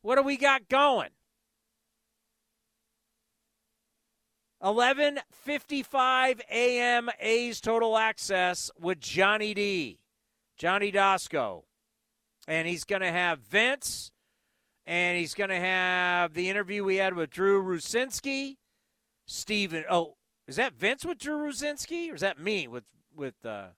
What 0.00 0.16
do 0.16 0.22
we 0.22 0.36
got 0.36 0.68
going? 0.68 1.10
11:55 4.62 6.40
a.m. 6.50 7.10
A's 7.18 7.60
Total 7.60 7.98
Access 7.98 8.70
with 8.78 9.00
Johnny 9.00 9.54
D. 9.54 9.98
Johnny 10.56 10.92
Doskow. 10.92 11.64
And 12.46 12.68
he's 12.68 12.84
going 12.84 13.02
to 13.02 13.10
have 13.10 13.40
Vince 13.40 14.11
and 14.86 15.18
he's 15.18 15.34
going 15.34 15.50
to 15.50 15.60
have 15.60 16.34
the 16.34 16.50
interview 16.50 16.84
we 16.84 16.96
had 16.96 17.14
with 17.14 17.30
Drew 17.30 17.62
Rucinski, 17.62 18.56
Steven. 19.26 19.84
Oh, 19.88 20.16
is 20.46 20.56
that 20.56 20.74
Vince 20.74 21.04
with 21.04 21.18
Drew 21.18 21.36
Rucinski, 21.36 22.10
or 22.10 22.14
is 22.14 22.20
that 22.20 22.38
me 22.38 22.66
with 22.66 22.84
with? 23.14 23.34
uh 23.44 23.68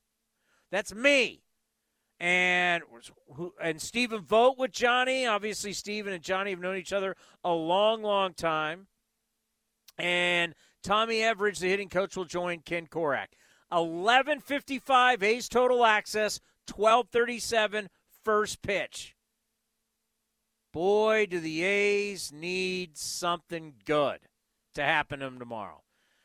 That's 0.71 0.95
me, 0.95 1.43
and 2.19 2.83
who 3.35 3.53
and 3.61 3.81
Stephen 3.81 4.23
Vogt 4.23 4.59
with 4.59 4.73
Johnny. 4.73 5.27
Obviously, 5.27 5.73
Stephen 5.73 6.13
and 6.13 6.23
Johnny 6.23 6.51
have 6.51 6.61
known 6.61 6.77
each 6.77 6.93
other 6.93 7.15
a 7.45 7.53
long, 7.53 8.03
long 8.03 8.35
time. 8.35 8.87
And 9.99 10.55
Tommy 10.83 11.21
Everidge, 11.21 11.61
the 11.61 11.69
hitting 11.69 11.89
coach, 11.89 12.17
will 12.17 12.25
join 12.25 12.61
Ken 12.61 12.87
Korach. 12.87 13.29
Eleven 13.71 14.41
fifty-five, 14.41 15.23
A's 15.23 15.49
total 15.49 15.85
access. 15.85 16.41
Twelve 16.67 17.09
thirty-seven, 17.11 17.89
first 18.25 18.63
pitch 18.63 19.14
boy, 20.75 21.25
do 21.25 21.39
the 21.39 21.63
A's 21.63 22.33
need 22.33 22.99
something 22.99 23.75
good 23.85 24.19
to 24.75 24.83
happen 24.83 25.21
to 25.21 25.27
them 25.27 25.39
tomorrow. 25.39 25.83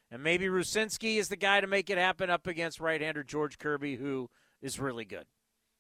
And 0.10 0.24
maybe 0.24 0.48
Rucinski 0.48 1.18
is 1.18 1.30
the 1.30 1.36
guy 1.36 1.62
to 1.62 1.68
make 1.68 1.92
it 1.92 2.00
happen 2.00 2.32
up 2.32 2.48
against 2.48 2.80
right 2.80 3.00
hander 3.00 3.24
George 3.24 3.60
Kirby, 3.60 3.98
who 3.98 4.28
is 4.60 4.80
really 4.80 5.06
good. 5.06 5.26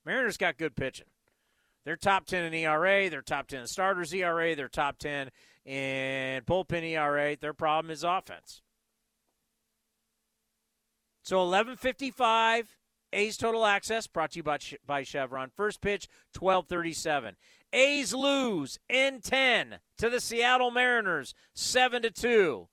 Mariners 0.05 0.37
got 0.37 0.57
good 0.57 0.75
pitching. 0.75 1.07
They're 1.83 1.95
top 1.95 2.27
10 2.27 2.45
in 2.45 2.53
ERA. 2.53 3.09
They're 3.09 3.23
top 3.23 3.47
10 3.47 3.61
in 3.61 3.67
starters 3.67 4.13
ERA. 4.13 4.55
They're 4.55 4.67
top 4.67 4.99
10 4.99 5.31
in 5.65 6.43
bullpen 6.43 6.83
ERA. 6.83 7.35
Their 7.35 7.53
problem 7.53 7.89
is 7.89 8.03
offense. 8.03 8.61
So 11.23 11.39
1155 11.39 12.77
A's 13.13 13.37
total 13.37 13.65
access 13.65 14.07
brought 14.07 14.31
to 14.31 14.37
you 14.39 14.43
by, 14.43 14.59
by 14.85 15.03
Chevron. 15.03 15.49
First 15.55 15.81
pitch 15.81 16.07
1237. 16.37 17.35
A's 17.71 18.13
lose 18.13 18.79
in 18.89 19.21
10 19.21 19.79
to 19.97 20.09
the 20.09 20.19
Seattle 20.19 20.71
Mariners 20.71 21.33
7 21.53 22.01
to 22.01 22.11
2. 22.11 22.67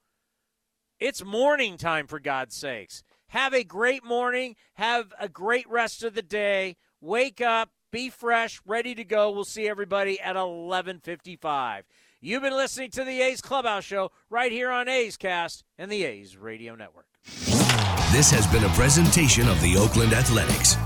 It's 0.99 1.25
morning 1.25 1.77
time 1.77 2.07
for 2.07 2.19
God's 2.19 2.55
sakes. 2.55 3.03
Have 3.29 3.53
a 3.53 3.65
great 3.65 4.05
morning. 4.05 4.57
Have 4.75 5.13
a 5.21 5.29
great 5.29 5.69
rest 5.69 6.03
of 6.03 6.15
the 6.15 6.23
day. 6.23 6.77
Wake 7.01 7.41
up, 7.41 7.71
be 7.93 8.09
fresh, 8.09 8.61
ready 8.65 8.95
to 8.95 9.05
go. 9.05 9.31
We'll 9.31 9.45
see 9.45 9.69
everybody 9.69 10.19
at 10.21 10.37
11:55. 10.37 11.83
You've 12.21 12.43
been 12.43 12.57
listening 12.57 12.91
to 12.93 13.05
the 13.05 13.21
A's 13.21 13.43
Clubhouse 13.43 13.85
show 13.85 14.11
right 14.31 14.51
here 14.51 14.71
on 14.71 14.89
A's 14.89 15.17
Cast 15.17 15.65
and 15.77 15.91
the 15.91 16.05
A's 16.05 16.37
Radio 16.37 16.75
Network. 16.75 17.07
This 18.13 18.31
has 18.31 18.47
been 18.47 18.65
a 18.65 18.69
presentation 18.71 19.49
of 19.49 19.61
the 19.61 19.77
Oakland 19.77 20.15
Athletics. 20.15 20.77